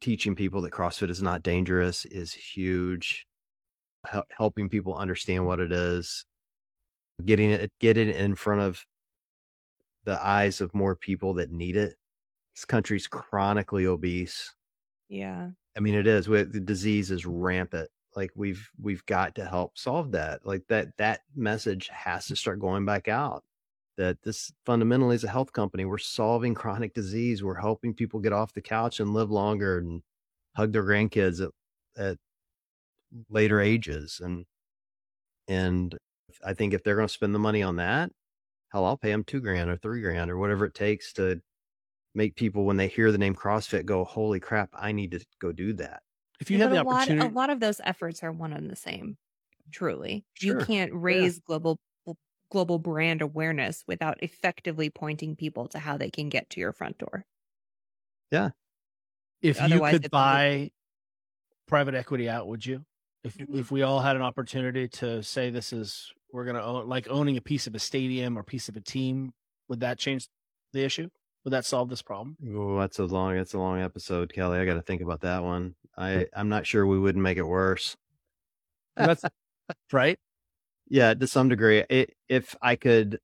teaching 0.00 0.34
people 0.34 0.60
that 0.62 0.72
CrossFit 0.72 1.10
is 1.10 1.22
not 1.22 1.42
dangerous 1.42 2.04
is 2.04 2.32
huge. 2.32 3.26
Hel- 4.06 4.26
helping 4.36 4.68
people 4.68 4.96
understand 4.96 5.46
what 5.46 5.60
it 5.60 5.72
is, 5.72 6.24
getting 7.24 7.50
it, 7.50 7.70
getting 7.80 8.08
it 8.08 8.16
in 8.16 8.34
front 8.34 8.60
of 8.60 8.84
the 10.04 10.24
eyes 10.24 10.60
of 10.60 10.74
more 10.74 10.96
people 10.96 11.34
that 11.34 11.52
need 11.52 11.76
it. 11.76 11.94
This 12.54 12.64
country's 12.64 13.06
chronically 13.06 13.86
obese. 13.86 14.54
Yeah. 15.08 15.50
I 15.76 15.80
mean, 15.80 15.94
it 15.94 16.06
is. 16.06 16.26
The 16.26 16.44
disease 16.44 17.10
is 17.10 17.24
rampant. 17.24 17.88
Like 18.14 18.30
we've 18.34 18.68
we've 18.80 19.06
got 19.06 19.36
to 19.36 19.46
help 19.46 19.78
solve 19.78 20.12
that. 20.12 20.44
Like 20.44 20.64
that 20.68 20.88
that 20.98 21.20
message 21.34 21.88
has 21.88 22.26
to 22.26 22.36
start 22.36 22.60
going 22.60 22.84
back 22.84 23.08
out. 23.08 23.42
That 23.98 24.22
this 24.22 24.52
fundamentally 24.66 25.16
is 25.16 25.24
a 25.24 25.28
health 25.28 25.52
company. 25.52 25.84
We're 25.84 25.98
solving 25.98 26.54
chronic 26.54 26.94
disease. 26.94 27.42
We're 27.44 27.60
helping 27.60 27.94
people 27.94 28.20
get 28.20 28.32
off 28.32 28.54
the 28.54 28.62
couch 28.62 29.00
and 29.00 29.12
live 29.14 29.30
longer 29.30 29.78
and 29.78 30.02
hug 30.56 30.72
their 30.72 30.84
grandkids 30.84 31.44
at 31.44 31.52
at 31.96 32.18
later 33.28 33.60
ages. 33.60 34.20
And 34.20 34.46
and 35.48 35.96
I 36.44 36.54
think 36.54 36.74
if 36.74 36.82
they're 36.82 36.96
going 36.96 37.08
to 37.08 37.12
spend 37.12 37.34
the 37.34 37.38
money 37.38 37.62
on 37.62 37.76
that, 37.76 38.12
hell, 38.70 38.84
I'll 38.86 38.98
pay 38.98 39.10
them 39.12 39.24
two 39.24 39.40
grand 39.40 39.70
or 39.70 39.76
three 39.78 40.02
grand 40.02 40.30
or 40.30 40.38
whatever 40.38 40.66
it 40.66 40.74
takes 40.74 41.12
to 41.14 41.42
make 42.14 42.36
people 42.36 42.64
when 42.66 42.78
they 42.78 42.88
hear 42.88 43.12
the 43.12 43.18
name 43.18 43.36
CrossFit 43.36 43.86
go, 43.86 44.04
"Holy 44.04 44.40
crap, 44.40 44.70
I 44.74 44.92
need 44.92 45.12
to 45.12 45.24
go 45.40 45.52
do 45.52 45.74
that." 45.74 46.02
If 46.40 46.50
you 46.50 46.58
Yeah, 46.58 46.62
have 46.62 46.70
the 46.70 46.76
a 46.76 46.78
lot, 46.78 47.14
opportunity, 47.16 47.20
a 47.20 47.28
lot 47.28 47.50
of 47.50 47.60
those 47.60 47.80
efforts 47.84 48.22
are 48.22 48.32
one 48.32 48.52
and 48.52 48.70
the 48.70 48.76
same. 48.76 49.16
Truly, 49.72 50.26
you 50.40 50.56
can't 50.56 50.92
raise 50.94 51.38
global 51.40 51.78
global 52.52 52.78
brand 52.78 53.22
awareness 53.22 53.82
without 53.88 54.22
effectively 54.22 54.90
pointing 54.90 55.34
people 55.34 55.66
to 55.68 55.78
how 55.78 55.96
they 55.96 56.10
can 56.10 56.28
get 56.28 56.50
to 56.50 56.60
your 56.60 56.70
front 56.72 56.98
door. 56.98 57.24
Yeah. 58.30 58.50
If 59.40 59.56
you 59.62 59.80
could 59.80 59.82
it's 59.82 59.94
only- 59.94 60.08
buy 60.08 60.70
private 61.66 61.94
equity 61.94 62.28
out, 62.28 62.46
would 62.46 62.64
you? 62.66 62.84
If 63.24 63.36
if 63.40 63.70
we 63.70 63.82
all 63.82 64.00
had 64.00 64.16
an 64.16 64.22
opportunity 64.22 64.88
to 64.88 65.22
say 65.22 65.48
this 65.48 65.72
is 65.72 66.12
we're 66.32 66.44
gonna 66.44 66.62
own 66.62 66.88
like 66.88 67.08
owning 67.08 67.36
a 67.38 67.40
piece 67.40 67.66
of 67.66 67.74
a 67.74 67.78
stadium 67.78 68.36
or 68.36 68.42
piece 68.42 68.68
of 68.68 68.76
a 68.76 68.80
team, 68.80 69.32
would 69.68 69.80
that 69.80 69.98
change 69.98 70.28
the 70.72 70.84
issue? 70.84 71.08
Would 71.44 71.52
that 71.52 71.64
solve 71.64 71.88
this 71.88 72.02
problem? 72.02 72.36
Oh, 72.54 72.78
that's 72.78 72.98
a 72.98 73.04
long, 73.04 73.36
that's 73.36 73.54
a 73.54 73.58
long 73.58 73.80
episode, 73.80 74.32
Kelly. 74.32 74.58
I 74.58 74.64
got 74.64 74.74
to 74.74 74.82
think 74.82 75.02
about 75.02 75.22
that 75.22 75.42
one. 75.42 75.74
I, 75.96 76.26
I'm 76.34 76.48
not 76.48 76.66
sure 76.66 76.86
we 76.86 76.98
wouldn't 76.98 77.22
make 77.22 77.38
it 77.38 77.42
worse. 77.46 77.96
That's 78.96 79.24
right. 79.92 80.18
Yeah, 80.92 81.14
to 81.14 81.26
some 81.26 81.48
degree. 81.48 81.82
It, 81.88 82.10
if 82.28 82.54
I 82.60 82.76
could 82.76 83.18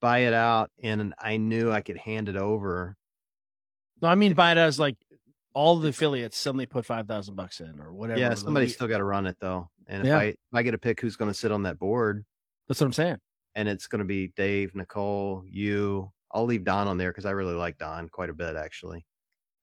buy 0.00 0.18
it 0.26 0.34
out 0.34 0.70
and 0.82 1.14
I 1.16 1.36
knew 1.36 1.70
I 1.70 1.80
could 1.80 1.96
hand 1.96 2.28
it 2.28 2.34
over, 2.36 2.96
No, 4.02 4.08
I 4.08 4.16
mean 4.16 4.34
buy 4.34 4.50
it 4.50 4.58
as 4.58 4.80
like 4.80 4.96
all 5.54 5.78
the 5.78 5.90
affiliates 5.90 6.36
suddenly 6.36 6.66
put 6.66 6.84
five 6.84 7.06
thousand 7.06 7.36
bucks 7.36 7.60
in 7.60 7.80
or 7.80 7.92
whatever. 7.92 8.18
yeah, 8.18 8.30
the 8.30 8.36
somebody's 8.36 8.70
le- 8.70 8.74
still 8.74 8.88
got 8.88 8.98
to 8.98 9.04
run 9.04 9.26
it 9.26 9.36
though. 9.40 9.68
And 9.86 10.06
if 10.06 10.12
I, 10.12 10.24
if 10.24 10.36
I 10.52 10.62
get 10.64 10.72
to 10.72 10.78
pick 10.78 11.00
who's 11.00 11.14
going 11.16 11.30
to 11.30 11.38
sit 11.38 11.52
on 11.52 11.62
that 11.62 11.78
board, 11.78 12.24
That's 12.66 12.80
what 12.80 12.86
I'm 12.88 12.92
saying. 12.92 13.18
and 13.54 13.68
it's 13.68 13.86
going 13.86 14.00
to 14.00 14.04
be 14.04 14.32
Dave, 14.36 14.74
Nicole, 14.74 15.44
you. 15.48 16.10
I'll 16.32 16.44
leave 16.46 16.64
Don 16.64 16.88
on 16.88 16.98
there 16.98 17.10
because 17.10 17.24
I 17.26 17.30
really 17.30 17.54
like 17.54 17.78
Don 17.78 18.08
quite 18.08 18.28
a 18.28 18.34
bit, 18.34 18.54
actually. 18.56 19.06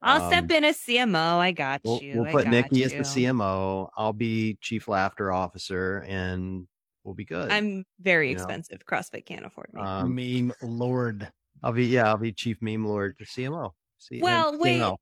I'll 0.02 0.24
Um, 0.24 0.32
step 0.32 0.50
in 0.52 0.64
as 0.64 0.78
CMO. 0.78 1.38
I 1.38 1.52
got 1.52 1.82
We'll, 1.84 2.02
you. 2.02 2.22
we'll 2.22 2.32
put 2.32 2.46
got 2.46 2.52
Nikki 2.52 2.84
as 2.86 2.92
the. 2.94 3.00
CMO. 3.00 3.90
I'll 3.96 4.14
be 4.14 4.58
Chief 4.62 4.88
Laughter 4.88 5.32
Officer, 5.32 6.00
and 6.08 6.66
we'll 7.06 7.16
be 7.16 7.24
good. 7.24 7.51
I'm 7.51 7.86
very 8.01 8.30
you 8.30 8.36
know. 8.36 8.41
expensive. 8.41 8.80
CrossFit 8.86 9.26
can't 9.26 9.45
afford 9.45 9.70
me. 9.74 9.82
Um, 9.82 10.16
Meme 10.16 10.53
Lord. 10.62 11.32
I'll 11.64 11.72
be 11.72 11.86
yeah, 11.86 12.10
I'll 12.10 12.18
be 12.18 12.34
Chief 12.34 12.58
Meme 12.62 12.86
Lord 12.86 13.16
for 13.18 13.24
CMO. 13.24 13.72
C- 13.99 14.20
Well, 14.22 14.49
and 14.49 14.60
wait. 14.60 14.82
CMO. 14.82 14.97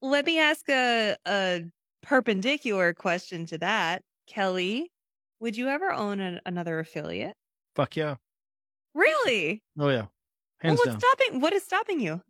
Let 0.00 0.24
me 0.24 0.38
ask 0.38 0.68
a 0.70 1.16
a 1.26 1.64
perpendicular 2.02 2.94
question 2.94 3.44
to 3.46 3.58
that, 3.58 4.02
Kelly. 4.26 4.90
Would 5.40 5.56
you 5.56 5.68
ever 5.68 5.92
own 5.92 6.20
an, 6.20 6.40
another 6.46 6.78
affiliate? 6.78 7.34
Fuck 7.76 7.96
yeah. 7.96 8.16
Really? 8.94 9.62
Oh 9.78 9.88
yeah. 9.88 10.06
Well, 10.64 10.74
what's 10.74 10.84
down. 10.86 11.00
stopping? 11.00 11.40
What 11.40 11.52
is 11.52 11.62
stopping 11.62 12.00
you? 12.00 12.22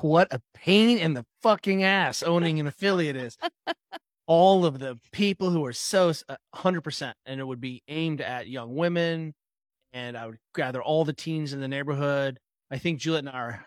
What 0.00 0.32
a 0.32 0.40
pain 0.52 0.98
in 0.98 1.14
the 1.14 1.24
fucking 1.42 1.84
ass 1.84 2.22
owning 2.22 2.58
an 2.58 2.66
affiliate 2.66 3.16
is. 3.16 3.38
All 4.26 4.64
of 4.66 4.78
the 4.80 4.98
people 5.12 5.50
who 5.50 5.64
are 5.64 5.72
so 5.72 6.12
uh, 6.28 6.36
hundred 6.54 6.80
percent, 6.82 7.16
and 7.26 7.40
it 7.40 7.44
would 7.44 7.60
be 7.60 7.82
aimed 7.88 8.20
at 8.20 8.48
young 8.48 8.74
women, 8.74 9.34
and 9.92 10.16
I 10.18 10.26
would 10.26 10.38
gather 10.54 10.82
all 10.82 11.04
the 11.04 11.12
teens 11.12 11.52
in 11.52 11.60
the 11.60 11.68
neighborhood. 11.68 12.38
I 12.70 12.78
think 12.78 12.98
Juliet 13.00 13.20
and 13.20 13.28
I 13.28 13.32
are 13.38 13.66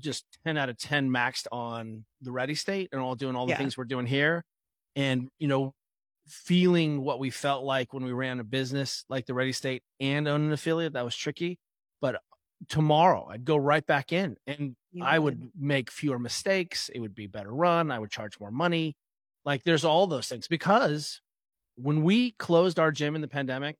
just 0.00 0.24
ten 0.44 0.56
out 0.58 0.68
of 0.68 0.78
ten 0.78 1.10
maxed 1.10 1.46
on 1.52 2.04
the 2.20 2.32
Ready 2.32 2.54
State 2.56 2.88
and 2.92 3.00
all 3.00 3.14
doing 3.14 3.36
all 3.36 3.46
the 3.46 3.50
Yeah. 3.52 3.58
things 3.58 3.76
we're 3.76 3.84
doing 3.84 4.06
here, 4.06 4.44
and 4.96 5.28
you 5.38 5.46
know, 5.46 5.74
feeling 6.26 7.02
what 7.02 7.18
we 7.20 7.30
felt 7.30 7.64
like 7.64 7.92
when 7.92 8.04
we 8.04 8.12
ran 8.12 8.40
a 8.40 8.44
business 8.44 9.04
like 9.08 9.26
the 9.26 9.34
Ready 9.34 9.52
State 9.52 9.82
and 10.00 10.26
own 10.26 10.42
an 10.46 10.52
affiliate. 10.52 10.94
That 10.94 11.04
was 11.04 11.14
tricky, 11.14 11.58
but 12.00 12.20
tomorrow 12.68 13.28
I'd 13.30 13.44
go 13.44 13.56
right 13.56 13.86
back 13.86 14.12
in 14.12 14.36
and 14.46 14.74
You 14.92 15.04
I 15.04 15.18
would 15.18 15.50
make 15.54 15.90
fewer 15.90 16.18
mistakes. 16.18 16.88
It 16.88 17.00
would 17.00 17.14
be 17.14 17.26
better 17.26 17.52
run. 17.52 17.90
I 17.90 17.98
would 17.98 18.10
charge 18.10 18.40
more 18.40 18.50
money. 18.50 18.96
Like 19.44 19.62
there's 19.64 19.84
all 19.84 20.06
those 20.06 20.28
things 20.28 20.48
because 20.48 21.20
when 21.76 22.02
we 22.02 22.32
closed 22.32 22.78
our 22.78 22.90
gym 22.92 23.14
in 23.14 23.20
the 23.20 23.28
pandemic, 23.28 23.76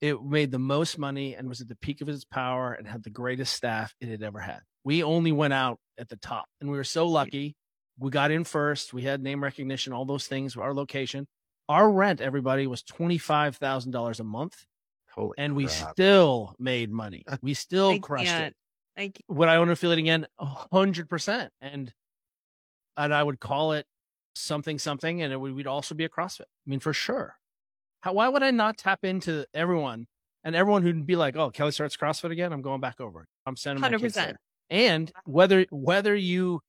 it 0.00 0.22
made 0.22 0.50
the 0.50 0.58
most 0.58 0.98
money 0.98 1.34
and 1.34 1.48
was 1.48 1.60
at 1.60 1.68
the 1.68 1.76
peak 1.76 2.00
of 2.00 2.08
its 2.08 2.24
power 2.24 2.72
and 2.72 2.86
had 2.86 3.02
the 3.02 3.10
greatest 3.10 3.52
staff 3.52 3.94
it 4.00 4.08
had 4.08 4.22
ever 4.22 4.40
had. 4.40 4.60
We 4.84 5.02
only 5.02 5.32
went 5.32 5.52
out 5.52 5.78
at 5.98 6.08
the 6.08 6.16
top 6.16 6.46
and 6.60 6.70
we 6.70 6.76
were 6.76 6.84
so 6.84 7.06
lucky. 7.06 7.54
We 7.98 8.10
got 8.10 8.30
in 8.30 8.44
first. 8.44 8.94
We 8.94 9.02
had 9.02 9.22
name 9.22 9.42
recognition, 9.42 9.92
all 9.92 10.06
those 10.06 10.26
things, 10.26 10.56
our 10.56 10.72
location. 10.72 11.26
Our 11.68 11.90
rent, 11.90 12.20
everybody, 12.20 12.66
was 12.66 12.82
$25,000 12.82 14.20
a 14.20 14.24
month 14.24 14.64
Holy 15.12 15.34
and 15.38 15.54
we 15.54 15.66
still 15.66 16.54
made 16.58 16.90
money. 16.90 17.24
We 17.42 17.54
still 17.54 17.90
I 17.90 17.98
crushed 17.98 18.26
it 18.26 18.28
can't. 18.28 18.54
Would 19.28 19.48
I 19.48 19.56
own 19.56 19.68
an 19.68 19.72
affiliate 19.72 19.98
again? 19.98 20.26
A 20.38 20.44
hundred 20.44 21.08
percent. 21.08 21.52
And 21.60 21.92
and 22.96 23.14
I 23.14 23.22
would 23.22 23.40
call 23.40 23.72
it 23.72 23.86
something 24.34 24.78
something, 24.78 25.22
and 25.22 25.32
it 25.32 25.40
would 25.40 25.54
we'd 25.54 25.66
also 25.66 25.94
be 25.94 26.04
a 26.04 26.08
CrossFit. 26.08 26.42
I 26.42 26.66
mean, 26.66 26.80
for 26.80 26.92
sure. 26.92 27.36
How 28.00 28.12
why 28.12 28.28
would 28.28 28.42
I 28.42 28.50
not 28.50 28.78
tap 28.78 29.04
into 29.04 29.44
everyone 29.54 30.06
and 30.44 30.56
everyone 30.56 30.82
who'd 30.82 31.06
be 31.06 31.16
like, 31.16 31.36
"Oh, 31.36 31.50
Kelly 31.50 31.72
starts 31.72 31.96
CrossFit 31.96 32.30
again. 32.30 32.52
I'm 32.52 32.62
going 32.62 32.80
back 32.80 33.00
over. 33.00 33.26
I'm 33.46 33.56
sending 33.56 33.80
my 33.80 33.90
kids 33.90 34.14
100%. 34.14 34.14
there." 34.14 34.40
And 34.70 35.12
whether 35.24 35.66
whether 35.70 36.14
you 36.14 36.60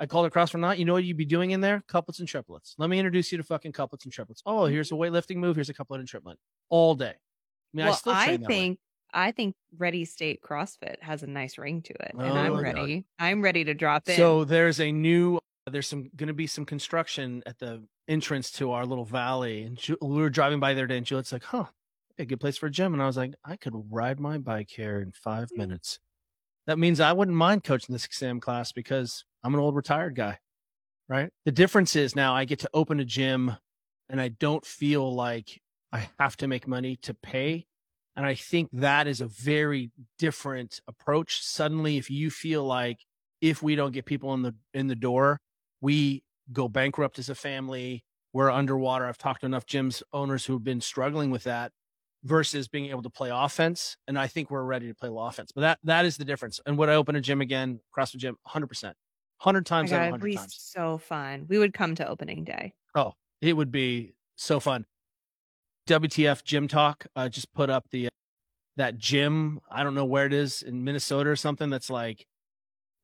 I 0.00 0.06
call 0.06 0.24
it 0.24 0.32
CrossFit 0.32 0.54
or 0.54 0.58
not, 0.58 0.78
you 0.78 0.86
know 0.86 0.94
what 0.94 1.04
you'd 1.04 1.18
be 1.18 1.26
doing 1.26 1.50
in 1.50 1.60
there? 1.60 1.84
Couplets 1.86 2.20
and 2.20 2.28
triplets. 2.28 2.74
Let 2.78 2.88
me 2.88 2.98
introduce 2.98 3.30
you 3.30 3.38
to 3.38 3.44
fucking 3.44 3.72
couplets 3.72 4.04
and 4.04 4.12
triplets. 4.12 4.42
Oh, 4.46 4.64
here's 4.64 4.90
mm-hmm. 4.90 5.02
a 5.02 5.10
weightlifting 5.10 5.36
move. 5.36 5.56
Here's 5.56 5.68
a 5.68 5.74
couplet 5.74 6.00
and 6.00 6.08
triplet 6.08 6.38
all 6.70 6.94
day. 6.94 7.12
I 7.12 7.76
mean, 7.76 7.86
I 7.86 7.90
well, 7.90 7.98
still 7.98 8.12
I 8.14 8.26
way. 8.28 8.38
think 8.46 8.78
I 9.12 9.30
think 9.32 9.54
Ready 9.76 10.06
State 10.06 10.40
CrossFit 10.42 11.02
has 11.02 11.22
a 11.22 11.26
nice 11.26 11.58
ring 11.58 11.82
to 11.82 11.92
it, 11.92 12.12
and 12.18 12.22
Oh 12.22 12.34
I'm 12.34 12.54
God. 12.54 12.62
ready. 12.62 13.04
I'm 13.18 13.42
ready 13.42 13.64
to 13.64 13.74
drop 13.74 14.08
in. 14.08 14.16
So 14.16 14.44
there's 14.44 14.80
a 14.80 14.90
new 14.90 15.38
Uh, 15.70 15.72
there's 15.72 15.86
some 15.86 16.10
going 16.16 16.26
to 16.26 16.34
be 16.34 16.48
some 16.48 16.64
construction 16.64 17.44
at 17.46 17.58
the 17.60 17.80
entrance 18.08 18.50
to 18.50 18.72
our 18.72 18.84
little 18.84 19.04
valley, 19.04 19.62
and 19.62 19.80
we 20.02 20.20
were 20.20 20.28
driving 20.28 20.58
by 20.58 20.74
there 20.74 20.88
today, 20.88 20.96
and 20.96 21.06
Juliet's 21.06 21.30
like, 21.30 21.44
"Huh, 21.44 21.66
a 22.18 22.24
good 22.24 22.40
place 22.40 22.58
for 22.58 22.66
a 22.66 22.70
gym," 22.70 22.92
and 22.92 23.00
I 23.00 23.06
was 23.06 23.16
like, 23.16 23.34
"I 23.44 23.56
could 23.56 23.74
ride 23.88 24.18
my 24.18 24.38
bike 24.38 24.70
here 24.70 25.00
in 25.00 25.12
five 25.12 25.48
minutes." 25.54 26.00
That 26.66 26.78
means 26.78 26.98
I 26.98 27.12
wouldn't 27.12 27.36
mind 27.36 27.62
coaching 27.62 27.92
this 27.92 28.04
exam 28.04 28.40
class 28.40 28.72
because 28.72 29.24
I'm 29.44 29.54
an 29.54 29.60
old 29.60 29.76
retired 29.76 30.16
guy, 30.16 30.38
right? 31.08 31.30
The 31.44 31.52
difference 31.52 31.94
is 31.94 32.16
now 32.16 32.34
I 32.34 32.46
get 32.46 32.58
to 32.60 32.70
open 32.74 32.98
a 32.98 33.04
gym, 33.04 33.56
and 34.08 34.20
I 34.20 34.28
don't 34.28 34.66
feel 34.66 35.14
like 35.14 35.60
I 35.92 36.08
have 36.18 36.36
to 36.38 36.48
make 36.48 36.66
money 36.66 36.96
to 37.02 37.14
pay. 37.14 37.66
And 38.16 38.26
I 38.26 38.34
think 38.34 38.70
that 38.72 39.06
is 39.06 39.20
a 39.20 39.26
very 39.28 39.92
different 40.18 40.80
approach. 40.88 41.42
Suddenly, 41.44 41.96
if 41.96 42.10
you 42.10 42.28
feel 42.28 42.64
like 42.64 42.98
if 43.40 43.62
we 43.62 43.76
don't 43.76 43.92
get 43.92 44.04
people 44.04 44.34
in 44.34 44.42
the 44.42 44.56
in 44.74 44.88
the 44.88 44.96
door, 44.96 45.40
we 45.80 46.22
go 46.52 46.68
bankrupt 46.68 47.18
as 47.18 47.28
a 47.28 47.34
family. 47.34 48.04
We're 48.32 48.50
underwater. 48.50 49.06
I've 49.06 49.18
talked 49.18 49.40
to 49.40 49.46
enough 49.46 49.66
gyms 49.66 50.02
owners 50.12 50.44
who've 50.46 50.62
been 50.62 50.80
struggling 50.80 51.30
with 51.30 51.44
that 51.44 51.72
versus 52.22 52.68
being 52.68 52.86
able 52.86 53.02
to 53.02 53.10
play 53.10 53.30
offense. 53.32 53.96
And 54.06 54.18
I 54.18 54.26
think 54.26 54.50
we're 54.50 54.62
ready 54.64 54.86
to 54.88 54.94
play 54.94 55.10
offense. 55.12 55.52
But 55.52 55.62
that 55.62 55.78
that 55.84 56.04
is 56.04 56.16
the 56.16 56.24
difference. 56.24 56.60
And 56.66 56.78
would 56.78 56.88
I 56.88 56.94
open 56.94 57.16
a 57.16 57.20
gym 57.20 57.40
again, 57.40 57.80
CrossFit 57.96 58.18
gym, 58.18 58.36
100%. 58.46 58.92
100 59.42 59.60
Oh 59.60 59.62
times 59.62 59.90
out 59.90 59.96
of 59.96 60.00
God, 60.00 60.10
100 60.12 60.14
it'd 60.26 60.32
be 60.32 60.36
times. 60.36 60.56
so 60.58 60.98
fun. 60.98 61.46
We 61.48 61.58
would 61.58 61.72
come 61.72 61.94
to 61.94 62.06
opening 62.06 62.44
day. 62.44 62.74
Oh, 62.94 63.14
it 63.40 63.56
would 63.56 63.72
be 63.72 64.12
so 64.36 64.60
fun. 64.60 64.84
WTF 65.86 66.44
Gym 66.44 66.68
Talk 66.68 67.06
uh, 67.16 67.28
just 67.28 67.52
put 67.54 67.70
up 67.70 67.86
the 67.90 68.08
that 68.76 68.98
gym. 68.98 69.60
I 69.70 69.82
don't 69.82 69.94
know 69.94 70.04
where 70.04 70.26
it 70.26 70.32
is 70.32 70.62
in 70.62 70.84
Minnesota 70.84 71.30
or 71.30 71.36
something. 71.36 71.70
That's 71.70 71.90
like 71.90 72.26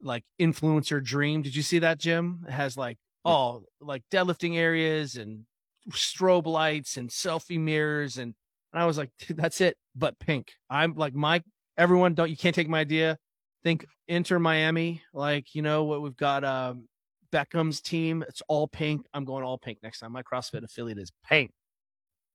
like 0.01 0.25
influencer 0.41 1.03
dream. 1.03 1.43
Did 1.43 1.57
you 1.57 1.63
see 1.63 1.79
that 1.81 1.99
gym? 1.99 2.45
It 2.49 2.53
has 2.53 2.77
like 2.77 2.99
oh 3.25 3.65
like 3.81 4.03
deadlifting 4.13 4.57
areas 4.57 5.17
and 5.17 5.45
strobe 5.91 6.47
lights 6.47 6.97
and 6.97 7.11
selfie 7.11 7.61
mirrors 7.61 8.19
and 8.19 8.35
and 8.73 8.83
I 8.83 8.87
was 8.87 8.99
like, 8.99 9.11
dude, 9.19 9.37
that's 9.37 9.61
it, 9.61 9.77
but 9.95 10.19
pink. 10.19 10.53
I'm 10.69 10.95
like 10.95 11.15
my 11.15 11.43
everyone 11.79 12.15
don't 12.15 12.31
you 12.31 12.37
can't 12.37 12.55
take 12.55 12.69
my 12.69 12.81
idea. 12.81 13.19
Think 13.65 13.87
Inter 14.07 14.39
Miami, 14.39 15.03
like 15.13 15.55
you 15.55 15.63
know 15.63 15.85
what 15.85 16.03
we've 16.03 16.17
got. 16.17 16.45
Um, 16.45 16.89
Beckham's 17.33 17.81
team, 17.81 18.25
it's 18.27 18.43
all 18.49 18.69
pink. 18.69 19.07
I'm 19.13 19.25
going 19.25 19.45
all 19.45 19.59
pink 19.59 19.79
next 19.83 20.01
time. 20.01 20.13
My 20.13 20.23
CrossFit 20.23 20.63
affiliate 20.63 20.99
is 20.99 21.11
pink. 21.29 21.51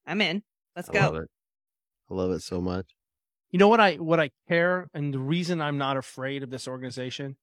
I'm 0.05 0.21
in. 0.21 0.43
Let's 0.75 0.89
I 0.89 0.93
go. 0.93 0.99
love 0.99 1.15
it. 1.15 1.29
I 2.09 2.13
love 2.13 2.31
it 2.31 2.41
so 2.41 2.59
much. 2.59 2.87
You 3.51 3.59
know 3.59 3.67
what 3.67 3.79
I 3.79 3.95
what 3.95 4.19
I 4.19 4.31
care, 4.47 4.89
and 4.93 5.13
the 5.13 5.19
reason 5.19 5.61
I'm 5.61 5.77
not 5.77 5.97
afraid 5.97 6.43
of 6.43 6.49
this 6.49 6.67
organization, 6.67 7.35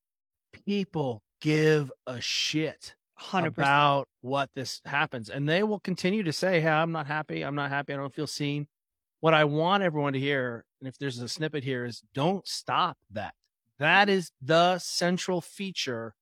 people 0.52 1.22
give 1.40 1.90
a 2.06 2.20
shit 2.20 2.94
100%. 3.20 3.46
about 3.46 4.08
what 4.20 4.50
this 4.54 4.80
happens, 4.84 5.28
and 5.28 5.48
they 5.48 5.62
will 5.62 5.80
continue 5.80 6.22
to 6.22 6.32
say, 6.32 6.60
"Hey, 6.60 6.68
I'm 6.68 6.92
not 6.92 7.06
happy. 7.06 7.42
I'm 7.42 7.54
not 7.54 7.70
happy. 7.70 7.92
I 7.92 7.96
don't 7.96 8.14
feel 8.14 8.26
seen." 8.26 8.68
What 9.20 9.34
I 9.34 9.44
want 9.44 9.82
everyone 9.82 10.12
to 10.12 10.20
hear, 10.20 10.64
and 10.80 10.88
if 10.88 10.96
there's 10.98 11.18
a 11.18 11.28
snippet 11.28 11.64
here, 11.64 11.84
is 11.84 12.02
don't 12.14 12.46
stop 12.46 12.96
that. 13.10 13.34
That 13.78 14.08
is 14.08 14.30
the 14.40 14.78
central 14.78 15.40
feature 15.40 16.14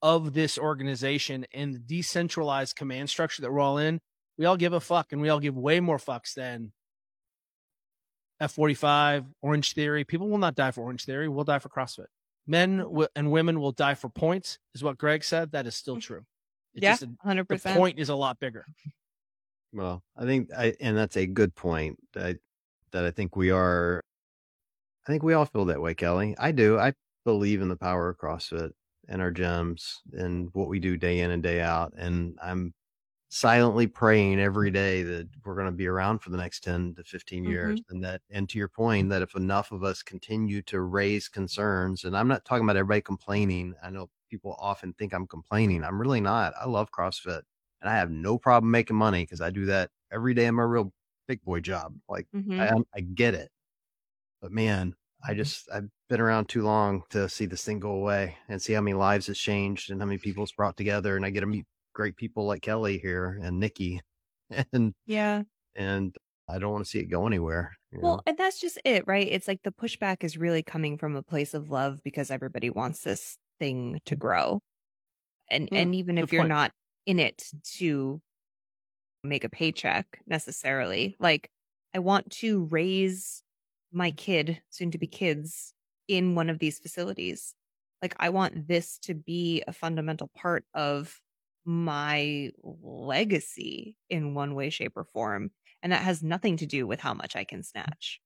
of 0.00 0.32
this 0.32 0.56
organization 0.58 1.44
and 1.52 1.74
the 1.74 1.78
decentralized 1.78 2.76
command 2.76 3.10
structure 3.10 3.42
that 3.42 3.52
we're 3.52 3.60
all 3.60 3.78
in. 3.78 4.00
We 4.38 4.46
all 4.46 4.56
give 4.56 4.72
a 4.72 4.80
fuck, 4.80 5.12
and 5.12 5.20
we 5.20 5.28
all 5.28 5.40
give 5.40 5.56
way 5.56 5.80
more 5.80 5.98
fucks 5.98 6.34
than 6.34 6.72
F45, 8.40 9.26
Orange 9.42 9.72
Theory. 9.74 10.04
People 10.04 10.28
will 10.28 10.38
not 10.38 10.54
die 10.54 10.70
for 10.70 10.82
Orange 10.82 11.04
Theory. 11.04 11.28
We'll 11.28 11.44
die 11.44 11.58
for 11.58 11.68
CrossFit. 11.68 12.06
Men 12.48 12.78
w- 12.78 13.08
and 13.14 13.30
women 13.30 13.60
will 13.60 13.72
die 13.72 13.94
for 13.94 14.08
points, 14.08 14.58
is 14.74 14.82
what 14.82 14.96
Greg 14.96 15.22
said. 15.22 15.52
That 15.52 15.66
is 15.66 15.76
still 15.76 15.96
mm. 15.96 16.00
true. 16.00 16.24
It's 16.74 16.82
Yeah, 16.82 16.92
just 16.92 17.02
a- 17.02 17.26
100%. 17.26 17.62
the 17.62 17.74
point 17.74 17.98
is 17.98 18.08
a 18.08 18.14
lot 18.16 18.40
bigger. 18.40 18.64
Well, 19.72 20.02
I 20.16 20.24
think 20.24 20.48
I 20.56 20.74
and 20.80 20.96
that's 20.96 21.16
a 21.16 21.26
good 21.26 21.54
point. 21.54 21.98
That 22.14 22.38
that 22.92 23.04
I 23.04 23.10
think 23.10 23.36
we 23.36 23.50
are. 23.50 24.02
I 25.06 25.12
think 25.12 25.22
we 25.22 25.34
all 25.34 25.44
feel 25.44 25.66
that 25.66 25.80
way, 25.80 25.94
Kelly. 25.94 26.34
I 26.38 26.52
do. 26.52 26.78
I 26.78 26.94
believe 27.24 27.60
in 27.60 27.68
the 27.68 27.76
power 27.76 28.08
of 28.08 28.16
CrossFit 28.16 28.70
and 29.08 29.20
our 29.20 29.32
gyms 29.32 29.96
and 30.12 30.48
what 30.54 30.68
we 30.68 30.78
do 30.78 30.96
day 30.96 31.20
in 31.20 31.30
and 31.30 31.42
day 31.42 31.60
out. 31.60 31.92
And 31.96 32.38
I'm 32.42 32.72
silently 33.30 33.86
praying 33.86 34.40
every 34.40 34.70
day 34.70 35.02
that 35.02 35.28
we're 35.44 35.54
going 35.54 35.66
to 35.66 35.72
be 35.72 35.86
around 35.86 36.20
for 36.20 36.30
the 36.30 36.36
next 36.38 36.60
10 36.64 36.94
to 36.94 37.04
15 37.04 37.44
years. 37.44 37.80
And 37.90 38.02
that, 38.04 38.22
and 38.30 38.48
to 38.50 38.58
your 38.58 38.68
point, 38.68 39.10
that 39.10 39.22
if 39.22 39.34
enough 39.36 39.72
of 39.72 39.84
us 39.84 40.02
continue 40.02 40.62
to 40.62 40.80
raise 40.80 41.28
concerns, 41.28 42.04
and 42.04 42.16
I'm 42.16 42.28
not 42.28 42.44
talking 42.44 42.64
about 42.64 42.76
everybody 42.76 43.02
complaining. 43.02 43.74
I 43.82 43.90
know 43.90 44.10
people 44.30 44.56
often 44.58 44.92
think 44.94 45.12
I'm 45.12 45.26
complaining. 45.26 45.84
I'm 45.84 46.00
really 46.00 46.20
not. 46.20 46.54
I 46.58 46.66
love 46.66 46.90
CrossFit 46.92 47.42
and 47.80 47.88
I 47.90 47.94
have 47.96 48.10
no 48.10 48.38
problem 48.38 48.70
making 48.70 48.96
money 48.96 49.22
because 49.24 49.40
I 49.40 49.50
do 49.50 49.66
that 49.66 49.90
every 50.12 50.34
day 50.34 50.46
in 50.46 50.54
my 50.54 50.62
real 50.64 50.92
big 51.26 51.42
boy 51.42 51.60
job. 51.60 51.96
Like 52.08 52.26
Mhm. 52.32 52.70
I, 52.70 52.72
I 52.94 53.00
get 53.00 53.34
it, 53.34 53.50
but 54.40 54.52
man, 54.52 54.94
I 55.26 55.34
just 55.34 55.68
I've 55.72 55.90
been 56.08 56.20
around 56.20 56.48
too 56.48 56.62
long 56.62 57.02
to 57.10 57.28
see 57.28 57.46
this 57.46 57.64
thing 57.64 57.80
go 57.80 57.92
away 57.92 58.38
and 58.48 58.62
see 58.62 58.72
how 58.72 58.80
many 58.80 58.94
lives 58.94 59.26
has 59.28 59.38
changed 59.38 59.90
and 59.90 60.00
how 60.00 60.06
many 60.06 60.18
people's 60.18 60.52
brought 60.52 60.76
together. 60.76 61.16
And 61.16 61.24
I 61.26 61.30
get 61.30 61.40
to 61.40 61.46
meet 61.46 61.66
great 61.98 62.16
people 62.16 62.46
like 62.46 62.62
Kelly 62.62 62.98
here 62.98 63.40
and 63.42 63.58
Nikki, 63.58 64.00
and 64.72 64.94
yeah. 65.04 65.42
and 65.74 66.14
I 66.48 66.58
don't 66.60 66.70
want 66.70 66.84
to 66.84 66.90
see 66.90 67.00
it 67.00 67.06
go 67.10 67.26
anywhere. 67.26 67.72
Well, 67.92 68.16
know? 68.16 68.22
and 68.24 68.38
that's 68.38 68.60
just 68.60 68.78
it, 68.84 69.04
right? 69.06 69.26
It's 69.28 69.48
like 69.48 69.62
the 69.64 69.72
pushback 69.72 70.22
is 70.22 70.38
really 70.38 70.62
coming 70.62 70.96
from 70.96 71.16
a 71.16 71.22
place 71.22 71.54
of 71.54 71.70
love 71.70 72.00
because 72.04 72.30
everybody 72.30 72.70
wants 72.70 73.02
this 73.02 73.36
thing 73.58 74.00
to 74.06 74.14
grow. 74.14 74.60
And 75.50 75.68
Mm, 75.70 75.76
and 75.76 75.94
even 75.96 76.18
if 76.18 76.32
you're 76.32 76.42
point. 76.42 76.50
not 76.50 76.72
in 77.04 77.18
it 77.18 77.50
to 77.78 78.20
make 79.24 79.42
a 79.42 79.48
paycheck 79.48 80.20
necessarily, 80.26 81.16
like 81.18 81.50
I 81.94 81.98
want 81.98 82.30
to 82.42 82.66
raise 82.70 83.42
my 83.92 84.12
kid, 84.12 84.62
soon 84.70 84.92
to 84.92 84.98
be 84.98 85.08
kids, 85.08 85.74
in 86.06 86.36
one 86.36 86.48
of 86.48 86.60
these 86.60 86.78
facilities. 86.78 87.54
Like 88.02 88.14
I 88.20 88.28
want 88.28 88.68
this 88.68 88.98
to 89.00 89.14
be 89.14 89.64
a 89.66 89.72
fundamental 89.72 90.30
part 90.36 90.64
of 90.74 91.20
my 91.68 92.50
legacy 92.62 93.96
in 94.10 94.34
one 94.34 94.56
way, 94.56 94.70
shape, 94.70 94.96
or 94.96 95.04
form. 95.04 95.52
And 95.82 95.92
that 95.92 96.02
has 96.04 96.22
nothing 96.24 96.58
to 96.58 96.66
do 96.66 96.86
with 96.86 97.00
how 97.00 97.14
much 97.14 97.36
I 97.36 97.44
can 97.44 97.62
snatch. 97.62 98.20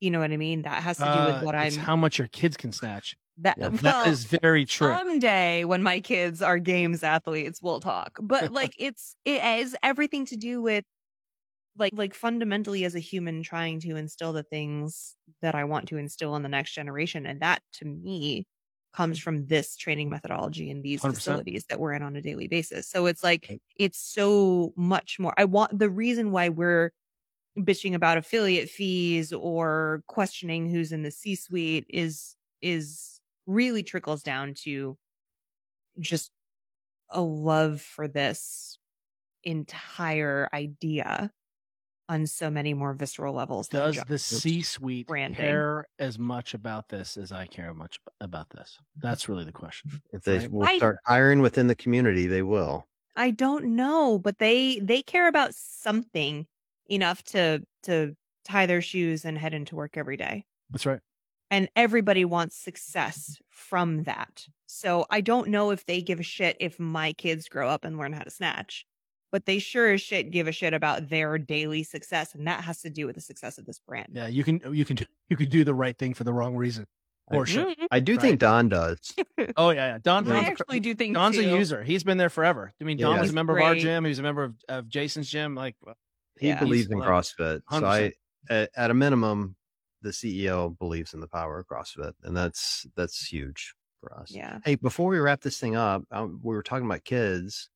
You 0.00 0.10
know 0.12 0.20
what 0.20 0.32
I 0.32 0.38
mean? 0.38 0.62
That 0.62 0.82
has 0.84 1.02
to 1.02 1.10
do 1.10 1.24
Uh, 1.24 1.38
with 1.38 1.40
what 1.40 1.54
I'm 1.56 1.76
it's 1.76 1.76
how 1.76 1.96
much 1.96 2.18
your 2.18 2.28
kids 2.28 2.56
can 2.56 2.72
snatch. 2.72 3.16
that 3.38 3.56
Yeah, 3.56 3.70
well, 3.82 4.06
is 4.06 4.24
very 4.24 4.64
true. 4.64 5.00
someday 5.00 5.64
when 5.64 5.82
my 5.82 6.00
kids 6.00 6.42
are 6.42 6.58
games 6.58 7.02
athletes, 7.02 7.62
we'll 7.62 7.80
talk. 7.80 8.18
But 8.22 8.50
like 8.50 8.74
it's 8.78 9.16
it 9.24 9.40
has 9.40 9.76
everything 9.82 10.26
to 10.26 10.36
do 10.36 10.62
with 10.62 10.84
like 11.78 11.92
like 11.94 12.14
fundamentally 12.14 12.84
as 12.84 12.94
a 12.96 13.00
human 13.00 13.42
trying 13.42 13.80
to 13.80 13.96
instill 13.96 14.32
the 14.32 14.44
things 14.44 15.16
that 15.42 15.54
I 15.56 15.64
want 15.64 15.88
to 15.88 15.98
instill 15.98 16.36
in 16.36 16.42
the 16.42 16.48
next 16.50 16.74
generation. 16.74 17.26
And 17.26 17.40
that 17.42 17.62
to 17.74 17.86
me 17.86 18.46
comes 18.92 19.18
from 19.18 19.46
this 19.46 19.76
training 19.76 20.10
methodology 20.10 20.70
in 20.70 20.82
these 20.82 21.02
100%. 21.02 21.14
facilities 21.14 21.64
that 21.68 21.78
we're 21.78 21.92
in 21.92 22.02
on 22.02 22.16
a 22.16 22.22
daily 22.22 22.48
basis. 22.48 22.88
So 22.88 23.06
it's 23.06 23.22
like 23.22 23.60
it's 23.76 23.98
so 23.98 24.72
much 24.76 25.18
more. 25.18 25.34
I 25.36 25.44
want 25.44 25.78
the 25.78 25.90
reason 25.90 26.32
why 26.32 26.48
we're 26.48 26.92
bitching 27.58 27.94
about 27.94 28.18
affiliate 28.18 28.68
fees 28.68 29.32
or 29.32 30.02
questioning 30.06 30.68
who's 30.68 30.92
in 30.92 31.02
the 31.02 31.10
C 31.10 31.34
suite 31.34 31.86
is 31.88 32.36
is 32.62 33.20
really 33.46 33.82
trickles 33.82 34.22
down 34.22 34.54
to 34.62 34.96
just 35.98 36.30
a 37.10 37.20
love 37.20 37.80
for 37.80 38.08
this 38.08 38.78
entire 39.44 40.48
idea 40.52 41.30
on 42.08 42.26
so 42.26 42.50
many 42.50 42.74
more 42.74 42.94
visceral 42.94 43.34
levels. 43.34 43.68
Does 43.68 43.96
just- 43.96 44.08
the 44.08 44.18
C-suite 44.18 45.06
branding. 45.06 45.36
care 45.36 45.86
as 45.98 46.18
much 46.18 46.54
about 46.54 46.88
this 46.88 47.16
as 47.16 47.32
I 47.32 47.46
care 47.46 47.74
much 47.74 47.98
about 48.20 48.48
this? 48.50 48.78
That's 48.96 49.28
really 49.28 49.44
the 49.44 49.52
question. 49.52 50.00
if 50.12 50.22
they 50.22 50.38
right. 50.38 50.50
will 50.50 50.64
I- 50.64 50.76
start 50.78 50.98
hiring 51.06 51.40
within 51.40 51.66
the 51.66 51.74
community, 51.76 52.26
they 52.26 52.42
will. 52.42 52.86
I 53.16 53.30
don't 53.32 53.74
know, 53.76 54.18
but 54.18 54.38
they 54.38 54.78
they 54.78 55.02
care 55.02 55.26
about 55.28 55.52
something 55.54 56.46
enough 56.88 57.22
to 57.24 57.64
to 57.82 58.16
tie 58.44 58.66
their 58.66 58.80
shoes 58.80 59.24
and 59.24 59.36
head 59.36 59.52
into 59.54 59.74
work 59.76 59.96
every 59.96 60.16
day. 60.16 60.44
That's 60.70 60.86
right. 60.86 61.00
and 61.50 61.68
everybody 61.76 62.24
wants 62.26 62.56
success 62.56 63.38
from 63.50 64.02
that. 64.04 64.46
So 64.66 65.06
I 65.10 65.20
don't 65.22 65.48
know 65.48 65.70
if 65.70 65.84
they 65.86 66.00
give 66.02 66.20
a 66.20 66.22
shit 66.22 66.56
if 66.60 66.78
my 66.78 67.12
kids 67.14 67.48
grow 67.48 67.68
up 67.68 67.84
and 67.86 67.96
learn 67.98 68.12
how 68.12 68.22
to 68.22 68.30
snatch, 68.30 68.84
but 69.32 69.46
they 69.46 69.58
sure 69.58 69.92
as 69.92 70.00
shit 70.00 70.30
give 70.30 70.48
a 70.48 70.52
shit 70.52 70.74
about 70.74 71.08
their 71.08 71.38
daily 71.38 71.82
success, 71.82 72.34
and 72.34 72.46
that 72.46 72.64
has 72.64 72.80
to 72.82 72.90
do 72.90 73.06
with 73.06 73.14
the 73.16 73.20
success 73.20 73.58
of 73.58 73.66
this 73.66 73.78
brand. 73.86 74.08
Yeah, 74.12 74.26
you 74.28 74.44
can 74.44 74.60
you 74.72 74.84
can 74.84 74.96
do 74.96 75.04
you 75.28 75.36
can 75.36 75.48
do 75.48 75.64
the 75.64 75.74
right 75.74 75.96
thing 75.96 76.14
for 76.14 76.24
the 76.24 76.32
wrong 76.32 76.56
reason. 76.56 76.86
Or 77.30 77.44
shit. 77.44 77.78
Mhm. 77.78 77.86
I 77.90 78.00
do 78.00 78.12
Right. 78.14 78.20
think 78.22 78.40
Don 78.40 78.68
does. 78.70 78.98
Oh 79.58 79.68
yeah, 79.70 79.92
yeah. 79.92 79.98
Don, 80.02 80.26
I 80.26 80.34
Don's, 80.34 80.46
a, 80.46 80.50
actually 80.50 80.80
do 80.80 80.94
think 80.94 81.14
Don's 81.14 81.36
a 81.36 81.44
user. 81.44 81.82
He's 81.84 82.02
been 82.02 82.16
there 82.16 82.30
forever. 82.30 82.72
I 82.80 82.84
mean, 82.84 82.96
Yeah. 82.98 83.06
Don 83.08 83.20
was 83.20 83.30
a 83.30 83.34
member 83.34 83.58
of 83.58 83.62
our 83.64 83.74
gym. 83.74 84.04
He 84.04 84.08
was 84.08 84.18
a 84.18 84.22
member 84.22 84.44
of, 84.44 84.54
of 84.68 84.88
Jason's 84.88 85.28
gym. 85.28 85.54
Like, 85.54 85.76
He 86.40 86.48
Yeah. 86.48 86.58
believes 86.58 86.88
in 86.90 86.98
like 86.98 87.06
CrossFit. 87.08 87.60
So 87.70 87.80
100%. 87.80 87.84
I, 87.84 88.12
at, 88.54 88.70
at 88.76 88.90
a 88.90 88.94
minimum, 88.94 89.56
the 90.00 90.08
CEO 90.10 90.78
believes 90.78 91.12
in 91.12 91.20
the 91.20 91.28
power 91.28 91.58
of 91.58 91.66
CrossFit, 91.66 92.12
and 92.22 92.34
that's 92.34 92.86
that's 92.96 93.26
huge 93.26 93.74
for 94.00 94.18
us. 94.18 94.30
Yeah. 94.30 94.60
Hey, 94.64 94.76
before 94.76 95.10
we 95.10 95.18
wrap 95.18 95.42
this 95.42 95.58
thing 95.60 95.76
up, 95.76 96.04
um, 96.10 96.40
we 96.42 96.54
were 96.54 96.62
talking 96.62 96.86
about 96.86 97.04
kids. 97.04 97.68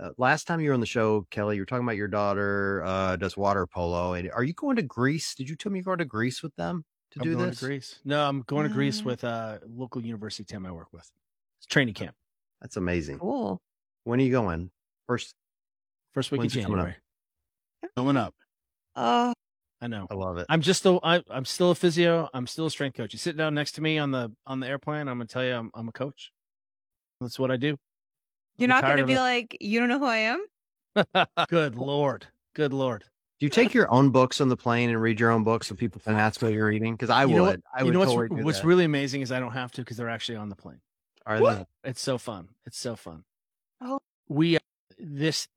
Uh, 0.00 0.10
last 0.16 0.46
time 0.46 0.60
you 0.60 0.70
were 0.70 0.74
on 0.74 0.80
the 0.80 0.86
show, 0.86 1.26
Kelly, 1.30 1.56
you 1.56 1.62
were 1.62 1.66
talking 1.66 1.84
about 1.84 1.96
your 1.96 2.08
daughter 2.08 2.82
uh, 2.86 3.16
does 3.16 3.36
water 3.36 3.66
polo. 3.66 4.14
And 4.14 4.30
are 4.32 4.42
you 4.42 4.54
going 4.54 4.76
to 4.76 4.82
Greece? 4.82 5.34
Did 5.34 5.48
you 5.48 5.56
tell 5.56 5.70
me 5.70 5.78
you're 5.78 5.84
going 5.84 5.98
to 5.98 6.04
Greece 6.06 6.42
with 6.42 6.54
them 6.56 6.84
to 7.12 7.20
I'm 7.20 7.24
do 7.24 7.36
going 7.36 7.50
this? 7.50 7.58
to 7.60 7.66
Greece. 7.66 7.98
No, 8.04 8.26
I'm 8.26 8.42
going 8.42 8.66
to 8.66 8.72
Greece 8.72 9.02
with 9.02 9.24
a 9.24 9.60
local 9.68 10.02
university 10.02 10.44
team 10.44 10.64
I 10.64 10.72
work 10.72 10.88
with. 10.92 11.08
It's 11.58 11.66
training 11.66 11.94
camp. 11.94 12.14
That's 12.62 12.76
amazing. 12.76 13.18
Cool. 13.18 13.60
When 14.04 14.20
are 14.20 14.22
you 14.22 14.32
going? 14.32 14.70
First, 15.06 15.34
First 16.14 16.30
week 16.30 16.40
When's 16.40 16.54
of 16.54 16.60
it 16.60 16.64
coming 16.64 16.78
up? 16.78 16.86
January. 16.86 17.02
Coming 17.96 18.16
up. 18.16 18.34
Uh, 18.96 19.34
I 19.82 19.86
know. 19.86 20.06
I 20.10 20.14
love 20.14 20.38
it. 20.38 20.46
I'm 20.48 20.60
just 20.60 20.80
still 20.80 21.00
I, 21.02 21.22
I'm 21.30 21.44
still 21.44 21.70
a 21.70 21.74
physio. 21.74 22.28
I'm 22.34 22.46
still 22.46 22.66
a 22.66 22.70
strength 22.70 22.96
coach. 22.96 23.12
You 23.12 23.18
sit 23.18 23.36
down 23.36 23.54
next 23.54 23.72
to 23.72 23.82
me 23.82 23.98
on 23.98 24.10
the 24.10 24.32
on 24.46 24.60
the 24.60 24.66
airplane. 24.66 25.08
I'm 25.08 25.18
gonna 25.18 25.26
tell 25.26 25.44
you 25.44 25.54
I'm 25.54 25.70
I'm 25.74 25.88
a 25.88 25.92
coach. 25.92 26.32
That's 27.20 27.38
what 27.38 27.50
I 27.50 27.56
do. 27.56 27.76
You're 28.60 28.68
not 28.68 28.84
going 28.84 28.98
to 28.98 29.06
be 29.06 29.14
it. 29.14 29.18
like, 29.18 29.56
you 29.60 29.80
don't 29.80 29.88
know 29.88 29.98
who 29.98 30.06
I 30.06 30.16
am? 30.18 31.26
Good 31.48 31.76
lord. 31.76 32.26
Good 32.54 32.72
lord. 32.72 33.04
Do 33.38 33.46
you 33.46 33.50
take 33.50 33.72
your 33.72 33.90
own 33.90 34.10
books 34.10 34.40
on 34.40 34.48
the 34.48 34.56
plane 34.56 34.90
and 34.90 35.00
read 35.00 35.18
your 35.18 35.30
own 35.30 35.44
books 35.44 35.68
so 35.68 35.74
people 35.74 36.00
can 36.04 36.14
ask 36.14 36.42
what 36.42 36.52
you're 36.52 36.66
reading? 36.66 36.92
Because 36.94 37.08
I 37.08 37.22
You 37.22 37.28
would. 37.28 37.36
know 37.36 37.42
what- 37.44 37.60
I 37.74 37.78
you 37.80 37.84
would 37.86 37.94
know 37.94 38.00
what's 38.00 38.12
totally 38.12 38.40
do 38.40 38.44
what's 38.44 38.64
really 38.64 38.84
amazing 38.84 39.22
is 39.22 39.32
I 39.32 39.40
don't 39.40 39.52
have 39.52 39.72
to 39.72 39.80
because 39.82 39.96
they're 39.96 40.10
actually 40.10 40.36
on 40.36 40.50
the 40.50 40.56
plane. 40.56 40.80
Are 41.26 41.40
they? 41.40 41.66
It's 41.84 42.00
so 42.00 42.18
fun. 42.18 42.48
It's 42.66 42.78
so 42.78 42.96
fun. 42.96 43.24
Oh. 43.80 44.00
We 44.28 44.58
this 44.98 45.48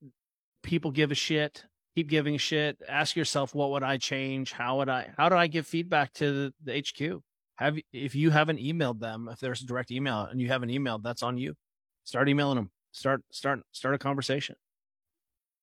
people 0.62 0.92
give 0.92 1.12
a 1.12 1.16
shit. 1.16 1.66
Keep 1.96 2.10
giving 2.10 2.36
a 2.36 2.40
shit. 2.40 2.82
Ask 2.88 3.16
yourself, 3.16 3.54
what 3.54 3.70
would 3.72 3.84
I 3.84 3.98
change? 3.98 4.52
How 4.54 4.78
would 4.78 4.90
I? 4.90 5.12
How 5.18 5.30
do 5.30 5.36
I 5.36 5.48
give 5.48 5.68
feedback 5.68 6.14
to 6.14 6.32
the, 6.32 6.54
the 6.64 6.80
HQ? 6.80 7.22
Have 7.58 7.78
if 7.92 8.16
you 8.16 8.32
haven't 8.32 8.60
emailed 8.60 9.00
them, 9.00 9.30
if 9.32 9.40
there's 9.40 9.62
a 9.62 9.66
direct 9.66 9.92
email 9.92 10.22
and 10.22 10.40
you 10.42 10.48
haven't 10.48 10.70
emailed, 10.70 11.04
that's 11.04 11.22
on 11.22 11.38
you. 11.38 11.54
Start 12.04 12.30
emailing 12.30 12.56
them. 12.56 12.72
Start 12.94 13.22
start 13.32 13.60
start 13.74 13.94
a 13.96 13.98
conversation. 13.98 14.56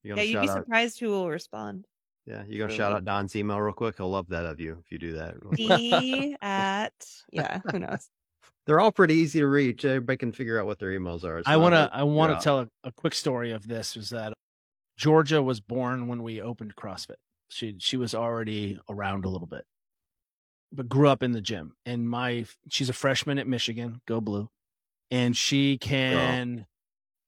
You 0.03 0.15
Yeah, 0.17 0.23
you'd 0.23 0.41
be 0.43 0.49
out- 0.51 0.59
surprised 0.65 1.01
who 1.01 1.09
will 1.09 1.31
respond. 1.31 1.87
Yeah, 2.27 2.45
you 2.47 2.59
gonna 2.59 2.73
shout 2.75 2.93
out 2.93 3.05
Don's 3.05 3.35
email 3.35 3.59
real 3.61 3.73
quick? 3.73 3.97
He'll 3.97 4.11
love 4.11 4.29
that 4.29 4.45
of 4.47 4.61
you 4.61 4.77
if 4.85 4.93
you 4.93 4.99
do 4.99 5.15
that. 5.15 5.35
D 5.57 6.37
at 6.43 6.93
yeah, 7.33 7.61
who 7.71 7.79
knows? 7.79 8.09
They're 8.67 8.79
all 8.81 8.93
pretty 8.93 9.15
easy 9.15 9.41
to 9.41 9.47
reach. 9.47 9.85
Everybody 9.85 10.17
can 10.19 10.33
figure 10.33 10.61
out 10.61 10.67
what 10.67 10.79
their 10.79 10.91
emails 10.91 11.25
are. 11.25 11.39
It's 11.39 11.49
I 11.49 11.57
want 11.57 11.73
to 11.75 11.79
hard 11.79 11.91
I 11.93 12.03
wanna 12.03 12.35
out. 12.35 12.43
tell 12.43 12.61
a, 12.61 12.69
a 12.85 12.93
quick 12.93 13.15
story 13.15 13.53
of 13.53 13.67
this 13.67 13.97
was 13.97 14.11
that 14.11 14.33
Georgia 14.97 15.43
was 15.43 15.61
born 15.61 16.09
when 16.09 16.23
we 16.23 16.41
opened 16.43 16.77
CrossFit. 16.77 17.17
She 17.49 17.77
she 17.79 17.97
was 17.97 18.15
already 18.15 18.79
around 18.89 19.25
a 19.25 19.29
little 19.29 19.47
bit. 19.49 19.65
But 20.73 20.89
grew 20.89 21.09
up 21.09 21.23
in 21.25 21.33
the 21.33 21.41
gym. 21.41 21.75
And 21.87 22.09
my 22.09 22.47
she's 22.69 22.89
a 22.89 22.93
freshman 22.93 23.39
at 23.39 23.47
Michigan, 23.49 24.01
go 24.07 24.21
blue. 24.21 24.49
And 25.11 25.37
she 25.37 25.79
can 25.79 26.67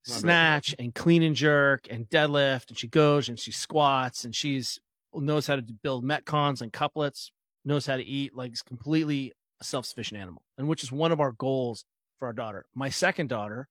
Snatch 0.04 0.74
and 0.78 0.94
clean 0.94 1.22
and 1.22 1.36
jerk 1.36 1.86
and 1.88 2.08
deadlift 2.08 2.68
and 2.68 2.78
she 2.78 2.88
goes 2.88 3.28
and 3.28 3.38
she 3.38 3.52
squats 3.52 4.24
and 4.24 4.34
she's 4.34 4.80
knows 5.14 5.46
how 5.46 5.56
to 5.56 5.62
build 5.62 6.04
metcons 6.04 6.62
and 6.62 6.72
couplets, 6.72 7.32
knows 7.64 7.86
how 7.86 7.96
to 7.96 8.02
eat, 8.02 8.34
like 8.34 8.52
is 8.52 8.62
completely 8.62 9.32
a 9.60 9.64
self-sufficient 9.64 10.20
animal. 10.20 10.42
And 10.58 10.68
which 10.68 10.82
is 10.82 10.90
one 10.90 11.12
of 11.12 11.20
our 11.20 11.32
goals 11.32 11.84
for 12.18 12.26
our 12.26 12.32
daughter. 12.32 12.66
My 12.74 12.88
second 12.88 13.28
daughter, 13.28 13.68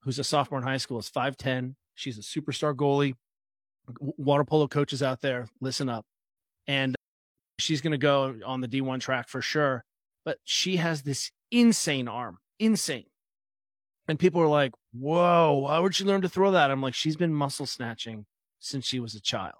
who's 0.00 0.18
a 0.18 0.24
sophomore 0.24 0.60
in 0.60 0.66
high 0.66 0.78
school, 0.78 0.98
is 0.98 1.10
5'10. 1.10 1.74
She's 1.94 2.18
a 2.18 2.22
superstar 2.22 2.74
goalie. 2.74 3.14
Water 4.00 4.44
polo 4.44 4.68
coaches 4.68 5.02
out 5.02 5.20
there, 5.20 5.48
listen 5.60 5.88
up. 5.88 6.04
And 6.66 6.96
she's 7.58 7.80
going 7.80 7.92
to 7.92 7.98
go 7.98 8.36
on 8.44 8.60
the 8.60 8.68
D1 8.68 9.00
track 9.00 9.28
for 9.28 9.42
sure. 9.42 9.84
But 10.24 10.38
she 10.44 10.76
has 10.76 11.02
this 11.02 11.30
insane 11.50 12.08
arm, 12.08 12.38
insane. 12.58 13.06
And 14.08 14.18
people 14.18 14.40
are 14.40 14.48
like, 14.48 14.72
whoa, 14.92 15.52
why 15.62 15.78
would 15.78 15.94
she 15.94 16.04
learn 16.04 16.22
to 16.22 16.28
throw 16.28 16.50
that? 16.52 16.70
I'm 16.70 16.82
like, 16.82 16.94
she's 16.94 17.16
been 17.16 17.32
muscle 17.32 17.66
snatching 17.66 18.26
since 18.58 18.84
she 18.84 19.00
was 19.00 19.14
a 19.14 19.20
child. 19.20 19.54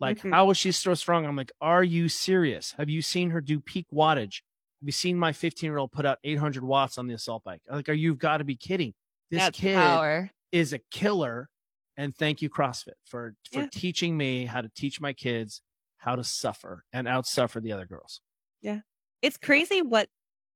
Like, 0.00 0.18
how 0.30 0.50
is 0.50 0.56
she 0.56 0.72
so 0.72 0.94
strong? 0.94 1.26
I'm 1.26 1.36
like, 1.36 1.52
are 1.60 1.84
you 1.84 2.08
serious? 2.08 2.72
Have 2.78 2.88
you 2.88 3.02
seen 3.02 3.30
her 3.30 3.40
do 3.40 3.60
peak 3.60 3.86
wattage? 3.92 4.42
Have 4.80 4.88
you 4.88 4.92
seen 4.92 5.18
my 5.18 5.32
15 5.32 5.68
year 5.68 5.78
old 5.78 5.92
put 5.92 6.06
out 6.06 6.18
800 6.24 6.64
watts 6.64 6.96
on 6.98 7.06
the 7.06 7.14
assault 7.14 7.44
bike? 7.44 7.60
I'm 7.68 7.76
Like, 7.76 7.88
are 7.88 7.92
you've 7.92 8.18
got 8.18 8.38
to 8.38 8.44
be 8.44 8.56
kidding? 8.56 8.94
This 9.30 9.42
That's 9.42 9.58
kid 9.58 9.76
power. 9.76 10.30
is 10.50 10.72
a 10.72 10.78
killer. 10.90 11.50
And 11.96 12.14
thank 12.16 12.42
you, 12.42 12.50
CrossFit, 12.50 12.94
for 13.04 13.34
for 13.52 13.60
Yeah. 13.60 13.68
teaching 13.70 14.16
me 14.16 14.46
how 14.46 14.62
to 14.62 14.68
teach 14.74 15.00
my 15.00 15.12
kids 15.12 15.60
how 15.98 16.16
to 16.16 16.24
suffer 16.24 16.84
and 16.92 17.06
outsuffer 17.06 17.62
the 17.62 17.72
other 17.72 17.86
girls. 17.86 18.20
Yeah. 18.62 18.80
It's 19.22 19.36
crazy 19.36 19.80
what 19.82 20.08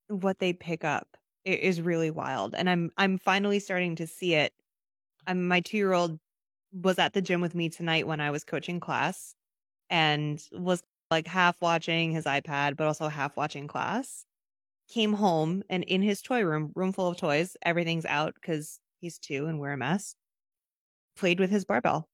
what 0.09 0.39
they 0.39 0.53
pick 0.55 0.83
up. 0.85 1.18
It 1.49 1.61
is 1.61 1.81
really 1.81 2.11
wild, 2.11 2.55
and 2.55 2.69
I'm 2.69 2.91
I'm 2.99 3.17
finally 3.17 3.59
starting 3.59 3.97
to 3.97 4.07
see 4.07 4.35
it. 4.35 4.53
I'm 5.27 5.49
my 5.49 5.61
two 5.61 5.79
year 5.79 5.95
old 5.95 6.19
was 6.73 6.99
at 6.99 7.15
the 7.15 7.23
gym 7.23 7.41
with 7.41 7.55
me 7.55 7.71
tonight 7.71 8.07
when 8.07 8.21
I 8.21 8.31
was 8.31 8.45
coaching 8.45 8.81
class, 8.81 9.35
and 9.89 10.43
was 10.53 10.83
like 11.11 11.27
half 11.27 11.57
watching 11.63 12.13
his 12.13 12.27
iPad, 12.27 12.77
but 12.77 12.87
also 12.87 13.09
half 13.09 13.35
watching 13.35 13.67
class. 13.67 14.27
Came 14.91 15.15
home 15.15 15.63
and 15.71 15.85
in 15.85 16.03
his 16.03 16.21
toy 16.21 16.43
room, 16.43 16.71
room 16.75 16.93
full 16.93 17.09
of 17.09 17.17
toys, 17.17 17.57
everything's 17.63 18.05
out 18.05 18.35
because 18.35 18.79
he's 19.01 19.19
two 19.19 19.47
and 19.47 19.59
we're 19.59 19.73
a 19.73 19.79
mess. 19.79 20.15
Played 21.17 21.41
with 21.41 21.51
his 21.51 21.65
barbell. 21.65 22.11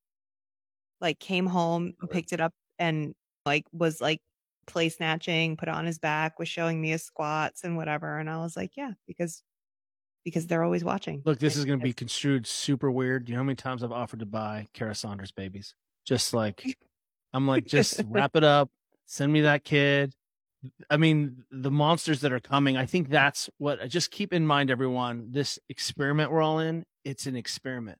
Like 1.00 1.18
came 1.18 1.46
home, 1.46 1.94
picked 2.12 2.32
it 2.32 2.40
up, 2.40 2.52
and 2.78 3.14
like 3.44 3.64
was 3.72 4.00
like 4.00 4.20
play 4.66 4.88
snatching, 4.88 5.56
put 5.56 5.68
on 5.68 5.86
his 5.86 5.98
back, 5.98 6.38
was 6.38 6.48
showing 6.48 6.80
me 6.80 6.90
his 6.90 7.02
squats 7.02 7.64
and 7.64 7.76
whatever. 7.76 8.18
And 8.18 8.28
I 8.28 8.38
was 8.38 8.56
like, 8.56 8.76
yeah, 8.76 8.92
because 9.06 9.42
because 10.24 10.46
they're 10.46 10.64
always 10.64 10.82
watching. 10.82 11.22
Look, 11.24 11.38
this 11.38 11.56
is 11.56 11.64
going 11.64 11.78
to 11.78 11.82
be 11.82 11.92
construed 11.92 12.46
super 12.46 12.90
weird. 12.90 13.28
You 13.28 13.34
know 13.34 13.40
how 13.40 13.44
many 13.44 13.56
times 13.56 13.84
I've 13.84 13.92
offered 13.92 14.20
to 14.20 14.26
buy 14.26 14.66
Kara 14.72 14.94
Saunders 14.94 15.30
babies? 15.30 15.74
Just 16.06 16.32
like, 16.32 16.64
I'm 17.32 17.46
like, 17.46 17.66
just 17.66 18.00
wrap 18.08 18.34
it 18.34 18.44
up. 18.44 18.70
Send 19.06 19.32
me 19.32 19.42
that 19.42 19.64
kid. 19.64 20.14
I 20.88 20.96
mean, 20.96 21.44
the 21.50 21.70
monsters 21.70 22.22
that 22.22 22.32
are 22.32 22.40
coming, 22.40 22.78
I 22.78 22.86
think 22.86 23.10
that's 23.10 23.50
what, 23.58 23.82
uh, 23.82 23.86
just 23.86 24.10
keep 24.10 24.32
in 24.32 24.46
mind, 24.46 24.70
everyone, 24.70 25.28
this 25.30 25.58
experiment 25.68 26.30
we're 26.30 26.40
all 26.40 26.58
in, 26.58 26.86
it's 27.04 27.26
an 27.26 27.36
experiment. 27.36 27.98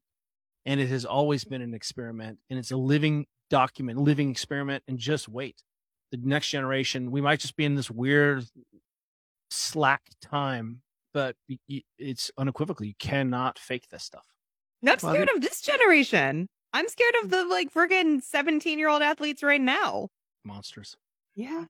And 0.65 0.81
it 0.81 0.89
has 0.89 1.05
always 1.05 1.45
been 1.45 1.61
an 1.61 1.75
experiment. 1.75 2.39
And 2.49 2.59
it's 2.59 2.71
a 2.71 2.77
living 2.77 3.27
document, 3.51 3.99
living 3.99 4.31
experiment. 4.31 4.83
And 4.89 4.99
just 4.99 5.29
wait. 5.29 5.63
The 6.13 6.19
next 6.19 6.49
generation, 6.51 7.11
we 7.11 7.21
might 7.21 7.41
just 7.41 7.57
be 7.57 7.65
in 7.65 7.75
this 7.75 7.91
weird 7.91 8.45
slack 9.51 10.03
time, 10.21 10.83
but 11.13 11.37
y- 11.49 11.59
y- 11.69 11.83
it's 11.99 12.31
unequivocal. 12.39 12.87
You 12.87 12.95
cannot 12.99 13.59
fake 13.59 13.89
this 13.91 14.05
stuff. 14.05 14.27
I'm 14.83 14.97
Well, 15.03 15.13
scared 15.15 15.31
of 15.31 15.41
this 15.41 15.61
generation. 15.61 16.49
I'm 16.73 16.89
scared 16.89 17.15
of 17.23 17.31
the 17.31 17.45
like 17.45 17.73
friggin' 17.73 18.23
17 18.23 18.79
year 18.79 18.89
old 18.89 19.03
athletes 19.03 19.43
right 19.43 19.61
now. 19.61 20.09
Monsters. 20.45 20.97
Yeah. 21.35 21.67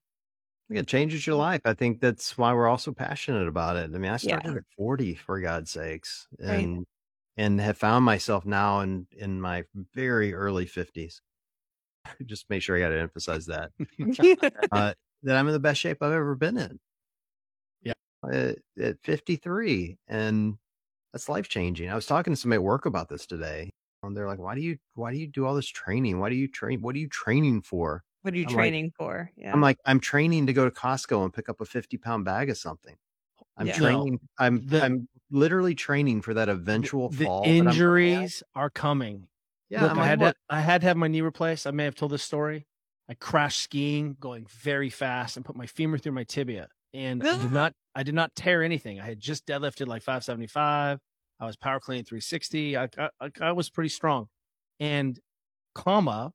It 0.70 0.86
changes 0.88 1.26
your 1.26 1.36
life. 1.36 1.60
I 1.64 1.74
think 1.74 2.00
that's 2.00 2.36
why 2.38 2.52
we're 2.54 2.66
all 2.66 2.78
so 2.78 2.92
passionate 2.92 3.46
about 3.46 3.76
it. 3.76 3.84
I 3.94 3.98
mean, 3.98 4.10
I 4.10 4.14
Yeah. 4.14 4.16
started 4.40 4.56
at 4.56 4.64
40 4.76 5.14
for 5.14 5.40
God's 5.40 5.70
sakes 5.70 6.26
Right. 6.38 6.64
and 6.64 6.86
and 7.36 7.60
have 7.60 7.76
found 7.76 8.04
myself 8.04 8.44
now 8.46 8.80
in 8.80 9.06
in 9.12 9.40
my 9.40 9.64
very 9.94 10.32
early 10.34 10.66
50s. 10.66 11.20
Just 12.26 12.48
make 12.50 12.62
sure 12.62 12.76
I 12.76 12.80
got 12.80 12.88
to 12.90 13.00
emphasize 13.00 13.46
that. 13.46 13.70
uh, 14.72 14.94
that 15.22 15.36
I'm 15.36 15.46
in 15.46 15.52
the 15.52 15.60
best 15.60 15.80
shape 15.80 15.98
I've 16.02 16.12
ever 16.12 16.34
been 16.34 16.56
in. 16.58 16.78
Yeah. 17.82 17.92
At, 18.30 18.58
at 18.80 18.96
53 19.02 19.98
and 20.08 20.56
that's 21.12 21.28
life 21.28 21.48
changing. 21.48 21.88
I 21.90 21.94
was 21.94 22.06
talking 22.06 22.32
to 22.32 22.36
somebody 22.36 22.58
at 22.58 22.62
work 22.62 22.86
about 22.86 23.08
this 23.08 23.26
today. 23.26 23.70
And 24.02 24.14
they're 24.14 24.26
like, 24.26 24.38
"Why 24.38 24.54
do 24.54 24.60
you 24.60 24.76
why 24.96 25.12
do 25.12 25.16
you 25.18 25.26
do 25.26 25.46
all 25.46 25.54
this 25.54 25.66
training? 25.68 26.20
Why 26.20 26.28
do 26.28 26.34
you 26.34 26.46
train? 26.46 26.82
What 26.82 26.94
are 26.94 26.98
you 26.98 27.08
training 27.08 27.62
for?" 27.62 28.02
what 28.20 28.34
are 28.34 28.36
you 28.36 28.42
I'm 28.44 28.48
like- 28.48 28.56
training 28.56 28.92
for? 28.98 29.30
Yeah. 29.36 29.50
I'm 29.52 29.60
like, 29.62 29.78
I'm 29.86 29.98
training 30.00 30.46
to 30.46 30.52
go 30.52 30.64
to 30.66 30.70
Costco 30.70 31.24
and 31.24 31.32
pick 31.32 31.48
up 31.48 31.60
a 31.62 31.64
50 31.64 31.96
pound 31.98 32.24
bag 32.26 32.50
of 32.50 32.58
something. 32.58 32.96
I'm 33.56 33.66
Yeah. 33.66 33.78
No. 33.78 33.82
training. 33.82 34.20
I'm 34.38 34.66
The- 34.66 34.82
I'm 34.84 35.08
literally 35.30 35.74
training 35.74 36.20
for 36.20 36.34
that 36.34 36.50
eventual 36.50 37.08
the 37.08 37.24
fall. 37.24 37.44
that 37.44 37.48
I'm 37.50 37.56
gonna 37.58 37.70
have. 37.70 37.74
injuries 37.76 38.42
are 38.54 38.68
coming. 38.68 39.26
Yeah, 39.70 39.82
Look, 39.82 39.92
I 40.02 40.06
had 40.06 40.18
to, 40.20 40.24
I 40.50 40.60
had 40.60 40.80
to 40.82 40.86
have 40.88 40.96
my 40.96 41.08
knee 41.08 41.20
replaced. 41.22 41.66
I 41.66 41.70
may 41.70 41.84
have 41.84 41.94
told 41.94 42.12
this 42.12 42.22
story. 42.22 42.66
I 43.08 43.14
crashed 43.14 43.60
skiing, 43.62 44.16
going 44.20 44.46
very 44.50 44.90
fast, 44.90 45.36
and 45.36 45.44
put 45.44 45.56
my 45.56 45.66
femur 45.66 45.98
through 45.98 46.12
my 46.12 46.24
tibia. 46.24 46.68
And 46.92 47.22
I 47.26 47.42
did 47.42 47.52
not, 47.52 47.72
I 47.94 48.02
did 48.02 48.14
not 48.14 48.34
tear 48.34 48.62
anything. 48.62 49.00
I 49.00 49.04
had 49.04 49.20
just 49.20 49.46
deadlifted 49.46 49.86
like 49.86 50.02
575. 50.02 50.98
I 51.40 51.46
was 51.46 51.56
power 51.56 51.80
cleaning 51.80 52.04
360. 52.04 52.76
I, 52.76 52.88
I, 52.98 53.08
I- 53.20 53.30
I 53.40 53.52
was 53.52 53.68
pretty 53.70 53.88
strong. 53.90 54.28
And 54.80 55.18
comma, 55.74 56.32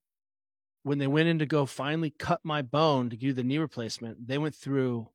when 0.84 0.97
they 0.97 1.07
went 1.07 1.27
in 1.27 1.39
to 1.39 1.45
go 1.45 1.65
finally 1.65 2.14
cut 2.18 2.39
my 2.43 2.61
bone 2.61 3.10
to 3.10 3.18
do 3.18 3.34
the 3.34 3.43
knee 3.43 3.57
replacement, 3.57 4.27
they 4.27 4.38
went 4.38 4.56
through 4.56 5.10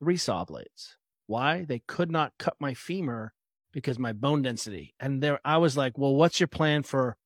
three 0.00 0.16
saw 0.16 0.44
blades. 0.44 0.96
Why? 1.26 1.64
They 1.64 1.80
could 1.86 2.10
not 2.10 2.32
cut 2.38 2.54
my 2.60 2.74
femur 2.74 3.32
because 3.72 3.98
my 3.98 4.12
bone 4.12 4.42
density. 4.42 4.94
And 5.00 5.22
there, 5.22 5.40
I 5.44 5.58
was 5.58 5.76
like, 5.76 5.96
well, 5.98 6.14
what's 6.14 6.40
your 6.40 6.46
plan 6.48 6.82
for 6.82 7.16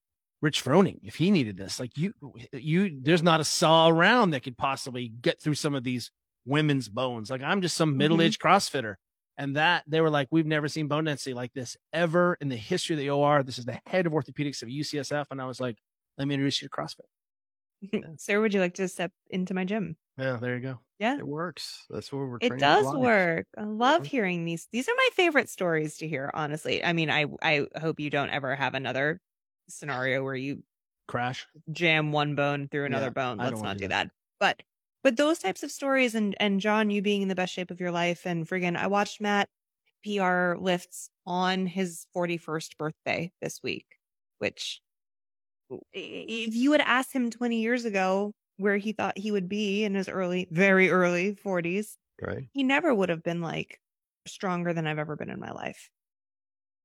Rich 0.42 0.62
Froning 0.64 1.00
if 1.02 1.16
he 1.16 1.30
needed 1.30 1.56
this? 1.56 1.80
Like 1.80 1.96
you, 1.96 2.12
you, 2.52 2.98
there's 3.02 3.22
not 3.22 3.40
a 3.40 3.44
saw 3.44 3.88
around 3.88 4.30
that 4.30 4.42
could 4.42 4.56
possibly 4.58 5.08
get 5.08 5.40
through 5.40 5.54
some 5.54 5.74
of 5.74 5.82
these 5.84 6.10
women's 6.44 6.88
bones. 6.88 7.30
Like 7.30 7.42
I'm 7.42 7.62
just 7.62 7.76
some 7.76 7.96
middle 7.96 8.20
aged 8.22 8.40
CrossFitter. 8.40 8.96
And 9.38 9.56
that 9.56 9.84
they 9.86 10.00
were 10.00 10.08
like, 10.08 10.28
we've 10.30 10.46
never 10.46 10.66
seen 10.66 10.88
bone 10.88 11.04
density 11.04 11.34
like 11.34 11.52
this 11.52 11.76
ever 11.92 12.38
in 12.40 12.48
the 12.48 12.56
history 12.56 12.94
of 12.94 13.00
the 13.00 13.10
OR. 13.10 13.42
This 13.42 13.58
is 13.58 13.66
the 13.66 13.78
head 13.86 14.06
of 14.06 14.12
orthopedics 14.12 14.62
of 14.62 14.68
UCSF. 14.70 15.26
And 15.30 15.42
I 15.42 15.46
was 15.46 15.60
like, 15.60 15.76
let 16.16 16.26
me 16.26 16.34
introduce 16.34 16.62
you 16.62 16.68
to 16.68 16.74
CrossFit. 16.74 18.16
Sir, 18.18 18.40
would 18.40 18.54
you 18.54 18.60
like 18.60 18.74
to 18.74 18.88
step 18.88 19.12
into 19.28 19.52
my 19.52 19.64
gym? 19.64 19.96
Yeah, 20.18 20.38
there 20.40 20.54
you 20.56 20.62
go. 20.62 20.78
Yeah. 20.98 21.18
it 21.18 21.26
works. 21.26 21.84
That's 21.90 22.10
what 22.10 22.20
we're. 22.20 22.38
It 22.40 22.58
does 22.58 22.86
work. 22.94 23.46
I 23.58 23.64
love 23.64 24.02
Mhm. 24.02 24.06
hearing 24.06 24.44
these. 24.46 24.66
These 24.72 24.88
are 24.88 24.94
my 24.96 25.08
favorite 25.12 25.50
stories 25.50 25.98
to 25.98 26.08
hear, 26.08 26.30
honestly. 26.32 26.82
I 26.82 26.94
mean, 26.94 27.10
I 27.10 27.26
I 27.42 27.66
hope 27.78 28.00
you 28.00 28.08
don't 28.08 28.30
ever 28.30 28.56
have 28.56 28.74
another 28.74 29.20
scenario 29.68 30.22
where 30.24 30.34
you 30.34 30.62
Crash. 31.08 31.46
jam 31.72 32.12
one 32.12 32.34
bone 32.34 32.68
through 32.68 32.84
another 32.84 33.10
Yeah, 33.10 33.10
bone. 33.10 33.40
Let's 33.40 33.62
not 33.62 33.78
do 33.78 33.88
that. 33.88 33.88
that. 33.88 34.10
But 34.40 34.62
but 35.02 35.16
those 35.16 35.38
types 35.38 35.62
of 35.62 35.70
stories 35.70 36.14
and 36.14 36.36
and 36.40 36.60
John, 36.60 36.90
you 36.90 37.02
being 37.02 37.22
in 37.22 37.28
the 37.28 37.34
best 37.34 37.52
shape 37.52 37.70
of 37.70 37.80
your 37.80 37.90
life 37.92 38.26
and 38.26 38.46
friggin' 38.46 38.76
I 38.76 38.86
watched 38.86 39.20
Matt 39.20 39.48
PR 40.04 40.56
lifts 40.56 41.10
on 41.26 41.66
his 41.66 42.06
41st 42.12 42.76
birthday 42.78 43.32
this 43.40 43.62
week, 43.62 43.86
which 44.38 44.80
if 45.92 46.54
you 46.54 46.72
had 46.72 46.80
asked 46.80 47.12
him 47.12 47.30
20 47.30 47.60
years 47.60 47.84
ago 47.84 48.32
where 48.58 48.76
he 48.76 48.92
thought 48.92 49.18
he 49.18 49.30
would 49.32 49.48
be 49.48 49.84
in 49.84 49.94
his 49.94 50.08
early, 50.08 50.46
very 50.50 50.90
early 50.90 51.34
40s, 51.34 51.98
Right. 52.20 52.48
he 52.52 52.62
never 52.62 52.94
would 52.94 53.08
have 53.08 53.22
been 53.22 53.40
like 53.40 53.80
stronger 54.26 54.72
than 54.72 54.86
I've 54.86 54.98
ever 54.98 55.16
been 55.16 55.30
in 55.30 55.40
my 55.40 55.52
life. 55.52 55.90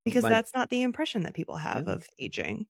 Because 0.06 0.24
My- 0.24 0.30
that's 0.30 0.54
not 0.54 0.70
the 0.70 0.82
impression 0.82 1.24
that 1.24 1.34
people 1.34 1.58
have 1.58 1.88
Yeah. 1.88 1.94
of 1.94 2.08
aging. 2.20 2.68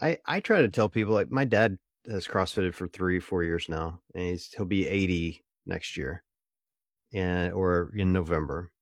I 0.00 0.18
I 0.26 0.40
try 0.40 0.62
to 0.62 0.68
tell 0.68 0.88
people 0.88 1.14
like 1.14 1.30
my 1.30 1.44
dad 1.44 1.78
has 2.06 2.26
CrossFitted 2.26 2.74
for 2.74 2.88
three 2.88 3.20
four 3.20 3.44
years 3.44 3.68
now, 3.68 4.02
and 4.14 4.24
he's 4.24 4.52
he'll 4.52 4.66
be 4.66 4.86
80 4.88 5.44
next 5.66 5.96
year, 5.96 6.24
and 7.12 7.52
or 7.52 7.92
in 7.96 8.12
November, 8.12 8.72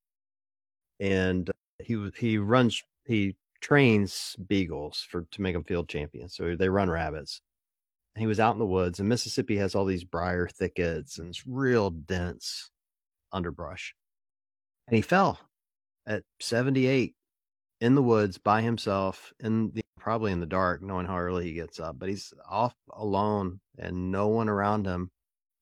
and 1.01 1.51
he 1.81 1.97
was 1.97 2.13
he 2.17 2.39
runs 2.39 2.83
he 3.07 3.37
trains 3.61 4.37
beagles 4.47 5.03
for 5.09 5.23
to 5.31 5.43
make 5.43 5.55
them 5.55 5.65
field 5.65 5.89
champions. 5.89 6.35
So 6.35 6.57
they 6.57 6.69
run 6.69 6.91
rabbits, 6.91 7.41
he 8.17 8.27
was 8.27 8.41
out 8.41 8.55
in 8.55 8.59
the 8.61 8.67
woods, 8.67 9.01
and 9.01 9.09
Mississippi 9.09 9.57
has 9.59 9.75
all 9.75 9.85
these 9.87 10.05
briar 10.05 10.49
thickets 10.49 11.19
and 11.19 11.29
it's 11.31 11.47
real 11.47 11.91
dense 11.91 12.71
underbrush. 13.33 13.95
And 14.89 14.97
he 14.97 15.03
fell 15.03 15.41
at 16.07 16.25
78 16.41 17.15
in 17.83 17.97
the 17.97 18.03
woods 18.03 18.39
by 18.39 18.63
himself, 18.63 19.33
in 19.41 19.73
the, 19.73 19.83
probably 19.99 20.31
in 20.31 20.39
the 20.39 20.47
dark, 20.47 20.83
knowing 20.83 21.05
how 21.05 21.19
early 21.19 21.47
he 21.47 21.53
gets 21.53 21.81
up. 21.81 21.99
But 21.99 22.09
he's 22.09 22.33
off 22.49 22.75
alone 22.93 23.59
and 23.77 24.13
no 24.13 24.29
one 24.29 24.49
around 24.49 24.87
him. 24.87 25.11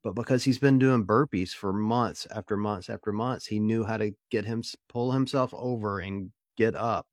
But 0.05 0.15
because 0.15 0.45
he's 0.45 0.59
been 0.59 0.79
doing 0.79 1.07
burpees 1.07 1.51
for 1.55 1.73
months 1.73 2.27
after 2.31 2.59
months 2.59 2.91
after 2.91 3.11
months, 3.11 3.47
he 3.47 3.59
knew 3.59 3.85
how 3.85 3.97
to 3.97 4.13
get 4.31 4.45
him 4.45 4.63
pull 4.89 5.13
himself 5.13 5.53
over 5.55 5.99
and 5.99 6.31
get 6.59 6.75
up 6.75 7.07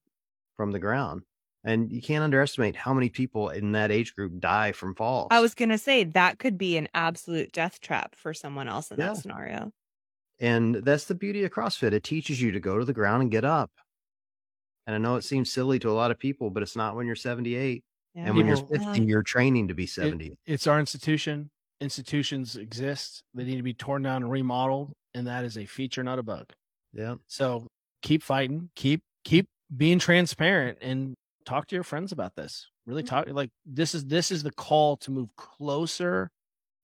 from 0.58 0.72
the 0.72 0.80
ground. 0.80 1.24
And 1.64 1.90
you 1.92 2.02
can't 2.02 2.24
underestimate 2.24 2.76
how 2.76 2.94
many 2.94 3.10
people 3.10 3.50
in 3.50 3.72
that 3.74 3.92
age 3.92 4.14
group 4.14 4.40
die 4.40 4.74
from 4.74 4.94
falls. 4.94 5.28
I 5.32 5.40
was 5.40 5.54
going 5.56 5.70
to 5.70 5.78
say 5.78 6.04
that 6.04 6.38
could 6.38 6.58
be 6.58 6.78
an 6.78 6.90
absolute 6.94 7.54
death 7.54 7.80
trap 7.80 8.14
for 8.16 8.34
someone 8.34 8.68
else 8.68 8.92
in 8.92 9.00
Yeah. 9.00 9.08
that 9.08 9.18
scenario. 9.18 9.72
And 10.40 10.76
that's 10.76 11.06
the 11.06 11.16
beauty 11.16 11.44
of 11.46 11.52
CrossFit. 11.52 11.94
It 11.94 12.04
teaches 12.04 12.42
you 12.42 12.52
to 12.52 12.60
go 12.60 12.78
to 12.78 12.86
the 12.86 12.94
ground 12.94 13.22
and 13.22 13.32
get 13.32 13.44
up. 13.46 13.72
And 14.88 14.96
I 14.96 15.00
know 15.00 15.18
it 15.18 15.24
seems 15.24 15.52
silly 15.52 15.78
to 15.80 15.90
a 15.90 15.92
lot 15.92 16.12
of 16.12 16.18
people, 16.18 16.50
but 16.50 16.64
it's 16.64 16.76
not 16.76 16.96
when 16.96 17.06
you're 17.06 17.16
78. 17.16 17.84
And 18.16 18.36
when 18.36 18.48
you're 18.48 18.58
People- 18.58 18.88
uh 18.88 18.94
50, 18.94 19.06
you're 19.06 19.22
training 19.22 19.68
to 19.68 19.76
be 19.76 19.86
70. 19.86 20.40
It's 20.48 20.66
our 20.66 20.80
institution. 20.80 21.52
Institutions 21.80 22.56
exist. 22.56 23.22
They 23.36 23.44
need 23.44 23.58
to 23.58 23.64
be 23.64 23.76
torn 23.76 24.02
down 24.02 24.24
and 24.24 24.32
remodeled, 24.32 24.94
and 25.14 25.28
that 25.28 25.46
is 25.46 25.56
a 25.58 25.66
feature, 25.66 26.04
not 26.04 26.18
a 26.18 26.24
bug. 26.24 26.52
yeah. 26.94 27.16
So 27.28 27.68
keep 28.02 28.24
fighting. 28.24 28.72
Keep 28.76 29.02
keep 29.24 29.48
being 29.76 30.00
transparent 30.00 30.80
and 30.82 31.14
talk 31.46 31.68
to 31.68 31.76
your 31.76 31.84
friends 31.84 32.12
about 32.12 32.36
this. 32.36 32.68
Really 32.88 33.04
mm. 33.04 33.08
talk 33.08 33.28
like 33.30 33.52
this 33.66 33.94
is 33.94 34.06
this 34.06 34.32
is 34.32 34.42
the 34.42 34.52
call 34.52 34.98
to 34.98 35.12
move 35.12 35.30
closer 35.36 36.32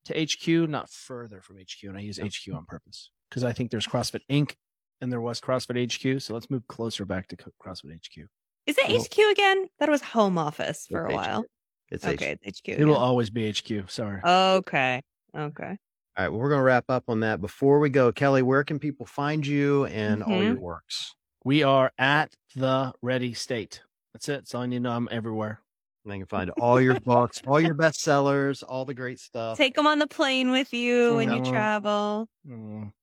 to 0.05 0.13
HQ, 0.13 0.69
not 0.69 0.89
further 0.89 1.41
from 1.41 1.57
HQ. 1.57 1.83
And 1.83 1.97
I 1.97 2.01
use 2.01 2.19
HQ 2.19 2.53
on 2.53 2.65
purpose 2.65 3.09
because 3.29 3.43
I 3.43 3.53
think 3.53 3.71
there's 3.71 3.87
CrossFit 3.87 4.21
Inc. 4.29 4.53
and 5.01 5.11
there 5.11 5.21
was 5.21 5.39
CrossFit 5.41 5.91
HQ. 6.15 6.21
So 6.21 6.33
let's 6.33 6.49
move 6.49 6.67
closer 6.67 7.05
back 7.05 7.27
to 7.29 7.35
CrossFit 7.35 7.95
HQ. 7.95 8.27
Is 8.65 8.77
it 8.77 8.87
Well- 8.89 9.01
HQ 9.03 9.31
again? 9.31 9.67
That 9.79 9.89
was 9.89 10.01
home 10.01 10.37
office 10.37 10.87
for 10.89 11.05
a 11.05 11.13
while. 11.13 11.41
HQ. 11.41 11.47
It's 11.91 12.05
Okay, 12.05 12.33
HQ. 12.33 12.39
it's 12.43 12.59
HQ. 12.61 12.69
It 12.79 12.85
will 12.85 12.95
always 12.95 13.29
be 13.29 13.47
HQ. 13.51 13.89
Sorry. 13.89 14.21
Okay. 14.23 15.01
Okay. 15.35 15.77
All 16.15 16.23
right. 16.25 16.29
Well, 16.29 16.39
we're 16.39 16.49
going 16.49 16.59
to 16.59 16.63
wrap 16.63 16.85
up 16.89 17.03
on 17.07 17.19
that. 17.21 17.41
Before 17.41 17.79
we 17.79 17.89
go, 17.89 18.11
Kelly, 18.11 18.41
where 18.41 18.63
can 18.63 18.79
people 18.79 19.05
find 19.05 19.45
you 19.45 19.85
and 19.85 20.23
all 20.23 20.41
your 20.43 20.59
works? 20.59 21.13
we 21.45 21.61
are 21.61 21.91
at 21.97 22.33
the 22.55 22.93
ready 23.01 23.33
state. 23.33 23.81
That's 24.13 24.29
it. 24.29 24.33
That's 24.33 24.55
all 24.55 24.61
you 24.63 24.69
need 24.69 24.75
to 24.77 24.83
know. 24.83 24.91
I'm 24.91 25.09
everywhere. 25.11 25.59
And 26.05 26.13
they 26.13 26.17
can 26.17 26.25
find 26.27 26.49
all 26.51 26.79
your 26.79 26.99
books, 27.01 27.41
all 27.45 27.59
your 27.59 27.75
bestsellers, 27.75 28.63
all 28.65 28.85
the 28.85 28.93
great 28.93 29.19
stuff. 29.19 29.57
Take 29.57 29.75
them 29.75 29.85
on 29.87 29.99
the 29.99 30.07
plane 30.07 30.51
with 30.51 30.73
you 30.73 31.15
when 31.15 31.31
you 31.33 31.43
travel. 31.43 32.29
Mm. 32.47 32.93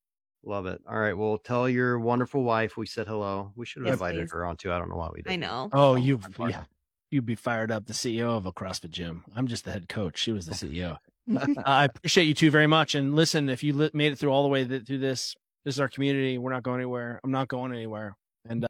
Love 0.43 0.65
it. 0.65 0.81
All 0.89 0.97
right. 0.99 1.13
Well, 1.13 1.37
tell 1.37 1.69
your 1.69 1.99
wonderful 1.99 2.43
wife 2.43 2.75
we 2.77 2.87
said 2.87 3.07
hello. 3.07 3.51
We 3.55 3.65
should 3.65 3.81
have 3.81 3.87
Yes, 3.87 3.93
invited 3.95 4.21
please. 4.27 4.31
her 4.31 4.45
on 4.45 4.57
too. 4.57 4.71
I 4.71 4.79
don't 4.79 4.89
know 4.89 4.95
why 4.95 5.09
we 5.13 5.21
did. 5.21 5.31
I 5.31 5.35
know. 5.35 5.69
Oh, 5.71 5.95
you 5.95 6.19
yeah, 6.39 6.63
you'd 7.11 7.25
be 7.27 7.35
fired 7.35 7.71
up. 7.71 7.85
The 7.85 7.93
CEO 7.93 8.35
of 8.37 8.45
a 8.47 8.51
CrossFit 8.51 8.89
gym. 8.89 9.23
I'm 9.35 9.47
just 9.47 9.65
the 9.65 9.71
head 9.71 9.87
coach. 9.87 10.17
She 10.17 10.31
was 10.31 10.47
the 10.47 10.53
CEO. 10.55 10.97
I 11.65 11.85
appreciate 11.85 12.25
you 12.25 12.33
two 12.33 12.49
very 12.49 12.65
much. 12.67 12.95
And 12.95 13.15
listen, 13.15 13.49
if 13.49 13.63
you 13.63 13.73
li- 13.73 13.91
made 13.93 14.11
it 14.13 14.15
through 14.17 14.31
all 14.31 14.41
the 14.43 14.49
way 14.49 14.65
th- 14.65 14.85
through 14.87 14.97
this, 14.97 15.35
this 15.63 15.75
is 15.75 15.79
our 15.79 15.87
community. 15.89 16.39
We're 16.39 16.51
not 16.51 16.63
going 16.63 16.79
anywhere. 16.79 17.19
I'm 17.23 17.31
not 17.31 17.47
going 17.47 17.71
anywhere. 17.71 18.15
And 18.49 18.63
uh, 18.63 18.67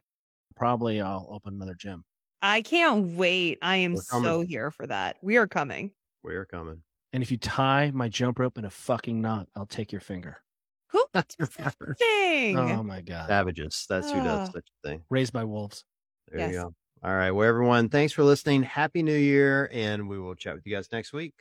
probably 0.58 1.00
I'll 1.00 1.28
open 1.32 1.54
another 1.54 1.74
gym. 1.76 2.04
I 2.42 2.64
can't 2.64 3.16
wait. 3.16 3.60
I 3.62 3.78
am 3.78 3.96
so 3.96 4.42
here 4.42 4.72
for 4.72 4.86
that. 4.88 5.16
We 5.22 5.38
are 5.38 5.48
coming. 5.48 5.92
We're 6.24 6.46
coming. 6.46 6.82
And 7.14 7.24
if 7.24 7.32
you 7.32 7.38
tie 7.38 7.92
my 7.94 8.10
jump 8.10 8.40
rope 8.40 8.58
in 8.58 8.66
a 8.66 8.70
fucking 8.70 9.22
knot, 9.22 9.48
I'll 9.56 9.66
take 9.66 9.92
your 9.92 10.02
finger. 10.02 10.38
Who? 10.92 11.06
That's 11.14 11.36
your 11.40 11.48
favorite. 11.48 11.98
Dang. 12.00 12.58
Oh 12.58 12.84
my 12.84 13.02
god! 13.02 13.28
Savages. 13.28 13.86
That's 13.90 14.12
who 14.12 14.18
does 14.24 14.50
Ah. 14.50 14.52
such 14.52 14.68
a 14.84 14.88
thing. 14.88 15.04
Raised 15.10 15.34
by 15.34 15.44
wolves. 15.44 15.84
There 16.30 16.40
Yes. 16.40 16.52
you 16.54 16.58
go. 16.60 16.76
All 17.04 17.16
right. 17.16 17.32
Well, 17.32 17.48
everyone, 17.48 17.90
thanks 17.90 18.14
for 18.14 18.24
listening. 18.24 18.62
Happy 18.64 19.02
New 19.04 19.16
Year. 19.18 19.70
And 19.74 20.08
we 20.08 20.20
will 20.20 20.36
chat 20.36 20.54
with 20.56 20.66
you 20.68 20.76
guys 20.76 20.92
next 20.92 21.14
week. 21.14 21.34